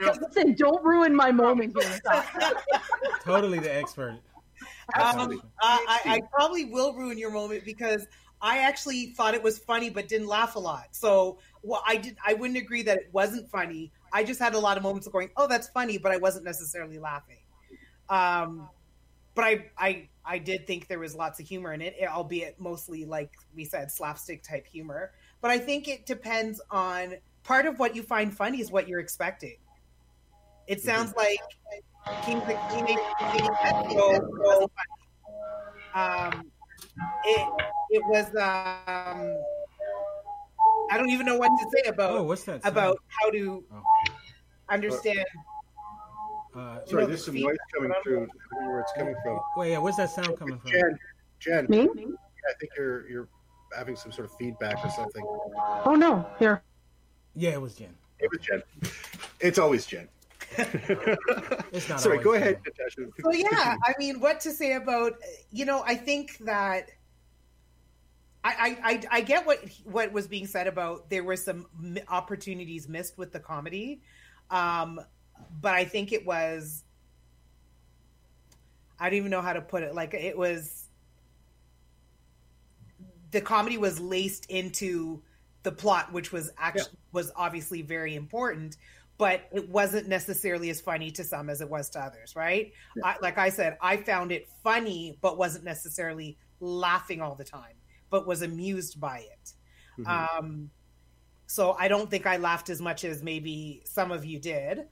Yeah. 0.00 0.14
Listen, 0.20 0.54
don't 0.54 0.84
ruin 0.84 1.14
my 1.14 1.32
moment 1.32 1.76
here. 1.80 2.00
Totally 3.22 3.58
the 3.58 3.74
expert. 3.74 4.18
Um, 4.94 5.40
I, 5.60 6.00
I, 6.04 6.14
I 6.14 6.20
probably 6.32 6.66
will 6.66 6.92
ruin 6.92 7.18
your 7.18 7.30
moment 7.30 7.64
because 7.64 8.06
I 8.40 8.58
actually 8.58 9.06
thought 9.06 9.34
it 9.34 9.42
was 9.42 9.58
funny 9.58 9.90
but 9.90 10.08
didn't 10.08 10.28
laugh 10.28 10.54
a 10.56 10.58
lot. 10.58 10.88
So 10.92 11.38
well, 11.62 11.82
I 11.86 11.96
did. 11.96 12.16
I 12.24 12.34
wouldn't 12.34 12.58
agree 12.58 12.82
that 12.82 12.98
it 12.98 13.08
wasn't 13.12 13.50
funny. 13.50 13.90
I 14.12 14.22
just 14.22 14.38
had 14.38 14.54
a 14.54 14.58
lot 14.58 14.76
of 14.76 14.82
moments 14.82 15.06
of 15.06 15.12
going, 15.12 15.30
"Oh, 15.36 15.48
that's 15.48 15.68
funny," 15.68 15.98
but 15.98 16.12
I 16.12 16.18
wasn't 16.18 16.44
necessarily 16.44 16.98
laughing. 16.98 17.38
Um, 18.08 18.68
but 19.34 19.44
I, 19.44 19.66
I, 19.76 20.08
I 20.26 20.38
did 20.38 20.66
think 20.66 20.88
there 20.88 20.98
was 20.98 21.14
lots 21.14 21.38
of 21.40 21.46
humor 21.46 21.72
in 21.72 21.80
it, 21.80 21.94
albeit 22.08 22.58
mostly 22.58 23.04
like 23.04 23.30
we 23.54 23.64
said, 23.64 23.90
slapstick 23.92 24.42
type 24.42 24.66
humor. 24.66 25.12
But 25.40 25.52
I 25.52 25.58
think 25.58 25.86
it 25.88 26.04
depends 26.06 26.60
on 26.70 27.14
part 27.44 27.66
of 27.66 27.78
what 27.78 27.94
you 27.94 28.02
find 28.02 28.36
funny 28.36 28.60
is 28.60 28.70
what 28.72 28.88
you're 28.88 29.00
expecting. 29.00 29.56
It 30.66 30.80
sounds 30.80 31.14
like 31.16 31.38
King 32.24 32.40
Teenage 32.40 32.98
Metro 33.20 34.20
was 34.32 34.68
funny. 35.94 35.94
Um, 35.94 36.50
it 37.24 37.48
it 37.90 38.02
was 38.08 38.26
um, 38.34 39.38
I 40.90 40.98
don't 40.98 41.10
even 41.10 41.26
know 41.26 41.38
what 41.38 41.50
to 41.56 41.70
say 41.70 41.88
about 41.88 42.10
Oh, 42.10 42.22
what's 42.24 42.44
that? 42.44 42.60
about 42.64 42.98
how 43.08 43.30
to 43.30 43.64
Oh. 43.72 43.82
understand. 44.68 45.18
Uh, 45.20 45.55
Sorry, 46.56 47.02
know, 47.02 47.06
there's 47.06 47.24
some 47.24 47.34
noise 47.38 47.56
coming 47.74 47.92
from- 47.92 48.02
through. 48.02 48.22
I 48.22 48.26
don't 48.54 48.64
know 48.64 48.70
where 48.70 48.80
it's 48.80 48.92
coming 48.96 49.14
from. 49.22 49.40
wait, 49.56 49.72
yeah, 49.72 49.78
where's 49.78 49.96
that 49.96 50.10
sound 50.10 50.38
coming 50.38 50.58
from? 50.58 50.70
Jen, 50.70 50.98
Jen, 51.38 51.66
Me? 51.68 51.82
I 51.82 52.52
think 52.58 52.72
you're 52.76 53.06
you're 53.08 53.28
having 53.76 53.96
some 53.96 54.10
sort 54.12 54.26
of 54.30 54.36
feedback 54.36 54.82
or 54.84 54.90
something. 54.90 55.24
Oh 55.84 55.94
no, 55.98 56.26
here. 56.38 56.62
Yeah, 57.34 57.50
it 57.50 57.60
was 57.60 57.74
Jen. 57.74 57.94
It 58.18 58.30
was 58.30 58.40
Jen. 58.40 58.62
It's 59.40 59.58
always 59.58 59.84
Jen. 59.84 60.08
It's 60.56 61.88
not 61.88 62.00
Sorry, 62.00 62.18
go 62.18 62.32
Jen. 62.32 62.42
ahead, 62.42 62.60
Natasha. 62.64 63.10
So 63.22 63.32
yeah, 63.32 63.76
I 63.84 63.92
mean, 63.98 64.20
what 64.20 64.40
to 64.40 64.50
say 64.52 64.74
about 64.74 65.14
you 65.50 65.66
know? 65.66 65.82
I 65.84 65.94
think 65.96 66.38
that 66.38 66.90
I 68.44 68.76
I, 68.82 68.90
I, 68.92 69.02
I 69.10 69.20
get 69.20 69.44
what 69.46 69.58
what 69.84 70.12
was 70.12 70.26
being 70.26 70.46
said 70.46 70.66
about 70.68 71.10
there 71.10 71.24
were 71.24 71.36
some 71.36 71.66
opportunities 72.08 72.88
missed 72.88 73.18
with 73.18 73.32
the 73.32 73.40
comedy, 73.40 74.00
um, 74.50 75.00
but 75.60 75.74
I 75.74 75.84
think 75.84 76.12
it 76.12 76.24
was 76.26 76.84
I 78.98 79.10
don't 79.10 79.18
even 79.18 79.30
know 79.30 79.42
how 79.42 79.52
to 79.52 79.60
put 79.60 79.82
it. 79.82 79.94
Like 79.94 80.14
it 80.14 80.36
was 80.36 80.86
the 83.30 83.40
comedy 83.40 83.78
was 83.78 84.00
laced 84.00 84.46
into 84.46 85.22
the 85.62 85.72
plot, 85.72 86.12
which 86.12 86.32
was 86.32 86.50
actually 86.58 86.96
was 87.12 87.30
obviously 87.36 87.82
very 87.82 88.14
important, 88.14 88.76
but 89.18 89.48
it 89.52 89.68
wasn't 89.68 90.08
necessarily 90.08 90.70
as 90.70 90.80
funny 90.80 91.10
to 91.10 91.24
some 91.24 91.50
as 91.50 91.60
it 91.60 91.68
was 91.68 91.90
to 91.90 92.00
others, 92.00 92.36
right? 92.36 92.72
I, 93.04 93.16
like 93.20 93.38
I 93.38 93.48
said, 93.48 93.76
I 93.80 93.96
found 93.96 94.32
it 94.32 94.48
funny, 94.62 95.18
but 95.20 95.36
wasn't 95.36 95.64
necessarily 95.64 96.38
laughing 96.60 97.20
all 97.20 97.34
the 97.34 97.44
time, 97.44 97.74
but 98.10 98.26
was 98.26 98.42
amused 98.42 99.00
by 99.00 99.18
it. 99.18 99.52
Um, 100.06 100.70
so 101.46 101.76
I 101.78 101.88
don't 101.88 102.10
think 102.10 102.26
I 102.26 102.36
laughed 102.36 102.70
as 102.70 102.80
much 102.80 103.04
as 103.04 103.22
maybe 103.22 103.82
some 103.84 104.10
of 104.12 104.24
you 104.24 104.38
did, 104.38 104.86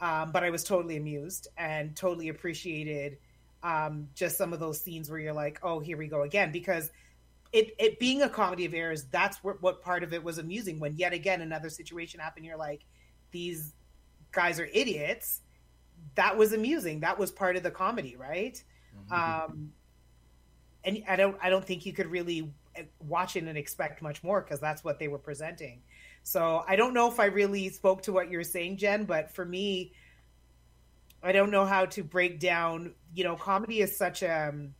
um, 0.00 0.32
but 0.32 0.42
I 0.44 0.50
was 0.50 0.64
totally 0.64 0.96
amused 0.96 1.48
and 1.56 1.96
totally 1.96 2.28
appreciated 2.28 3.18
Um, 3.62 4.08
just 4.14 4.38
some 4.38 4.54
of 4.54 4.60
those 4.60 4.80
scenes 4.80 5.10
where 5.10 5.20
you're 5.20 5.34
like, 5.34 5.58
oh, 5.62 5.80
here 5.80 5.98
we 5.98 6.06
go 6.08 6.22
again, 6.22 6.50
because 6.50 6.90
it 7.52 7.74
it 7.78 7.98
being 7.98 8.22
a 8.22 8.28
comedy 8.28 8.64
of 8.64 8.72
errors, 8.72 9.04
that's 9.10 9.44
what 9.44 9.60
what 9.60 9.82
part 9.82 10.02
of 10.02 10.12
it 10.14 10.24
was 10.24 10.38
amusing. 10.38 10.80
When 10.80 10.96
yet 10.96 11.12
again 11.12 11.42
another 11.42 11.68
situation 11.68 12.20
happened, 12.20 12.46
you're 12.46 12.56
like, 12.56 12.86
these 13.32 13.74
guys 14.32 14.58
are 14.58 14.68
idiots. 14.72 15.42
That 16.14 16.38
was 16.38 16.52
amusing. 16.54 17.00
That 17.00 17.18
was 17.18 17.30
part 17.30 17.56
of 17.56 17.62
the 17.62 17.70
comedy, 17.70 18.16
right? 18.16 18.56
Um, 19.10 19.72
and 20.84 21.04
I 21.06 21.16
don't 21.16 21.36
I 21.42 21.50
don't 21.50 21.66
think 21.66 21.84
you 21.84 21.92
could 21.92 22.10
really 22.10 22.50
uh, 22.78 22.82
watch 23.00 23.36
it 23.36 23.44
and 23.44 23.58
expect 23.58 24.00
much 24.00 24.22
more 24.24 24.40
because 24.40 24.60
that's 24.60 24.82
what 24.82 24.98
they 24.98 25.08
were 25.08 25.18
presenting. 25.18 25.82
So 26.30 26.62
I 26.68 26.76
don't 26.76 26.94
know 26.94 27.08
if 27.08 27.18
I 27.18 27.24
really 27.24 27.68
spoke 27.70 28.02
to 28.02 28.12
what 28.12 28.30
you're 28.30 28.44
saying, 28.44 28.76
Jen, 28.76 29.04
but 29.04 29.32
for 29.32 29.44
me, 29.44 29.90
I 31.24 31.32
don't 31.32 31.50
know 31.50 31.66
how 31.66 31.86
to 31.86 32.04
break 32.04 32.38
down. 32.38 32.94
You 33.16 33.24
know, 33.24 33.34
comedy 33.34 33.80
is 33.80 33.96
such 33.96 34.22
a 34.22 34.50
um, 34.50 34.74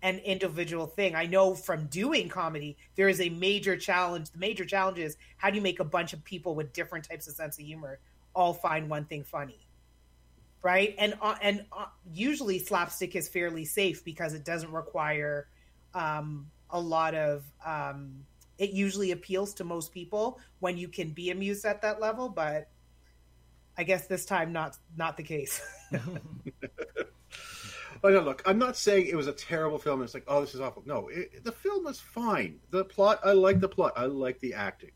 an 0.00 0.20
individual 0.20 0.86
thing. 0.86 1.14
I 1.14 1.26
know 1.26 1.54
from 1.54 1.88
doing 1.88 2.30
comedy, 2.30 2.78
there 2.96 3.10
is 3.10 3.20
a 3.20 3.28
major 3.28 3.76
challenge. 3.76 4.30
The 4.30 4.38
major 4.38 4.64
challenge 4.64 4.98
is 4.98 5.18
how 5.36 5.50
do 5.50 5.56
you 5.56 5.62
make 5.62 5.78
a 5.78 5.84
bunch 5.84 6.14
of 6.14 6.24
people 6.24 6.54
with 6.54 6.72
different 6.72 7.06
types 7.06 7.28
of 7.28 7.34
sense 7.34 7.58
of 7.58 7.66
humor 7.66 7.98
all 8.34 8.54
find 8.54 8.88
one 8.88 9.04
thing 9.04 9.24
funny, 9.24 9.66
right? 10.62 10.94
And 10.96 11.18
uh, 11.20 11.34
and 11.42 11.66
uh, 11.70 11.84
usually 12.14 12.58
slapstick 12.58 13.14
is 13.14 13.28
fairly 13.28 13.66
safe 13.66 14.06
because 14.06 14.32
it 14.32 14.42
doesn't 14.42 14.72
require 14.72 15.48
um, 15.92 16.50
a 16.70 16.80
lot 16.80 17.14
of. 17.14 17.44
Um, 17.62 18.24
it 18.62 18.70
usually 18.70 19.10
appeals 19.10 19.54
to 19.54 19.64
most 19.64 19.92
people 19.92 20.38
when 20.60 20.78
you 20.78 20.86
can 20.86 21.10
be 21.10 21.30
amused 21.30 21.64
at 21.64 21.82
that 21.82 22.00
level, 22.00 22.28
but 22.28 22.70
I 23.76 23.82
guess 23.82 24.06
this 24.06 24.24
time 24.24 24.52
not 24.52 24.78
not 24.96 25.16
the 25.16 25.24
case. 25.24 25.60
Oh, 28.04 28.08
no, 28.08 28.20
look, 28.20 28.42
I'm 28.44 28.58
not 28.58 28.76
saying 28.76 29.06
it 29.06 29.14
was 29.14 29.28
a 29.28 29.32
terrible 29.32 29.78
film. 29.78 30.02
It's 30.02 30.12
like, 30.12 30.24
oh, 30.26 30.40
this 30.40 30.56
is 30.56 30.60
awful. 30.60 30.82
No, 30.84 31.06
it, 31.06 31.44
the 31.44 31.52
film 31.52 31.84
was 31.84 32.00
fine. 32.00 32.58
The 32.70 32.84
plot, 32.84 33.20
I 33.24 33.30
like 33.30 33.60
the 33.60 33.68
plot. 33.68 33.92
I 33.94 34.06
like 34.06 34.40
the 34.40 34.54
acting. 34.54 34.90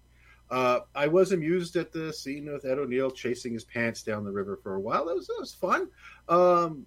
Uh, 0.51 0.81
I 0.93 1.07
was 1.07 1.31
amused 1.31 1.77
at 1.77 1.93
the 1.93 2.13
scene 2.13 2.51
with 2.51 2.65
Ed 2.65 2.81
O'Neill 2.81 3.13
chasing 3.13 3.53
his 3.53 3.65
pants 3.65 4.03
down 4.03 4.25
the 4.25 4.33
river 4.33 4.59
for 4.61 4.75
a 4.75 4.81
while. 4.81 5.07
That 5.07 5.15
was 5.15 5.29
that 5.29 5.37
was 5.39 5.55
fun. 5.55 5.89
Um, 6.29 6.85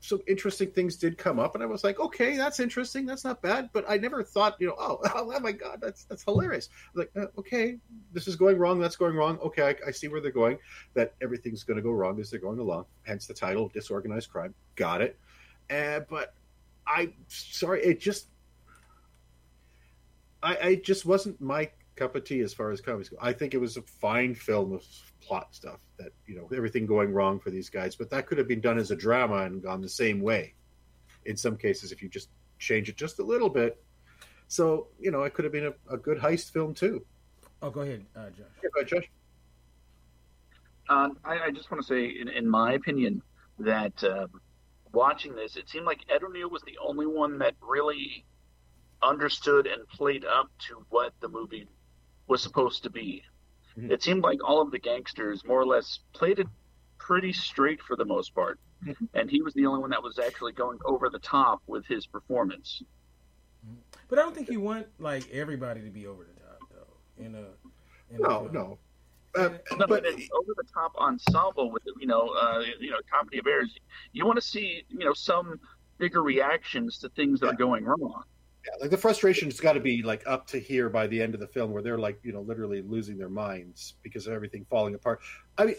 some 0.00 0.20
interesting 0.26 0.70
things 0.70 0.96
did 0.96 1.16
come 1.16 1.38
up, 1.38 1.54
and 1.54 1.62
I 1.62 1.66
was 1.66 1.84
like, 1.84 2.00
okay, 2.00 2.36
that's 2.36 2.60
interesting. 2.60 3.06
That's 3.06 3.24
not 3.24 3.40
bad. 3.42 3.70
But 3.72 3.84
I 3.88 3.96
never 3.96 4.22
thought, 4.22 4.56
you 4.58 4.68
know, 4.68 4.76
oh, 4.78 5.00
oh 5.14 5.40
my 5.40 5.52
god, 5.52 5.80
that's 5.80 6.04
that's 6.04 6.24
hilarious. 6.24 6.68
Like, 6.94 7.10
uh, 7.16 7.26
okay, 7.38 7.78
this 8.12 8.28
is 8.28 8.36
going 8.36 8.58
wrong. 8.58 8.80
That's 8.80 8.96
going 8.96 9.16
wrong. 9.16 9.38
Okay, 9.38 9.62
I, 9.62 9.88
I 9.88 9.90
see 9.90 10.08
where 10.08 10.20
they're 10.20 10.30
going. 10.30 10.58
That 10.94 11.14
everything's 11.22 11.62
going 11.64 11.76
to 11.76 11.82
go 11.82 11.90
wrong 11.90 12.20
as 12.20 12.30
they're 12.30 12.40
going 12.40 12.58
along. 12.58 12.86
Hence 13.04 13.26
the 13.26 13.34
title, 13.34 13.68
disorganized 13.68 14.30
crime. 14.30 14.54
Got 14.76 15.02
it. 15.02 15.18
Uh, 15.70 16.00
but 16.10 16.34
I, 16.86 17.12
sorry, 17.28 17.82
it 17.82 18.00
just, 18.00 18.26
I, 20.42 20.56
I 20.62 20.74
just 20.76 21.06
wasn't 21.06 21.40
my 21.40 21.70
cup 21.96 22.16
of 22.16 22.24
tea 22.24 22.40
as 22.40 22.54
far 22.54 22.70
as 22.70 22.80
comedies 22.80 23.08
go. 23.08 23.16
I 23.20 23.32
think 23.32 23.54
it 23.54 23.58
was 23.58 23.76
a 23.76 23.82
fine 23.82 24.34
film 24.34 24.72
of 24.72 24.84
plot 25.20 25.54
stuff 25.54 25.80
that 25.98 26.12
you 26.26 26.34
know 26.34 26.48
everything 26.54 26.86
going 26.86 27.12
wrong 27.12 27.38
for 27.38 27.50
these 27.50 27.68
guys, 27.68 27.94
but 27.94 28.10
that 28.10 28.26
could 28.26 28.38
have 28.38 28.48
been 28.48 28.60
done 28.60 28.78
as 28.78 28.90
a 28.90 28.96
drama 28.96 29.44
and 29.44 29.62
gone 29.62 29.80
the 29.80 29.88
same 29.88 30.20
way. 30.20 30.54
In 31.24 31.36
some 31.36 31.56
cases, 31.56 31.92
if 31.92 32.02
you 32.02 32.08
just 32.08 32.28
change 32.58 32.88
it 32.88 32.96
just 32.96 33.18
a 33.18 33.22
little 33.22 33.48
bit, 33.48 33.82
so 34.48 34.88
you 34.98 35.10
know 35.10 35.22
it 35.22 35.34
could 35.34 35.44
have 35.44 35.52
been 35.52 35.66
a, 35.66 35.94
a 35.94 35.96
good 35.96 36.18
heist 36.18 36.52
film 36.52 36.74
too. 36.74 37.04
Oh, 37.60 37.70
go 37.70 37.82
ahead, 37.82 38.04
uh, 38.16 38.30
Josh. 38.30 38.46
Yeah, 38.62 38.70
go 38.74 38.80
ahead, 38.80 38.88
Josh. 38.88 39.10
Um, 40.88 41.16
I, 41.24 41.38
I, 41.38 41.50
just 41.52 41.70
want 41.70 41.80
to 41.80 41.86
say, 41.86 42.06
in, 42.06 42.28
in 42.28 42.48
my 42.48 42.72
opinion, 42.72 43.22
that 43.60 44.02
um, 44.02 44.40
watching 44.92 45.34
this, 45.36 45.56
it 45.56 45.68
seemed 45.68 45.86
like 45.86 46.00
Ed 46.08 46.24
O'Neill 46.24 46.50
was 46.50 46.62
the 46.62 46.76
only 46.84 47.06
one 47.06 47.38
that 47.38 47.54
really 47.62 48.24
understood 49.00 49.66
and 49.66 49.86
played 49.88 50.24
up 50.24 50.50
to 50.68 50.84
what 50.90 51.12
the 51.20 51.28
movie 51.28 51.68
was 52.32 52.42
supposed 52.42 52.82
to 52.82 52.90
be. 52.90 53.22
Mm-hmm. 53.78 53.92
It 53.92 54.02
seemed 54.02 54.22
like 54.22 54.42
all 54.42 54.62
of 54.62 54.70
the 54.70 54.78
gangsters 54.78 55.44
more 55.44 55.60
or 55.60 55.66
less 55.66 56.00
played 56.14 56.38
it 56.38 56.46
pretty 56.96 57.32
straight 57.32 57.80
for 57.82 57.94
the 57.94 58.06
most 58.06 58.34
part, 58.34 58.58
mm-hmm. 58.82 59.04
and 59.12 59.30
he 59.30 59.42
was 59.42 59.52
the 59.52 59.66
only 59.66 59.80
one 59.80 59.90
that 59.90 60.02
was 60.02 60.18
actually 60.18 60.52
going 60.52 60.78
over 60.86 61.10
the 61.10 61.18
top 61.18 61.60
with 61.66 61.84
his 61.86 62.06
performance. 62.06 62.82
But 64.08 64.18
I 64.18 64.22
don't 64.22 64.34
think 64.34 64.48
you 64.48 64.60
want 64.60 64.86
like 64.98 65.30
everybody 65.30 65.82
to 65.82 65.90
be 65.90 66.06
over 66.06 66.24
the 66.24 66.40
top, 66.40 66.58
though. 66.70 67.24
In 67.24 67.34
a 67.34 67.44
in 68.14 68.22
no, 68.22 68.48
a, 68.48 68.52
no. 68.52 68.78
Uh, 69.34 69.50
no, 69.78 69.86
but 69.86 70.04
over 70.06 70.52
the 70.56 70.64
top 70.72 70.94
ensemble 70.96 71.70
with 71.70 71.82
you 72.00 72.06
know 72.06 72.28
uh, 72.30 72.62
you 72.80 72.90
know 72.90 72.98
comedy 73.12 73.38
of 73.38 73.46
errors, 73.46 73.74
you 74.12 74.24
want 74.24 74.36
to 74.36 74.46
see 74.46 74.84
you 74.88 75.04
know 75.04 75.12
some 75.12 75.60
bigger 75.98 76.22
reactions 76.22 76.98
to 76.98 77.10
things 77.10 77.40
that 77.40 77.46
yeah. 77.46 77.52
are 77.52 77.56
going 77.56 77.84
wrong. 77.84 78.24
Yeah, 78.64 78.80
like 78.80 78.90
the 78.90 78.96
frustration's 78.96 79.58
got 79.58 79.72
to 79.72 79.80
be 79.80 80.02
like 80.02 80.22
up 80.26 80.46
to 80.48 80.60
here 80.60 80.88
by 80.88 81.06
the 81.06 81.20
end 81.20 81.34
of 81.34 81.40
the 81.40 81.48
film, 81.48 81.72
where 81.72 81.82
they're 81.82 81.98
like 81.98 82.18
you 82.22 82.32
know 82.32 82.42
literally 82.42 82.82
losing 82.82 83.18
their 83.18 83.28
minds 83.28 83.94
because 84.02 84.26
of 84.26 84.32
everything 84.32 84.64
falling 84.70 84.94
apart. 84.94 85.20
I 85.58 85.66
mean, 85.66 85.76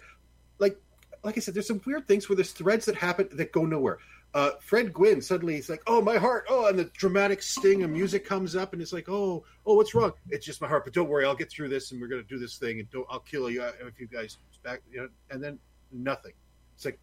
like 0.59 0.77
like 1.23 1.37
I 1.37 1.39
said, 1.39 1.53
there's 1.53 1.67
some 1.67 1.81
weird 1.85 2.07
things 2.07 2.27
where 2.27 2.35
there's 2.35 2.51
threads 2.51 2.85
that 2.85 2.95
happen 2.95 3.29
that 3.31 3.51
go 3.51 3.65
nowhere. 3.65 3.99
Uh, 4.33 4.51
Fred 4.61 4.91
Gwynne 4.91 5.21
suddenly 5.21 5.55
he's 5.55 5.69
like, 5.69 5.83
"Oh, 5.85 6.01
my 6.01 6.17
heart!" 6.17 6.45
Oh, 6.49 6.65
and 6.65 6.77
the 6.77 6.85
dramatic 6.85 7.41
sting 7.43 7.83
of 7.83 7.91
music 7.91 8.25
comes 8.25 8.55
up, 8.55 8.73
and 8.73 8.81
it's 8.81 8.91
like, 8.91 9.07
"Oh, 9.07 9.45
oh, 9.65 9.75
what's 9.75 9.93
wrong?" 9.93 10.11
It's 10.29 10.45
just 10.45 10.59
my 10.59 10.67
heart, 10.67 10.85
but 10.85 10.93
don't 10.93 11.07
worry, 11.07 11.23
I'll 11.23 11.35
get 11.35 11.51
through 11.51 11.69
this, 11.69 11.91
and 11.91 12.01
we're 12.01 12.07
gonna 12.07 12.23
do 12.23 12.39
this 12.39 12.57
thing, 12.57 12.79
and 12.79 12.87
I'll 13.09 13.19
kill 13.19 13.49
you 13.49 13.63
if 13.63 13.99
you 13.99 14.07
guys 14.07 14.37
back, 14.63 14.81
you 14.91 15.01
know. 15.01 15.09
And 15.29 15.43
then 15.43 15.59
nothing. 15.91 16.33
It's 16.75 16.85
like, 16.85 16.99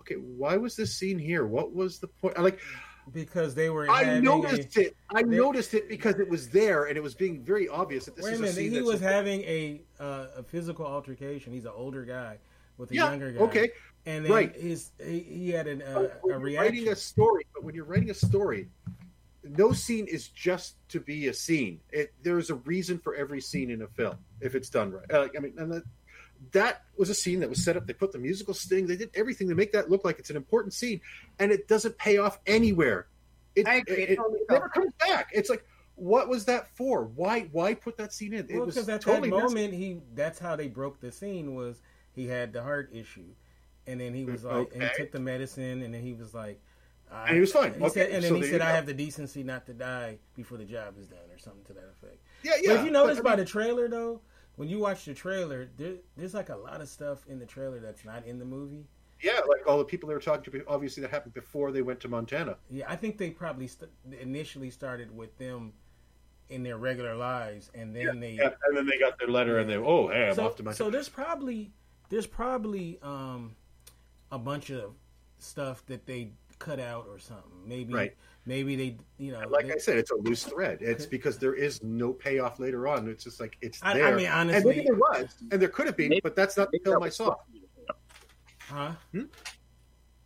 okay, 0.00 0.16
why 0.16 0.56
was 0.56 0.74
this 0.74 0.94
scene 0.94 1.18
here? 1.18 1.46
What 1.46 1.72
was 1.72 2.00
the 2.00 2.08
point? 2.08 2.36
I 2.36 2.42
like 2.42 2.58
because 3.12 3.54
they 3.54 3.70
were. 3.70 3.90
I 3.90 4.20
noticed 4.20 4.76
a, 4.76 4.86
it. 4.86 4.96
I 5.14 5.22
they, 5.22 5.36
noticed 5.36 5.74
it 5.74 5.88
because 5.88 6.18
it 6.18 6.28
was 6.28 6.48
there, 6.48 6.86
and 6.86 6.96
it 6.96 7.02
was 7.02 7.14
being 7.14 7.42
very 7.42 7.68
obvious 7.68 8.06
that 8.06 8.16
this 8.16 8.24
wait 8.24 8.34
is 8.34 8.40
a 8.40 8.60
minute. 8.60 8.72
he 8.72 8.82
was 8.82 9.00
having 9.00 9.42
a 9.42 9.82
uh, 10.00 10.26
a 10.36 10.42
physical 10.42 10.86
altercation. 10.86 11.52
He's 11.52 11.64
an 11.64 11.72
older 11.74 12.04
guy 12.04 12.38
with 12.78 12.90
a 12.90 12.94
yeah, 12.94 13.10
younger 13.10 13.32
guy. 13.32 13.40
Okay, 13.40 13.68
and 14.06 14.24
then 14.24 14.32
right. 14.32 14.56
his 14.56 14.90
he, 15.04 15.20
he 15.20 15.50
had 15.50 15.66
an, 15.66 15.82
uh, 15.82 16.08
a 16.30 16.38
reaction. 16.38 16.72
Writing 16.72 16.88
a 16.92 16.96
story, 16.96 17.46
but 17.52 17.62
when 17.64 17.74
you're 17.74 17.84
writing 17.84 18.10
a 18.10 18.14
story, 18.14 18.68
no 19.44 19.72
scene 19.72 20.06
is 20.06 20.28
just 20.28 20.76
to 20.88 21.00
be 21.00 21.28
a 21.28 21.34
scene. 21.34 21.80
It, 21.90 22.12
there 22.22 22.38
is 22.38 22.50
a 22.50 22.56
reason 22.56 22.98
for 22.98 23.14
every 23.14 23.40
scene 23.40 23.70
in 23.70 23.82
a 23.82 23.88
film 23.88 24.16
if 24.40 24.54
it's 24.54 24.70
done 24.70 24.92
right. 24.92 25.10
Uh, 25.10 25.28
I 25.36 25.40
mean, 25.40 25.54
and 25.58 25.70
that, 25.72 25.82
that 26.52 26.82
was 26.96 27.10
a 27.10 27.14
scene 27.14 27.40
that 27.40 27.48
was 27.48 27.64
set 27.64 27.76
up. 27.76 27.86
They 27.86 27.92
put 27.92 28.12
the 28.12 28.18
musical 28.18 28.54
sting. 28.54 28.86
They 28.86 28.96
did 28.96 29.10
everything 29.14 29.48
to 29.48 29.54
make 29.54 29.72
that 29.72 29.90
look 29.90 30.04
like 30.04 30.18
it's 30.18 30.30
an 30.30 30.36
important 30.36 30.74
scene, 30.74 31.00
and 31.38 31.52
it 31.52 31.68
doesn't 31.68 31.96
pay 31.98 32.18
off 32.18 32.38
anywhere. 32.46 33.06
It, 33.54 33.68
I 33.68 33.76
agree. 33.76 34.02
It, 34.02 34.10
it, 34.10 34.18
it 34.18 34.50
never 34.50 34.68
comes 34.68 34.92
back. 35.00 35.28
It's 35.32 35.48
like, 35.48 35.64
what 35.96 36.28
was 36.28 36.44
that 36.46 36.68
for? 36.76 37.04
Why? 37.04 37.42
Why 37.52 37.74
put 37.74 37.96
that 37.98 38.12
scene 38.12 38.32
in? 38.32 38.48
Well, 38.52 38.66
because 38.66 38.88
at 38.88 39.00
totally 39.00 39.30
that 39.30 39.36
moment, 39.36 39.74
he 39.74 40.00
that's 40.14 40.38
how 40.38 40.56
they 40.56 40.68
broke 40.68 41.00
the 41.00 41.12
scene 41.12 41.54
was 41.54 41.80
he 42.12 42.26
had 42.26 42.52
the 42.52 42.62
heart 42.62 42.90
issue, 42.92 43.26
and 43.86 44.00
then 44.00 44.12
he 44.14 44.24
was 44.24 44.42
mm, 44.42 44.50
like, 44.50 44.56
Okay. 44.68 44.74
and 44.80 44.90
he 44.90 44.96
took 44.96 45.12
the 45.12 45.20
medicine, 45.20 45.82
and 45.82 45.94
then 45.94 46.02
he 46.02 46.14
was 46.14 46.34
like, 46.34 46.60
I, 47.12 47.26
And 47.26 47.34
he 47.36 47.40
was 47.40 47.52
fine. 47.52 47.72
and 47.72 47.80
he 47.82 47.86
Okay, 47.88 48.00
said, 48.00 48.10
and 48.10 48.24
then 48.24 48.30
so 48.30 48.34
he 48.36 48.42
said, 48.44 48.60
"I 48.60 48.70
have 48.72 48.86
the 48.86 48.94
decency 48.94 49.42
not 49.44 49.66
to 49.66 49.74
die 49.74 50.18
before 50.34 50.58
the 50.58 50.64
job 50.64 50.98
is 50.98 51.06
done," 51.06 51.18
or 51.32 51.38
something 51.38 51.64
to 51.66 51.72
that 51.74 51.84
effect. 51.92 52.18
Yeah, 52.42 52.52
But 52.56 52.64
yeah. 52.64 52.78
if 52.80 52.84
you 52.84 52.90
notice 52.90 53.18
but, 53.18 53.24
by 53.24 53.32
I 53.32 53.36
mean, 53.36 53.44
the 53.44 53.50
trailer, 53.50 53.88
though, 53.88 54.20
when 54.56 54.68
you 54.68 54.78
watch 54.78 55.04
the 55.04 55.14
trailer, 55.14 55.68
there, 55.76 55.94
there's 56.16 56.34
like 56.34 56.48
a 56.48 56.56
lot 56.56 56.80
of 56.80 56.88
stuff 56.88 57.26
in 57.28 57.38
the 57.38 57.46
trailer 57.46 57.80
that's 57.80 58.04
not 58.04 58.24
in 58.26 58.38
the 58.38 58.44
movie. 58.44 58.86
yeah, 59.22 59.40
like 59.48 59.66
all 59.66 59.78
the 59.78 59.84
people 59.84 60.08
they 60.08 60.14
were 60.14 60.20
talking 60.20 60.52
to, 60.52 60.64
obviously 60.68 61.00
that 61.02 61.10
happened 61.10 61.34
before 61.34 61.72
they 61.72 61.82
went 61.82 62.00
to 62.00 62.08
Montana. 62.08 62.56
Yeah, 62.70 62.84
I 62.88 62.96
think 62.96 63.18
they 63.18 63.30
probably 63.30 63.66
st- 63.66 63.90
initially 64.20 64.70
started 64.70 65.14
with 65.16 65.36
them 65.38 65.72
in 66.50 66.62
their 66.62 66.76
regular 66.76 67.16
lives, 67.16 67.70
and 67.74 67.96
then 67.96 68.20
they 68.20 68.32
Yeah, 68.32 68.50
and 68.66 68.76
then 68.76 68.86
they 68.86 68.98
got 68.98 69.18
their 69.18 69.28
letter, 69.28 69.58
and 69.58 69.68
they, 69.70 69.76
oh, 69.76 70.08
hey, 70.08 70.28
I'm 70.28 70.34
so, 70.34 70.46
off 70.46 70.56
to 70.56 70.62
Montana. 70.62 70.76
so 70.76 70.90
there's 70.90 71.08
probably 71.08 71.72
there's 72.10 72.26
probably 72.26 72.98
um, 73.02 73.56
a 74.30 74.38
bunch 74.38 74.70
of 74.70 74.92
stuff 75.38 75.84
that 75.86 76.06
they 76.06 76.32
cut 76.64 76.80
out 76.80 77.06
or 77.08 77.18
something. 77.18 77.44
Maybe 77.66 77.92
Right. 77.92 78.16
maybe 78.46 78.74
they 78.76 78.96
you 79.18 79.32
know 79.32 79.46
like 79.48 79.66
they- 79.66 79.74
I 79.74 79.78
said, 79.78 79.98
it's 79.98 80.10
a 80.10 80.16
loose 80.16 80.44
thread. 80.44 80.78
It's 80.80 81.04
because 81.06 81.38
there 81.38 81.54
is 81.54 81.82
no 81.82 82.12
payoff 82.12 82.58
later 82.58 82.88
on. 82.88 83.08
It's 83.08 83.24
just 83.24 83.38
like 83.38 83.56
it's 83.60 83.78
I- 83.82 83.90
I 83.90 83.94
there. 83.94 84.16
mean, 84.16 84.26
and 84.26 84.50
honestly- 84.50 84.76
maybe 84.76 84.86
there 84.86 84.94
was, 84.94 85.28
and 85.50 85.60
there 85.60 85.68
could 85.68 85.86
have 85.86 85.96
been, 85.96 86.18
but 86.22 86.34
that's 86.34 86.56
not 86.56 86.70
the 86.72 86.78
film 86.84 87.02
I 87.02 87.10
saw. 87.10 87.36
huh? 88.60 88.92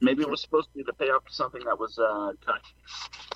Maybe 0.00 0.22
it 0.22 0.30
was 0.30 0.40
supposed 0.40 0.68
to 0.70 0.74
be 0.78 0.84
the 0.84 0.92
payoff 0.92 1.24
to 1.24 1.32
something 1.34 1.64
that 1.64 1.76
was 1.78 1.98
uh, 1.98 2.32
cut. 2.46 2.62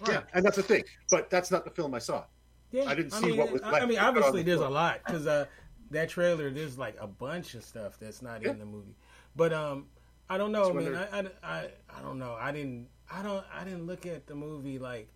Yeah, 0.09 0.23
and 0.33 0.45
that's 0.45 0.57
the 0.57 0.63
thing. 0.63 0.85
But 1.11 1.29
that's 1.29 1.51
not 1.51 1.65
the 1.65 1.73
film 1.73 1.93
I 1.93 1.99
saw. 1.99 2.25
Yeah, 2.71 2.85
I 2.85 2.95
didn't 2.95 3.11
see 3.13 3.27
mean, 3.27 3.37
what 3.37 3.51
was 3.51 3.63
I- 3.63 3.71
left 3.73 3.83
I 3.83 3.87
mean, 3.87 3.97
to 3.99 4.03
put 4.05 4.09
on 4.09 4.17
obviously, 4.19 4.43
the 4.43 4.51
there's 4.51 4.61
a 4.61 4.69
lot 4.69 5.01
because 5.05 5.27
uh, 5.27 5.47
that 5.91 6.09
trailer, 6.09 6.51
there's 6.51 6.79
like 6.79 6.97
a 7.01 7.07
bunch 7.09 7.55
of 7.55 7.65
stuff 7.65 7.99
that's 7.99 8.23
not 8.23 8.43
Yeah. 8.43 8.51
in 8.53 8.61
the 8.61 8.65
movie. 8.65 8.95
But 9.35 9.53
um, 9.53 9.89
I 10.33 10.39
don't 10.39 10.53
know, 10.53 10.73
man. 10.73 10.95
I, 10.97 11.19
I, 11.19 11.25
I, 11.43 11.69
I 11.99 12.03
don't 12.03 12.19
know. 12.19 12.37
I 12.39 12.53
didn't. 12.53 12.89
I 13.11 13.23
don't. 13.23 13.45
I 13.55 13.65
didn't 13.65 13.87
look 13.87 14.07
at 14.07 14.27
the 14.27 14.35
movie 14.35 14.79
like 14.79 15.09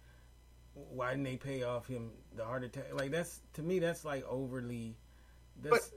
why 0.91 1.11
didn't 1.11 1.25
they 1.25 1.37
pay 1.37 1.63
off 1.63 1.87
him 1.87 2.11
the 2.35 2.45
heart 2.45 2.65
attack? 2.65 2.87
Like 2.93 3.11
that's 3.11 3.41
to 3.55 3.63
me, 3.63 3.79
that's 3.79 4.05
like 4.05 4.25
overly. 4.29 4.97
That's, 5.63 5.91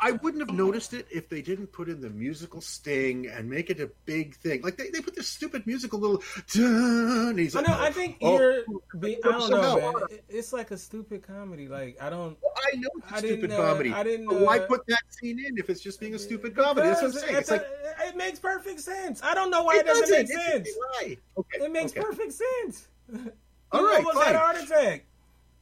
I 0.00 0.12
wouldn't 0.12 0.40
have 0.48 0.56
noticed 0.56 0.94
it 0.94 1.06
if 1.10 1.28
they 1.28 1.42
didn't 1.42 1.72
put 1.72 1.88
in 1.88 2.00
the 2.00 2.08
musical 2.08 2.60
sting 2.60 3.26
and 3.26 3.50
make 3.50 3.68
it 3.68 3.80
a 3.80 3.90
big 4.06 4.36
thing. 4.36 4.62
Like 4.62 4.76
they, 4.76 4.90
they 4.90 5.00
put 5.00 5.16
this 5.16 5.26
stupid 5.26 5.66
musical 5.66 5.98
little. 5.98 6.22
And 6.54 7.38
he's 7.38 7.56
I 7.56 7.60
like, 7.60 7.68
know. 7.68 7.76
I 7.78 7.90
think 7.90 8.16
oh, 8.22 8.38
you're. 8.38 8.62
Be, 8.98 9.18
I 9.24 9.30
don't 9.30 9.50
know, 9.50 9.92
man. 9.92 10.18
It's 10.28 10.52
like 10.52 10.70
a 10.70 10.78
stupid 10.78 11.22
comedy. 11.22 11.68
Like 11.68 12.00
I 12.00 12.10
don't. 12.10 12.38
I 12.56 12.76
know 12.76 12.88
it's 12.96 13.12
a 13.12 13.14
I 13.16 13.18
stupid 13.18 13.52
uh, 13.52 13.56
comedy. 13.56 13.92
I 13.92 14.04
didn't. 14.04 14.26
But 14.28 14.40
why 14.40 14.60
uh, 14.60 14.66
put 14.66 14.86
that 14.86 15.02
scene 15.08 15.44
in 15.44 15.58
if 15.58 15.68
it's 15.68 15.80
just 15.80 16.00
being 16.00 16.14
a 16.14 16.18
stupid 16.18 16.54
comedy? 16.54 16.88
That's 16.88 17.02
what 17.02 17.12
I'm 17.14 17.18
saying. 17.18 17.36
It's 17.36 17.50
like 17.50 17.66
it 18.04 18.16
makes 18.16 18.38
perfect 18.38 18.80
sense. 18.80 19.20
I 19.22 19.34
don't 19.34 19.50
know 19.50 19.62
why 19.64 19.76
it, 19.76 19.80
It 19.80 19.86
doesn't, 19.86 20.10
make 20.10 20.26
doesn't. 20.28 20.42
sense. 20.42 20.68
It's- 20.68 20.74
why? 20.76 21.16
Okay, 21.38 21.64
It 21.64 21.72
makes 21.72 21.92
okay. 21.92 22.00
perfect 22.00 22.32
sense. 22.32 22.88
All 23.72 23.80
You 23.80 23.88
right, 23.88 23.96
almost 24.04 24.24
had 24.26 24.34
a 24.34 24.38
heart 24.38 24.56
attack. 24.62 25.04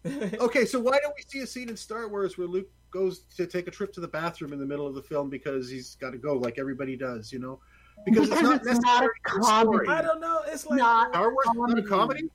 okay, 0.40 0.64
so 0.64 0.78
why 0.78 0.98
don't 1.02 1.14
we 1.16 1.22
see 1.26 1.40
a 1.40 1.46
scene 1.46 1.68
in 1.68 1.76
Star 1.76 2.06
Wars 2.08 2.38
where 2.38 2.46
Luke 2.46 2.68
goes 2.92 3.20
to 3.36 3.46
take 3.46 3.66
a 3.66 3.70
trip 3.70 3.92
to 3.94 4.00
the 4.00 4.06
bathroom 4.08 4.52
in 4.52 4.58
the 4.60 4.66
middle 4.66 4.86
of 4.86 4.94
the 4.94 5.02
film 5.02 5.28
because 5.28 5.68
he's 5.68 5.96
got 5.96 6.10
to 6.12 6.18
go 6.18 6.34
like 6.34 6.58
everybody 6.58 6.96
does, 6.96 7.32
you 7.32 7.38
know? 7.40 7.58
Because, 8.04 8.30
it's 8.30 8.40
not 8.42 8.62
Because 8.62 8.76
it's 8.76 8.84
not 8.84 9.02
a 9.02 9.06
necessary 9.06 9.14
to 9.28 9.38
the 9.38 9.60
story. 9.60 9.88
I 9.88 10.02
don't 10.02 10.20
know. 10.20 10.42
It's 10.46 10.66
like 10.66 10.78
Not 10.78 11.10
Star 11.10 11.32
Wars 11.32 11.46
is 11.48 11.54
not 11.56 11.78
a 11.78 11.82
comedy? 11.82 12.30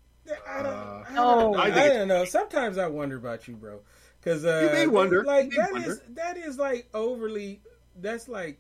I 0.47 0.63
don't, 0.63 0.73
Uh, 0.73 1.03
No. 1.13 1.55
I, 1.55 1.65
I 1.67 1.87
don't 1.89 2.07
know. 2.07 2.25
Sometimes 2.25 2.77
I 2.77 2.87
wonder 2.87 3.15
about 3.17 3.47
you, 3.47 3.55
bro. 3.55 3.79
Because 4.19 4.43
uh, 4.45 4.67
You 4.69 4.73
may 4.77 4.87
wonder. 4.87 5.23
Like 5.23 5.53
You 5.53 5.59
may 5.59 5.63
that 5.63 5.69
is 5.77 5.87
wonder. 5.87 6.01
that 6.15 6.37
is 6.37 6.57
like 6.57 6.89
overly. 6.93 7.61
That's 7.95 8.27
like. 8.27 8.59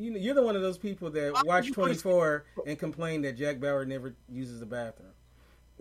You 0.00 0.10
know, 0.12 0.18
you're 0.18 0.34
the 0.34 0.42
one 0.42 0.56
of 0.56 0.62
those 0.62 0.78
people 0.78 1.10
that 1.10 1.32
I- 1.36 1.42
watch 1.42 1.66
you 1.66 1.74
24 1.74 2.44
and 2.66 2.78
complain 2.78 3.20
that 3.22 3.36
Jack 3.36 3.60
Bauer 3.60 3.84
never 3.84 4.14
uses 4.28 4.58
the 4.60 4.66
bathroom. 4.66 5.10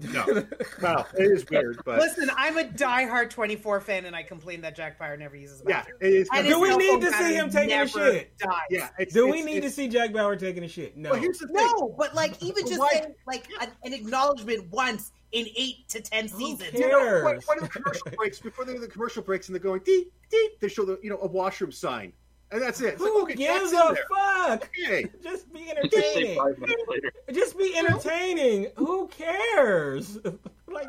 No. 0.02 0.26
Well, 0.82 1.06
it 1.18 1.24
is 1.24 1.46
weird, 1.50 1.82
but 1.84 2.00
Listen, 2.00 2.30
I'm 2.38 2.58
a 2.58 2.64
diehard 2.64 3.30
24 3.30 3.82
fan, 3.82 4.06
and 4.06 4.16
I 4.16 4.24
complain 4.24 4.62
that 4.62 4.74
Jack 4.74 4.98
Bauer 4.98 5.18
never 5.18 5.36
uses 5.36 5.60
the 5.60 5.70
yeah, 5.70 5.80
bathroom. 5.80 5.98
it 6.02 6.08
is. 6.14 6.30
Do 6.48 6.60
we 6.60 6.76
need 6.78 7.02
to 7.02 7.12
see 7.12 7.34
him 7.36 7.50
taking 7.50 7.78
a 7.78 7.86
shit? 7.88 8.38
dies. 8.38 8.52
Yeah, 8.70 8.90
it's, 8.98 9.14
Do 9.14 9.26
it's, 9.28 9.34
we 9.34 9.42
need 9.44 9.58
it's, 9.64 9.68
to 9.68 9.72
see 9.74 9.88
Jack 9.90 10.14
Bauer 10.14 10.38
taking 10.38 10.64
a 10.64 10.70
shit? 10.70 10.96
No. 10.96 11.12
Well, 11.12 11.20
here's 11.20 11.40
the 11.40 11.48
thing. 11.48 11.56
No, 11.58 11.94
but 11.98 12.16
like 12.16 12.42
even 12.42 12.66
just 12.66 12.80
Why- 12.80 12.92
saying 12.94 13.16
like 13.28 13.48
an, 13.62 13.70
an 13.84 13.94
acknowledgement 13.94 14.70
once 14.72 15.12
in 15.34 15.48
eight 15.58 15.88
to 15.90 16.00
ten 16.02 16.30
Who 16.30 16.38
seasons. 16.40 16.72
cares? 16.72 16.80
You 16.80 16.90
know, 16.92 17.24
when, 17.26 17.40
when 17.46 17.60
the 17.60 17.68
commercial 17.68 18.08
breaks, 18.16 18.40
before 18.40 18.64
they 18.64 18.74
do 18.74 18.80
the 18.80 18.88
commercial 18.88 19.22
breaks, 19.22 19.50
and 19.50 19.56
they're 19.56 19.62
going 19.62 19.82
deep, 19.84 20.14
deep, 20.32 20.60
they 20.62 20.70
show 20.70 20.86
the 20.86 20.98
you 21.04 21.10
know 21.10 21.20
a 21.22 21.28
washroom 21.28 21.74
sign, 21.74 22.14
and 22.52 22.62
that's 22.62 22.82
it. 22.82 22.94
It's 22.94 23.02
like, 23.02 23.12
Who 23.12 23.22
okay, 23.24 23.36
gives 23.36 23.72
a 23.74 23.96
fuck? 24.10 24.70
Okay. 24.84 25.08
Just 25.24 25.52
be 25.54 25.70
entertaining. 25.70 26.38
five 26.38 26.58
minutes 26.58 26.84
later. 26.88 27.12
Just 27.34 27.58
be 27.58 27.76
entertaining. 27.78 28.68
Who 28.76 29.08
cares? 29.08 30.18
like 30.68 30.88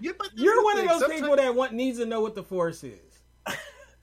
Yeah, 0.00 0.12
but 0.18 0.30
you're 0.34 0.54
the 0.56 0.62
one 0.62 0.78
of 0.78 0.88
those 0.88 1.00
Sometimes- 1.00 1.20
people 1.20 1.36
that 1.36 1.54
want 1.54 1.72
needs 1.72 1.98
to 1.98 2.06
know 2.06 2.20
what 2.20 2.34
the 2.34 2.42
force 2.42 2.82
is. 2.84 2.98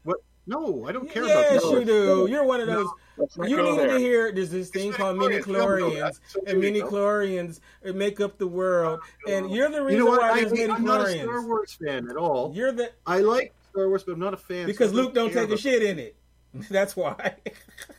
What? 0.03 0.18
No, 0.47 0.86
I 0.88 0.91
don't 0.91 1.10
care 1.10 1.26
yes, 1.26 1.64
about 1.64 1.72
you 1.80 1.86
do. 1.86 2.28
You're 2.30 2.43
one 2.43 2.60
of 2.60 2.68
those. 2.68 2.88
Let's 3.18 3.38
You 3.38 3.57
go 3.57 3.64
needed 3.72 3.89
there. 3.89 3.97
to 3.97 3.99
hear 3.99 4.32
there's 4.32 4.49
this 4.49 4.70
thing 4.70 4.89
It's 4.89 4.97
called 4.97 5.18
mini 5.18 5.41
funny. 5.41 5.57
Chlorians, 5.60 6.20
and 6.47 6.60
mini 6.60 6.80
know. 6.80 6.88
chlorians 6.89 7.60
make 7.93 8.20
up 8.22 8.38
the 8.38 8.47
world. 8.47 8.99
And 9.28 9.51
you're 9.51 9.70
the 9.70 9.78
You 9.78 9.84
reason 9.84 9.99
know 10.05 10.12
why 10.12 10.30
I, 10.32 10.39
there's 10.39 10.51
midi-chlorians. 10.53 10.76
I'm 10.76 10.86
not 10.86 11.07
a 11.07 11.20
Star. 11.22 11.41
Wars 11.45 11.74
fan 11.86 12.10
at 12.10 12.16
all. 12.16 12.51
You're 12.55 12.72
the 12.72 12.91
I 13.05 13.20
like 13.20 13.53
Star 13.72 13.89
Wars, 13.89 14.03
but 14.03 14.14
I'm 14.14 14.20
not 14.20 14.34
a 14.34 14.38
fan 14.38 14.66
because 14.66 14.89
so 14.91 14.95
Luke 14.95 15.14
don't 15.14 15.32
care 15.32 15.41
take 15.41 15.49
a 15.49 15.53
about- 15.53 15.60
shit 15.60 15.84
in 15.84 15.99
it. 15.99 16.16
That's 16.70 16.95
why. 16.95 17.36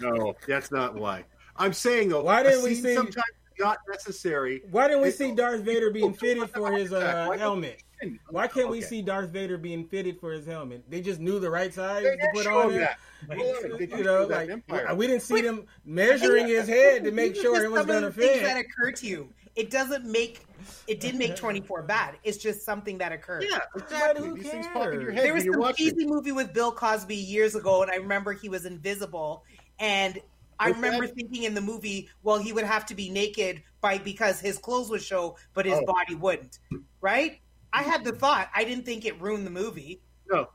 No, 0.00 0.34
that's 0.46 0.70
not 0.72 0.94
why. 0.94 1.24
I'm 1.56 1.72
saying 1.72 2.08
though. 2.08 2.22
Why 2.22 2.42
didn't 2.42 2.62
we 2.64 2.74
scene 2.74 2.84
see- 2.84 2.94
Sometimes 2.94 3.24
not 3.58 3.78
necessary. 3.88 4.62
Why 4.70 4.88
didn't 4.88 5.02
we 5.02 5.08
It- 5.08 5.16
see 5.16 5.32
Darth 5.32 5.60
Vader 5.60 5.90
being 5.90 6.14
fitted 6.14 6.48
for 6.50 6.72
his 6.72 6.92
uh, 6.92 7.26
Why- 7.28 7.36
helmet? 7.36 7.82
Why 8.30 8.48
can't 8.48 8.70
we 8.70 8.80
see 8.80 9.02
Darth 9.02 9.28
Vader 9.28 9.58
being 9.58 9.84
fitted 9.86 10.18
for 10.18 10.32
his 10.32 10.46
helmet? 10.46 10.82
They 10.88 11.02
just 11.02 11.20
knew 11.20 11.38
the 11.38 11.50
right 11.50 11.72
size 11.72 12.02
They 12.02 12.16
to 12.16 12.28
put 12.32 12.46
on 12.46 12.70
him 12.70 12.78
there. 12.78 12.96
that. 13.28 13.88
You 13.98 14.02
know, 14.04 14.24
like 14.26 14.48
Empire. 14.48 14.94
we 14.94 15.06
didn't 15.06 15.22
see 15.22 15.42
them 15.42 15.66
measuring 15.84 16.46
his 16.48 16.66
head 16.66 17.04
to 17.04 17.10
make 17.10 17.36
sure 17.36 17.62
it 17.62 17.70
was 17.70 17.84
going 17.84 18.02
to 18.02 18.10
fit. 18.10 18.32
things 18.32 18.42
that 18.42 18.56
fit. 18.56 18.66
occur 18.66 18.92
to 18.92 19.06
you. 19.06 19.28
It 19.54 19.70
doesn't 19.70 20.06
make 20.06 20.40
it 20.86 21.00
didn't 21.00 21.18
make 21.18 21.36
24 21.36 21.82
bad. 21.82 22.18
It's 22.24 22.38
just 22.38 22.64
something 22.64 22.98
that 22.98 23.12
occurred. 23.12 23.44
Yeah, 23.48 23.58
exactly. 23.76 24.28
who 24.28 24.34
These 24.36 24.50
things 24.50 24.66
pop 24.72 24.88
in 24.88 25.00
your 25.00 25.12
cares? 25.12 25.14
head 25.14 25.24
There 25.24 25.34
was 25.34 25.44
when 25.44 25.52
you're 25.52 25.62
some 25.64 25.74
cheesy 25.74 26.06
movie 26.06 26.32
with 26.32 26.52
Bill 26.52 26.72
Cosby 26.72 27.14
years 27.16 27.54
ago, 27.54 27.82
and 27.82 27.90
I 27.90 27.96
remember 27.96 28.32
he 28.32 28.48
was 28.48 28.64
invisible. 28.66 29.44
And 29.78 30.20
I 30.58 30.68
What's 30.70 30.76
remember 30.82 31.06
that? 31.06 31.14
thinking 31.14 31.44
in 31.44 31.54
the 31.54 31.60
movie, 31.60 32.10
well, 32.22 32.38
he 32.38 32.52
would 32.52 32.64
have 32.64 32.84
to 32.86 32.94
be 32.94 33.08
naked 33.08 33.62
by 33.80 33.98
because 33.98 34.40
his 34.40 34.58
clothes 34.58 34.90
would 34.90 35.02
show, 35.02 35.36
but 35.54 35.64
his 35.64 35.78
Oh. 35.78 35.86
body 35.86 36.14
wouldn't. 36.14 36.58
Right? 37.00 37.40
I 37.72 37.82
had 37.82 38.04
the 38.04 38.12
thought. 38.12 38.50
I 38.54 38.64
didn't 38.64 38.84
think 38.84 39.04
it 39.06 39.18
ruined 39.20 39.46
the 39.46 39.50
movie. 39.50 40.02
No, 40.30 40.42
hey, 40.42 40.50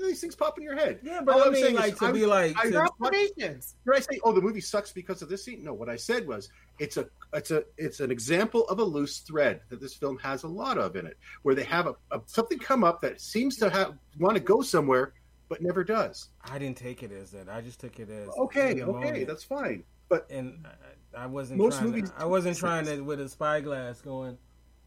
these 0.00 0.20
things 0.20 0.34
pop 0.34 0.58
in 0.58 0.64
your 0.64 0.76
head. 0.76 1.00
Yeah, 1.02 1.20
but 1.20 1.34
All 1.34 1.42
I 1.42 1.46
I'm 1.46 1.52
mean, 1.52 1.62
saying 1.62 1.74
is 1.76 1.80
like, 1.80 1.96
to 1.98 2.04
I'm- 2.06 2.14
be 2.14 2.26
like, 2.26 2.56
I- 2.56 2.64
to- 2.64 2.70
Your 2.72 2.82
What- 2.98 3.14
observations. 3.14 3.74
Did 3.86 3.94
I 3.96 4.00
say, 4.00 4.20
oh, 4.24 4.32
the 4.32 4.40
movie 4.40 4.60
sucks 4.60 4.92
because 4.92 5.22
of 5.22 5.28
this 5.28 5.44
scene? 5.44 5.62
No, 5.64 5.72
what 5.74 5.88
I 5.88 5.96
said 5.96 6.26
was 6.26 6.48
it's 6.78 6.96
a 6.96 7.06
it's 7.32 7.50
a 7.50 7.64
it's 7.76 8.00
an 8.00 8.10
example 8.10 8.66
of 8.68 8.78
a 8.78 8.84
loose 8.84 9.18
thread 9.20 9.60
that 9.68 9.80
this 9.80 9.94
film 9.94 10.18
has 10.18 10.42
a 10.44 10.48
lot 10.48 10.78
of 10.78 10.96
in 10.96 11.06
it, 11.06 11.16
where 11.42 11.54
they 11.54 11.64
have 11.64 11.86
a, 11.86 11.94
a 12.10 12.20
something 12.26 12.58
come 12.58 12.84
up 12.84 13.00
that 13.02 13.20
seems 13.20 13.56
to 13.58 13.70
have 13.70 13.94
want 14.18 14.34
to 14.36 14.40
go 14.42 14.62
somewhere, 14.62 15.12
but 15.48 15.62
never 15.62 15.84
does. 15.84 16.28
I 16.44 16.58
didn't 16.58 16.76
take 16.76 17.02
it 17.02 17.12
as 17.12 17.30
that. 17.32 17.48
I 17.48 17.60
just 17.60 17.80
took 17.80 17.98
it 17.98 18.08
as 18.10 18.28
Okay, 18.38 18.82
okay, 18.82 18.84
moment. 18.84 19.26
that's 19.26 19.44
fine. 19.44 19.84
But 20.08 20.26
and 20.30 20.66
I, 21.14 21.24
I 21.24 21.26
wasn't 21.26 21.58
Most 21.58 21.78
trying. 21.78 21.90
movies- 21.90 22.10
To, 22.10 22.20
I 22.20 22.24
wasn't 22.24 22.56
trying 22.64 22.86
to 22.86 23.00
with 23.02 23.20
a 23.20 23.28
spyglass 23.28 24.00
going. 24.00 24.38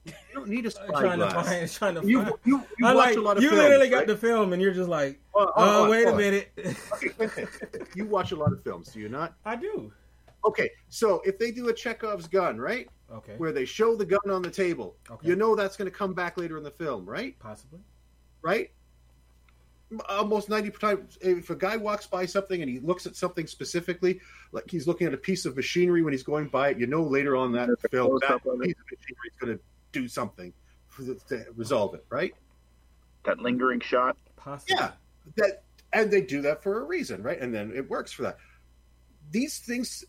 You 0.05 0.13
don't 0.33 0.47
need 0.47 0.65
a 0.65 0.69
uh, 0.69 0.71
spy 0.71 0.99
trying 1.01 1.19
to 1.19 1.29
find. 1.29 1.71
Trying 1.71 1.95
to 1.95 2.07
You, 2.07 2.23
find. 2.23 2.35
you, 2.45 2.63
you 2.79 2.87
I'm 2.87 2.95
watch 2.95 3.07
like, 3.09 3.17
a 3.17 3.21
lot 3.21 3.37
of 3.37 3.43
you 3.43 3.49
films, 3.49 3.63
literally 3.63 3.89
got 3.89 3.97
right? 3.99 4.07
the 4.07 4.17
film, 4.17 4.53
and 4.53 4.61
you're 4.61 4.73
just 4.73 4.89
like, 4.89 5.19
Oh, 5.35 5.45
oh, 5.45 5.51
oh, 5.55 5.85
oh, 5.85 5.89
wait 5.89 6.07
a 6.07 6.11
oh. 6.11 6.15
minute. 6.15 6.51
you 7.95 8.05
watch 8.05 8.31
a 8.31 8.35
lot 8.35 8.51
of 8.51 8.63
films, 8.63 8.87
do 8.93 8.99
you 8.99 9.09
not? 9.09 9.35
I 9.45 9.55
do. 9.55 9.91
Okay, 10.43 10.71
so 10.89 11.21
if 11.23 11.37
they 11.37 11.51
do 11.51 11.69
a 11.69 11.73
Chekhov's 11.73 12.27
gun, 12.27 12.57
right, 12.57 12.89
Okay, 13.13 13.35
where 13.37 13.51
they 13.51 13.65
show 13.65 13.95
the 13.95 14.05
gun 14.05 14.29
on 14.31 14.41
the 14.41 14.49
table, 14.49 14.95
Okay. 15.09 15.27
you 15.27 15.35
know 15.35 15.55
that's 15.55 15.77
going 15.77 15.89
to 15.89 15.95
come 15.95 16.13
back 16.15 16.37
later 16.37 16.57
in 16.57 16.63
the 16.63 16.71
film, 16.71 17.07
right? 17.07 17.37
possibly. 17.39 17.79
right? 18.41 18.71
Almost 20.07 20.47
ninety 20.49 20.69
times, 20.71 21.17
if 21.21 21.49
a 21.49 21.55
guy 21.55 21.75
walks 21.75 22.07
by 22.07 22.25
something 22.25 22.61
and 22.61 22.71
he 22.71 22.79
looks 22.79 23.05
at 23.05 23.17
something 23.17 23.45
specifically, 23.45 24.21
like 24.53 24.63
he's 24.71 24.87
looking 24.87 25.05
at 25.05 25.13
a 25.13 25.17
piece 25.17 25.45
of 25.45 25.57
machinery 25.57 26.01
when 26.01 26.13
he's 26.13 26.23
going 26.23 26.47
by 26.47 26.69
it, 26.69 26.79
you 26.79 26.87
know 26.87 27.03
later 27.03 27.35
on 27.35 27.51
that 27.51 27.67
a 27.69 27.75
film 27.89 28.17
that 28.21 28.27
close-up 28.27 28.45
of 28.45 28.61
it. 28.61 28.67
piece 28.67 28.75
of 28.79 28.85
machinery 28.89 29.27
is 29.27 29.37
going 29.41 29.57
to 29.57 29.63
do 29.91 30.07
something 30.07 30.53
to 30.97 31.45
resolve 31.55 31.93
it, 31.95 32.05
right? 32.09 32.33
That 33.25 33.39
lingering 33.39 33.79
shot. 33.79 34.17
Possibly. 34.35 34.75
Yeah, 34.79 34.91
that 35.37 35.63
and 35.93 36.09
they 36.09 36.21
do 36.21 36.41
that 36.41 36.63
for 36.63 36.81
a 36.81 36.83
reason, 36.83 37.21
right? 37.21 37.39
And 37.39 37.53
then 37.53 37.71
it 37.75 37.89
works 37.89 38.11
for 38.11 38.23
that. 38.23 38.37
These 39.29 39.59
things, 39.59 40.03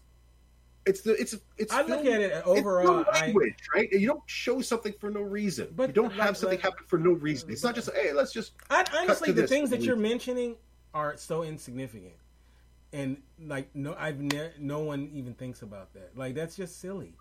it's 0.87 1.03
the 1.03 1.13
it's 1.21 1.35
it's. 1.59 1.73
I 1.73 1.83
look 1.83 2.01
at 2.07 2.21
it 2.21 2.33
it's 2.33 2.47
overall. 2.47 3.05
film 3.05 3.07
I, 3.13 3.35
right? 3.75 3.93
You 3.93 4.07
don't 4.07 4.23
show 4.27 4.61
something 4.61 4.95
for 4.99 5.11
no 5.11 5.21
reason. 5.21 5.69
But 5.77 5.89
you 5.89 5.95
don't 5.95 6.17
like- 6.17 6.27
have 6.27 6.37
something 6.37 6.59
like- 6.59 6.65
happen 6.65 6.85
for 6.87 6.99
no 6.99 7.13
reason. 7.13 7.51
It's 7.51 7.63
not 7.63 7.75
just 7.75 7.91
hey, 7.95 8.13
let's 8.13 8.33
just 8.33 8.53
I 8.71 8.85
honestly, 8.97 9.33
the 9.33 9.47
things 9.47 9.71
that 9.71 9.83
you're 9.83 9.97
mentioning 9.97 10.57
are 10.95 11.17
so 11.17 11.43
insignificant, 11.43 12.15
and 12.93 13.21
like 13.45 13.69
no, 13.75 13.95
I've 13.99 14.21
ne- 14.21 14.53
no 14.59 14.81
one 14.81 15.11
even 15.13 15.35
thinks 15.35 15.63
about 15.63 15.93
that. 15.95 16.17
Like 16.17 16.35
that's 16.35 16.57
just 16.57 16.81
silly. 16.81 17.15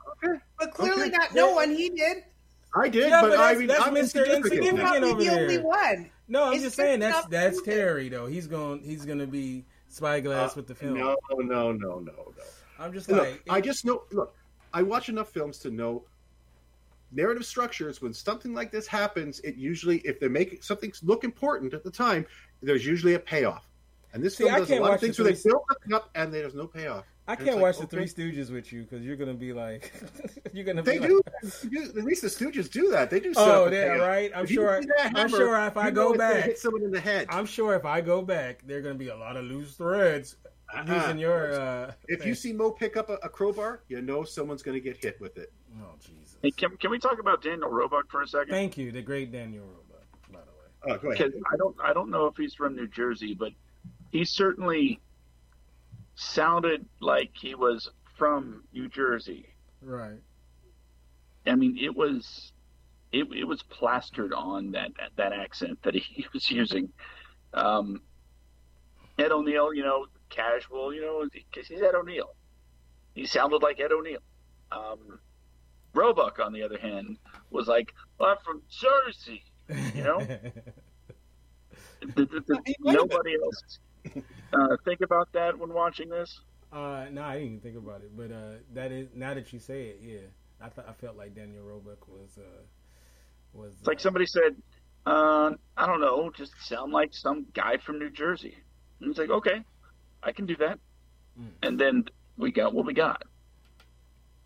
But 0.57 0.71
clearly 0.71 1.03
Okay. 1.07 1.17
not 1.17 1.35
no 1.35 1.53
one. 1.53 1.71
He 1.71 1.89
did. 1.89 2.23
I 2.75 2.87
did, 2.89 3.09
Yeah, 3.09 3.21
but, 3.21 3.31
but 3.31 3.39
I 3.39 3.55
mean, 3.55 3.67
that's 3.67 3.81
I'm 3.85 3.93
Mr. 3.93 3.99
insignificant. 3.99 4.45
Insignificant. 4.45 4.77
Not 4.83 5.03
over 5.03 5.23
the 5.23 5.29
there. 5.29 5.41
only 5.41 5.57
one. 5.57 6.09
No, 6.27 6.43
I'm 6.45 6.53
It's 6.53 6.63
just 6.63 6.63
just 6.63 6.75
saying 6.77 6.99
that's 7.01 7.27
that's 7.27 7.57
proven. 7.61 7.73
Terry 7.79 8.09
though. 8.09 8.27
He's 8.27 8.47
going 8.47 8.81
he's 8.81 9.05
going 9.05 9.19
to 9.19 9.27
be 9.27 9.65
spyglass 9.89 10.51
Uh, 10.51 10.53
with 10.57 10.67
the 10.67 10.75
film. 10.75 10.93
No, 10.93 11.17
no, 11.31 11.41
no, 11.41 11.71
no, 11.73 11.99
no. 12.05 12.33
I'm 12.79 12.93
just 12.93 13.09
Look, 13.09 13.19
like 13.21 13.41
I 13.49 13.59
just 13.61 13.83
know. 13.85 14.03
Look, 14.11 14.33
I 14.73 14.81
watch 14.83 15.09
enough 15.09 15.29
films 15.31 15.57
to 15.59 15.69
know 15.69 16.03
narrative 17.11 17.45
structures. 17.45 18.01
When 18.01 18.13
something 18.13 18.53
like 18.53 18.71
this 18.71 18.87
happens, 18.87 19.39
it 19.41 19.55
usually, 19.55 19.97
if 19.99 20.19
they 20.19 20.29
make 20.29 20.63
something 20.63 20.93
look 21.03 21.23
important 21.25 21.73
at 21.73 21.83
the 21.83 21.91
time, 21.91 22.25
there's 22.61 22.85
usually 22.85 23.15
a 23.15 23.19
payoff. 23.19 23.67
And 24.13 24.23
this 24.23 24.37
See, 24.37 24.45
film 24.45 24.57
does 24.59 24.71
a 24.71 24.79
lot 24.79 24.93
of 24.93 24.99
things 25.01 25.19
where 25.19 25.31
they 25.31 25.41
build 25.41 25.63
something 25.69 25.93
up 25.93 26.09
and 26.15 26.33
there's 26.33 26.53
no 26.55 26.67
payoff. 26.67 27.05
I 27.31 27.35
can't 27.35 27.49
it's 27.49 27.57
watch 27.57 27.79
like, 27.79 27.89
the. 27.89 27.95
Three 27.97 28.05
Stooges 28.07 28.51
with 28.51 28.71
you 28.73 28.83
because 28.83 29.03
you're 29.05 29.15
going 29.15 29.29
to 29.29 29.35
be 29.37 29.53
like 29.53 29.91
you're 30.53 30.65
going 30.65 30.77
to 30.77 30.83
They 30.83 30.99
be 30.99 31.07
do, 31.07 31.21
Like, 31.43 31.53
they. 31.71 31.77
At 31.99 32.05
least 32.05 32.21
the 32.21 32.27
Stooges 32.27 32.69
do 32.71 32.89
that. 32.91 33.09
They 33.09 33.19
do. 33.19 33.33
set 33.33 33.47
oh, 33.47 33.65
up 33.65 33.73
yeah, 33.73 33.93
right. 33.93 34.31
I'm 34.35 34.45
If 34.45 34.51
sure. 34.51 34.81
see 34.81 34.87
that 34.97 35.13
I'm 35.15 35.29
sure 35.29 35.57
if 35.65 35.77
I 35.77 35.91
go 35.91 36.13
back, 36.13 36.43
hit 36.43 36.57
someone 36.59 36.83
in 36.83 36.91
the 36.91 36.99
head. 36.99 37.27
I'm 37.29 37.45
sure 37.45 37.75
if 37.75 37.85
I 37.85 38.01
go 38.01 38.21
back, 38.21 38.61
there 38.65 38.77
are 38.77 38.81
going 38.81 38.95
to 38.95 38.99
be 38.99 39.09
a 39.09 39.15
lot 39.15 39.37
of 39.37 39.45
loose 39.45 39.73
threads 39.75 40.37
Uh-uh. 40.73 40.93
using 40.93 41.17
your. 41.19 41.53
Uh, 41.53 41.91
If 42.07 42.19
thing. 42.19 42.27
you 42.27 42.35
see 42.35 42.53
Moe 42.53 42.71
pick 42.71 42.97
up 42.97 43.09
a, 43.09 43.15
a 43.23 43.29
crowbar, 43.29 43.83
you 43.87 44.01
know 44.01 44.23
someone's 44.23 44.63
going 44.63 44.75
to 44.75 44.81
get 44.81 44.97
hit 45.03 45.19
with 45.21 45.37
it. 45.37 45.51
oh 45.81 45.95
Jesus! 45.99 46.37
Hey, 46.41 46.51
can, 46.51 46.75
can 46.77 46.89
we 46.91 46.99
talk 46.99 47.19
about 47.19 47.41
Daniel 47.43 47.69
Roebuck 47.69 48.09
for 48.09 48.21
a 48.23 48.27
second? 48.27 48.49
Thank 48.49 48.77
you, 48.77 48.91
the 48.91 49.01
great 49.01 49.31
Daniel 49.31 49.65
Roebuck, 49.65 50.05
by 50.31 50.39
the 50.39 50.91
way. 50.91 50.95
Oh, 50.95 50.97
go 51.01 51.11
ahead. 51.11 51.33
I 51.53 51.57
don't 51.57 51.75
I 51.83 51.93
don't 51.93 52.09
know 52.09 52.25
if 52.25 52.35
he's 52.35 52.53
from 52.55 52.75
New 52.75 52.87
Jersey, 52.87 53.33
but 53.33 53.51
he 54.11 54.25
certainly 54.25 54.99
sounded 56.21 56.85
like 56.99 57.31
he 57.33 57.55
was 57.55 57.89
from 58.17 58.63
New 58.73 58.87
Jersey. 58.87 59.47
Right. 59.81 60.19
I 61.45 61.55
mean, 61.55 61.77
it 61.79 61.95
was 61.95 62.51
it, 63.11 63.27
it 63.35 63.45
was 63.45 63.63
plastered 63.63 64.31
on 64.33 64.71
that 64.71 64.91
that 65.17 65.33
accent 65.33 65.79
that 65.83 65.95
he 65.95 66.25
was 66.33 66.49
using. 66.49 66.89
Um, 67.53 68.01
Ed 69.17 69.31
O'Neill, 69.31 69.73
you 69.73 69.83
know, 69.83 70.05
casual, 70.29 70.93
you 70.93 71.01
know, 71.01 71.27
because 71.31 71.67
he's 71.67 71.81
Ed 71.81 71.95
O'Neill. 71.95 72.33
He 73.13 73.25
sounded 73.25 73.61
like 73.61 73.79
Ed 73.79 73.91
O'Neill. 73.91 74.21
Um, 74.71 75.19
Roebuck, 75.93 76.39
on 76.39 76.53
the 76.53 76.63
other 76.63 76.77
hand, 76.77 77.17
was 77.49 77.67
like, 77.67 77.93
well, 78.17 78.29
I'm 78.29 78.37
from 78.45 78.61
Jersey, 78.69 79.43
you 79.93 80.03
know? 80.03 80.19
did, 82.15 82.15
did- 82.15 82.45
did 82.45 82.75
nobody 82.79 83.35
else 83.43 83.79
uh, 84.53 84.77
think 84.85 85.01
about 85.01 85.31
that 85.33 85.57
when 85.57 85.73
watching 85.73 86.09
this? 86.09 86.41
Uh, 86.71 87.05
no, 87.11 87.23
I 87.23 87.33
didn't 87.35 87.47
even 87.47 87.59
think 87.61 87.77
about 87.77 88.01
it, 88.01 88.15
but 88.15 88.31
uh, 88.31 88.53
that 88.73 88.91
is 88.91 89.09
now 89.13 89.33
that 89.33 89.51
you 89.51 89.59
say 89.59 89.87
it, 89.87 89.99
yeah, 90.01 90.27
I 90.61 90.69
thought 90.69 90.87
I 90.87 90.93
felt 90.93 91.17
like 91.17 91.35
Daniel 91.35 91.63
Roebuck 91.63 92.07
was 92.07 92.37
uh, 92.37 92.63
was 93.53 93.73
It's 93.79 93.87
like 93.87 93.99
somebody 93.99 94.25
said, 94.25 94.55
uh, 95.05 95.51
I 95.77 95.85
don't 95.85 96.01
know, 96.01 96.31
just 96.35 96.53
sound 96.61 96.93
like 96.93 97.13
some 97.13 97.45
guy 97.53 97.77
from 97.77 97.99
New 97.99 98.09
Jersey. 98.09 98.55
And 99.01 99.09
it's 99.09 99.19
like, 99.19 99.29
okay, 99.29 99.63
I 100.23 100.31
can 100.31 100.45
do 100.45 100.55
that. 100.57 100.79
And 101.63 101.79
then 101.79 102.05
we 102.37 102.51
got 102.51 102.73
what 102.73 102.85
we 102.85 102.93
got. 102.93 103.23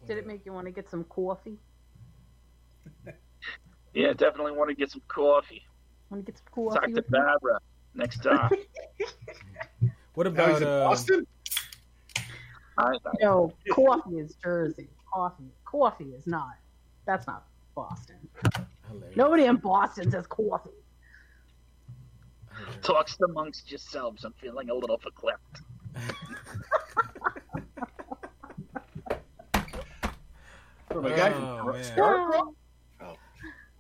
Did 0.07 0.17
it 0.17 0.25
make 0.27 0.45
you 0.45 0.53
want 0.53 0.67
to 0.67 0.71
get 0.71 0.89
some 0.89 1.03
coffee? 1.05 1.59
Yeah, 3.93 4.13
definitely 4.13 4.51
want 4.51 4.69
to 4.69 4.75
get 4.75 4.91
some 4.91 5.01
coffee. 5.07 5.63
Want 6.09 6.25
to 6.25 6.31
get 6.31 6.37
some 6.37 6.47
coffee? 6.51 6.93
Talk 6.93 6.93
to? 6.93 7.01
Barbara 7.09 7.59
next 7.95 8.23
time. 8.23 8.49
What 10.13 10.27
about 10.27 10.63
uh, 10.63 10.85
Boston? 10.87 11.27
I, 12.77 12.93
No, 13.21 13.51
coffee 13.69 14.15
is 14.19 14.35
Jersey. 14.41 14.87
Coffee, 15.13 15.51
coffee 15.65 16.05
is 16.05 16.25
not. 16.25 16.53
That's 17.05 17.27
not 17.27 17.45
Boston. 17.75 18.15
hilarious. 18.87 19.17
Nobody 19.17 19.43
in 19.43 19.57
Boston 19.57 20.09
says 20.09 20.25
coffee. 20.27 20.69
Talks 22.81 23.17
amongst 23.19 23.69
yourselves. 23.69 24.23
I'm 24.23 24.31
feeling 24.39 24.69
a 24.69 24.73
little 24.73 24.97
verklempt. 24.99 25.59
From 30.89 31.05
a 31.05 31.09
guy 31.09 31.33
Oh, 31.33 31.57
from 31.57 32.29
man. 32.31 32.55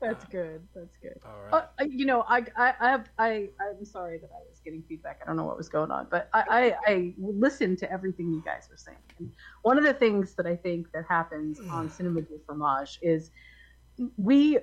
That's 0.07 0.25
good. 0.25 0.61
That's 0.73 0.97
good. 1.01 1.19
All 1.25 1.41
Uh, 1.79 1.83
you 1.85 2.05
know, 2.05 2.23
I, 2.27 2.43
I, 2.57 2.73
I 2.79 2.89
have, 2.89 3.09
I, 3.17 3.49
I'm 3.61 3.85
sorry 3.85 4.17
that 4.19 4.29
I 4.31 4.39
was 4.49 4.59
getting 4.63 4.83
feedback. 4.87 5.21
I 5.21 5.25
don't 5.25 5.35
know 5.35 5.45
what 5.45 5.57
was 5.57 5.69
going 5.69 5.91
on, 5.91 6.07
but 6.09 6.29
I, 6.33 6.75
I, 6.87 6.91
I 6.91 7.13
listened 7.17 7.77
to 7.79 7.91
everything 7.91 8.31
you 8.31 8.41
guys 8.45 8.67
were 8.69 8.77
saying. 8.77 8.97
And 9.19 9.31
one 9.63 9.77
of 9.77 9.83
the 9.83 9.93
things 9.93 10.35
that 10.35 10.45
I 10.45 10.55
think 10.55 10.91
that 10.93 11.05
happens 11.07 11.59
on 11.71 11.89
Cinema 11.89 12.21
du 12.21 12.39
Fromage 12.45 12.99
is 13.01 13.31
we 14.17 14.59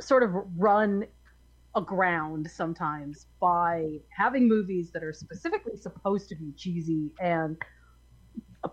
sort 0.00 0.22
of 0.22 0.30
run 0.56 1.04
aground 1.74 2.50
sometimes 2.50 3.26
by 3.40 3.98
having 4.14 4.46
movies 4.46 4.90
that 4.92 5.02
are 5.02 5.12
specifically 5.12 5.76
supposed 5.76 6.28
to 6.28 6.34
be 6.36 6.52
cheesy 6.56 7.10
and 7.20 7.56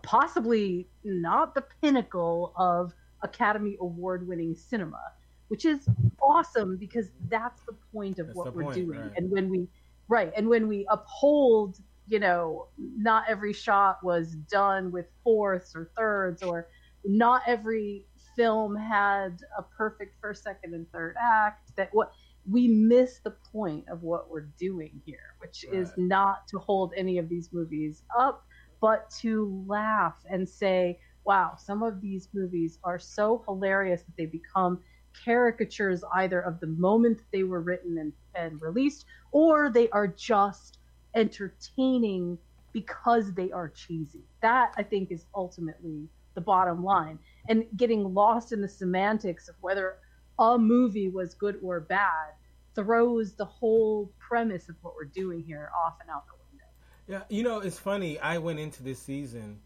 possibly 0.03 0.87
not 1.03 1.55
the 1.55 1.63
pinnacle 1.81 2.53
of 2.57 2.93
Academy 3.21 3.77
Award 3.79 4.27
winning 4.27 4.55
cinema, 4.55 5.01
which 5.49 5.65
is 5.65 5.87
awesome 6.21 6.77
because 6.77 7.11
that's 7.27 7.61
the 7.63 7.73
point 7.93 8.19
of 8.19 8.27
That's 8.27 8.37
what 8.37 8.55
we're 8.55 8.63
point, 8.63 8.75
doing. 8.75 8.99
right. 8.99 9.11
And 9.17 9.29
when 9.29 9.49
we, 9.49 9.67
right, 10.07 10.31
and 10.35 10.47
when 10.47 10.67
we 10.67 10.87
uphold, 10.89 11.79
you 12.07 12.19
know, 12.19 12.67
not 12.77 13.25
every 13.27 13.53
shot 13.53 14.03
was 14.03 14.35
done 14.49 14.91
with 14.91 15.07
fourths 15.23 15.75
or 15.75 15.91
thirds, 15.97 16.41
or 16.41 16.67
not 17.03 17.41
every 17.47 18.05
film 18.35 18.75
had 18.75 19.41
a 19.57 19.63
perfect 19.63 20.15
first, 20.21 20.43
second, 20.43 20.73
and 20.73 20.89
third 20.91 21.15
act, 21.21 21.75
that 21.75 21.89
what 21.91 22.11
we 22.49 22.67
miss 22.67 23.19
the 23.19 23.31
point 23.51 23.85
of 23.89 24.01
what 24.01 24.29
we're 24.29 24.49
doing 24.59 25.01
here, 25.05 25.35
which 25.39 25.65
is 25.71 25.91
not 25.97 26.47
to 26.47 26.57
hold 26.57 26.93
any 26.95 27.17
of 27.17 27.27
these 27.29 27.49
movies 27.51 28.03
up, 28.17 28.45
but 28.81 29.09
to 29.19 29.63
laugh 29.67 30.15
and 30.29 30.47
say, 30.47 30.99
wow, 31.25 31.53
some 31.57 31.83
of 31.83 32.01
these 32.01 32.29
movies 32.33 32.79
are 32.83 32.97
so 32.97 33.43
hilarious 33.47 34.01
that 34.03 34.15
they 34.17 34.25
become 34.25 34.79
caricatures 35.25 36.03
either 36.15 36.39
of 36.39 36.59
the 36.59 36.67
moment 36.67 37.21
they 37.31 37.43
were 37.43 37.61
written 37.61 37.97
and, 37.97 38.13
and 38.35 38.61
released, 38.61 39.05
or 39.31 39.69
they 39.69 39.89
are 39.89 40.07
just 40.07 40.79
entertaining 41.15 42.37
because 42.71 43.33
they 43.33 43.51
are 43.51 43.69
cheesy. 43.69 44.21
That, 44.41 44.73
I 44.77 44.83
think, 44.83 45.11
is 45.11 45.25
ultimately 45.35 46.07
the 46.35 46.41
bottom 46.41 46.83
line. 46.83 47.19
And 47.47 47.65
getting 47.75 48.13
lost 48.13 48.51
in 48.51 48.61
the 48.61 48.67
semantics 48.67 49.49
of 49.49 49.55
whether 49.61 49.97
a 50.37 50.57
movie 50.57 51.09
was 51.09 51.33
good 51.33 51.59
or 51.61 51.79
bad 51.79 52.33
throws 52.75 53.33
the 53.33 53.45
whole 53.45 54.11
premise 54.19 54.69
of 54.69 54.75
what 54.81 54.95
we're 54.95 55.05
doing 55.05 55.43
here 55.43 55.69
off 55.85 55.95
and 56.01 56.09
out 56.09 56.25
the 56.27 56.33
window. 56.51 56.65
Yeah, 57.07 57.35
you 57.35 57.43
know, 57.43 57.59
it's 57.59 57.79
funny. 57.79 58.19
I 58.19 58.37
went 58.37 58.59
into 58.59 58.83
this 58.83 58.99
season 58.99 59.59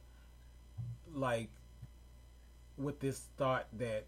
like 1.14 1.50
with 2.78 3.00
this 3.00 3.20
thought 3.38 3.68
that 3.78 4.06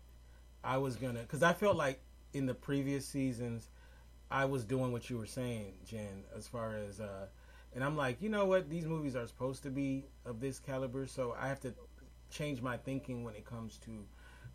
I 0.65 0.77
was 0.77 0.95
gonna, 0.95 1.21
because 1.21 1.43
I 1.43 1.53
felt 1.53 1.77
like 1.77 2.01
in 2.33 2.45
the 2.45 2.53
previous 2.53 3.05
seasons 3.05 3.69
I 4.31 4.45
was 4.45 4.65
doing 4.65 4.91
what 4.91 5.09
you 5.09 5.17
were 5.17 5.27
saying, 5.27 5.73
Jen, 5.85 6.23
as 6.35 6.47
far 6.47 6.75
as, 6.75 6.99
uh, 6.99 7.27
and 7.73 7.83
I'm 7.83 7.95
like, 7.95 8.21
you 8.21 8.29
know 8.29 8.45
what, 8.45 8.69
these 8.69 8.85
movies 8.85 9.15
are 9.15 9.27
supposed 9.27 9.63
to 9.63 9.69
be 9.69 10.05
of 10.25 10.39
this 10.39 10.59
caliber, 10.59 11.05
so 11.05 11.35
I 11.39 11.47
have 11.47 11.59
to 11.61 11.73
change 12.31 12.61
my 12.61 12.77
thinking 12.77 13.23
when 13.23 13.35
it 13.35 13.45
comes 13.45 13.77
to 13.85 14.05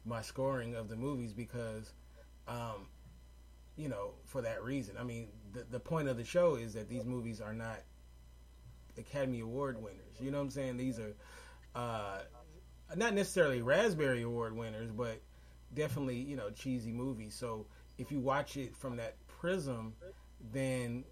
my 0.04 0.20
scoring 0.22 0.74
of 0.74 0.88
the 0.88 0.96
movies 0.96 1.32
because, 1.32 1.92
um, 2.48 2.88
you 3.76 3.88
know, 3.88 4.14
for 4.24 4.42
that 4.42 4.62
reason. 4.64 4.96
I 4.98 5.04
mean, 5.04 5.28
the 5.52 5.64
the 5.70 5.80
point 5.80 6.08
of 6.08 6.16
the 6.16 6.24
show 6.24 6.56
is 6.56 6.74
that 6.74 6.88
these 6.88 7.04
movies 7.04 7.40
are 7.40 7.54
not 7.54 7.78
Academy 8.98 9.40
Award 9.40 9.80
winners. 9.82 10.16
You 10.20 10.30
know 10.30 10.38
what 10.38 10.44
I'm 10.44 10.50
saying? 10.50 10.76
These 10.76 10.98
are 10.98 11.14
uh, 11.74 12.18
not 12.96 13.14
necessarily 13.14 13.62
Raspberry 13.62 14.22
Award 14.22 14.56
winners, 14.56 14.90
but 14.90 15.20
definitely 15.74 16.16
you 16.16 16.36
know 16.36 16.50
cheesy 16.50 16.92
movie. 16.92 17.30
So 17.30 17.66
if 17.98 18.10
you 18.10 18.20
watch 18.20 18.56
it 18.56 18.76
from 18.76 18.96
that 18.96 19.14
prism, 19.26 19.94
then 20.52 21.04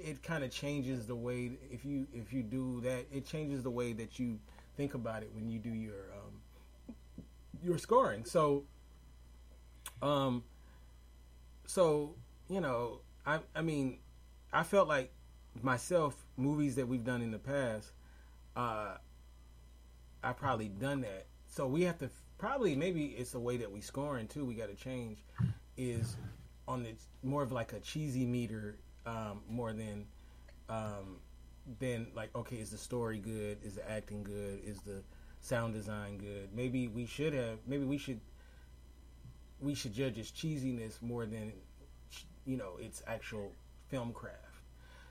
it 0.00 0.22
kind 0.22 0.44
of 0.44 0.50
changes 0.50 1.06
the 1.06 1.14
way 1.16 1.52
if 1.70 1.84
you 1.84 2.06
if 2.12 2.32
you 2.32 2.42
do 2.42 2.80
that, 2.82 3.06
it 3.12 3.26
changes 3.26 3.62
the 3.62 3.70
way 3.70 3.92
that 3.92 4.18
you 4.18 4.38
think 4.76 4.94
about 4.94 5.22
it 5.22 5.30
when 5.34 5.50
you 5.50 5.58
do 5.58 5.70
your 5.70 6.12
um, 6.14 6.94
your 7.62 7.78
scoring. 7.78 8.24
So, 8.24 8.64
um, 10.00 10.42
so 11.66 12.14
you 12.48 12.60
know, 12.60 13.00
I 13.26 13.40
I 13.54 13.62
mean, 13.62 13.98
I 14.52 14.62
felt 14.62 14.88
like 14.88 15.12
myself 15.62 16.24
movies 16.36 16.76
that 16.76 16.88
we've 16.88 17.04
done 17.04 17.22
in 17.22 17.30
the 17.30 17.38
past, 17.38 17.92
uh, 18.56 18.96
I 20.22 20.32
probably 20.32 20.68
done 20.68 21.02
that. 21.02 21.26
So 21.48 21.66
we 21.66 21.82
have 21.82 21.98
to 21.98 22.10
probably 22.42 22.74
maybe 22.74 23.04
it's 23.16 23.30
the 23.30 23.38
way 23.38 23.56
that 23.56 23.70
we 23.70 23.80
scoring 23.80 24.26
too. 24.26 24.44
We 24.44 24.54
got 24.54 24.68
to 24.68 24.74
change 24.74 25.18
is 25.76 26.16
on 26.66 26.82
the 26.82 26.92
more 27.22 27.40
of 27.40 27.52
like 27.52 27.72
a 27.72 27.78
cheesy 27.78 28.26
meter 28.26 28.78
um, 29.06 29.42
more 29.48 29.72
than 29.72 30.06
um, 30.68 31.18
than 31.78 32.08
like 32.16 32.34
okay 32.34 32.56
is 32.56 32.70
the 32.70 32.78
story 32.78 33.18
good? 33.18 33.58
Is 33.62 33.76
the 33.76 33.88
acting 33.88 34.24
good? 34.24 34.60
Is 34.64 34.80
the 34.80 35.04
sound 35.40 35.72
design 35.72 36.18
good? 36.18 36.48
Maybe 36.52 36.88
we 36.88 37.06
should 37.06 37.32
have 37.32 37.58
maybe 37.64 37.84
we 37.84 37.96
should 37.96 38.20
we 39.60 39.76
should 39.76 39.94
judge 39.94 40.18
its 40.18 40.32
cheesiness 40.32 41.00
more 41.00 41.26
than 41.26 41.52
you 42.44 42.56
know 42.56 42.72
its 42.80 43.04
actual 43.06 43.52
film 43.88 44.12
craft 44.12 44.51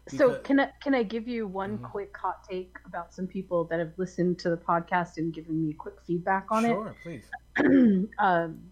So 0.08 0.36
can 0.36 0.60
I 0.60 0.72
can 0.82 0.94
I 0.96 1.04
give 1.04 1.28
you 1.28 1.48
one 1.48 1.78
Mhm. 1.78 1.92
quick 1.92 2.16
hot 2.18 2.44
take 2.50 2.76
about 2.86 3.14
some 3.14 3.28
people 3.28 3.66
that 3.66 3.80
have 3.80 3.94
listened 3.98 4.40
to 4.40 4.50
the 4.50 4.58
podcast 4.58 5.18
and 5.18 5.34
given 5.34 5.62
me 5.62 5.74
quick 5.74 5.96
feedback 6.06 6.48
on 6.52 6.66
it? 6.66 6.78
sure 6.78 6.96
please 7.02 7.30
um, 8.20 8.72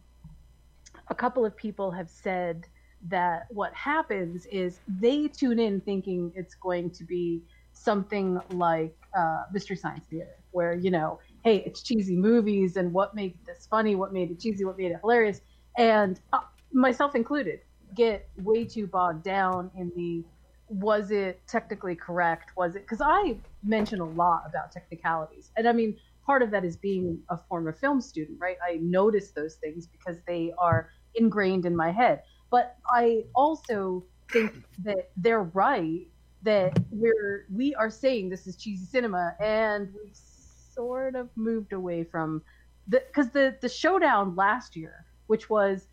a 1.10 1.16
couple 1.16 1.46
of 1.46 1.56
people 1.56 1.92
have 1.92 2.10
said 2.10 2.66
that 3.08 3.44
what 3.50 3.74
happens 3.74 4.46
is 4.52 4.82
they 4.88 5.28
tune 5.28 5.60
in 5.60 5.82
thinking 5.82 6.32
it's 6.36 6.56
going 6.56 6.92
to 6.92 7.04
be 7.06 7.44
something 7.74 8.40
like 8.50 8.96
uh, 9.18 9.44
Mystery 9.52 9.76
Science 9.78 10.08
Theater, 10.10 10.36
where 10.52 10.76
you 10.76 10.92
know, 10.92 11.20
hey, 11.44 11.64
it's 11.66 11.84
cheesy 11.84 12.18
movies, 12.18 12.76
and 12.76 12.94
what 12.94 13.16
made 13.16 13.38
this 13.46 13.68
funny, 13.70 13.96
what 13.96 14.12
made 14.14 14.32
it 14.32 14.40
cheesy, 14.40 14.66
what 14.66 14.78
made 14.78 14.92
it 14.92 14.98
hilarious, 15.02 15.42
and 15.78 16.20
uh, 16.34 16.40
myself 16.74 17.16
included, 17.16 17.60
get 17.96 18.30
way 18.38 18.66
too 18.66 18.88
bogged 18.88 19.24
down 19.24 19.72
in 19.76 19.92
the 19.96 20.26
was 20.70 21.12
it 21.12 21.42
technically 21.48 21.96
correct? 21.96 22.56
Was 22.56 22.76
it 22.76 22.84
because 22.84 23.02
I 23.02 23.38
mention 23.64 24.00
a 24.00 24.06
lot 24.06 24.44
about 24.48 24.72
technicalities, 24.72 25.52
and 25.58 25.68
I 25.68 25.74
mean 25.74 25.98
part 26.26 26.42
of 26.44 26.52
that 26.52 26.64
is 26.64 26.78
being 26.78 27.20
a 27.30 27.38
former 27.50 27.74
film 27.74 28.00
student, 28.02 28.38
right? 28.40 28.58
I 28.64 28.78
notice 28.82 29.32
those 29.32 29.56
things 29.56 29.88
because 29.88 30.18
they 30.28 30.54
are 30.60 30.90
ingrained 31.16 31.66
in 31.66 31.76
my 31.76 31.92
head. 31.92 32.22
But 32.52 32.78
I 32.92 33.24
also 33.34 34.06
think 34.32 34.64
that 34.84 35.10
they're 35.18 35.44
right 35.44 36.08
that 36.44 36.80
we're 36.92 37.46
we 37.54 37.76
are 37.76 37.90
saying 37.90 38.30
this 38.30 38.48
is 38.48 38.56
cheesy 38.56 38.86
cinema, 38.86 39.36
and 39.40 39.90
we 39.94 40.12
sort 40.14 41.16
of 41.16 41.30
moved 41.36 41.74
away 41.74 42.04
from 42.04 42.42
the 42.88 43.04
because 43.08 43.30
the 43.32 43.58
the 43.62 43.70
showdown 43.70 44.36
last 44.36 44.76
year, 44.76 45.06
which 45.28 45.50
was 45.50 45.88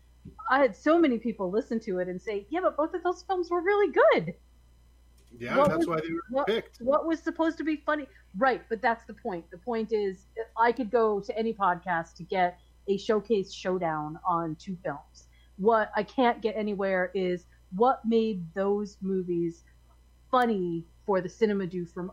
I 0.49 0.59
had 0.59 0.75
so 0.75 0.99
many 0.99 1.17
people 1.17 1.49
listen 1.49 1.79
to 1.81 1.99
it 1.99 2.07
and 2.07 2.21
say, 2.21 2.45
yeah, 2.49 2.59
but 2.61 2.77
both 2.77 2.93
of 2.93 3.03
those 3.03 3.23
films 3.23 3.49
were 3.49 3.61
really 3.61 3.93
good. 3.93 4.35
Yeah, 5.39 5.57
What 5.57 5.67
that's 5.69 5.79
was- 5.79 5.87
why 5.87 5.99
they 6.01 6.13
were 6.13 6.21
what, 6.29 6.47
picked. 6.47 6.77
What 6.79 7.05
was 7.05 7.19
supposed 7.21 7.57
to 7.59 7.63
be 7.63 7.77
funny? 7.77 8.07
Right, 8.37 8.61
but 8.69 8.81
that's 8.81 9.05
the 9.05 9.13
point. 9.13 9.49
The 9.51 9.57
point 9.57 9.91
is, 9.91 10.25
I 10.57 10.71
could 10.71 10.89
go 10.91 11.19
to 11.19 11.37
any 11.37 11.53
podcast 11.53 12.15
to 12.15 12.23
get 12.23 12.59
a 12.87 12.97
showcase 12.97 13.53
showdown 13.53 14.19
on 14.27 14.55
two 14.55 14.77
films. 14.83 15.27
What 15.57 15.91
I 15.95 16.03
can't 16.03 16.41
get 16.41 16.55
anywhere 16.55 17.11
is 17.13 17.45
what 17.75 18.03
made 18.05 18.43
those 18.53 18.97
movies 19.01 19.63
funny 20.31 20.85
for 21.05 21.21
the 21.21 21.29
cinema 21.29 21.65
do 21.67 21.85
from 21.85 22.11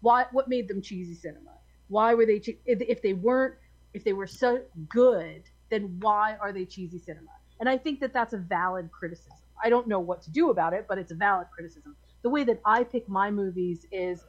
why 0.00 0.26
what 0.32 0.48
made 0.48 0.68
them 0.68 0.80
cheesy 0.82 1.14
cinema 1.14 1.50
why 1.88 2.12
were 2.14 2.26
they 2.26 2.38
che- 2.38 2.58
if, 2.66 2.80
if 2.82 3.00
they 3.02 3.14
weren't 3.14 3.54
if 3.94 4.04
they 4.04 4.12
were 4.12 4.26
so 4.26 4.60
good 4.88 5.42
then 5.70 5.96
why 6.00 6.36
are 6.40 6.52
they 6.52 6.64
cheesy 6.66 6.98
cinema 6.98 7.30
and 7.60 7.68
i 7.68 7.76
think 7.76 8.00
that 8.00 8.12
that's 8.12 8.34
a 8.34 8.38
valid 8.38 8.90
criticism 8.92 9.32
i 9.62 9.70
don't 9.70 9.88
know 9.88 9.98
what 10.00 10.20
to 10.22 10.30
do 10.30 10.50
about 10.50 10.72
it 10.74 10.84
but 10.88 10.98
it's 10.98 11.10
a 11.10 11.14
valid 11.14 11.46
criticism 11.54 11.96
the 12.24 12.30
way 12.30 12.44
that 12.44 12.60
i 12.66 12.84
pick 12.84 13.08
my 13.08 13.30
movies 13.30 13.86
is 13.92 14.24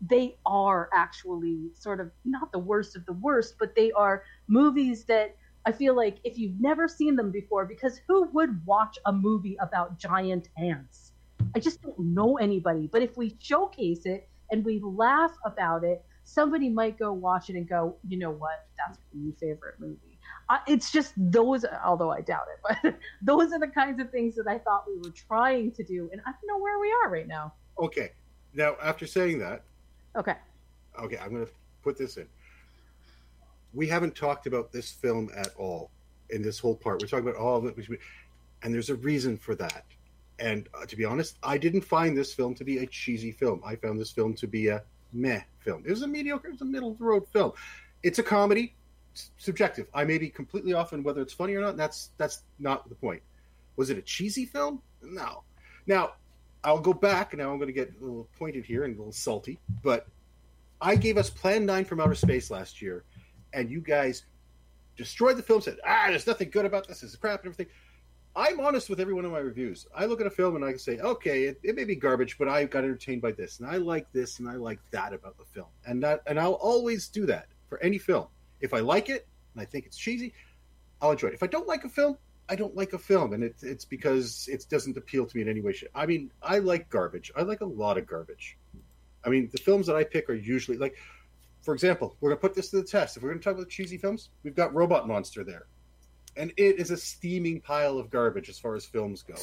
they 0.00 0.36
are 0.46 0.88
actually 0.94 1.70
sort 1.74 2.00
of 2.00 2.10
not 2.24 2.52
the 2.52 2.58
worst 2.58 2.96
of 2.96 3.04
the 3.06 3.12
worst 3.14 3.56
but 3.58 3.74
they 3.76 3.92
are 3.92 4.24
movies 4.48 5.04
that 5.04 5.36
i 5.66 5.72
feel 5.72 5.94
like 5.94 6.18
if 6.24 6.38
you've 6.38 6.60
never 6.60 6.88
seen 6.88 7.16
them 7.16 7.30
before 7.30 7.66
because 7.66 8.00
who 8.08 8.24
would 8.32 8.64
watch 8.66 8.98
a 9.06 9.12
movie 9.12 9.56
about 9.60 9.98
giant 9.98 10.48
ants 10.56 11.12
I 11.54 11.58
just 11.60 11.82
don't 11.82 11.98
know 11.98 12.36
anybody. 12.38 12.88
But 12.90 13.02
if 13.02 13.16
we 13.16 13.36
showcase 13.40 14.06
it 14.06 14.28
and 14.50 14.64
we 14.64 14.80
laugh 14.82 15.36
about 15.44 15.84
it, 15.84 16.04
somebody 16.24 16.68
might 16.68 16.98
go 16.98 17.12
watch 17.12 17.50
it 17.50 17.56
and 17.56 17.68
go, 17.68 17.96
you 18.06 18.18
know 18.18 18.30
what, 18.30 18.66
that's 18.78 18.98
my 19.12 19.32
favorite 19.40 19.80
movie. 19.80 20.09
It's 20.66 20.90
just 20.90 21.12
those, 21.16 21.64
although 21.84 22.10
I 22.10 22.20
doubt 22.20 22.46
it, 22.52 22.78
but 22.82 22.94
those 23.22 23.52
are 23.52 23.58
the 23.58 23.68
kinds 23.68 24.00
of 24.00 24.10
things 24.10 24.34
that 24.36 24.46
I 24.48 24.58
thought 24.58 24.84
we 24.86 24.96
were 24.98 25.14
trying 25.14 25.72
to 25.72 25.84
do, 25.84 26.08
and 26.12 26.20
I 26.26 26.30
don't 26.30 26.46
know 26.46 26.58
where 26.58 26.78
we 26.78 26.92
are 27.04 27.10
right 27.10 27.28
now. 27.28 27.52
Okay. 27.78 28.12
Now, 28.54 28.76
after 28.82 29.06
saying 29.06 29.38
that, 29.40 29.62
Okay. 30.16 30.34
okay, 30.98 31.18
I'm 31.18 31.30
going 31.30 31.46
to 31.46 31.52
put 31.82 31.96
this 31.96 32.16
in. 32.16 32.26
We 33.72 33.86
haven't 33.86 34.16
talked 34.16 34.46
about 34.46 34.72
this 34.72 34.90
film 34.90 35.30
at 35.36 35.54
all 35.56 35.90
in 36.30 36.42
this 36.42 36.58
whole 36.58 36.74
part. 36.74 37.00
We're 37.00 37.06
talking 37.06 37.28
about 37.28 37.40
all 37.40 37.56
of 37.56 37.66
it, 37.66 37.76
and 38.62 38.74
there's 38.74 38.90
a 38.90 38.96
reason 38.96 39.36
for 39.36 39.54
that. 39.54 39.84
And 40.40 40.68
uh, 40.74 40.86
to 40.86 40.96
be 40.96 41.04
honest, 41.04 41.36
I 41.42 41.58
didn't 41.58 41.82
find 41.82 42.16
this 42.16 42.32
film 42.32 42.54
to 42.56 42.64
be 42.64 42.78
a 42.78 42.86
cheesy 42.86 43.30
film. 43.30 43.60
I 43.64 43.76
found 43.76 44.00
this 44.00 44.10
film 44.10 44.34
to 44.34 44.46
be 44.46 44.68
a 44.68 44.82
meh 45.12 45.42
film. 45.60 45.84
It 45.86 45.90
was 45.90 46.02
a 46.02 46.08
mediocre, 46.08 46.48
it 46.48 46.52
was 46.52 46.62
a 46.62 46.64
middle 46.64 46.92
of 46.92 46.98
the 46.98 47.04
road 47.04 47.28
film. 47.28 47.52
It's 48.02 48.18
a 48.18 48.22
comedy, 48.22 48.74
subjective. 49.36 49.86
I 49.94 50.04
may 50.04 50.18
be 50.18 50.28
completely 50.28 50.72
off 50.72 50.92
on 50.92 51.02
whether 51.02 51.20
it's 51.20 51.32
funny 51.32 51.54
or 51.54 51.60
not. 51.60 51.76
That's 51.76 52.10
that's 52.16 52.42
not 52.58 52.88
the 52.88 52.94
point. 52.94 53.22
Was 53.76 53.90
it 53.90 53.98
a 53.98 54.02
cheesy 54.02 54.46
film? 54.46 54.82
No. 55.02 55.42
Now, 55.86 56.12
I'll 56.62 56.80
go 56.80 56.92
back. 56.92 57.36
Now 57.36 57.50
I'm 57.50 57.58
going 57.58 57.68
to 57.68 57.72
get 57.72 57.92
a 58.00 58.04
little 58.04 58.28
pointed 58.38 58.64
here 58.64 58.84
and 58.84 58.94
a 58.94 58.98
little 58.98 59.12
salty, 59.12 59.58
but 59.82 60.06
I 60.80 60.96
gave 60.96 61.16
us 61.16 61.30
Plan 61.30 61.66
9 61.66 61.84
from 61.84 62.00
Outer 62.00 62.14
Space 62.14 62.50
last 62.50 62.80
year, 62.80 63.04
and 63.52 63.70
you 63.70 63.80
guys 63.80 64.24
destroyed 64.96 65.36
the 65.36 65.42
film, 65.42 65.60
said, 65.60 65.78
ah, 65.86 66.06
there's 66.08 66.26
nothing 66.26 66.50
good 66.50 66.64
about 66.64 66.86
this, 66.86 67.00
this 67.00 67.10
is 67.10 67.16
crap 67.16 67.40
and 67.44 67.52
everything. 67.52 67.72
I'm 68.36 68.60
honest 68.60 68.88
with 68.88 69.00
every 69.00 69.12
one 69.12 69.24
of 69.24 69.32
my 69.32 69.38
reviews. 69.38 69.86
I 69.94 70.06
look 70.06 70.20
at 70.20 70.26
a 70.26 70.30
film 70.30 70.56
and 70.56 70.64
I 70.64 70.70
can 70.70 70.78
say, 70.78 70.98
okay, 70.98 71.44
it, 71.44 71.60
it 71.62 71.74
may 71.74 71.84
be 71.84 71.96
garbage, 71.96 72.38
but 72.38 72.48
I 72.48 72.64
got 72.64 72.84
entertained 72.84 73.22
by 73.22 73.32
this, 73.32 73.60
and 73.60 73.68
I 73.68 73.76
like 73.76 74.10
this, 74.12 74.38
and 74.38 74.48
I 74.48 74.54
like 74.54 74.78
that 74.92 75.12
about 75.12 75.36
the 75.36 75.44
film, 75.44 75.68
and 75.86 76.02
that, 76.02 76.22
and 76.26 76.38
I'll 76.38 76.52
always 76.52 77.08
do 77.08 77.26
that 77.26 77.48
for 77.68 77.82
any 77.82 77.98
film. 77.98 78.26
If 78.60 78.74
I 78.74 78.80
like 78.80 79.08
it 79.08 79.26
and 79.54 79.62
I 79.62 79.64
think 79.64 79.86
it's 79.86 79.96
cheesy, 79.96 80.32
I'll 81.00 81.12
enjoy 81.12 81.28
it. 81.28 81.34
If 81.34 81.42
I 81.42 81.46
don't 81.46 81.66
like 81.66 81.84
a 81.84 81.88
film, 81.88 82.16
I 82.48 82.56
don't 82.56 82.74
like 82.74 82.92
a 82.92 82.98
film, 82.98 83.32
and 83.32 83.44
it, 83.44 83.56
it's 83.62 83.84
because 83.84 84.48
it 84.50 84.66
doesn't 84.68 84.96
appeal 84.96 85.24
to 85.24 85.36
me 85.36 85.42
in 85.42 85.48
any 85.48 85.60
way. 85.60 85.72
I 85.94 86.04
mean, 86.04 86.32
I 86.42 86.58
like 86.58 86.88
garbage. 86.90 87.30
I 87.36 87.42
like 87.42 87.60
a 87.60 87.66
lot 87.66 87.96
of 87.96 88.08
garbage. 88.08 88.58
I 89.24 89.28
mean, 89.28 89.48
the 89.52 89.58
films 89.58 89.86
that 89.86 89.94
I 89.94 90.02
pick 90.02 90.28
are 90.28 90.34
usually 90.34 90.76
like, 90.76 90.96
for 91.62 91.74
example, 91.74 92.16
we're 92.20 92.30
gonna 92.30 92.40
put 92.40 92.54
this 92.54 92.70
to 92.70 92.78
the 92.78 92.82
test. 92.82 93.16
If 93.16 93.22
we're 93.22 93.30
gonna 93.30 93.40
talk 93.40 93.54
about 93.54 93.68
cheesy 93.68 93.98
films, 93.98 94.30
we've 94.42 94.56
got 94.56 94.74
Robot 94.74 95.06
Monster 95.06 95.44
there, 95.44 95.66
and 96.36 96.52
it 96.56 96.80
is 96.80 96.90
a 96.90 96.96
steaming 96.96 97.60
pile 97.60 97.98
of 97.98 98.10
garbage 98.10 98.48
as 98.48 98.58
far 98.58 98.74
as 98.74 98.84
films 98.84 99.22
go. 99.22 99.36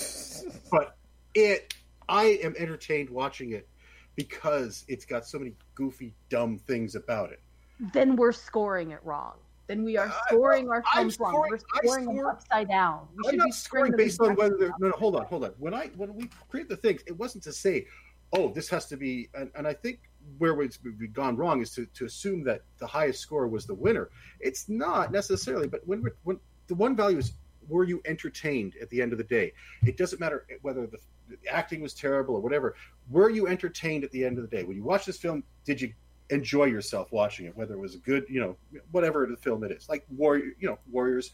but 0.71 0.97
it, 1.33 1.73
I 2.09 2.39
am 2.43 2.55
entertained 2.57 3.09
watching 3.09 3.53
it 3.53 3.69
because 4.15 4.83
it's 4.89 5.05
got 5.05 5.25
so 5.25 5.39
many 5.39 5.53
goofy, 5.75 6.13
dumb 6.29 6.57
things 6.57 6.95
about 6.95 7.31
it. 7.31 7.39
Then 7.79 8.15
we're 8.15 8.31
scoring 8.31 8.91
it 8.91 8.99
wrong. 9.03 9.33
Then 9.67 9.83
we 9.83 9.97
are 9.97 10.11
scoring 10.27 10.69
our 10.69 10.83
films 10.93 11.19
wrong. 11.19 11.45
We're 11.49 11.59
scoring 11.59 12.15
them 12.15 12.25
upside 12.25 12.69
down. 12.69 13.07
We 13.15 13.23
I'm 13.25 13.31
should 13.31 13.37
not 13.39 13.45
be 13.47 13.51
scoring 13.51 13.93
based 13.97 14.21
on 14.21 14.35
whether 14.35 14.55
they're 14.57 14.71
no, 14.79 14.87
no. 14.87 14.93
Hold 14.93 15.17
on, 15.17 15.25
hold 15.25 15.43
on. 15.43 15.51
When 15.59 15.73
I 15.73 15.87
when 15.97 16.15
we 16.15 16.29
create 16.49 16.69
the 16.69 16.77
things, 16.77 17.01
it 17.05 17.17
wasn't 17.17 17.43
to 17.43 17.51
say, 17.51 17.85
oh, 18.33 18.49
this 18.53 18.69
has 18.69 18.85
to 18.87 18.97
be. 18.97 19.29
And, 19.33 19.51
and 19.55 19.67
I 19.67 19.73
think 19.73 19.99
where 20.37 20.55
we've 20.55 20.77
we've 20.83 21.13
gone 21.13 21.35
wrong 21.35 21.61
is 21.61 21.71
to, 21.75 21.85
to 21.85 22.05
assume 22.05 22.43
that 22.45 22.61
the 22.79 22.87
highest 22.87 23.19
score 23.19 23.47
was 23.47 23.65
the 23.65 23.73
winner. 23.73 24.09
It's 24.39 24.69
not 24.69 25.11
necessarily. 25.11 25.67
But 25.67 25.85
when 25.85 26.01
we're, 26.01 26.15
when 26.23 26.39
the 26.67 26.75
one 26.75 26.95
value 26.95 27.17
is, 27.17 27.33
were 27.67 27.83
you 27.83 28.01
entertained 28.05 28.75
at 28.81 28.89
the 28.89 29.01
end 29.01 29.11
of 29.11 29.17
the 29.17 29.25
day? 29.25 29.51
It 29.85 29.97
doesn't 29.97 30.21
matter 30.21 30.45
whether 30.61 30.87
the, 30.87 30.97
the 31.29 31.37
acting 31.49 31.81
was 31.81 31.93
terrible 31.93 32.35
or 32.35 32.41
whatever. 32.41 32.75
Were 33.09 33.29
you 33.29 33.47
entertained 33.47 34.05
at 34.05 34.11
the 34.11 34.23
end 34.23 34.37
of 34.37 34.49
the 34.49 34.55
day? 34.55 34.63
When 34.63 34.77
you 34.77 34.83
watch 34.83 35.05
this 35.05 35.17
film, 35.17 35.43
did 35.65 35.81
you 35.81 35.91
enjoy 36.29 36.65
yourself 36.65 37.11
watching 37.11 37.45
it? 37.45 37.55
Whether 37.55 37.75
it 37.75 37.79
was 37.79 37.95
a 37.95 37.99
good, 37.99 38.25
you 38.29 38.39
know, 38.39 38.57
whatever 38.91 39.25
the 39.25 39.37
film 39.37 39.63
it 39.63 39.71
is, 39.71 39.87
like 39.89 40.05
Warrior, 40.15 40.53
you 40.59 40.67
know, 40.67 40.79
Warriors. 40.91 41.31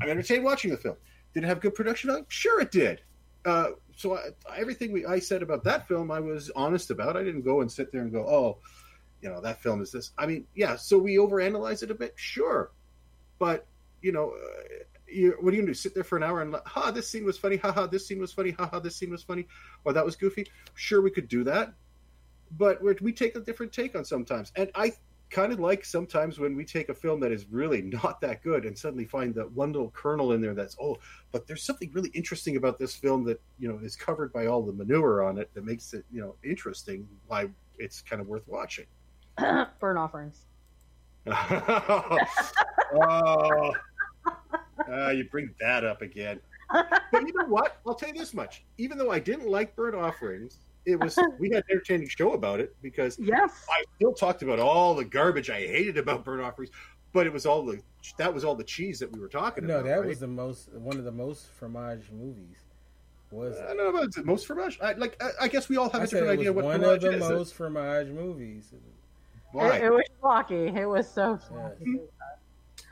I'm 0.00 0.08
entertained 0.08 0.44
watching 0.44 0.70
the 0.70 0.76
film. 0.76 0.96
Did 1.34 1.44
it 1.44 1.46
have 1.46 1.60
good 1.60 1.74
production? 1.74 2.10
value? 2.10 2.24
Sure, 2.28 2.60
it 2.60 2.70
did. 2.70 3.02
Uh, 3.44 3.70
so 3.96 4.16
I, 4.16 4.30
everything 4.56 4.92
we, 4.92 5.06
I 5.06 5.18
said 5.18 5.42
about 5.42 5.64
that 5.64 5.86
film, 5.88 6.10
I 6.10 6.20
was 6.20 6.50
honest 6.56 6.90
about. 6.90 7.16
I 7.16 7.22
didn't 7.22 7.42
go 7.42 7.60
and 7.60 7.70
sit 7.70 7.92
there 7.92 8.02
and 8.02 8.12
go, 8.12 8.26
"Oh, 8.26 8.58
you 9.22 9.30
know, 9.30 9.40
that 9.40 9.62
film 9.62 9.80
is 9.82 9.92
this." 9.92 10.12
I 10.18 10.26
mean, 10.26 10.46
yeah. 10.54 10.76
So 10.76 10.98
we 10.98 11.16
overanalyze 11.16 11.82
it 11.82 11.90
a 11.90 11.94
bit, 11.94 12.14
sure, 12.16 12.72
but 13.38 13.66
you 14.02 14.12
know, 14.12 14.32
uh, 14.32 14.84
you, 15.06 15.36
what 15.40 15.52
are 15.52 15.56
you 15.56 15.62
gonna 15.62 15.72
do? 15.72 15.74
Sit 15.74 15.94
there 15.94 16.04
for 16.04 16.16
an 16.16 16.22
hour 16.22 16.42
and, 16.42 16.54
ha, 16.64 16.90
this 16.90 17.08
scene 17.08 17.24
was 17.24 17.36
funny, 17.38 17.56
Ha 17.56 17.72
ha, 17.72 17.86
this 17.86 18.06
scene 18.06 18.20
was 18.20 18.32
funny, 18.32 18.50
Ha 18.52 18.66
ha, 18.66 18.78
this 18.80 18.96
scene 18.96 19.10
was 19.10 19.22
funny, 19.22 19.46
or 19.84 19.92
that 19.92 20.04
was 20.04 20.16
goofy. 20.16 20.46
Sure, 20.74 21.00
we 21.02 21.10
could 21.10 21.28
do 21.28 21.44
that, 21.44 21.72
but 22.56 22.82
we're, 22.82 22.96
we 23.00 23.12
take 23.12 23.36
a 23.36 23.40
different 23.40 23.72
take 23.72 23.94
on 23.94 24.04
sometimes, 24.04 24.52
and 24.56 24.70
I 24.74 24.92
kind 25.30 25.52
of 25.52 25.60
like 25.60 25.84
sometimes 25.84 26.40
when 26.40 26.56
we 26.56 26.64
take 26.64 26.88
a 26.88 26.94
film 26.94 27.20
that 27.20 27.30
is 27.30 27.46
really 27.50 27.82
not 28.02 28.20
that 28.20 28.42
good 28.42 28.64
and 28.64 28.76
suddenly 28.76 29.04
find 29.04 29.34
that 29.34 29.50
one 29.52 29.72
little 29.72 29.90
kernel 29.90 30.32
in 30.32 30.40
there 30.40 30.54
that's 30.54 30.76
oh 30.80 30.98
but 31.30 31.46
there's 31.46 31.62
something 31.62 31.88
really 31.92 32.10
interesting 32.14 32.56
about 32.56 32.80
this 32.80 32.96
film 32.96 33.24
that 33.24 33.40
you 33.60 33.68
know 33.68 33.78
is 33.80 33.94
covered 33.94 34.32
by 34.32 34.46
all 34.46 34.60
the 34.60 34.72
manure 34.72 35.22
on 35.22 35.38
it 35.38 35.48
that 35.54 35.64
makes 35.64 35.94
it 35.94 36.04
you 36.10 36.20
know 36.20 36.34
interesting 36.42 37.06
why 37.28 37.48
it's 37.80 38.02
kind 38.02 38.20
of 38.20 38.28
worth 38.28 38.46
watching. 38.46 38.86
Burn 39.80 39.96
offerings. 39.96 40.44
oh. 41.26 42.18
Uh, 44.90 45.10
you 45.10 45.24
bring 45.30 45.54
that 45.60 45.84
up 45.84 46.02
again. 46.02 46.40
But 46.70 47.26
you 47.26 47.32
know 47.34 47.46
what? 47.46 47.78
I'll 47.86 47.94
tell 47.94 48.10
you 48.10 48.14
this 48.14 48.34
much. 48.34 48.64
Even 48.78 48.98
though 48.98 49.10
i 49.10 49.18
didn't 49.18 49.48
like 49.48 49.74
burnt 49.74 49.94
offerings 49.94 50.58
it 50.86 50.98
was 50.98 51.18
we 51.38 51.48
had 51.50 51.58
an 51.58 51.64
entertaining 51.70 52.08
show 52.08 52.32
about 52.32 52.60
it 52.60 52.74
because 52.82 53.18
yes 53.20 53.66
i 53.70 53.82
still 53.96 54.12
talked 54.12 54.42
about 54.42 54.58
all 54.58 54.94
the 54.94 55.04
garbage 55.04 55.50
i 55.50 55.60
hated 55.60 55.98
about 55.98 56.24
burnt 56.24 56.42
offerings 56.42 56.70
but 57.12 57.26
it 57.26 57.32
was 57.32 57.44
all 57.46 57.62
the 57.64 57.80
that 58.18 58.32
was 58.32 58.44
all 58.44 58.54
the 58.54 58.64
cheese 58.64 58.98
that 58.98 59.10
we 59.12 59.18
were 59.20 59.28
talking 59.28 59.66
No, 59.66 59.74
about 59.76 59.84
No, 59.84 59.90
that 59.90 59.98
right? 60.00 60.08
was 60.08 60.20
the 60.20 60.26
most 60.26 60.72
one 60.72 60.96
of 60.96 61.04
the 61.04 61.12
most 61.12 61.48
fromage 61.48 62.10
movies. 62.12 62.56
Was 63.32 63.56
I 63.60 63.68
don't 63.68 63.76
know 63.76 63.88
about 63.90 64.16
it. 64.16 64.24
most 64.26 64.46
fromage. 64.46 64.78
I, 64.82 64.94
like 64.94 65.20
I, 65.22 65.44
I 65.44 65.48
guess 65.48 65.68
we 65.68 65.76
all 65.76 65.88
have 65.90 66.00
I 66.00 66.04
a 66.04 66.06
different 66.08 66.26
it 66.28 66.40
idea 66.40 66.52
what 66.52 66.64
one 66.64 66.80
fromage 66.80 67.04
of 67.04 67.12
the 67.12 67.24
is. 67.24 67.30
most 67.30 67.54
fromage 67.54 68.08
movies. 68.08 68.72
Why? 69.52 69.76
It, 69.76 69.84
it 69.84 69.90
was 69.90 70.02
schlocky. 70.20 70.76
It 70.76 70.86
was 70.86 71.08
so 71.08 71.38
schlocky. 71.48 72.00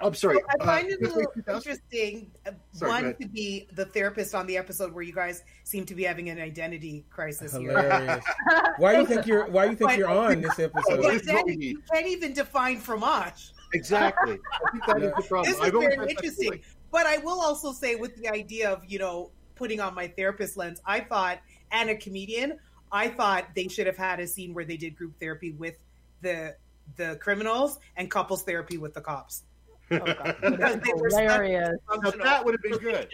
I'm 0.01 0.15
sorry. 0.15 0.39
I 0.49 0.65
find 0.65 0.87
uh, 0.87 0.91
it 0.95 1.03
a 1.03 1.15
little 1.15 1.33
interesting. 1.49 2.31
uh, 2.47 2.53
Sorry, 2.73 2.91
one 2.91 3.05
ahead. 3.05 3.21
to 3.21 3.29
be 3.29 3.67
the 3.75 3.85
therapist 3.85 4.35
on 4.35 4.47
the 4.47 4.57
episode 4.57 4.93
where 4.93 5.03
you 5.03 5.13
guys 5.13 5.43
seem 5.65 5.85
to 5.87 5.95
be 5.95 6.05
having 6.05 6.31
an 6.31 6.39
identity 6.39 7.05
crisis 7.11 7.53
Hilarious. 7.53 8.25
here. 8.25 8.75
Why 8.79 8.99
you 8.99 9.07
think 9.07 9.27
you're 9.27 9.49
Why 9.49 9.67
you 9.67 9.77
think 9.77 9.97
you're 9.97 10.09
on 10.09 10.41
this 10.41 10.59
episode? 10.59 11.03
But 11.03 11.49
you 11.49 11.83
can't 11.93 12.07
even 12.07 12.33
define 12.33 12.79
fromage. 12.79 13.53
Exactly. 13.75 14.39
I 14.67 14.71
think 14.71 14.87
that 14.87 15.03
is 15.03 15.13
the 15.17 15.23
problem. 15.23 15.53
This 15.53 15.61
is 15.61 15.61
I've 15.61 15.73
very 15.73 16.11
interesting. 16.11 16.61
But 16.91 17.07
I 17.07 17.19
will 17.19 17.41
also 17.41 17.73
say, 17.73 17.97
with 17.97 18.17
the 18.17 18.29
idea 18.29 18.71
of 18.71 18.83
you 18.87 18.99
know 18.99 19.31
putting 19.57 19.81
on 19.81 19.95
my 19.95 20.07
therapist 20.09 20.57
lens, 20.57 20.81
I 20.87 21.01
thought, 21.01 21.39
and 21.73 21.91
a 21.91 21.97
comedian, 21.97 22.59
I 22.93 23.09
thought 23.09 23.49
they 23.55 23.69
should 23.69 23.87
have 23.87 23.97
had 23.97 24.21
a 24.21 24.27
scene 24.27 24.55
where 24.55 24.65
they 24.65 24.77
did 24.77 24.97
group 24.97 25.19
therapy 25.19 25.53
with 25.53 25.77
the 26.23 26.55
the 26.97 27.19
criminals 27.21 27.79
and 27.97 28.11
couples 28.11 28.43
therapy 28.43 28.79
with 28.79 28.95
the 28.95 29.01
cops. 29.01 29.45
Oh, 29.91 29.99
because 30.51 30.81
they 30.81 30.93
were 30.95 31.11
such 31.11 31.23
Hilarious. 31.23 31.79
Now, 31.91 32.11
that 32.11 32.45
would 32.45 32.55
have 32.55 32.63
been 32.63 32.79
good. 32.79 33.09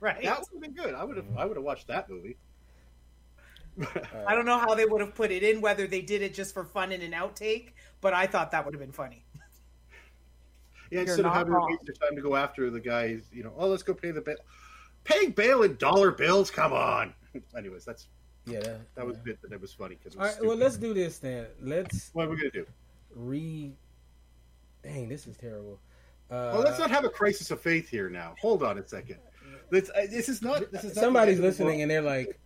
right? 0.00 0.22
That 0.22 0.38
would 0.38 0.46
have 0.52 0.60
been 0.62 0.84
good. 0.84 0.94
I 0.94 1.04
would 1.04 1.16
have. 1.16 1.26
Mm-hmm. 1.26 1.38
I 1.38 1.44
would 1.44 1.56
have 1.56 1.64
watched 1.64 1.88
that 1.88 2.08
movie. 2.08 2.36
I 4.26 4.34
don't 4.34 4.44
know 4.44 4.58
how 4.58 4.74
they 4.74 4.84
would 4.84 5.00
have 5.00 5.14
put 5.14 5.30
it 5.30 5.42
in, 5.42 5.60
whether 5.60 5.86
they 5.86 6.02
did 6.02 6.22
it 6.22 6.34
just 6.34 6.52
for 6.52 6.64
fun 6.64 6.92
in 6.92 7.00
an 7.02 7.12
outtake, 7.12 7.70
but 8.00 8.12
I 8.12 8.26
thought 8.26 8.50
that 8.50 8.64
would 8.64 8.74
have 8.74 8.80
been 8.80 8.92
funny. 8.92 9.24
Yeah, 10.90 11.00
instead 11.00 11.26
of 11.26 11.34
having 11.34 11.52
to 11.52 11.58
wrong. 11.58 11.70
waste 11.70 11.82
your 11.86 11.96
time 11.96 12.16
to 12.16 12.22
go 12.22 12.34
after 12.34 12.70
the 12.70 12.80
guys, 12.80 13.28
you 13.30 13.42
know, 13.42 13.52
oh, 13.58 13.68
let's 13.68 13.82
go 13.82 13.92
pay 13.92 14.10
the 14.10 14.22
bail. 14.22 14.38
Paying 15.04 15.32
bail 15.32 15.62
in 15.62 15.76
dollar 15.76 16.10
bills? 16.10 16.50
Come 16.50 16.72
on. 16.72 17.12
Anyways, 17.58 17.84
that's 17.84 18.08
Yeah, 18.46 18.60
that, 18.60 18.94
That 18.94 19.06
was 19.06 19.18
a 19.18 19.20
bit 19.20 19.38
that 19.50 19.60
was 19.60 19.74
funny 19.74 19.96
because. 19.96 20.16
All 20.16 20.24
right, 20.24 20.36
well, 20.42 20.56
let's 20.56 20.78
do 20.78 20.94
this 20.94 21.18
then. 21.18 21.44
Let's. 21.60 22.08
What 22.14 22.28
are 22.28 22.30
we 22.30 22.36
gonna 22.38 22.50
do? 22.52 22.66
Re. 23.14 23.74
Dang, 24.82 25.10
this 25.10 25.26
is 25.26 25.36
terrible. 25.36 25.78
Uh, 26.30 26.52
oh, 26.54 26.60
let's 26.60 26.78
not 26.78 26.90
have 26.90 27.04
a 27.04 27.08
crisis 27.08 27.50
of 27.50 27.60
faith 27.60 27.88
here 27.88 28.10
now. 28.10 28.34
Hold 28.40 28.62
on 28.62 28.78
a 28.78 28.86
second. 28.86 29.18
Let's, 29.70 29.90
uh, 29.90 30.06
this 30.10 30.28
is 30.28 30.42
not. 30.42 30.70
This 30.70 30.84
is 30.84 30.96
not 30.96 31.02
Somebody's 31.02 31.36
the 31.36 31.42
the 31.42 31.48
listening 31.48 31.82
and 31.82 31.90
they're 31.90 32.02
like, 32.02 32.38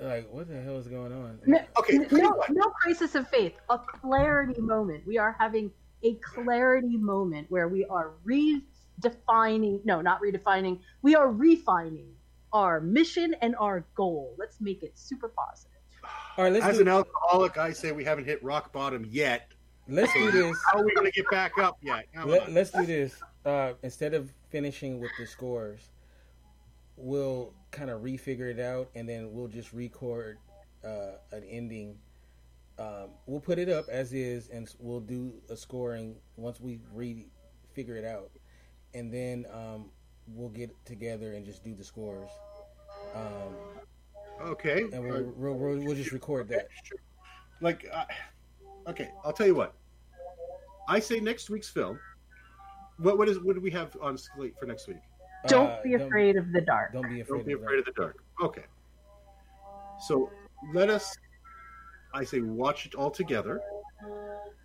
like, 0.00 0.28
what 0.30 0.48
the 0.48 0.60
hell 0.60 0.76
is 0.78 0.86
going 0.86 1.12
on? 1.12 1.40
No, 1.46 1.58
Okay, 1.78 1.98
no, 2.12 2.44
no 2.50 2.70
crisis 2.80 3.14
of 3.14 3.28
faith. 3.28 3.54
A 3.68 3.78
clarity 3.78 4.60
moment. 4.60 5.04
We 5.06 5.18
are 5.18 5.34
having 5.38 5.72
a 6.04 6.14
clarity 6.14 6.96
moment 6.96 7.50
where 7.50 7.68
we 7.68 7.84
are 7.86 8.12
redefining. 8.24 9.84
No, 9.84 10.00
not 10.00 10.20
redefining. 10.22 10.78
We 11.02 11.16
are 11.16 11.30
refining 11.30 12.14
our 12.52 12.80
mission 12.80 13.34
and 13.42 13.56
our 13.56 13.84
goal. 13.94 14.34
Let's 14.38 14.60
make 14.60 14.82
it 14.82 14.92
super 14.96 15.28
positive. 15.28 15.72
All 16.36 16.44
right, 16.44 16.52
let's 16.52 16.64
As 16.64 16.76
do, 16.76 16.82
an 16.82 16.88
alcoholic, 16.88 17.58
I 17.58 17.72
say 17.72 17.90
we 17.90 18.04
haven't 18.04 18.24
hit 18.24 18.42
rock 18.44 18.72
bottom 18.72 19.04
yet. 19.08 19.52
Let's 19.88 20.12
do 20.12 20.30
this. 20.30 20.56
How 20.70 20.78
are 20.80 20.84
we 20.84 20.94
going 20.94 21.06
to 21.06 21.12
get 21.12 21.30
back 21.30 21.58
up 21.58 21.78
yet? 21.82 22.06
Let, 22.24 22.52
let's 22.52 22.70
do 22.70 22.84
this. 22.86 23.20
Uh, 23.44 23.72
instead 23.82 24.14
of 24.14 24.30
finishing 24.50 25.00
with 25.00 25.10
the 25.18 25.26
scores, 25.26 25.90
we'll 26.96 27.52
kind 27.70 27.90
of 27.90 28.02
refigure 28.02 28.50
it 28.50 28.60
out, 28.60 28.90
and 28.94 29.08
then 29.08 29.32
we'll 29.32 29.48
just 29.48 29.72
record 29.72 30.38
uh, 30.84 31.12
an 31.32 31.44
ending. 31.48 31.96
Um, 32.78 33.10
we'll 33.26 33.40
put 33.40 33.58
it 33.58 33.68
up 33.68 33.86
as 33.88 34.12
is, 34.12 34.48
and 34.48 34.72
we'll 34.78 35.00
do 35.00 35.32
a 35.50 35.56
scoring 35.56 36.14
once 36.36 36.60
we 36.60 36.80
re 36.92 37.26
figure 37.74 37.96
it 37.96 38.04
out, 38.04 38.30
and 38.94 39.12
then 39.12 39.46
um, 39.52 39.86
we'll 40.28 40.48
get 40.48 40.70
together 40.84 41.34
and 41.34 41.44
just 41.44 41.64
do 41.64 41.74
the 41.74 41.84
scores. 41.84 42.30
Um, 43.14 43.54
Okay. 44.40 44.84
and 44.92 45.02
we'll, 45.02 45.24
we'll, 45.36 45.54
we'll, 45.54 45.78
we'll 45.84 45.96
just 45.96 46.12
record 46.12 46.48
that. 46.48 46.68
Like, 47.60 47.84
uh, 47.92 48.04
okay, 48.88 49.10
I'll 49.24 49.32
tell 49.32 49.46
you 49.46 49.54
what. 49.54 49.74
I 50.88 50.98
say 50.98 51.20
next 51.20 51.50
week's 51.50 51.68
film. 51.68 51.98
What 52.98 53.18
what 53.18 53.28
is 53.28 53.38
what 53.40 53.54
do 53.54 53.60
we 53.60 53.70
have 53.70 53.96
on 54.00 54.16
slate 54.18 54.54
for 54.58 54.66
next 54.66 54.88
week? 54.88 54.98
Don't 55.46 55.70
Uh, 55.70 55.80
be 55.84 55.94
afraid 55.94 56.36
of 56.36 56.50
the 56.52 56.60
dark. 56.60 56.92
Don't 56.92 57.08
be 57.08 57.20
afraid. 57.20 57.38
Don't 57.38 57.46
be 57.46 57.52
of 57.52 57.62
afraid 57.62 57.78
of 57.78 57.84
the 57.84 57.92
dark. 57.92 58.16
Okay. 58.42 58.64
So 60.06 60.30
let 60.74 60.90
us. 60.90 61.16
I 62.14 62.24
say 62.24 62.40
watch 62.40 62.86
it 62.86 62.94
all 62.94 63.10
together. 63.10 63.60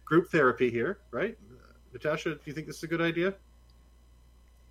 Group 0.05 0.29
therapy 0.31 0.69
here, 0.71 0.99
right? 1.11 1.37
Natasha, 1.91 2.35
do 2.35 2.41
you 2.45 2.53
think 2.53 2.65
this 2.67 2.77
is 2.77 2.83
a 2.83 2.87
good 2.87 3.01
idea? 3.01 3.33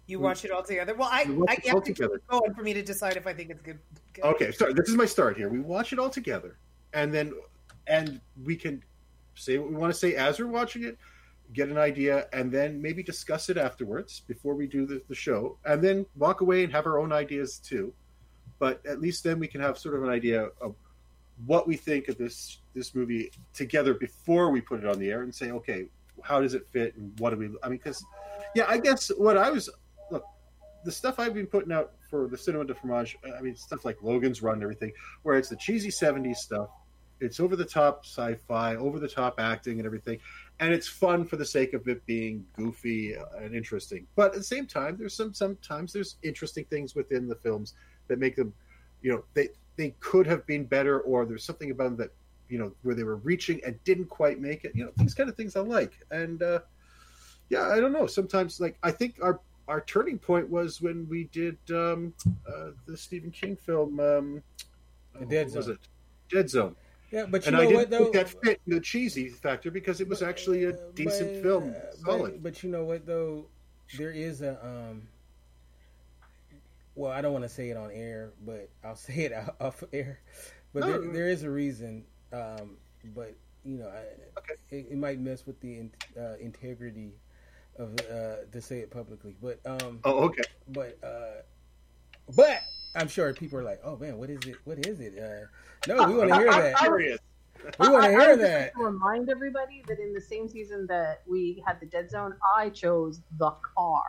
You 0.06 0.18
watch 0.18 0.44
it 0.44 0.50
all 0.50 0.62
together. 0.64 0.94
Well, 0.94 1.08
I, 1.12 1.24
We 1.24 1.46
I 1.48 1.52
it 1.54 1.64
you 1.64 1.70
all 1.72 1.78
have 1.78 1.84
to 1.84 1.94
together. 1.94 2.18
keep 2.18 2.26
going 2.28 2.54
for 2.54 2.62
me 2.62 2.72
to 2.74 2.82
decide 2.82 3.16
if 3.16 3.26
I 3.26 3.32
think 3.32 3.50
it's 3.50 3.62
good. 3.62 3.78
good. 4.14 4.24
Okay, 4.24 4.50
sorry. 4.50 4.72
This 4.74 4.88
is 4.88 4.96
my 4.96 5.06
start 5.06 5.36
here. 5.36 5.48
We 5.48 5.60
watch 5.60 5.92
it 5.92 5.98
all 6.00 6.10
together, 6.10 6.56
and 6.92 7.14
then 7.14 7.32
and 7.86 8.20
we 8.44 8.56
can 8.56 8.82
say 9.34 9.58
what 9.58 9.68
we 9.68 9.76
want 9.76 9.92
to 9.92 9.98
say 9.98 10.14
as 10.14 10.38
we're 10.38 10.46
watching 10.46 10.84
it, 10.84 10.98
get 11.52 11.68
an 11.68 11.78
idea, 11.78 12.26
and 12.32 12.50
then 12.50 12.80
maybe 12.80 13.02
discuss 13.02 13.48
it 13.50 13.56
afterwards 13.56 14.20
before 14.26 14.54
we 14.54 14.66
do 14.66 14.86
the, 14.86 15.02
the 15.08 15.14
show, 15.14 15.58
and 15.64 15.82
then 15.82 16.06
walk 16.16 16.40
away 16.40 16.64
and 16.64 16.72
have 16.72 16.86
our 16.86 16.98
own 16.98 17.12
ideas 17.12 17.58
too. 17.58 17.92
But 18.58 18.84
at 18.86 19.00
least 19.00 19.24
then 19.24 19.38
we 19.38 19.48
can 19.48 19.60
have 19.60 19.78
sort 19.78 19.94
of 19.94 20.02
an 20.02 20.08
idea 20.10 20.48
of 20.60 20.74
what 21.46 21.66
we 21.66 21.76
think 21.76 22.08
of 22.08 22.16
this 22.18 22.60
this 22.74 22.94
movie 22.94 23.30
together 23.52 23.94
before 23.94 24.50
we 24.50 24.60
put 24.60 24.80
it 24.80 24.86
on 24.86 24.98
the 24.98 25.10
air, 25.10 25.22
and 25.22 25.34
say, 25.34 25.50
okay, 25.50 25.88
how 26.22 26.40
does 26.40 26.54
it 26.54 26.66
fit, 26.68 26.96
and 26.96 27.18
what 27.18 27.30
do 27.30 27.36
we? 27.36 27.46
I 27.62 27.68
mean, 27.68 27.78
because 27.78 28.04
yeah, 28.54 28.64
I 28.68 28.78
guess 28.78 29.10
what 29.16 29.36
I 29.36 29.50
was 29.50 29.68
look 30.10 30.24
the 30.84 30.92
stuff 30.92 31.18
I've 31.18 31.34
been 31.34 31.46
putting 31.46 31.72
out 31.72 31.92
for 32.10 32.28
the 32.28 32.36
Cinema 32.36 32.64
du 32.64 32.74
Fromage, 32.74 33.16
I 33.36 33.40
mean, 33.40 33.56
stuff 33.56 33.84
like 33.84 34.02
Logan's 34.02 34.42
Run 34.42 34.54
and 34.54 34.62
everything, 34.62 34.92
where 35.22 35.36
it's 35.36 35.48
the 35.48 35.56
cheesy 35.56 35.90
70s 35.90 36.36
stuff. 36.36 36.68
It's 37.22 37.40
over 37.40 37.56
the 37.56 37.64
top 37.64 38.04
sci 38.04 38.34
fi, 38.34 38.76
over 38.76 38.98
the 38.98 39.08
top 39.08 39.38
acting 39.38 39.78
and 39.78 39.86
everything. 39.86 40.18
And 40.60 40.72
it's 40.72 40.88
fun 40.88 41.24
for 41.24 41.36
the 41.36 41.44
sake 41.44 41.72
of 41.72 41.88
it 41.88 42.04
being 42.06 42.44
goofy 42.56 43.14
and 43.38 43.54
interesting. 43.54 44.06
But 44.16 44.32
at 44.32 44.38
the 44.38 44.44
same 44.44 44.66
time, 44.66 44.96
there's 44.98 45.14
some 45.14 45.32
sometimes 45.32 45.92
there's 45.92 46.16
interesting 46.22 46.64
things 46.66 46.94
within 46.94 47.28
the 47.28 47.36
films 47.36 47.74
that 48.08 48.18
make 48.18 48.36
them, 48.36 48.52
you 49.02 49.12
know, 49.12 49.24
they 49.34 49.48
they 49.76 49.94
could 50.00 50.26
have 50.26 50.46
been 50.46 50.64
better, 50.64 51.00
or 51.00 51.24
there's 51.24 51.44
something 51.44 51.70
about 51.70 51.84
them 51.84 51.96
that, 51.96 52.10
you 52.48 52.58
know, 52.58 52.72
where 52.82 52.94
they 52.94 53.04
were 53.04 53.16
reaching 53.16 53.60
and 53.64 53.82
didn't 53.84 54.06
quite 54.06 54.40
make 54.40 54.64
it. 54.64 54.72
You 54.74 54.84
know, 54.84 54.92
these 54.96 55.14
kind 55.14 55.30
of 55.30 55.36
things 55.36 55.56
I 55.56 55.60
like. 55.60 55.98
And 56.10 56.42
uh, 56.42 56.60
yeah, 57.48 57.68
I 57.68 57.80
don't 57.80 57.92
know. 57.92 58.06
Sometimes, 58.06 58.60
like 58.60 58.76
I 58.82 58.90
think 58.90 59.16
our 59.22 59.40
our 59.68 59.80
turning 59.82 60.18
point 60.18 60.48
was 60.50 60.82
when 60.82 61.08
we 61.08 61.24
did 61.24 61.56
um, 61.70 62.12
uh, 62.46 62.70
the 62.86 62.96
Stephen 62.96 63.30
King 63.30 63.56
film. 63.56 64.00
Um, 64.00 64.42
The 65.18 65.26
Dead 65.26 65.46
what 65.48 65.56
was 65.56 65.68
it? 65.68 65.78
Dead 66.30 66.48
Zone. 66.48 66.74
Yeah, 67.12 67.26
but 67.26 67.42
you 67.44 67.48
and 67.48 67.56
know 67.56 67.62
I 67.62 67.66
didn't 67.66 67.76
what 67.76 67.90
though? 67.90 68.10
that 68.12 68.28
fit 68.42 68.60
the 68.66 68.80
cheesy 68.80 69.28
factor 69.28 69.70
because 69.70 70.00
it 70.00 70.08
was 70.08 70.22
actually 70.22 70.64
a 70.64 70.72
decent 70.94 71.34
But- 71.34 71.42
film, 71.42 71.72
but- 71.72 71.94
solid. 71.98 72.42
But, 72.42 72.62
you 72.62 72.70
know 72.70 72.84
what 72.84 73.06
though, 73.06 73.46
there 73.98 74.10
is 74.10 74.40
a 74.42 74.58
um. 74.64 75.02
Well, 76.94 77.10
I 77.10 77.20
don't 77.22 77.32
want 77.32 77.44
to 77.44 77.48
say 77.48 77.70
it 77.70 77.76
on 77.76 77.90
air, 77.90 78.32
but 78.44 78.68
I'll 78.84 78.96
say 79.08 79.14
it 79.24 79.32
off 79.60 79.82
air. 79.92 80.20
But 80.72 80.80
No, 80.80 81.00
there, 81.02 81.12
there 81.12 81.28
is 81.28 81.42
a 81.42 81.50
reason. 81.50 82.04
Um, 82.32 82.76
but 83.14 83.34
you 83.64 83.76
know, 83.78 83.88
I, 83.88 84.40
it, 84.74 84.86
it 84.90 84.96
might 84.96 85.20
mess 85.20 85.46
with 85.46 85.60
the 85.60 85.78
in, 85.78 85.90
uh, 86.18 86.34
integrity 86.40 87.12
of 87.76 87.94
uh, 88.10 88.36
to 88.50 88.60
say 88.60 88.78
it 88.80 88.90
publicly. 88.90 89.36
But 89.42 89.60
um, 89.66 90.00
Oh, 90.04 90.24
okay. 90.24 90.42
but 90.68 90.98
uh, 91.04 91.42
but 92.34 92.60
I'm 92.94 93.08
sure 93.08 93.32
people 93.34 93.58
are 93.58 93.62
like, 93.62 93.80
oh 93.84 93.96
man, 93.96 94.18
what 94.18 94.30
is 94.30 94.40
it? 94.46 94.56
What 94.64 94.86
is 94.86 95.00
it? 95.00 95.14
Uh, 95.18 95.46
no, 95.88 96.06
we 96.08 96.14
want 96.16 96.28
to 96.30 96.34
hear 96.36 96.50
that. 96.50 96.76
Curious. 96.78 97.18
We 97.78 97.88
want 97.88 98.04
to 98.04 98.08
I- 98.10 98.12
I 98.12 98.20
hear 98.20 98.30
would 98.30 98.38
just 98.40 98.50
that. 98.50 98.72
to 98.74 98.82
remind 98.84 99.28
everybody 99.30 99.84
that 99.88 99.98
in 100.00 100.12
the 100.12 100.20
same 100.20 100.48
season 100.48 100.86
that 100.88 101.22
we 101.26 101.62
had 101.66 101.78
the 101.80 101.86
Dead 101.86 102.10
Zone, 102.10 102.34
I 102.56 102.70
chose 102.70 103.20
the 103.38 103.50
car. 103.76 104.02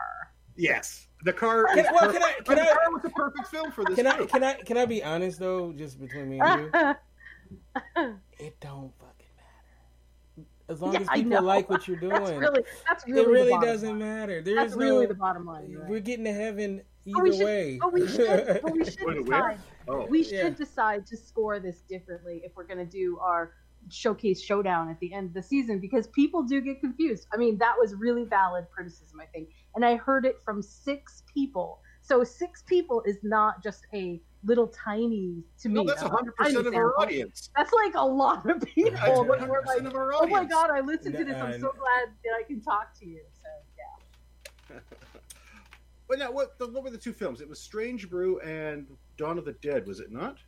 Yes, 0.56 1.08
the 1.24 1.32
car. 1.32 1.66
Can- 1.74 1.86
well, 1.92 2.12
can 2.12 2.22
I- 2.22 2.32
can 2.44 2.56
the 2.56 2.62
I- 2.62 2.74
car 2.74 2.92
was 2.92 3.02
the 3.02 3.10
perfect 3.10 3.46
film 3.48 3.70
for 3.72 3.84
this. 3.84 3.96
Can 3.96 4.06
I 4.06 4.16
too. 4.18 4.26
can 4.26 4.44
I 4.44 4.54
can 4.54 4.76
I 4.76 4.86
be 4.86 5.02
honest 5.02 5.38
though, 5.38 5.72
just 5.72 6.00
between 6.00 6.28
me 6.30 6.40
and 6.40 6.70
you? 6.74 6.94
It 8.38 8.58
don't 8.60 8.92
fucking 8.98 9.26
matter. 9.36 10.46
As 10.68 10.80
long 10.82 10.92
Yeah, 10.94 11.00
as 11.00 11.08
people 11.08 11.42
like 11.42 11.68
what 11.70 11.86
you're 11.88 11.96
doing, 11.96 12.12
That's 12.12 12.30
really, 12.32 12.62
that's 12.88 13.06
really 13.06 13.20
it 13.22 13.28
really 13.28 13.66
doesn't 13.66 13.88
line. 13.90 13.98
matter. 13.98 14.42
There 14.42 14.54
That's 14.56 14.72
is 14.72 14.78
really 14.78 15.02
no. 15.06 15.08
the 15.08 15.14
bottom 15.14 15.46
line. 15.46 15.72
right. 15.74 15.88
We're 15.88 16.00
getting 16.00 16.24
to 16.24 16.32
heaven 16.32 16.82
either 17.06 17.14
But 17.16 17.22
we 17.22 17.36
should, 17.36 17.44
way. 17.44 17.78
But 17.80 17.92
we 17.92 18.06
should, 18.06 18.60
but 18.62 18.72
we 18.72 18.84
should 18.90 19.24
decide. 19.24 19.58
Oh. 19.88 20.06
We 20.06 20.22
should 20.22 20.32
Yeah. 20.32 20.50
decide 20.50 21.06
to 21.06 21.16
score 21.16 21.60
this 21.60 21.82
differently 21.82 22.42
if 22.44 22.52
we're 22.56 22.66
going 22.66 22.78
to 22.78 22.86
do 22.86 23.18
our 23.20 23.52
showcase 23.90 24.40
showdown 24.42 24.88
at 24.88 24.98
the 25.00 25.12
end 25.12 25.28
of 25.28 25.34
the 25.34 25.42
season 25.42 25.78
because 25.78 26.06
people 26.08 26.42
do 26.42 26.60
get 26.60 26.80
confused. 26.80 27.26
I 27.32 27.36
mean, 27.36 27.58
that 27.58 27.74
was 27.78 27.94
really 27.94 28.24
valid 28.24 28.64
criticism, 28.74 29.20
I 29.20 29.26
think, 29.26 29.50
and 29.74 29.84
I 29.84 29.96
heard 29.96 30.24
it 30.24 30.36
from 30.44 30.62
six 30.62 31.22
people. 31.32 31.80
So 32.00 32.22
six 32.24 32.62
people 32.62 33.02
is 33.06 33.18
not 33.22 33.62
just 33.62 33.86
a 33.94 34.20
little 34.44 34.68
tiny 34.68 35.42
to 35.60 35.68
me. 35.68 35.74
No, 35.74 35.84
that's 35.84 36.02
100% 36.02 36.66
of 36.66 36.74
our 36.74 36.98
audience. 37.00 37.50
That's 37.56 37.72
like 37.72 37.94
a 37.94 38.04
lot 38.04 38.48
of 38.48 38.60
people. 38.62 38.92
That's 38.92 39.06
that 39.06 39.48
were 39.48 39.62
100% 39.62 39.66
like, 39.66 39.84
of 39.84 39.94
our 39.94 40.12
audience. 40.12 40.20
oh 40.22 40.42
my 40.42 40.44
god, 40.44 40.70
I 40.70 40.80
listened 40.80 41.16
to 41.16 41.24
this. 41.24 41.36
I'm 41.36 41.60
so 41.60 41.72
glad 41.72 42.14
that 42.24 42.32
I 42.38 42.42
can 42.46 42.60
talk 42.60 42.98
to 43.00 43.06
you. 43.06 43.22
So 46.08 46.14
yeah. 46.14 46.18
But 46.18 46.18
now, 46.18 46.32
what? 46.32 46.58
The, 46.58 46.66
what 46.68 46.82
were 46.84 46.90
the 46.90 46.98
two 46.98 47.12
films? 47.12 47.40
It 47.40 47.48
was 47.48 47.60
Strange 47.60 48.08
Brew 48.10 48.38
and 48.40 48.86
Dawn 49.16 49.38
of 49.38 49.44
the 49.44 49.52
Dead, 49.54 49.86
was 49.86 50.00
it 50.00 50.10
not? 50.10 50.38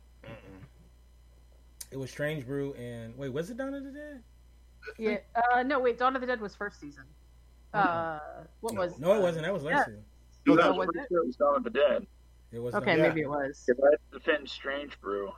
It 1.91 1.97
was 1.97 2.11
Strange 2.11 2.45
Brew 2.45 2.73
and 2.73 3.17
wait, 3.17 3.31
was 3.31 3.49
it 3.49 3.57
Dawn 3.57 3.73
of 3.73 3.83
the 3.83 3.91
Dead? 3.91 4.23
Yeah. 4.97 5.17
Uh, 5.53 5.63
no, 5.63 5.79
wait. 5.79 5.97
Dawn 5.97 6.15
of 6.15 6.21
the 6.21 6.27
Dead 6.27 6.41
was 6.41 6.55
first 6.55 6.79
season. 6.79 7.03
Uh, 7.73 8.19
what 8.61 8.73
No. 8.73 8.81
was? 8.81 8.99
No, 8.99 9.13
it 9.13 9.21
wasn't. 9.21 9.45
That 9.45 9.53
was 9.53 9.63
last 9.63 9.73
Yeah. 9.73 9.85
season. 9.85 10.05
No, 10.45 10.55
that 10.55 10.61
that 10.63 10.75
was 10.75 10.87
was 10.87 10.95
it? 10.95 11.05
sure 11.09 11.21
it 11.23 11.27
was 11.27 11.35
Dawn 11.35 11.55
of 11.57 11.63
the 11.63 11.69
Dead. 11.69 12.07
It 12.51 12.59
was. 12.59 12.73
Okay, 12.75 12.95
maybe 12.95 13.21
it 13.21 13.29
was. 13.29 13.63
Because 13.67 13.83
I 13.83 13.91
had 13.91 13.99
to 14.11 14.19
defend 14.19 14.49
Strange 14.49 14.99
Brew, 15.01 15.31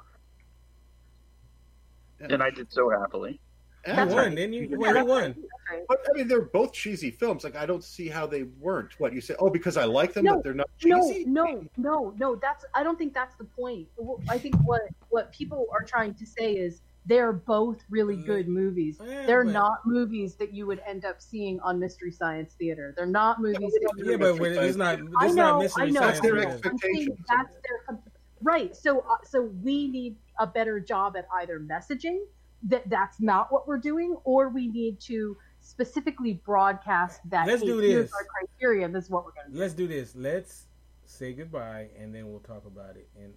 and 2.19 2.43
I 2.43 2.49
did 2.51 2.71
so 2.71 2.89
happily. 2.89 3.39
You 3.87 3.93
That's 3.95 4.13
won, 4.13 4.25
right. 4.25 4.35
didn't 4.35 4.53
you? 4.53 4.67
Yeah, 4.71 4.77
Wait, 4.77 5.05
won? 5.05 5.35
right. 5.71 5.83
But 5.87 5.99
I 6.09 6.17
mean, 6.17 6.27
they're 6.27 6.41
both 6.41 6.73
cheesy 6.73 7.11
films. 7.11 7.43
Like 7.45 7.55
I 7.55 7.65
don't 7.65 7.83
see 7.83 8.07
how 8.09 8.27
they 8.27 8.43
weren't. 8.43 8.99
What 8.99 9.13
you 9.13 9.21
say? 9.21 9.35
Oh, 9.39 9.49
because 9.49 9.77
I 9.77 9.85
like 9.85 10.13
them, 10.13 10.25
No, 10.25 10.35
but 10.35 10.43
they're 10.43 10.53
not 10.53 10.69
cheesy. 10.77 11.23
no, 11.25 11.45
no, 11.45 11.63
no. 11.77 12.13
no. 12.17 12.35
That's. 12.35 12.65
I 12.73 12.83
don't 12.83 12.97
think 12.97 13.13
that's 13.13 13.35
the 13.35 13.45
point. 13.45 13.87
I 14.27 14.37
think 14.37 14.55
what 14.65 14.81
what 15.09 15.31
people 15.31 15.67
are 15.71 15.83
trying 15.83 16.13
to 16.15 16.25
say 16.25 16.53
is 16.53 16.81
they're 17.05 17.31
both 17.33 17.77
really 17.89 18.17
good 18.17 18.47
movies. 18.49 18.99
Yeah, 19.03 19.25
They're 19.25 19.45
but- 19.45 19.53
not 19.53 19.85
movies 19.85 20.35
that 20.35 20.53
you 20.53 20.67
would 20.67 20.81
end 20.85 21.05
up 21.05 21.21
seeing 21.21 21.59
on 21.61 21.79
Mystery 21.79 22.11
Science 22.11 22.53
Theater. 22.59 22.93
They're 22.95 23.05
not 23.05 23.39
movies 23.41 23.71
that 23.71 23.93
you 23.97 24.11
Yeah, 24.11 24.17
would 24.17 24.37
but 24.39 24.51
it's 24.51 24.75
not. 24.77 24.99
I 25.17 25.27
know, 25.29 25.33
not 25.33 25.59
mystery 25.61 25.83
I 25.83 25.89
know. 25.89 25.99
science. 26.01 26.19
That's 26.19 26.21
their 26.21 26.37
I 26.39 26.43
know. 26.43 26.51
fiction. 26.51 26.71
I'm 26.71 26.77
saying 26.79 26.95
expectations. 27.11 27.25
that's 27.29 27.55
their 27.87 27.99
right. 28.41 28.75
So, 28.75 28.99
uh, 29.09 29.15
so 29.23 29.43
we 29.63 29.87
need 29.87 30.17
a 30.37 30.45
better 30.45 30.79
job 30.81 31.15
at 31.17 31.27
either 31.35 31.59
messaging 31.59 32.19
that 32.63 32.89
that's 32.89 33.19
not 33.19 33.51
what 33.51 33.67
we're 33.67 33.77
doing, 33.77 34.17
or 34.23 34.49
we 34.49 34.67
need 34.67 34.99
to 35.01 35.37
specifically 35.61 36.41
broadcast 36.45 37.21
that. 37.29 37.47
Let's 37.47 37.61
hey, 37.61 37.67
do 37.67 37.77
here's 37.79 38.05
this. 38.05 38.13
Our 38.13 38.25
criteria. 38.25 38.87
This 38.89 39.05
is 39.05 39.09
what 39.09 39.25
we're 39.25 39.31
going 39.31 39.47
to 39.47 39.53
do. 39.53 39.59
Let's 39.59 39.73
do 39.73 39.87
this. 39.87 40.15
Let's 40.15 40.65
say 41.05 41.33
goodbye 41.33 41.89
and 41.99 42.13
then 42.13 42.29
we'll 42.29 42.39
talk 42.41 42.65
about 42.67 42.95
it 42.95 43.09
in 43.17 43.33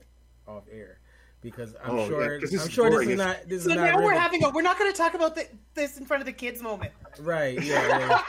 off 0.47 0.65
air. 0.71 0.99
because 1.41 1.75
I'm 1.83 1.91
Oh, 1.99 2.21
yeah, 2.21 2.39
this 2.41 2.53
I'm 2.53 2.61
is 2.67 2.71
sure 2.71 2.85
this 2.91 2.95
boring 2.95 3.11
is 3.11 3.17
not 3.19 3.49
this 3.49 3.65
So 3.65 3.71
is 3.71 3.77
not 3.77 3.95
we're 3.97 4.03
really- 4.11 4.17
having 4.19 4.45
a. 4.45 4.51
We're 4.51 4.63
not 4.63 4.79
going 4.79 4.93
to 4.93 4.97
talk 4.97 5.15
about 5.15 5.35
the, 5.35 5.47
this 5.75 5.97
in 5.99 6.05
front 6.05 6.21
of 6.21 6.27
the 6.27 6.33
kids 6.33 6.61
moment. 6.63 6.93
right. 7.21 7.61
Yeah, 7.63 7.99
yeah. 7.99 8.23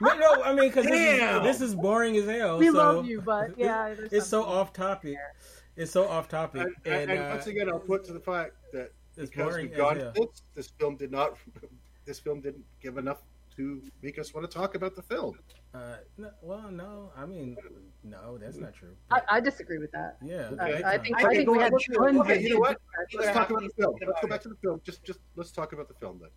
no, 0.00 0.14
no, 0.18 0.42
I 0.42 0.52
mean 0.54 0.68
because 0.68 0.84
this, 0.86 0.94
is- 1.14 1.18
Damn. 1.20 1.42
this 1.44 1.60
is 1.60 1.74
boring 1.74 2.16
as 2.16 2.26
hell. 2.26 2.58
We 2.58 2.66
so 2.66 2.72
love 2.72 3.06
you, 3.06 3.20
but 3.20 3.52
yeah, 3.58 3.94
it's 4.10 4.26
so 4.26 4.42
off 4.44 4.72
topic. 4.72 5.16
It's 5.76 5.92
so 5.92 6.08
off 6.08 6.28
topic, 6.28 6.66
And, 6.84 6.94
and, 6.94 7.10
and 7.12 7.20
uh, 7.20 7.28
once 7.34 7.46
again, 7.46 7.68
I'll 7.68 7.78
put 7.78 8.04
to 8.06 8.12
the 8.12 8.18
fact 8.20 8.52
that 8.72 8.90
It's 9.18 9.30
because 9.30 9.50
boring 9.50 9.66
we've 9.66 9.72
as 9.72 9.78
gone 9.78 9.96
hell. 9.98 10.12
this, 10.14 10.42
this 10.54 10.68
film 10.78 10.96
did 10.96 11.10
not. 11.12 11.36
This 12.06 12.18
film 12.18 12.40
didn't 12.40 12.64
give 12.82 12.96
enough 12.96 13.18
to 13.56 13.82
make 14.02 14.18
us 14.18 14.32
want 14.32 14.50
to 14.50 14.58
talk 14.58 14.74
about 14.74 14.96
the 14.96 15.02
film. 15.02 15.38
uh, 15.74 15.96
no, 16.16 16.30
well, 16.40 16.70
no, 16.70 17.12
I 17.14 17.26
mean, 17.26 17.54
no, 18.02 18.38
that's 18.38 18.56
not 18.56 18.72
true. 18.72 18.94
I, 19.10 19.20
I 19.28 19.40
disagree 19.40 19.76
with 19.76 19.90
that. 19.92 20.16
Yeah, 20.24 20.52
I, 20.58 20.94
I 20.94 20.98
think 20.98 21.16
I 21.16 21.18
I 21.18 21.22
think 21.24 21.36
think 21.36 21.50
we 21.50 21.58
had 21.58 21.70
we're- 21.72 22.12
tons 22.12 22.20
Okay, 22.20 22.40
you 22.40 22.54
know 22.54 22.60
what? 22.60 22.78
Let's 23.12 23.32
talk 23.36 23.50
about 23.50 23.62
the 23.62 23.68
film. 23.76 23.94
Let's 24.06 24.20
go 24.22 24.28
back 24.28 24.40
to 24.40 24.48
the 24.48 24.54
film. 24.62 24.80
Just, 24.84 25.04
just 25.04 25.18
let's 25.36 25.50
talk 25.52 25.74
about 25.74 25.88
the 25.88 25.94
film 25.94 26.18
then. 26.22 26.30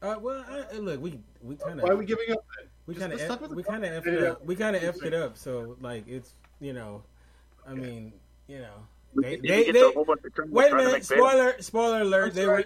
Uh, 0.00 0.16
well, 0.20 0.44
I, 0.48 0.76
look, 0.76 1.00
we 1.02 1.18
we 1.42 1.56
kind 1.56 1.80
of 1.80 1.84
Why 1.84 1.90
are 1.90 1.96
we 1.96 2.04
giving 2.04 2.30
up? 2.30 2.44
Then? 2.56 2.68
we 2.86 2.94
kind 2.94 3.12
of 3.12 3.18
let's 3.18 3.28
talk 3.28 3.38
about 3.40 3.50
the 3.50 3.56
we 3.56 3.64
kind 3.64 3.84
of 3.84 4.04
effed 4.04 4.06
it 4.06 4.22
up. 4.22 4.44
We 4.44 4.54
kind 4.54 4.76
of 4.76 4.82
effed 4.82 5.02
it 5.04 5.14
up. 5.14 5.36
So 5.36 5.76
like 5.80 6.06
it's 6.06 6.34
you 6.60 6.72
know, 6.72 7.02
I 7.66 7.74
mean 7.74 8.12
you 8.46 8.60
know 8.60 8.86
they 9.22 9.36
We 9.36 9.48
they, 9.48 9.64
they 9.64 9.72
to 9.72 9.88
a 9.88 9.92
whole 9.92 10.04
bunch 10.04 10.20
of 10.24 10.32
criminals 10.32 10.54
wait 10.56 10.72
a 10.72 10.76
minute 10.76 10.92
make 10.92 11.08
bail. 11.08 11.18
spoiler 11.18 11.56
spoiler 11.62 12.00
alert 12.02 12.28
I'm 12.28 12.34
they 12.34 12.46
were 12.46 12.64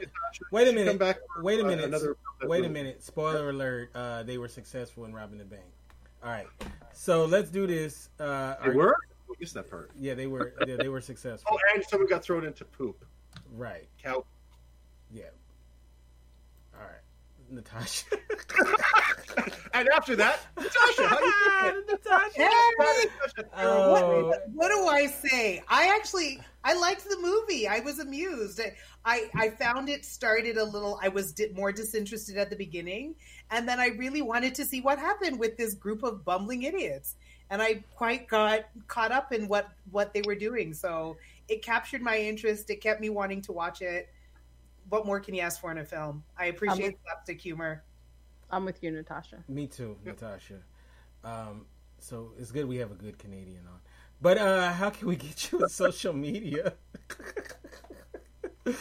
wait 0.52 0.68
a 0.68 0.72
minute 0.72 0.98
back 0.98 1.18
wait 1.42 1.58
a 1.60 1.62
for, 1.62 1.66
uh, 1.66 1.70
minute 1.70 1.84
Another 1.86 2.16
wait 2.44 2.64
a 2.64 2.68
minute 2.68 3.02
spoiler 3.02 3.50
alert 3.50 3.90
uh, 3.94 4.22
they 4.24 4.38
were 4.38 4.48
successful 4.48 5.04
in 5.04 5.12
robbing 5.12 5.38
the 5.38 5.44
bank. 5.44 5.62
All 6.22 6.30
right, 6.30 6.46
so 6.92 7.24
let's 7.24 7.48
do 7.50 7.66
this. 7.66 8.10
Uh, 8.18 8.54
They 8.62 8.68
our- 8.70 8.74
were. 8.74 8.96
I 9.30 9.32
missed 9.40 9.54
that 9.54 9.70
part. 9.70 9.90
Yeah, 9.98 10.12
they 10.14 10.26
were. 10.26 10.52
Yeah, 10.66 10.76
they 10.76 10.88
were 10.88 11.00
successful. 11.00 11.50
Oh, 11.52 11.58
and 11.74 11.82
someone 11.84 12.08
got 12.08 12.22
thrown 12.22 12.44
into 12.44 12.64
poop. 12.66 13.02
Right. 13.56 13.88
Cow. 14.02 14.26
Yeah. 15.10 15.24
All 16.74 16.80
right, 16.80 17.00
Natasha. 17.50 18.04
and 19.74 19.88
after 19.94 20.16
that, 20.16 20.40
Natasha, 20.56 21.06
how 21.08 21.18
you 21.18 21.72
doing? 21.72 21.84
Natasha. 21.88 22.30
Hey! 22.34 23.48
Oh. 23.56 24.26
What, 24.28 24.42
what 24.52 24.68
do 24.68 24.86
I 24.86 25.06
say? 25.06 25.62
I 25.68 25.94
actually 25.94 26.40
I 26.64 26.74
liked 26.74 27.08
the 27.08 27.18
movie. 27.20 27.66
I 27.66 27.80
was 27.80 27.98
amused. 27.98 28.60
I 28.60 28.74
I, 29.04 29.30
I 29.34 29.50
found 29.50 29.88
it 29.88 30.04
started 30.04 30.56
a 30.56 30.64
little. 30.64 30.98
I 31.02 31.08
was 31.08 31.32
di- 31.32 31.52
more 31.54 31.72
disinterested 31.72 32.36
at 32.36 32.50
the 32.50 32.56
beginning, 32.56 33.14
and 33.50 33.68
then 33.68 33.80
I 33.80 33.88
really 33.88 34.22
wanted 34.22 34.54
to 34.56 34.64
see 34.64 34.80
what 34.80 34.98
happened 34.98 35.38
with 35.38 35.56
this 35.56 35.74
group 35.74 36.02
of 36.02 36.24
bumbling 36.24 36.64
idiots. 36.64 37.16
And 37.48 37.60
I 37.60 37.82
quite 37.96 38.28
got 38.28 38.66
caught 38.86 39.10
up 39.10 39.32
in 39.32 39.48
what 39.48 39.70
what 39.90 40.12
they 40.12 40.22
were 40.22 40.34
doing. 40.34 40.74
So 40.74 41.16
it 41.48 41.62
captured 41.62 42.02
my 42.02 42.18
interest. 42.18 42.70
It 42.70 42.80
kept 42.80 43.00
me 43.00 43.10
wanting 43.10 43.42
to 43.42 43.52
watch 43.52 43.82
it. 43.82 44.08
What 44.88 45.06
more 45.06 45.20
can 45.20 45.34
you 45.34 45.40
ask 45.40 45.60
for 45.60 45.70
in 45.70 45.78
a 45.78 45.84
film? 45.84 46.22
I 46.38 46.48
um, 46.48 46.54
appreciate 46.54 46.98
slapstick 47.04 47.40
humor. 47.40 47.84
I'm 48.50 48.64
with 48.64 48.82
you, 48.82 48.90
Natasha. 48.90 49.44
Me 49.48 49.66
too, 49.66 49.96
Natasha. 50.04 50.60
Um, 51.24 51.66
so 51.98 52.32
it's 52.38 52.50
good 52.50 52.66
we 52.66 52.76
have 52.76 52.90
a 52.90 52.94
good 52.94 53.18
Canadian 53.18 53.66
on. 53.66 53.80
But 54.20 54.38
uh, 54.38 54.72
how 54.72 54.90
can 54.90 55.08
we 55.08 55.16
get 55.16 55.50
you 55.50 55.62
on 55.62 55.68
social 55.68 56.12
media? 56.12 56.74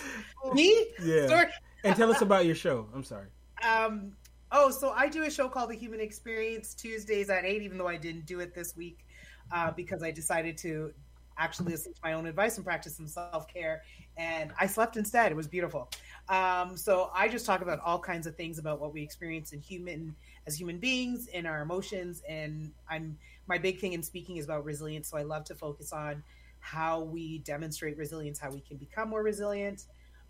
Me? 0.53 0.87
Yeah. 1.03 1.27
Sorry. 1.27 1.47
And 1.83 1.95
tell 1.95 2.11
us 2.11 2.21
about 2.21 2.45
your 2.45 2.55
show. 2.55 2.87
I'm 2.93 3.03
sorry. 3.03 3.27
Um, 3.63 4.13
oh, 4.51 4.69
so 4.69 4.91
I 4.91 5.07
do 5.07 5.23
a 5.23 5.31
show 5.31 5.47
called 5.47 5.69
The 5.69 5.75
Human 5.75 5.99
Experience 6.01 6.73
Tuesdays 6.73 7.29
at 7.29 7.45
8, 7.45 7.61
even 7.61 7.77
though 7.77 7.87
I 7.87 7.97
didn't 7.97 8.25
do 8.25 8.39
it 8.39 8.53
this 8.53 8.75
week 8.75 9.05
uh, 9.51 9.71
because 9.71 10.03
I 10.03 10.11
decided 10.11 10.57
to 10.59 10.93
actually 11.37 11.71
listen 11.71 11.93
to 11.93 11.99
my 12.03 12.13
own 12.13 12.25
advice 12.25 12.57
and 12.57 12.65
practice 12.65 12.97
some 12.97 13.07
self 13.07 13.47
care. 13.47 13.83
And 14.19 14.51
I 14.59 14.67
slept 14.67 14.97
instead. 14.97 15.31
It 15.31 15.35
was 15.35 15.47
beautiful. 15.47 15.89
Um, 16.27 16.75
so 16.75 17.09
I 17.15 17.29
just 17.29 17.45
talk 17.45 17.61
about 17.61 17.79
all 17.79 17.97
kinds 17.97 18.27
of 18.27 18.35
things 18.35 18.59
about 18.59 18.81
what 18.81 18.93
we 18.93 19.01
experience 19.01 19.53
in 19.53 19.61
human 19.61 20.13
as 20.45 20.59
human 20.59 20.77
beings, 20.77 21.27
in 21.27 21.45
our 21.45 21.61
emotions. 21.61 22.21
And 22.27 22.71
I'm 22.89 23.17
my 23.47 23.57
big 23.57 23.79
thing 23.79 23.93
in 23.93 24.03
speaking 24.03 24.35
is 24.35 24.43
about 24.45 24.65
resilience. 24.65 25.09
So 25.09 25.17
I 25.17 25.23
love 25.23 25.45
to 25.45 25.55
focus 25.55 25.93
on 25.93 26.21
how 26.59 26.99
we 27.01 27.39
demonstrate 27.39 27.97
resilience, 27.97 28.37
how 28.37 28.51
we 28.51 28.59
can 28.59 28.75
become 28.75 29.09
more 29.09 29.23
resilient 29.23 29.85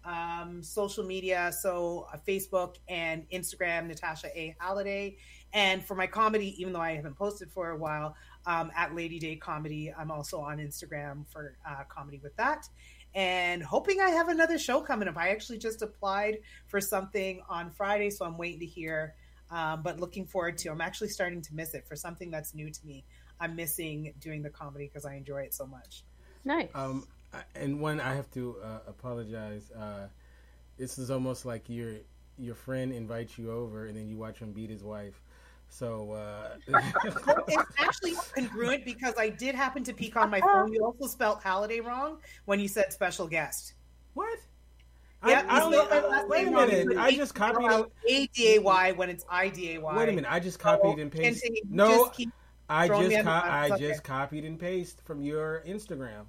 um, 0.06 0.64
social 0.64 1.04
media. 1.04 1.52
So 1.52 2.08
uh, 2.14 2.18
Facebook 2.28 2.76
and 2.88 3.26
Instagram, 3.32 3.88
Natasha 3.88 4.28
A. 4.38 4.56
Halliday. 4.60 5.18
And 5.54 5.84
for 5.84 5.96
my 5.96 6.08
comedy, 6.08 6.60
even 6.62 6.74
though 6.74 6.80
I 6.80 6.94
haven't 6.94 7.18
posted 7.18 7.52
for 7.52 7.72
a 7.72 7.78
while, 7.78 8.16
um, 8.46 8.72
at 8.76 8.96
Lady 8.96 9.20
Day 9.20 9.36
Comedy, 9.36 9.94
I'm 9.98 10.12
also 10.12 10.40
on 10.40 10.58
Instagram 10.58 11.28
for 11.28 11.58
uh, 11.68 11.84
comedy 11.90 12.20
with 12.24 12.36
that. 12.38 12.68
And 13.20 13.62
hoping 13.62 14.00
I 14.00 14.12
have 14.12 14.30
another 14.30 14.58
show 14.58 14.80
coming 14.80 15.10
up. 15.10 15.18
I 15.18 15.32
actually 15.32 15.58
just 15.58 15.82
applied 15.82 16.38
for 16.68 16.80
something 16.80 17.42
on 17.50 17.70
Friday, 17.70 18.12
so 18.12 18.24
I'm 18.24 18.38
waiting 18.38 18.62
to 18.62 18.66
hear. 18.66 19.14
Um, 19.52 19.82
but 19.82 20.00
looking 20.00 20.26
forward 20.26 20.58
to. 20.60 20.70
I'm 20.70 20.80
actually 20.80 21.10
starting 21.10 21.42
to 21.42 21.54
miss 21.54 21.74
it 21.74 21.86
for 21.86 21.98
something 21.98 22.32
that's 22.32 22.56
new 22.56 22.70
to 22.70 22.86
me. 22.86 23.04
I'm 23.42 23.58
missing 23.58 24.14
doing 24.22 24.42
the 24.42 24.50
comedy 24.50 24.86
because 24.86 25.06
I 25.06 25.16
enjoy 25.16 25.42
it 25.42 25.54
so 25.54 25.68
much. 25.68 26.04
Nice. 26.46 26.70
Um, 26.74 27.08
and 27.56 27.82
one, 27.82 28.00
I 28.00 28.16
have 28.16 28.32
to 28.36 28.56
uh, 28.64 28.80
apologize. 28.88 29.70
Uh, 29.72 30.08
this 30.78 30.98
is 30.98 31.12
almost 31.12 31.46
like 31.46 31.68
your 31.68 31.96
your 32.38 32.56
friend 32.56 32.94
invites 32.94 33.38
you 33.38 33.52
over, 33.52 33.88
and 33.88 33.98
then 33.98 34.08
you 34.08 34.16
watch 34.16 34.40
him 34.40 34.54
beat 34.54 34.70
his 34.70 34.82
wife. 34.82 35.22
So 35.70 36.12
uh, 36.14 36.56
it's 37.48 37.72
actually 37.78 38.14
congruent 38.36 38.84
because 38.86 39.14
I 39.18 39.30
did 39.30 39.56
happen 39.56 39.84
to 39.84 39.94
peek 39.94 40.18
on 40.18 40.30
my 40.30 40.42
phone. 40.42 40.74
You 40.74 40.84
also 40.84 41.08
spelled 41.08 41.42
holiday 41.42 41.80
wrong 41.80 42.18
when 42.46 42.60
you 42.60 42.68
said 42.68 42.92
special 42.92 43.28
guest. 43.28 43.76
What? 44.14 44.40
Yeah, 45.26 45.44
I- 45.48 45.56
I 45.56 45.58
you 45.60 45.64
only- 45.66 45.78
spelled 45.86 46.30
wait 46.30 46.42
a 46.42 46.46
name 46.46 46.54
wrong. 46.56 46.68
minute, 46.68 46.98
I 46.98 47.12
just 47.12 47.36
copied 47.36 47.66
it. 47.72 47.92
A 48.10 48.28
D 48.28 48.56
A 48.56 48.60
Y 48.60 48.92
when 48.94 49.10
it's 49.10 49.26
I 49.30 49.50
D 49.50 49.76
A 49.76 49.82
Y. 49.82 49.98
Wait 49.98 50.10
a 50.10 50.12
minute! 50.14 50.32
I 50.32 50.40
just 50.40 50.60
copied 50.60 50.98
and 51.00 51.12
pasted. 51.12 51.52
Kente, 51.52 51.56
you 51.56 51.62
No, 51.70 52.10
just 52.18 52.28
I 52.70 52.88
just 52.88 53.24
co- 53.26 53.30
I 53.30 53.70
okay. 53.72 53.88
just 53.88 54.04
copied 54.04 54.46
and 54.46 54.60
pasted 54.60 55.04
from 55.06 55.22
your 55.22 55.64
Instagram. 55.68 56.26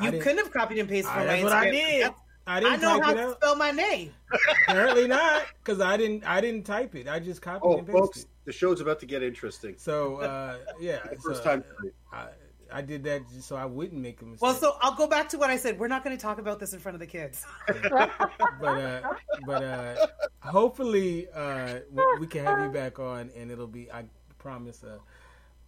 You 0.00 0.12
couldn't 0.12 0.38
have 0.38 0.52
copied 0.52 0.78
and 0.78 0.88
pasted 0.88 1.10
I- 1.12 1.14
from 1.18 1.26
my 1.26 1.32
that's 1.32 1.42
what 1.44 1.52
I 1.52 1.66
Instagram. 1.66 1.70
did. 1.72 2.02
That's- 2.02 2.20
I 2.46 2.58
didn't 2.58 2.72
I 2.72 2.76
know 2.76 2.94
type 2.98 3.04
how 3.04 3.10
it 3.10 3.14
to 3.14 3.22
out. 3.28 3.36
spell 3.36 3.56
my 3.56 3.70
name. 3.70 4.12
Apparently 4.66 5.06
not, 5.06 5.42
because 5.62 5.80
I 5.80 5.96
didn't. 5.96 6.24
I 6.24 6.40
didn't 6.40 6.64
type 6.64 6.94
it. 6.96 7.06
I 7.06 7.20
just 7.20 7.42
copied 7.42 7.60
Oh, 7.68 7.78
and 7.78 7.86
pasted. 7.86 8.00
folks, 8.00 8.26
the 8.44 8.52
show's 8.52 8.80
about 8.80 9.00
to 9.00 9.06
get 9.06 9.22
interesting. 9.22 9.74
So 9.78 10.16
uh, 10.16 10.58
yeah, 10.80 10.98
first 11.22 11.42
so, 11.42 11.50
time. 11.50 11.64
I, 12.12 12.28
I 12.72 12.82
did 12.82 13.02
that 13.04 13.28
just 13.28 13.48
so 13.48 13.56
I 13.56 13.64
wouldn't 13.64 14.00
make 14.00 14.22
a 14.22 14.24
mistake. 14.24 14.42
Well, 14.42 14.54
so 14.54 14.76
I'll 14.80 14.94
go 14.94 15.08
back 15.08 15.28
to 15.30 15.38
what 15.38 15.50
I 15.50 15.56
said. 15.56 15.78
We're 15.78 15.88
not 15.88 16.04
going 16.04 16.16
to 16.16 16.22
talk 16.22 16.38
about 16.38 16.60
this 16.60 16.72
in 16.72 16.78
front 16.78 16.94
of 16.94 17.00
the 17.00 17.06
kids. 17.06 17.44
but 17.66 18.62
uh, 18.62 19.00
but 19.44 19.64
uh, 19.64 20.06
hopefully 20.40 21.28
uh, 21.34 21.80
we, 21.90 22.02
we 22.20 22.26
can 22.26 22.44
have 22.44 22.60
you 22.60 22.70
back 22.70 22.98
on, 22.98 23.30
and 23.36 23.50
it'll 23.50 23.66
be 23.66 23.90
I 23.90 24.04
promise 24.38 24.84
a 24.84 25.00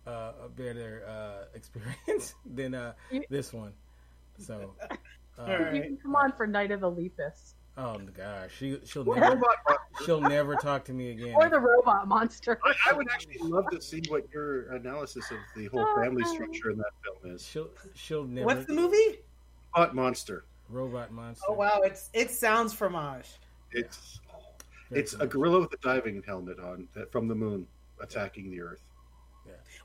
a, 0.09 0.35
a 0.45 0.49
better 0.49 1.05
uh, 1.09 1.45
experience 1.55 2.35
than 2.55 2.75
uh, 2.75 2.93
this 3.29 3.53
one. 3.53 3.73
So. 4.39 4.75
Uh, 5.39 5.71
You 5.73 5.83
can 5.83 5.97
come 5.97 6.15
on 6.15 6.33
for 6.33 6.47
Night 6.47 6.71
of 6.73 6.81
the 6.81 6.91
Lepus 6.91 7.55
Oh 7.77 7.99
my 7.99 8.11
gosh, 8.11 8.51
she 8.59 8.79
she'll 8.85 9.09
Or 9.09 9.19
never 9.19 9.41
she'll 10.05 10.21
never 10.21 10.57
talk 10.57 10.85
to 10.87 10.93
me 10.93 11.11
again. 11.13 11.35
or 11.35 11.49
the 11.49 11.59
robot 11.59 12.07
monster. 12.07 12.61
I, 12.65 12.75
I 12.91 12.93
would 12.93 13.09
actually 13.11 13.39
love 13.39 13.65
to 13.71 13.81
see 13.81 14.03
what 14.09 14.25
your 14.33 14.73
analysis 14.73 15.31
of 15.31 15.39
the 15.57 15.67
whole 15.69 15.87
family 15.97 16.23
structure 16.25 16.71
in 16.71 16.77
that 16.79 16.93
film 17.03 17.35
is. 17.35 17.47
She'll 17.47 17.71
she'll 17.95 18.25
never. 18.25 18.47
What's 18.47 18.67
the 18.67 18.75
movie? 18.75 19.21
Hot 19.71 19.95
Monster. 19.95 20.45
Robot 20.69 21.13
monster. 21.13 21.45
Oh 21.49 21.55
wow, 21.55 21.81
it's 21.83 22.11
it 22.13 22.31
sounds 22.31 22.75
fromage. 22.75 23.27
It's 23.73 24.21
it's 24.91 25.15
a 25.15 25.27
gorilla 25.27 25.61
with 25.61 25.73
a 25.73 25.79
diving 25.79 26.23
helmet 26.27 26.59
on 26.59 26.89
that 26.95 27.11
from 27.11 27.27
the 27.27 27.35
moon 27.35 27.67
attacking 28.03 28.51
the 28.51 28.61
Earth. 28.61 28.83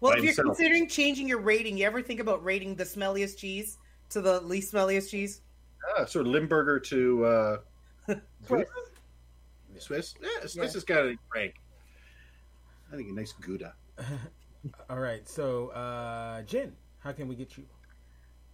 Well, 0.02 0.12
By 0.12 0.18
if 0.18 0.24
you're 0.24 0.34
himself. 0.34 0.58
considering 0.58 0.88
changing 0.88 1.28
your 1.28 1.40
rating, 1.40 1.78
you 1.78 1.86
ever 1.86 2.02
think 2.02 2.20
about 2.20 2.44
rating 2.44 2.76
the 2.76 2.84
smelliest 2.84 3.38
cheese 3.38 3.78
to 4.10 4.22
the 4.22 4.42
least 4.42 4.74
smelliest 4.74 5.10
cheese? 5.10 5.42
Yeah, 5.98 6.06
sort 6.06 6.28
of 6.28 6.34
Limburger 6.34 6.80
to 6.82 7.26
uh, 7.26 7.58
Swiss. 8.46 8.68
Swiss. 9.80 10.16
Yeah, 10.22 10.28
Swiss 10.48 10.56
Yeah. 10.56 10.78
is 10.78 10.84
kind 10.84 11.00
of 11.12 11.18
rank. 11.34 11.56
I 12.92 12.96
think 12.96 13.10
a 13.10 13.14
nice 13.14 13.34
Gouda. 13.34 13.74
All 14.90 15.00
right, 15.00 15.28
so 15.28 15.70
uh, 15.70 16.42
Jen, 16.44 16.74
how 17.00 17.12
can 17.12 17.28
we 17.28 17.36
get 17.36 17.58
you? 17.58 17.66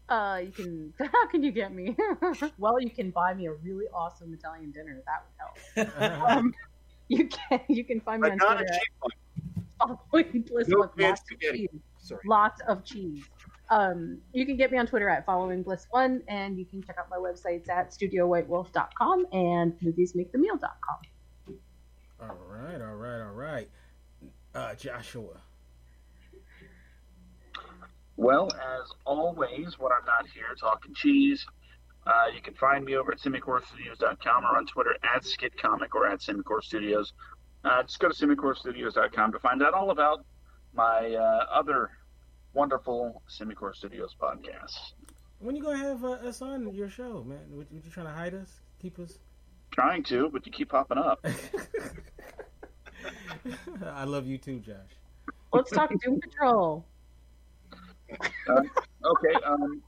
Uh, 0.10 0.42
you 0.44 0.52
can. 0.52 0.94
How 1.00 1.28
can 1.28 1.42
you 1.44 1.52
get 1.52 1.74
me? 1.74 1.96
well, 2.58 2.80
you 2.80 2.90
can 2.90 3.10
buy 3.10 3.34
me 3.34 3.48
a 3.48 3.54
really 3.54 3.86
awesome 3.94 4.34
Italian 4.34 4.70
dinner. 4.72 5.02
That 5.06 5.24
would 5.78 5.88
help. 5.88 6.30
um, 6.30 6.54
you 7.08 7.30
can. 7.30 7.62
You 7.70 7.86
can 7.86 8.02
find 8.02 8.22
me 8.22 8.28
But 8.30 8.32
on 8.34 8.38
not 8.40 8.52
a 8.62 8.66
Twitter. 8.66 8.74
cheap 8.74 8.94
one. 9.00 9.12
at 9.92 9.98
Following 10.12 10.46
No 10.50 10.56
with 10.56 10.70
lots 11.00 11.22
of 11.32 11.40
cheese. 11.40 11.70
Sorry. 12.00 12.22
Lots 12.26 12.62
of 12.68 12.84
cheese. 12.84 13.24
Um, 13.70 14.20
you 14.34 14.46
can 14.46 14.58
get 14.58 14.72
me 14.72 14.78
on 14.78 14.86
Twitter 14.88 15.10
at 15.10 15.26
following 15.26 15.64
bliss 15.64 15.88
one, 15.90 16.22
and 16.28 16.58
you 16.58 16.66
can 16.66 16.84
check 16.84 16.98
out 17.00 17.10
my 17.10 17.18
websites 17.18 17.70
at 17.70 17.92
studiowhitewolf.com 17.92 19.26
and 19.32 19.74
moviesmakethemeal.com. 19.80 21.58
All 22.22 22.38
right, 22.50 22.82
all 22.82 22.96
right, 22.96 23.22
all 23.22 23.34
right. 23.34 23.70
Uh, 24.54 24.76
Joshua. 24.76 25.38
Well, 28.16 28.52
as 28.54 28.92
always, 29.06 29.80
when 29.80 29.92
I'm 29.92 30.06
not 30.06 30.28
here 30.34 30.54
talking 30.60 30.94
cheese, 30.94 31.46
Uh, 32.06 32.26
you 32.36 32.42
can 32.42 32.54
find 32.56 32.84
me 32.84 32.96
over 32.98 33.14
at 33.14 33.18
semicorestudios.com 33.20 34.44
or 34.44 34.58
on 34.58 34.66
Twitter 34.66 34.94
at 35.16 35.24
skitcomic 35.24 35.96
or 35.96 36.06
at 36.06 36.20
semicore 36.20 36.62
studios. 36.62 37.14
Uh, 37.64 37.82
just 37.84 37.98
go 38.00 38.10
to 38.10 38.14
semicorestudios.com 38.14 39.32
to 39.32 39.40
find 39.40 39.64
out 39.64 39.74
all 39.74 39.90
about 39.90 40.26
my 40.74 41.16
uh, 41.16 41.46
other 41.50 41.92
wonderful 42.54 43.22
Semicore 43.30 43.76
Studios 43.76 44.16
podcast. 44.20 44.94
When 45.40 45.56
you 45.56 45.64
gonna 45.64 45.78
have 45.78 46.04
uh, 46.04 46.12
us 46.12 46.42
on 46.42 46.74
your 46.74 46.90
show, 46.90 47.24
man? 47.24 47.40
What, 47.50 47.72
what 47.72 47.84
you 47.84 47.92
trying 47.92 48.08
to 48.08 48.14
hide 48.14 48.34
us? 48.34 48.62
Keep 48.82 49.00
us? 49.00 49.18
Trying 49.72 50.04
to, 50.04 50.30
but 50.30 50.46
you 50.46 50.52
keep 50.52 50.70
popping 50.70 51.00
up. 51.00 51.26
I 53.86 54.06
love 54.06 54.26
you 54.26 54.38
too, 54.38 54.60
Josh. 54.60 54.76
Let's 55.52 55.72
talk 55.72 55.92
Doom 56.04 56.20
Patrol. 56.22 56.86
Uh, 58.48 58.62
okay. 59.04 59.34
Um, 59.46 59.82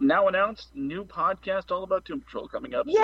now 0.00 0.28
announced 0.28 0.74
new 0.74 1.04
podcast 1.04 1.70
all 1.70 1.82
about 1.82 2.04
Doom 2.04 2.20
Patrol 2.20 2.48
coming 2.48 2.74
up. 2.74 2.86
Yay! 2.86 3.00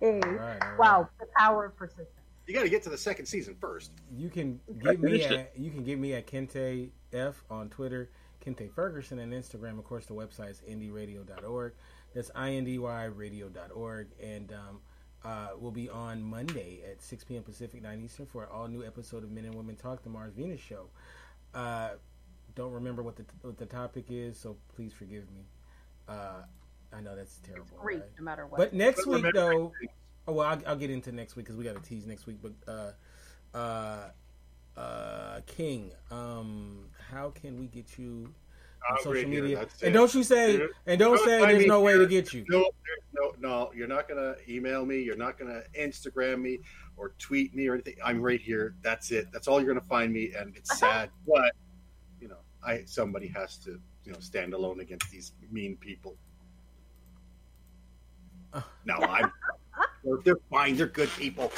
right. 0.00 0.78
Wow, 0.78 1.08
the 1.18 1.26
power 1.36 1.66
of 1.66 1.76
persistence. 1.76 2.08
You 2.46 2.54
got 2.54 2.62
to 2.62 2.68
get 2.68 2.82
to 2.84 2.90
the 2.90 2.98
second 2.98 3.26
season 3.26 3.56
first. 3.60 3.90
You 4.14 4.28
can 4.28 4.60
get 4.82 5.00
me 5.00 5.12
finished 5.12 5.30
at 5.30 5.58
you 5.58 5.70
can 5.70 5.82
get 5.82 5.98
me 5.98 6.14
at 6.14 6.26
Kente 6.26 6.90
F 7.14 7.44
on 7.50 7.68
Twitter, 7.68 8.10
Kente 8.44 8.70
Ferguson, 8.70 9.18
and 9.18 9.32
Instagram. 9.32 9.78
Of 9.78 9.84
course, 9.84 10.06
the 10.06 10.14
website 10.14 10.50
is 10.50 10.62
indyradio.org. 10.68 11.72
That's 12.14 12.30
indyradio.org, 12.30 14.08
and 14.22 14.52
um, 14.52 14.80
uh, 15.24 15.48
we'll 15.58 15.72
be 15.72 15.88
on 15.88 16.22
Monday 16.22 16.80
at 16.88 17.02
6 17.02 17.24
p.m. 17.24 17.42
Pacific, 17.42 17.82
9 17.82 18.00
Eastern 18.04 18.26
for 18.26 18.42
an 18.42 18.48
all 18.52 18.68
new 18.68 18.84
episode 18.84 19.24
of 19.24 19.30
Men 19.30 19.46
and 19.46 19.54
Women 19.54 19.76
Talk, 19.76 20.02
the 20.02 20.10
Mars 20.10 20.32
Venus 20.34 20.60
Show. 20.60 20.88
Uh, 21.54 21.90
don't 22.54 22.72
remember 22.72 23.02
what 23.02 23.16
the 23.16 23.24
what 23.42 23.58
the 23.58 23.66
topic 23.66 24.06
is, 24.10 24.38
so 24.38 24.56
please 24.74 24.92
forgive 24.92 25.30
me. 25.32 25.46
Uh, 26.08 26.42
I 26.92 27.00
know 27.00 27.16
that's 27.16 27.38
terrible. 27.38 27.78
Great, 27.78 28.00
right? 28.00 28.08
no 28.18 28.24
matter 28.24 28.46
what. 28.46 28.58
But 28.58 28.74
next 28.74 29.06
But 29.06 29.22
week, 29.22 29.34
though, 29.34 29.72
oh, 30.28 30.32
well, 30.32 30.46
I'll, 30.46 30.62
I'll 30.66 30.76
get 30.76 30.90
into 30.90 31.10
next 31.10 31.36
week 31.36 31.46
because 31.46 31.56
we 31.56 31.64
got 31.64 31.74
to 31.74 31.88
tease 31.88 32.06
next 32.06 32.26
week. 32.26 32.38
But 32.40 32.52
uh, 32.68 33.56
uh, 33.56 34.10
uh, 34.76 35.40
King, 35.46 35.90
um, 36.10 36.86
how 37.10 37.30
can 37.30 37.58
we 37.58 37.66
get 37.66 37.98
you 37.98 38.32
on 38.88 38.96
Uh, 38.96 38.98
social 38.98 39.12
right 39.12 39.26
here, 39.28 39.42
media? 39.42 39.56
that's 39.58 39.82
And 39.82 39.90
it. 39.90 39.98
don't 39.98 40.12
you 40.14 40.22
say, 40.22 40.56
Dude, 40.58 40.70
and 40.86 40.98
don't 40.98 41.18
say 41.20 41.40
there's 41.40 41.62
me 41.62 41.66
no 41.66 41.80
way 41.80 41.96
to 41.96 42.06
get 42.06 42.32
you. 42.32 42.44
No, 42.48 42.70
no, 43.14 43.34
no. 43.38 43.72
You're 43.74 43.88
not 43.88 44.08
gonna 44.08 44.34
email 44.48 44.84
me. 44.84 45.00
You're 45.00 45.16
not 45.16 45.38
gonna 45.38 45.62
Instagram 45.78 46.40
me 46.42 46.58
or 46.96 47.10
tweet 47.18 47.54
me 47.54 47.68
or 47.68 47.74
anything. 47.74 47.96
I'm 48.04 48.20
right 48.20 48.40
here. 48.40 48.74
That's 48.82 49.10
it. 49.10 49.28
That's 49.32 49.48
all 49.48 49.60
you're 49.60 49.72
gonna 49.72 49.86
find 49.86 50.12
me. 50.12 50.32
And 50.36 50.54
it's 50.56 50.78
sad, 50.78 51.10
but 51.26 51.52
you 52.20 52.28
know, 52.28 52.38
I 52.64 52.82
somebody 52.84 53.28
has 53.28 53.56
to 53.58 53.80
you 54.04 54.12
know 54.12 54.18
stand 54.20 54.54
alone 54.54 54.80
against 54.80 55.10
these 55.10 55.32
mean 55.50 55.76
people. 55.76 56.16
No, 58.84 58.94
I'm. 58.94 59.32
They're, 60.04 60.18
they're 60.24 60.36
fine. 60.50 60.76
They're 60.76 60.86
good 60.86 61.08
people. 61.10 61.50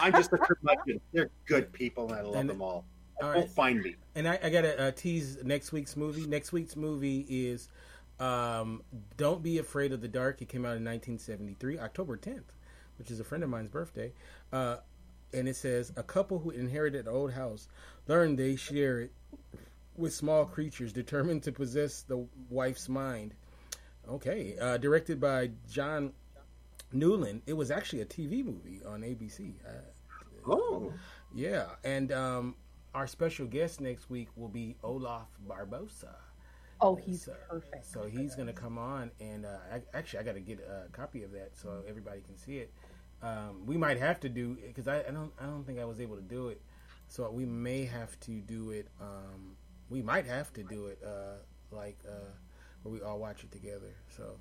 I'm 0.00 0.12
just 0.12 0.32
a 0.32 0.38
curmudgeon. 0.38 1.00
They're 1.12 1.30
good 1.46 1.72
people, 1.72 2.06
and 2.08 2.14
I 2.14 2.22
love 2.22 2.34
And- 2.36 2.50
them 2.50 2.62
all. 2.62 2.84
all 3.22 3.32
Don't 3.32 3.50
find 3.50 3.80
me. 3.82 3.96
And 4.14 4.26
I, 4.28 4.38
I 4.42 4.50
got 4.50 4.62
to 4.62 4.80
uh, 4.88 4.90
tease 4.92 5.38
next 5.44 5.72
week's 5.72 5.96
movie. 5.96 6.26
Next 6.26 6.52
week's 6.52 6.76
movie 6.76 7.20
is 7.28 7.68
um, 8.20 8.82
Don't 9.16 9.42
Be 9.42 9.58
Afraid 9.58 9.92
of 9.92 10.00
the 10.00 10.08
Dark. 10.08 10.40
It 10.42 10.48
came 10.48 10.64
out 10.64 10.76
in 10.76 10.84
1973, 10.84 11.78
October 11.78 12.16
10th, 12.16 12.44
which 12.98 13.10
is 13.10 13.20
a 13.20 13.24
friend 13.24 13.42
of 13.44 13.50
mine's 13.50 13.68
birthday. 13.70 14.12
Uh, 14.52 14.76
and 15.32 15.48
it 15.48 15.56
says 15.56 15.92
A 15.96 16.02
couple 16.02 16.38
who 16.38 16.50
inherited 16.50 17.06
an 17.06 17.12
old 17.14 17.32
house 17.32 17.66
learned 18.06 18.38
they 18.38 18.54
share 18.56 19.00
it 19.00 19.12
with 19.96 20.12
small 20.12 20.44
creatures 20.44 20.92
determined 20.92 21.42
to 21.44 21.52
possess 21.52 22.02
the 22.02 22.26
wife's 22.50 22.88
mind. 22.88 23.34
Okay. 24.08 24.56
Uh, 24.60 24.76
directed 24.76 25.20
by 25.20 25.50
John 25.70 26.12
Newland. 26.94 27.42
It 27.46 27.54
was 27.54 27.70
actually 27.70 28.02
a 28.02 28.06
TV 28.06 28.44
movie 28.44 28.80
on 28.86 29.02
ABC. 29.02 29.54
Uh, 29.66 29.70
Oh, 30.46 30.92
yeah, 31.34 31.66
and 31.84 32.12
um, 32.12 32.54
our 32.94 33.06
special 33.06 33.46
guest 33.46 33.80
next 33.80 34.10
week 34.10 34.28
will 34.36 34.48
be 34.48 34.76
Olaf 34.82 35.28
Barbosa. 35.48 36.14
Oh, 36.80 36.96
he's 36.96 37.24
So, 37.24 37.34
perfect. 37.48 37.86
so 37.86 38.06
he's 38.06 38.34
going 38.34 38.48
to 38.48 38.52
come 38.52 38.76
on, 38.78 39.10
and 39.20 39.46
uh, 39.46 39.56
I, 39.72 39.82
actually, 39.96 40.18
I 40.20 40.22
got 40.24 40.34
to 40.34 40.40
get 40.40 40.60
a 40.60 40.90
copy 40.92 41.22
of 41.22 41.32
that 41.32 41.56
so 41.56 41.82
everybody 41.88 42.20
can 42.20 42.36
see 42.36 42.58
it. 42.58 42.70
Um, 43.22 43.64
we 43.64 43.76
might 43.78 43.98
have 43.98 44.20
to 44.20 44.28
do 44.28 44.56
because 44.66 44.86
I, 44.86 44.98
I 45.00 45.10
don't 45.10 45.32
I 45.40 45.46
don't 45.46 45.64
think 45.64 45.78
I 45.78 45.84
was 45.86 45.98
able 46.00 46.16
to 46.16 46.22
do 46.22 46.48
it, 46.48 46.60
so 47.08 47.30
we 47.30 47.46
may 47.46 47.84
have 47.86 48.18
to 48.20 48.32
do 48.40 48.70
it. 48.70 48.88
Um, 49.00 49.56
we 49.88 50.02
might 50.02 50.26
have 50.26 50.52
to 50.54 50.62
do 50.62 50.86
it 50.86 50.98
uh, 51.06 51.38
like 51.70 51.98
uh, 52.06 52.32
where 52.82 52.92
we 52.92 53.00
all 53.00 53.18
watch 53.18 53.44
it 53.44 53.50
together. 53.52 53.94
So 54.14 54.36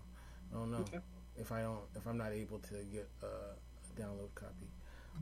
I 0.51 0.57
don't 0.57 0.71
know 0.71 0.89
Okay. 0.89 0.99
If 1.38 1.51
I 1.51 1.61
don't 1.61 1.80
if 1.95 2.05
I'm 2.07 2.18
not 2.18 2.31
able 2.31 2.60
to 2.60 2.73
get 2.91 3.10
a 3.22 3.99
download 3.99 4.34
copy. 4.35 4.68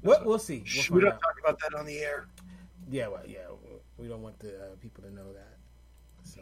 What 0.02 0.26
we'll 0.26 0.40
see. 0.40 0.64
We'll 0.90 0.98
we 0.98 1.02
don't 1.02 1.14
out. 1.14 1.22
talk 1.22 1.36
about 1.44 1.60
that 1.60 1.78
on 1.78 1.86
the 1.86 2.00
air. 2.00 2.28
Yeah, 2.90 3.08
well, 3.08 3.24
yeah, 3.28 3.48
we 3.98 4.08
don't 4.08 4.22
want 4.22 4.40
the 4.40 4.56
uh, 4.56 4.76
people 4.82 5.04
to 5.04 5.14
know 5.14 5.32
that. 5.34 5.58
So 6.24 6.42